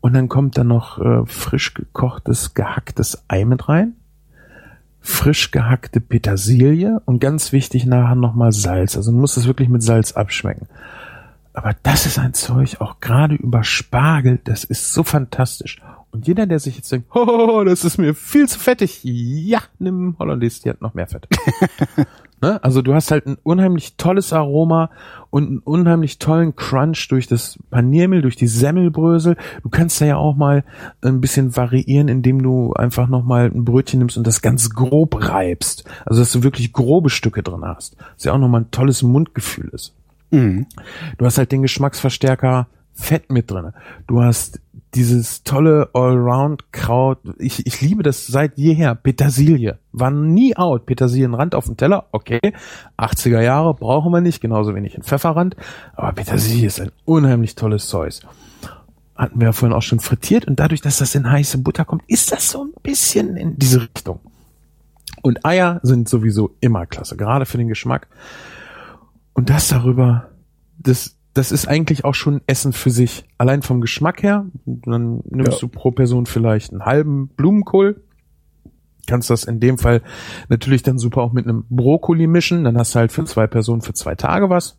Und 0.00 0.14
dann 0.14 0.28
kommt 0.28 0.56
dann 0.58 0.68
noch 0.68 0.98
äh, 0.98 1.26
frisch 1.26 1.74
gekochtes, 1.74 2.54
gehacktes 2.54 3.24
Ei 3.28 3.44
mit 3.44 3.68
rein. 3.68 3.94
Frisch 5.00 5.50
gehackte 5.50 6.00
Petersilie 6.00 7.00
und 7.04 7.20
ganz 7.20 7.52
wichtig 7.52 7.86
nachher 7.86 8.16
nochmal 8.16 8.52
Salz. 8.52 8.96
Also 8.96 9.12
du 9.12 9.18
musst 9.18 9.36
es 9.36 9.46
wirklich 9.46 9.68
mit 9.68 9.82
Salz 9.82 10.12
abschmecken. 10.12 10.68
Aber 11.52 11.74
das 11.82 12.04
ist 12.04 12.18
ein 12.18 12.34
Zeug, 12.34 12.80
auch 12.80 13.00
gerade 13.00 13.34
über 13.34 13.64
Spargel, 13.64 14.38
das 14.44 14.64
ist 14.64 14.92
so 14.92 15.04
fantastisch. 15.04 15.78
Und 16.10 16.26
jeder, 16.26 16.46
der 16.46 16.58
sich 16.58 16.76
jetzt 16.76 16.92
denkt, 16.92 17.08
oh, 17.14 17.64
das 17.64 17.84
ist 17.84 17.98
mir 17.98 18.14
viel 18.14 18.48
zu 18.48 18.58
fettig, 18.58 19.00
ja, 19.02 19.62
nimm 19.78 20.16
Hollandaise, 20.18 20.62
die 20.62 20.70
hat 20.70 20.82
noch 20.82 20.94
mehr 20.94 21.06
Fett. 21.06 21.26
ne? 22.40 22.62
Also 22.62 22.82
du 22.82 22.94
hast 22.94 23.10
halt 23.10 23.26
ein 23.26 23.36
unheimlich 23.42 23.96
tolles 23.96 24.32
Aroma 24.32 24.90
und 25.30 25.46
einen 25.46 25.58
unheimlich 25.58 26.18
tollen 26.18 26.56
Crunch 26.56 27.08
durch 27.08 27.26
das 27.26 27.58
Paniermehl, 27.70 28.22
durch 28.22 28.36
die 28.36 28.46
Semmelbrösel. 28.46 29.36
Du 29.62 29.68
kannst 29.68 30.00
da 30.00 30.06
ja 30.06 30.16
auch 30.16 30.36
mal 30.36 30.64
ein 31.02 31.20
bisschen 31.20 31.56
variieren, 31.56 32.08
indem 32.08 32.42
du 32.42 32.72
einfach 32.74 33.08
nochmal 33.08 33.50
ein 33.54 33.64
Brötchen 33.64 33.98
nimmst 33.98 34.16
und 34.16 34.26
das 34.26 34.42
ganz 34.42 34.70
grob 34.70 35.28
reibst. 35.28 35.84
Also 36.04 36.20
dass 36.20 36.32
du 36.32 36.42
wirklich 36.42 36.72
grobe 36.72 37.10
Stücke 37.10 37.42
drin 37.42 37.64
hast. 37.64 37.96
Was 38.14 38.24
ja 38.24 38.32
auch 38.32 38.38
nochmal 38.38 38.62
ein 38.62 38.70
tolles 38.70 39.02
Mundgefühl 39.02 39.70
ist. 39.72 39.94
Mhm. 40.30 40.66
Du 41.18 41.24
hast 41.24 41.38
halt 41.38 41.52
den 41.52 41.62
Geschmacksverstärker 41.62 42.66
Fett 42.96 43.30
mit 43.30 43.50
drin. 43.50 43.72
Du 44.06 44.22
hast 44.22 44.60
dieses 44.94 45.44
tolle 45.44 45.90
Allround-Kraut. 45.92 47.18
Ich, 47.38 47.66
ich 47.66 47.80
liebe 47.82 48.02
das 48.02 48.26
seit 48.26 48.56
jeher. 48.56 48.94
Petersilie. 48.94 49.78
War 49.92 50.10
nie 50.10 50.56
out. 50.56 50.86
Petersilienrand 50.86 51.54
auf 51.54 51.66
dem 51.66 51.76
Teller. 51.76 52.06
Okay. 52.12 52.40
80er 52.98 53.42
Jahre 53.42 53.74
brauchen 53.74 54.12
wir 54.12 54.22
nicht. 54.22 54.40
Genauso 54.40 54.74
wenig 54.74 54.96
ein 54.96 55.02
Pfefferrand. 55.02 55.56
Aber 55.94 56.12
Petersilie 56.12 56.66
ist 56.66 56.80
ein 56.80 56.90
unheimlich 57.04 57.54
tolles 57.54 57.88
Zeus. 57.88 58.22
Hatten 59.14 59.38
wir 59.38 59.48
ja 59.48 59.52
vorhin 59.52 59.76
auch 59.76 59.82
schon 59.82 60.00
frittiert. 60.00 60.46
Und 60.46 60.58
dadurch, 60.58 60.80
dass 60.80 60.98
das 60.98 61.14
in 61.14 61.30
heiße 61.30 61.58
Butter 61.58 61.84
kommt, 61.84 62.02
ist 62.06 62.32
das 62.32 62.50
so 62.50 62.64
ein 62.64 62.72
bisschen 62.82 63.36
in 63.36 63.58
diese 63.58 63.82
Richtung. 63.82 64.20
Und 65.20 65.44
Eier 65.44 65.80
sind 65.82 66.08
sowieso 66.08 66.56
immer 66.60 66.86
klasse. 66.86 67.16
Gerade 67.16 67.44
für 67.44 67.58
den 67.58 67.68
Geschmack. 67.68 68.08
Und 69.34 69.50
das 69.50 69.68
darüber, 69.68 70.30
das, 70.78 71.15
das 71.36 71.52
ist 71.52 71.68
eigentlich 71.68 72.04
auch 72.06 72.14
schon 72.14 72.40
Essen 72.46 72.72
für 72.72 72.90
sich. 72.90 73.26
Allein 73.36 73.60
vom 73.60 73.82
Geschmack 73.82 74.22
her, 74.22 74.46
dann 74.64 75.20
nimmst 75.28 75.52
ja. 75.52 75.58
du 75.60 75.68
pro 75.68 75.90
Person 75.90 76.24
vielleicht 76.24 76.72
einen 76.72 76.86
halben 76.86 77.28
Blumenkohl. 77.28 78.02
Kannst 79.06 79.28
das 79.28 79.44
in 79.44 79.60
dem 79.60 79.76
Fall 79.76 80.00
natürlich 80.48 80.82
dann 80.82 80.98
super 80.98 81.20
auch 81.20 81.34
mit 81.34 81.46
einem 81.46 81.66
Brokkoli 81.68 82.26
mischen. 82.26 82.64
Dann 82.64 82.78
hast 82.78 82.94
du 82.94 83.00
halt 83.00 83.12
für 83.12 83.24
zwei 83.26 83.46
Personen 83.46 83.82
für 83.82 83.92
zwei 83.92 84.14
Tage 84.14 84.48
was. 84.48 84.78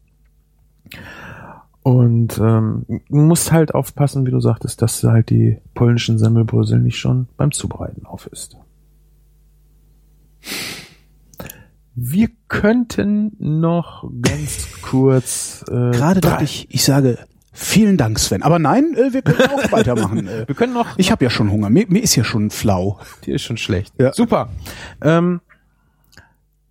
Und 1.83 2.39
ähm, 2.39 2.85
musst 3.07 3.51
halt 3.51 3.75
aufpassen, 3.75 4.25
wie 4.25 4.31
du 4.31 4.39
sagtest, 4.39 4.81
dass 4.81 4.99
du 4.99 5.09
halt 5.09 5.29
die 5.29 5.59
polnischen 5.75 6.17
Semmelbrösel 6.17 6.79
nicht 6.79 6.97
schon 6.97 7.27
beim 7.37 7.51
Zubereiten 7.51 8.07
auf 8.07 8.25
ist. 8.27 8.57
Wir 11.99 12.29
könnten 12.47 13.35
noch 13.39 14.07
ganz 14.21 14.67
kurz. 14.83 15.65
Äh, 15.67 15.71
Gerade 15.71 16.21
dachte 16.21 16.43
ich, 16.43 16.67
ich 16.69 16.83
sage 16.83 17.17
vielen 17.51 17.97
Dank, 17.97 18.19
Sven. 18.19 18.43
Aber 18.43 18.59
nein, 18.59 18.93
äh, 18.93 19.13
wir 19.13 19.23
können 19.23 19.49
auch 19.49 19.71
weitermachen. 19.71 20.29
wir 20.45 20.53
können 20.53 20.73
noch. 20.73 20.95
Ich 20.97 21.11
habe 21.11 21.25
ja 21.25 21.31
schon 21.31 21.49
Hunger. 21.49 21.71
Mir, 21.71 21.87
mir 21.89 22.03
ist 22.03 22.15
ja 22.15 22.23
schon 22.23 22.51
flau. 22.51 22.99
Dir 23.25 23.33
ist 23.33 23.41
schon 23.41 23.57
schlecht. 23.57 23.95
Ja. 23.97 24.13
Super. 24.13 24.49
Ähm, 25.01 25.41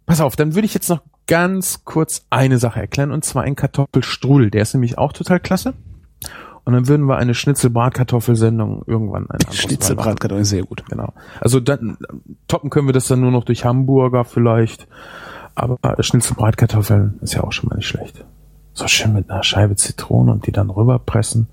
pass 0.07 0.21
auf, 0.21 0.37
dann 0.37 0.55
würde 0.55 0.67
ich 0.67 0.75
jetzt 0.75 0.89
noch 0.89 1.03
ganz 1.27 1.85
kurz 1.85 2.25
eine 2.31 2.59
Sache 2.59 2.79
erklären 2.79 3.11
und 3.11 3.25
zwar 3.25 3.43
ein 3.43 3.57
Kartoffelstrudel. 3.57 4.53
Der 4.53 4.63
ist 4.63 4.75
nämlich 4.75 4.97
auch 4.97 5.13
total 5.13 5.41
klasse. 5.41 5.75
Und 6.67 6.73
dann 6.73 6.89
würden 6.89 7.07
wir 7.07 7.17
eine 7.17 7.33
Schnitzel-Bratkartoffelsendung 7.33 8.83
irgendwann 8.89 9.31
ein 9.31 9.39
Schnitzel-Bratkartoffel 9.53 10.45
sehr 10.45 10.65
gut. 10.65 10.85
Genau. 10.91 11.13
Also 11.41 11.61
dann 11.61 11.97
toppen 12.49 12.71
können 12.71 12.89
wir 12.89 12.93
das 12.93 13.07
dann 13.07 13.21
nur 13.21 13.31
noch 13.31 13.45
durch 13.45 13.65
Hamburger 13.65 14.25
vielleicht. 14.25 14.89
Aber 15.55 15.79
Schnitzel-Bratkartoffeln 16.03 17.21
ist 17.23 17.35
ja 17.35 17.45
auch 17.45 17.53
schon 17.53 17.69
mal 17.69 17.77
nicht 17.77 17.87
schlecht. 17.87 18.25
So 18.75 18.89
schön 18.89 19.13
mit 19.13 19.31
einer 19.31 19.45
Scheibe 19.45 19.77
Zitrone 19.77 20.33
und 20.33 20.49
die 20.49 20.53
dann 20.53 20.69
rüberpressen. 20.69 21.47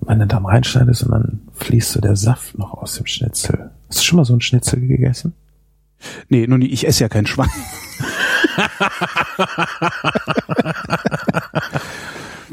Und 0.00 0.08
wenn 0.08 0.20
du 0.20 0.26
dann 0.26 0.46
reinschneidest 0.46 1.02
und 1.02 1.10
dann 1.10 1.42
fließt 1.52 1.92
so 1.92 2.00
der 2.00 2.16
Saft 2.16 2.56
noch 2.56 2.72
aus 2.72 2.94
dem 2.94 3.04
Schnitzel. 3.04 3.72
Hast 3.90 3.98
du 3.98 4.04
schon 4.04 4.16
mal 4.16 4.24
so 4.24 4.32
ein 4.32 4.40
Schnitzel 4.40 4.80
gegessen? 4.80 5.34
Nee, 6.30 6.46
nur 6.46 6.56
nie. 6.56 6.68
Ich 6.68 6.86
esse 6.86 7.04
ja 7.04 7.10
kein 7.10 7.26
Schwein. 7.26 7.50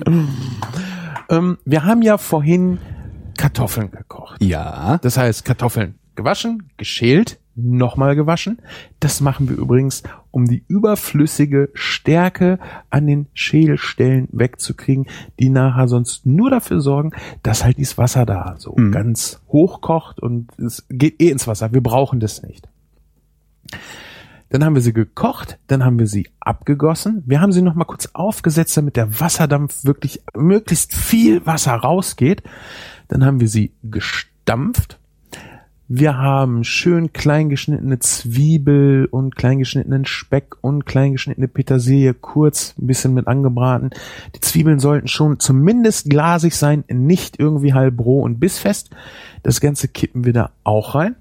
Ähm, 1.32 1.58
wir 1.66 1.86
haben 1.86 2.02
ja 2.02 2.18
vorhin 2.18 2.78
Kartoffeln 3.38 3.90
gekocht. 3.90 4.44
Ja. 4.44 5.00
Das 5.02 5.18
heißt, 5.18 5.46
Kartoffeln 5.46 5.96
gewaschen, 6.16 6.70
geschält, 6.78 7.40
nochmal 7.56 8.16
gewaschen. 8.16 8.62
Das 9.00 9.22
machen 9.22 9.50
wir 9.50 9.58
übrigens, 9.58 10.04
um 10.30 10.48
die 10.48 10.64
überflüssige 10.68 11.70
Stärke 11.74 12.60
an 12.90 13.08
den 13.08 13.28
Schälstellen 13.34 14.28
wegzukriegen, 14.32 15.08
die 15.40 15.50
nachher 15.50 15.88
sonst 15.88 16.26
nur 16.26 16.50
dafür 16.50 16.82
sorgen, 16.82 17.12
dass 17.44 17.64
halt 17.64 17.78
dieses 17.78 17.98
Wasser 17.98 18.26
da 18.26 18.56
so 18.58 18.76
mhm. 18.76 18.92
ganz 18.92 19.42
hoch 19.48 19.82
kocht 19.82 20.20
und 20.20 20.48
es 20.60 20.86
geht 20.90 21.22
eh 21.22 21.30
ins 21.30 21.48
Wasser. 21.48 21.74
Wir 21.74 21.82
brauchen 21.82 22.20
das 22.20 22.44
nicht. 22.44 22.68
Dann 24.52 24.66
haben 24.66 24.76
wir 24.76 24.82
sie 24.82 24.92
gekocht, 24.92 25.60
dann 25.68 25.86
haben 25.86 25.98
wir 25.98 26.08
sie 26.08 26.28
abgegossen. 26.42 27.24
Wir 27.26 27.40
haben 27.40 27.54
sie 27.54 27.62
noch 27.62 27.74
mal 27.74 27.86
kurz 27.86 28.10
aufgesetzt, 28.12 28.76
damit 28.76 28.98
der 28.98 29.22
Wasserdampf 29.22 29.86
wirklich 29.86 30.22
möglichst 30.36 30.94
viel 30.94 31.46
Wasser 31.46 31.74
rausgeht. 31.74 32.44
Dann 33.08 33.26
haben 33.26 33.40
wir 33.40 33.48
sie 33.48 33.72
gestampft. 33.82 35.00
Wir 35.88 36.18
haben 36.18 36.66
schön 36.66 37.14
kleingeschnittene 37.14 38.00
Zwiebel 38.00 39.08
und 39.10 39.38
kleingeschnittenen 39.38 40.04
Speck 40.06 40.56
und 40.60 40.86
kleingeschnittene 40.86 41.48
Petersilie 41.48 42.14
kurz 42.14 42.76
ein 42.78 42.88
bisschen 42.88 43.14
mit 43.14 43.28
angebraten. 43.28 43.92
Die 44.36 44.42
Zwiebeln 44.42 44.80
sollten 44.80 45.08
schon 45.08 45.40
zumindest 45.40 46.10
glasig 46.10 46.56
sein, 46.56 46.84
nicht 46.90 47.40
irgendwie 47.40 47.74
halb 47.74 48.00
roh 48.02 48.22
und 48.22 48.42
bissfest. 48.42 48.90
Das 49.44 49.62
Ganze 49.62 49.88
kippen 49.88 50.26
wir 50.26 50.34
da 50.34 50.52
auch 50.66 50.96
rein. 50.96 51.16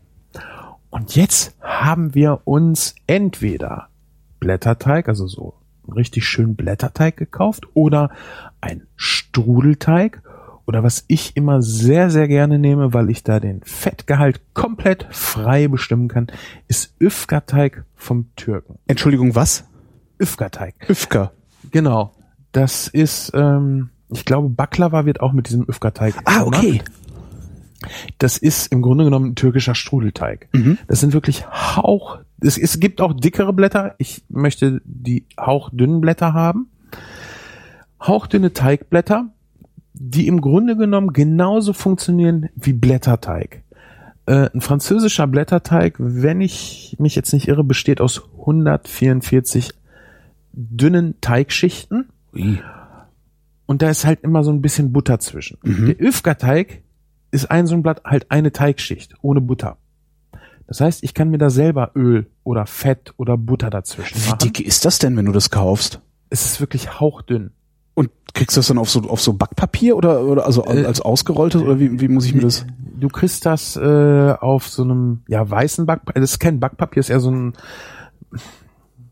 Und 0.90 1.14
jetzt 1.16 1.56
haben 1.60 2.14
wir 2.14 2.42
uns 2.44 2.94
entweder 3.06 3.88
Blätterteig, 4.40 5.08
also 5.08 5.26
so 5.26 5.54
richtig 5.94 6.24
schön 6.26 6.56
Blätterteig 6.56 7.16
gekauft 7.16 7.64
oder 7.74 8.10
ein 8.60 8.86
Strudelteig 8.96 10.22
oder 10.66 10.82
was 10.82 11.04
ich 11.08 11.36
immer 11.36 11.62
sehr, 11.62 12.10
sehr 12.10 12.28
gerne 12.28 12.58
nehme, 12.58 12.94
weil 12.94 13.10
ich 13.10 13.24
da 13.24 13.40
den 13.40 13.60
Fettgehalt 13.64 14.40
komplett 14.54 15.06
frei 15.10 15.68
bestimmen 15.68 16.08
kann, 16.08 16.28
ist 16.68 16.94
Üfka-Teig 17.00 17.84
vom 17.96 18.30
Türken. 18.36 18.78
Entschuldigung, 18.86 19.34
was? 19.34 19.64
Üfka-Teig. 20.20 20.74
Üfka. 20.88 21.32
Genau. 21.70 22.12
Das 22.52 22.88
ist, 22.88 23.32
ähm, 23.34 23.90
ich 24.10 24.24
glaube, 24.24 24.48
Baklava 24.48 25.06
wird 25.06 25.20
auch 25.20 25.32
mit 25.32 25.48
diesem 25.48 25.64
Üfka-Teig 25.68 26.14
Ah, 26.24 26.42
okay. 26.42 26.78
Gemacht. 26.78 26.90
Das 28.18 28.36
ist 28.36 28.72
im 28.72 28.82
Grunde 28.82 29.04
genommen 29.04 29.30
ein 29.30 29.34
türkischer 29.34 29.74
Strudelteig. 29.74 30.48
Mhm. 30.52 30.78
Das 30.86 31.00
sind 31.00 31.12
wirklich 31.12 31.46
Hauch. 31.46 32.18
Es, 32.40 32.58
es 32.58 32.80
gibt 32.80 33.00
auch 33.00 33.12
dickere 33.12 33.52
Blätter. 33.52 33.94
Ich 33.98 34.22
möchte 34.28 34.80
die 34.84 35.24
hauchdünnen 35.38 36.00
Blätter 36.00 36.32
haben. 36.32 36.68
Hauchdünne 38.00 38.52
Teigblätter, 38.52 39.30
die 39.92 40.26
im 40.26 40.40
Grunde 40.40 40.76
genommen 40.76 41.12
genauso 41.12 41.72
funktionieren 41.72 42.48
wie 42.54 42.72
Blätterteig. 42.72 43.62
Äh, 44.26 44.50
ein 44.54 44.60
französischer 44.60 45.26
Blätterteig, 45.26 45.96
wenn 45.98 46.40
ich 46.40 46.96
mich 46.98 47.14
jetzt 47.14 47.32
nicht 47.32 47.48
irre, 47.48 47.64
besteht 47.64 48.00
aus 48.00 48.22
144 48.40 49.72
dünnen 50.52 51.14
Teigschichten. 51.20 52.08
Ui. 52.34 52.60
Und 53.66 53.82
da 53.82 53.90
ist 53.90 54.04
halt 54.04 54.22
immer 54.22 54.42
so 54.42 54.50
ein 54.50 54.62
bisschen 54.62 54.92
Butter 54.92 55.20
zwischen. 55.20 55.58
Mhm. 55.62 55.86
Der 55.86 55.96
Öfka-Teig 55.96 56.82
ist 57.30 57.50
ein 57.50 57.66
so 57.66 57.74
ein 57.74 57.82
Blatt 57.82 58.02
halt 58.04 58.30
eine 58.30 58.52
Teigschicht 58.52 59.14
ohne 59.22 59.40
Butter. 59.40 59.76
Das 60.66 60.80
heißt, 60.80 61.02
ich 61.02 61.14
kann 61.14 61.30
mir 61.30 61.38
da 61.38 61.50
selber 61.50 61.90
Öl 61.96 62.30
oder 62.44 62.64
Fett 62.66 63.12
oder 63.16 63.36
Butter 63.36 63.70
dazwischen 63.70 64.18
machen. 64.20 64.38
Wie 64.40 64.50
dick 64.50 64.64
ist 64.64 64.84
das 64.84 65.00
denn, 65.00 65.16
wenn 65.16 65.26
du 65.26 65.32
das 65.32 65.50
kaufst? 65.50 66.00
Es 66.28 66.44
ist 66.44 66.60
wirklich 66.60 67.00
hauchdünn. 67.00 67.50
Und 67.94 68.10
kriegst 68.34 68.56
du 68.56 68.60
das 68.60 68.68
dann 68.68 68.78
auf 68.78 68.88
so 68.88 69.00
auf 69.00 69.20
so 69.20 69.32
Backpapier 69.32 69.96
oder 69.96 70.22
oder 70.22 70.46
also 70.46 70.64
äh, 70.64 70.84
als 70.84 71.00
ausgerolltes 71.00 71.60
oder 71.60 71.80
wie, 71.80 72.00
wie 72.00 72.06
muss 72.06 72.24
ich 72.24 72.34
mir 72.34 72.42
das? 72.42 72.66
Du 72.96 73.08
kriegst 73.08 73.46
das 73.46 73.76
äh, 73.76 74.34
auf 74.40 74.68
so 74.68 74.84
einem 74.84 75.22
ja 75.26 75.48
weißen 75.48 75.86
Backpapier. 75.86 76.20
Das 76.20 76.30
ist 76.30 76.38
kein 76.38 76.60
Backpapier, 76.60 77.00
ist 77.00 77.10
eher 77.10 77.18
so 77.18 77.32
ein 77.32 77.54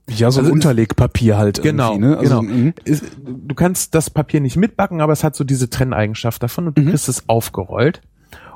Ja, 0.08 0.30
so 0.30 0.40
ein 0.40 0.44
Also- 0.46 0.52
Unterlegpapier 0.54 1.36
halt 1.38 1.62
Genau, 1.62 1.96
ne? 1.98 2.16
Also, 2.18 2.40
genau. 2.40 2.54
mhm. 2.54 2.74
Ist, 2.84 3.04
du 3.24 3.54
kannst 3.54 3.94
das 3.94 4.10
Papier 4.10 4.40
nicht 4.40 4.56
mitbacken, 4.56 5.00
aber 5.00 5.12
es 5.12 5.22
hat 5.24 5.36
so 5.36 5.44
diese 5.44 5.68
Trenneigenschaft 5.70 6.42
davon 6.42 6.66
und 6.68 6.78
du 6.78 6.82
Mhm. 6.82 6.88
kriegst 6.90 7.08
es 7.08 7.28
aufgerollt 7.28 8.00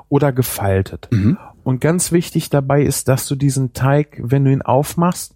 oder 0.09 0.31
gefaltet. 0.31 1.07
Mhm. 1.11 1.37
Und 1.63 1.79
ganz 1.79 2.11
wichtig 2.11 2.49
dabei 2.49 2.81
ist, 2.83 3.07
dass 3.07 3.27
du 3.27 3.35
diesen 3.35 3.73
Teig, 3.73 4.19
wenn 4.21 4.43
du 4.45 4.51
ihn 4.51 4.61
aufmachst, 4.61 5.35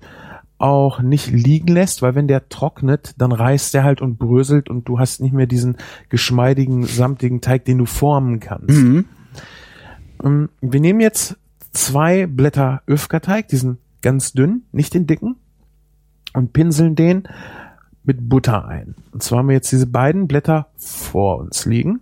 auch 0.59 1.01
nicht 1.01 1.27
liegen 1.29 1.67
lässt, 1.67 2.01
weil 2.01 2.15
wenn 2.15 2.27
der 2.27 2.49
trocknet, 2.49 3.13
dann 3.19 3.31
reißt 3.31 3.75
der 3.75 3.83
halt 3.83 4.01
und 4.01 4.17
bröselt 4.17 4.69
und 4.71 4.85
du 4.89 4.97
hast 4.97 5.21
nicht 5.21 5.33
mehr 5.33 5.45
diesen 5.45 5.77
geschmeidigen, 6.09 6.83
samtigen 6.83 7.41
Teig, 7.41 7.63
den 7.65 7.77
du 7.77 7.85
formen 7.85 8.39
kannst. 8.39 8.69
Mhm. 8.75 9.05
Ähm, 10.23 10.49
Wir 10.61 10.79
nehmen 10.79 10.99
jetzt 10.99 11.37
zwei 11.73 12.25
Blätter 12.25 12.81
Öfkerteig, 12.87 13.47
diesen 13.49 13.77
ganz 14.01 14.33
dünn, 14.33 14.63
nicht 14.71 14.93
den 14.95 15.05
dicken, 15.05 15.35
und 16.37 16.53
pinseln 16.53 16.95
den 16.95 17.23
mit 18.03 18.29
Butter 18.29 18.65
ein. 18.67 18.95
Und 19.11 19.21
zwar 19.23 19.39
haben 19.39 19.47
wir 19.49 19.55
jetzt 19.55 19.71
diese 19.71 19.87
beiden 19.87 20.27
Blätter 20.27 20.67
vor 20.77 21.39
uns 21.39 21.65
liegen, 21.65 21.99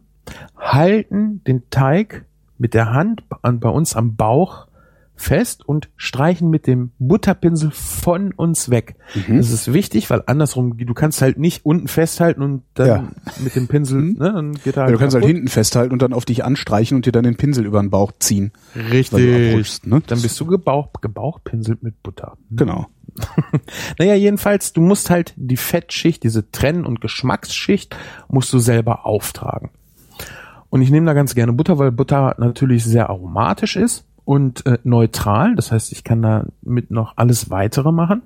halten 0.58 1.44
den 1.46 1.64
Teig 1.70 2.26
mit 2.58 2.74
der 2.74 2.92
Hand 2.94 3.24
an, 3.42 3.60
bei 3.60 3.70
uns 3.70 3.96
am 3.96 4.16
Bauch 4.16 4.68
fest 5.18 5.66
und 5.68 5.88
streichen 5.96 6.50
mit 6.50 6.68
dem 6.68 6.92
Butterpinsel 7.00 7.72
von 7.72 8.34
uns 8.34 8.70
weg. 8.70 8.96
Mhm. 9.28 9.38
Das 9.38 9.50
ist 9.50 9.72
wichtig, 9.72 10.10
weil 10.10 10.22
andersrum, 10.26 10.78
du 10.78 10.94
kannst 10.94 11.22
halt 11.22 11.38
nicht 11.40 11.66
unten 11.66 11.88
festhalten 11.88 12.42
und 12.42 12.64
dann 12.74 12.88
Ja. 12.88 13.04
mit 13.42 13.56
dem 13.56 13.68
Pinsel, 13.70 14.02
Mhm. 14.02 14.18
ne, 14.20 14.34
dann 14.34 14.52
geht 14.56 14.76
er 14.76 14.82
Ja, 14.82 14.82
halt 14.84 14.94
du 14.94 15.00
kannst 15.00 15.14
halt 15.16 15.24
kaputt. 15.24 15.36
hinten 15.36 15.48
festhalten 15.48 15.94
und 15.94 16.02
dann 16.02 16.12
auf 16.12 16.26
dich 16.26 16.44
anstreichen 16.44 16.98
und 16.98 17.06
dir 17.06 17.14
dann 17.14 17.24
den 17.24 17.38
Pinsel 17.38 17.66
über 17.66 17.80
den 17.82 17.90
Bauch 17.92 18.12
ziehen. 18.20 18.52
Richtig. 18.76 19.86
Ne? 19.86 20.02
Dann 20.06 20.22
bist 20.22 20.38
du 20.38 20.46
gebauch, 20.46 20.90
gebauchpinselt 21.02 21.82
mit 21.82 22.04
Butter. 22.04 22.38
Genau. 22.52 22.88
Naja, 24.00 24.16
jedenfalls, 24.16 24.74
du 24.74 24.82
musst 24.82 25.10
halt 25.10 25.34
die 25.36 25.58
Fettschicht, 25.58 26.24
diese 26.24 26.52
Trenn- 26.52 26.86
und 26.86 27.02
Geschmacksschicht, 27.02 27.96
musst 28.28 28.52
du 28.54 28.60
selber 28.60 29.06
auftragen. 29.06 29.70
Und 30.70 30.82
ich 30.82 30.92
nehme 30.92 31.06
da 31.06 31.14
ganz 31.14 31.36
gerne 31.36 31.54
Butter, 31.54 31.78
weil 31.78 31.92
Butter 31.92 32.36
natürlich 32.38 32.84
sehr 32.84 33.10
aromatisch 33.10 33.76
ist 33.76 34.06
und 34.26 34.66
äh, 34.66 34.80
neutral. 34.84 35.56
Das 35.56 35.72
heißt, 35.72 35.92
ich 35.92 36.04
kann 36.04 36.22
damit 36.22 36.92
noch 36.92 37.14
alles 37.16 37.50
weitere 37.50 37.92
machen. 37.92 38.24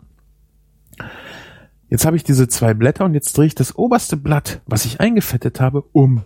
Jetzt 1.90 2.06
habe 2.06 2.16
ich 2.16 2.24
diese 2.24 2.48
zwei 2.48 2.74
Blätter 2.74 3.06
und 3.06 3.14
jetzt 3.14 3.38
drehe 3.38 3.48
ich 3.48 3.56
das 3.56 3.76
oberste 3.76 4.18
Blatt, 4.18 4.62
was 4.66 4.86
ich 4.86 5.00
eingefettet 5.00 5.60
habe, 5.60 5.84
um. 5.92 6.24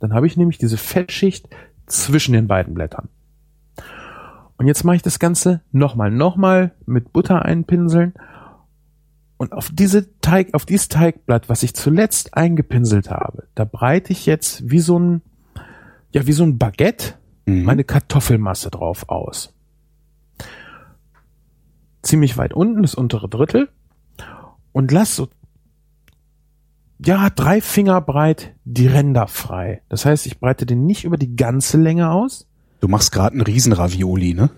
Dann 0.00 0.12
habe 0.12 0.26
ich 0.26 0.36
nämlich 0.36 0.58
diese 0.58 0.76
Fettschicht 0.76 1.48
zwischen 1.86 2.32
den 2.32 2.46
beiden 2.46 2.74
Blättern. 2.74 3.08
Und 4.56 4.66
jetzt 4.66 4.84
mache 4.84 4.96
ich 4.96 5.02
das 5.02 5.18
Ganze 5.18 5.62
nochmal, 5.72 6.10
nochmal 6.10 6.72
mit 6.86 7.12
Butter 7.12 7.44
einpinseln. 7.44 8.14
Und 9.36 9.52
auf 9.52 9.70
diese 9.70 10.18
Teig, 10.20 10.54
auf 10.54 10.64
dieses 10.64 10.88
Teigblatt, 10.88 11.48
was 11.48 11.62
ich 11.62 11.74
zuletzt 11.74 12.34
eingepinselt 12.34 13.10
habe, 13.10 13.48
da 13.54 13.64
breite 13.64 14.12
ich 14.12 14.24
jetzt 14.24 14.70
wie 14.70 14.78
so 14.78 14.98
ein, 14.98 15.22
ja, 16.10 16.26
wie 16.26 16.32
so 16.32 16.44
ein 16.44 16.56
Baguette 16.56 17.14
Mhm. 17.46 17.62
meine 17.62 17.84
Kartoffelmasse 17.84 18.70
drauf 18.70 19.08
aus. 19.08 19.54
Ziemlich 22.02 22.36
weit 22.36 22.52
unten, 22.52 22.82
das 22.82 22.94
untere 22.94 23.28
Drittel. 23.28 23.68
Und 24.72 24.92
lass 24.92 25.16
so, 25.16 25.28
ja, 26.98 27.30
drei 27.30 27.60
Finger 27.60 28.00
breit 28.00 28.54
die 28.64 28.86
Ränder 28.86 29.28
frei. 29.28 29.82
Das 29.88 30.04
heißt, 30.04 30.26
ich 30.26 30.38
breite 30.40 30.66
den 30.66 30.86
nicht 30.86 31.04
über 31.04 31.16
die 31.16 31.36
ganze 31.36 31.78
Länge 31.78 32.10
aus. 32.10 32.45
Du 32.80 32.88
machst 32.88 33.12
gerade 33.12 33.32
einen 33.32 33.42
Riesenravioli, 33.42 34.34
ne? 34.34 34.50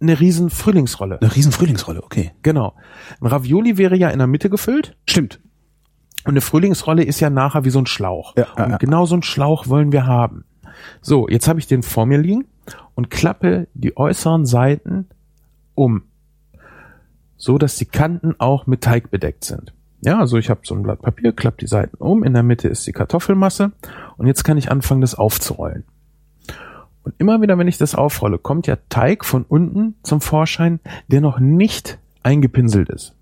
Eine 0.00 0.20
riesen 0.20 0.50
Frühlingsrolle. 0.50 1.20
Eine 1.20 1.34
riesen 1.34 1.52
Frühlingsrolle, 1.52 2.02
okay. 2.02 2.32
Genau. 2.42 2.74
Ein 3.20 3.26
Ravioli 3.26 3.78
wäre 3.78 3.96
ja 3.96 4.10
in 4.10 4.18
der 4.18 4.28
Mitte 4.28 4.48
gefüllt 4.48 4.96
Stimmt. 5.08 5.40
und 6.24 6.30
eine 6.30 6.40
Frühlingsrolle 6.40 7.02
ist 7.02 7.18
ja 7.20 7.30
nachher 7.30 7.64
wie 7.64 7.70
so 7.70 7.80
ein 7.80 7.86
Schlauch. 7.86 8.34
Ja, 8.36 8.46
ja, 8.56 8.64
und 8.64 8.70
ja. 8.72 8.76
genau 8.76 9.06
so 9.06 9.14
einen 9.14 9.24
Schlauch 9.24 9.66
wollen 9.66 9.90
wir 9.90 10.06
haben. 10.06 10.44
So, 11.00 11.28
jetzt 11.28 11.48
habe 11.48 11.58
ich 11.58 11.66
den 11.66 11.82
vor 11.82 12.06
mir 12.06 12.18
liegen 12.18 12.44
und 12.94 13.10
klappe 13.10 13.66
die 13.74 13.96
äußeren 13.96 14.46
Seiten 14.46 15.08
um, 15.74 16.04
so 17.36 17.58
dass 17.58 17.76
die 17.76 17.86
Kanten 17.86 18.34
auch 18.38 18.66
mit 18.66 18.82
Teig 18.82 19.10
bedeckt 19.10 19.44
sind. 19.44 19.72
Ja, 20.00 20.20
also 20.20 20.36
ich 20.38 20.48
habe 20.48 20.60
so 20.62 20.76
ein 20.76 20.82
Blatt 20.82 21.02
Papier, 21.02 21.32
klappe 21.32 21.58
die 21.58 21.66
Seiten 21.66 21.96
um, 21.96 22.22
in 22.22 22.34
der 22.34 22.44
Mitte 22.44 22.68
ist 22.68 22.86
die 22.86 22.92
Kartoffelmasse 22.92 23.72
und 24.16 24.26
jetzt 24.26 24.44
kann 24.44 24.58
ich 24.58 24.70
anfangen, 24.70 25.00
das 25.00 25.16
aufzurollen. 25.16 25.84
Und 27.08 27.14
immer 27.16 27.40
wieder, 27.40 27.56
wenn 27.56 27.68
ich 27.68 27.78
das 27.78 27.94
aufrolle, 27.94 28.36
kommt 28.36 28.66
ja 28.66 28.76
Teig 28.90 29.24
von 29.24 29.44
unten 29.44 29.94
zum 30.02 30.20
Vorschein, 30.20 30.78
der 31.06 31.22
noch 31.22 31.40
nicht 31.40 31.98
eingepinselt 32.22 32.90
ist. 32.90 33.14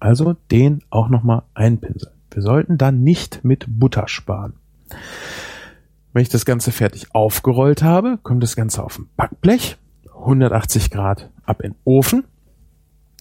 Also 0.00 0.34
den 0.50 0.82
auch 0.88 1.10
nochmal 1.10 1.42
einpinseln. 1.52 2.14
Wir 2.30 2.40
sollten 2.40 2.78
dann 2.78 3.02
nicht 3.02 3.44
mit 3.44 3.66
Butter 3.68 4.08
sparen. 4.08 4.54
Wenn 6.14 6.22
ich 6.22 6.30
das 6.30 6.46
Ganze 6.46 6.72
fertig 6.72 7.14
aufgerollt 7.14 7.82
habe, 7.82 8.18
kommt 8.22 8.42
das 8.42 8.56
Ganze 8.56 8.82
auf 8.82 8.98
ein 8.98 9.10
Backblech, 9.18 9.76
180 10.06 10.90
Grad 10.90 11.28
ab 11.44 11.60
in 11.60 11.72
den 11.72 11.78
Ofen 11.84 12.24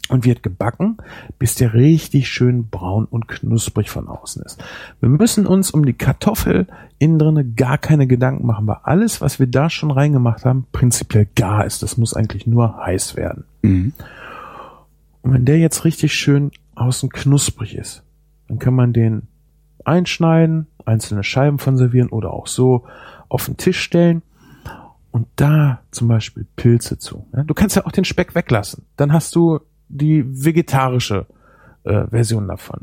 und 0.10 0.26
wird 0.26 0.44
gebacken, 0.44 0.98
bis 1.40 1.56
der 1.56 1.74
richtig 1.74 2.28
schön 2.30 2.68
braun 2.68 3.06
und 3.06 3.28
knusprig 3.28 3.90
von 3.90 4.08
außen 4.08 4.44
ist. 4.44 4.64
Wir 5.00 5.10
müssen 5.10 5.46
uns 5.46 5.72
um 5.72 5.86
die 5.86 5.94
Kartoffel 5.94 6.68
innen 7.00 7.18
drinne 7.18 7.46
gar 7.46 7.78
keine 7.78 8.08
Gedanken 8.08 8.46
machen, 8.46 8.68
weil 8.68 8.80
alles, 8.84 9.22
was 9.22 9.40
wir 9.40 9.48
da 9.48 9.70
schon 9.70 9.92
reingemacht 9.92 10.46
haben, 10.46 10.66
prinzipiell 10.72 11.28
gar 11.36 11.66
ist. 11.66 11.82
Das 11.82 11.98
muss 11.98 12.14
eigentlich 12.14 12.46
nur 12.46 12.78
heiß 12.78 13.16
werden. 13.16 13.46
Mhm. 13.62 13.94
Und 15.22 15.34
wenn 15.34 15.46
der 15.46 15.60
jetzt 15.60 15.86
richtig 15.86 16.14
schön 16.14 16.52
außen 16.76 17.10
knusprig 17.10 17.76
ist, 17.76 18.04
dann 18.48 18.60
kann 18.60 18.74
man 18.74 18.92
den 18.94 19.28
einschneiden, 19.86 20.68
einzelne 20.86 21.24
Scheiben 21.24 21.60
von 21.60 21.78
servieren 21.78 22.10
oder 22.10 22.34
auch 22.34 22.48
so 22.48 22.86
auf 23.30 23.46
den 23.46 23.58
Tisch 23.58 23.80
stellen 23.80 24.24
und 25.12 25.28
da 25.36 25.82
zum 25.92 26.08
Beispiel 26.08 26.46
Pilze 26.56 26.98
zu. 26.98 27.28
Du 27.32 27.54
kannst 27.54 27.76
ja 27.76 27.86
auch 27.86 27.92
den 27.92 28.06
Speck 28.06 28.36
weglassen. 28.36 28.86
Dann 28.98 29.14
hast 29.14 29.36
du 29.36 29.60
die 29.92 30.24
vegetarische 30.26 31.26
äh, 31.84 32.08
Version 32.08 32.48
davon. 32.48 32.82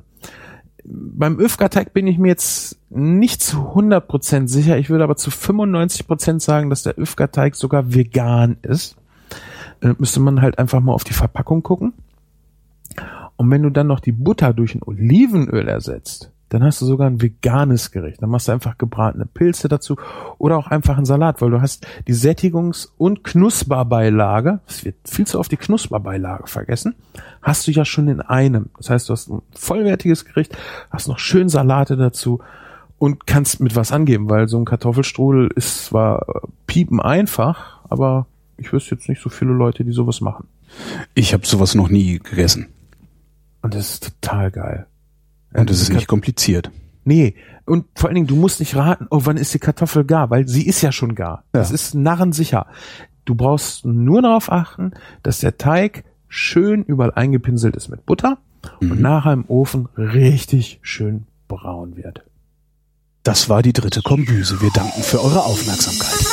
Beim 0.84 1.38
Öfgateig 1.38 1.92
bin 1.92 2.06
ich 2.06 2.18
mir 2.18 2.28
jetzt 2.28 2.78
nicht 2.88 3.42
zu 3.42 3.58
100% 3.58 4.48
sicher. 4.48 4.78
Ich 4.78 4.88
würde 4.88 5.04
aber 5.04 5.16
zu 5.16 5.30
95% 5.30 6.40
sagen, 6.40 6.70
dass 6.70 6.82
der 6.82 6.94
Öfgateig 6.94 7.56
sogar 7.56 7.94
vegan 7.94 8.56
ist. 8.62 8.96
Äh, 9.80 9.94
müsste 9.98 10.20
man 10.20 10.40
halt 10.40 10.58
einfach 10.58 10.80
mal 10.80 10.92
auf 10.92 11.04
die 11.04 11.12
Verpackung 11.12 11.62
gucken. 11.62 11.92
Und 13.36 13.50
wenn 13.50 13.62
du 13.62 13.70
dann 13.70 13.86
noch 13.86 14.00
die 14.00 14.12
Butter 14.12 14.52
durch 14.52 14.74
ein 14.74 14.82
Olivenöl 14.82 15.68
ersetzt, 15.68 16.32
dann 16.48 16.64
hast 16.64 16.80
du 16.80 16.86
sogar 16.86 17.08
ein 17.08 17.20
veganes 17.20 17.90
Gericht. 17.90 18.22
Dann 18.22 18.30
machst 18.30 18.48
du 18.48 18.52
einfach 18.52 18.78
gebratene 18.78 19.26
Pilze 19.26 19.68
dazu 19.68 19.96
oder 20.38 20.56
auch 20.56 20.68
einfach 20.68 20.96
einen 20.96 21.06
Salat, 21.06 21.40
weil 21.40 21.50
du 21.50 21.60
hast 21.60 21.86
die 22.06 22.14
Sättigungs- 22.14 22.88
und 22.96 23.24
Knusperbeilage, 23.24 24.60
es 24.66 24.84
wird 24.84 24.96
viel 25.04 25.26
zu 25.26 25.38
oft 25.38 25.52
die 25.52 25.56
Knusperbeilage 25.56 26.46
vergessen, 26.46 26.94
hast 27.42 27.66
du 27.66 27.70
ja 27.70 27.84
schon 27.84 28.08
in 28.08 28.20
einem. 28.20 28.70
Das 28.76 28.90
heißt, 28.90 29.08
du 29.08 29.12
hast 29.12 29.28
ein 29.28 29.42
vollwertiges 29.54 30.24
Gericht, 30.24 30.56
hast 30.90 31.08
noch 31.08 31.18
schön 31.18 31.48
Salate 31.48 31.96
dazu 31.96 32.40
und 32.98 33.26
kannst 33.26 33.60
mit 33.60 33.76
was 33.76 33.92
angeben, 33.92 34.28
weil 34.28 34.48
so 34.48 34.58
ein 34.58 34.64
Kartoffelstrudel 34.64 35.50
ist 35.54 35.86
zwar 35.86 36.28
äh, 36.28 36.48
piepen 36.66 37.00
einfach, 37.00 37.80
aber 37.88 38.26
ich 38.56 38.72
wüsste 38.72 38.94
jetzt 38.94 39.08
nicht 39.08 39.22
so 39.22 39.30
viele 39.30 39.52
Leute, 39.52 39.84
die 39.84 39.92
sowas 39.92 40.20
machen. 40.20 40.48
Ich 41.14 41.32
habe 41.32 41.46
sowas 41.46 41.74
noch 41.74 41.88
nie 41.88 42.18
gegessen. 42.18 42.66
Und 43.62 43.74
das 43.74 43.90
ist 43.90 44.20
total 44.20 44.50
geil. 44.50 44.86
Und 45.54 45.70
es 45.70 45.80
ist 45.80 45.92
nicht 45.92 46.06
kompliziert. 46.08 46.70
Nee, 47.04 47.34
und 47.64 47.86
vor 47.94 48.08
allen 48.08 48.14
Dingen, 48.16 48.26
du 48.26 48.36
musst 48.36 48.60
nicht 48.60 48.76
raten, 48.76 49.06
oh, 49.10 49.20
wann 49.24 49.36
ist 49.38 49.54
die 49.54 49.58
Kartoffel 49.58 50.04
gar, 50.04 50.28
weil 50.30 50.46
sie 50.48 50.66
ist 50.66 50.82
ja 50.82 50.92
schon 50.92 51.14
gar. 51.14 51.44
Ja. 51.54 51.60
Das 51.60 51.70
ist 51.70 51.94
narrensicher. 51.94 52.66
Du 53.24 53.34
brauchst 53.34 53.84
nur 53.84 54.22
darauf 54.22 54.50
achten, 54.52 54.92
dass 55.22 55.40
der 55.40 55.56
Teig 55.58 56.04
schön 56.28 56.82
überall 56.84 57.12
eingepinselt 57.12 57.76
ist 57.76 57.88
mit 57.88 58.04
Butter 58.06 58.38
Mhm. 58.80 58.90
und 58.90 59.00
nachher 59.00 59.32
im 59.32 59.44
Ofen 59.48 59.88
richtig 59.96 60.80
schön 60.82 61.26
braun 61.46 61.96
wird. 61.96 62.22
Das 63.22 63.48
war 63.48 63.62
die 63.62 63.72
dritte 63.72 64.02
Kombüse. 64.02 64.60
Wir 64.60 64.70
danken 64.70 65.02
für 65.02 65.22
eure 65.22 65.44
Aufmerksamkeit. 65.44 66.26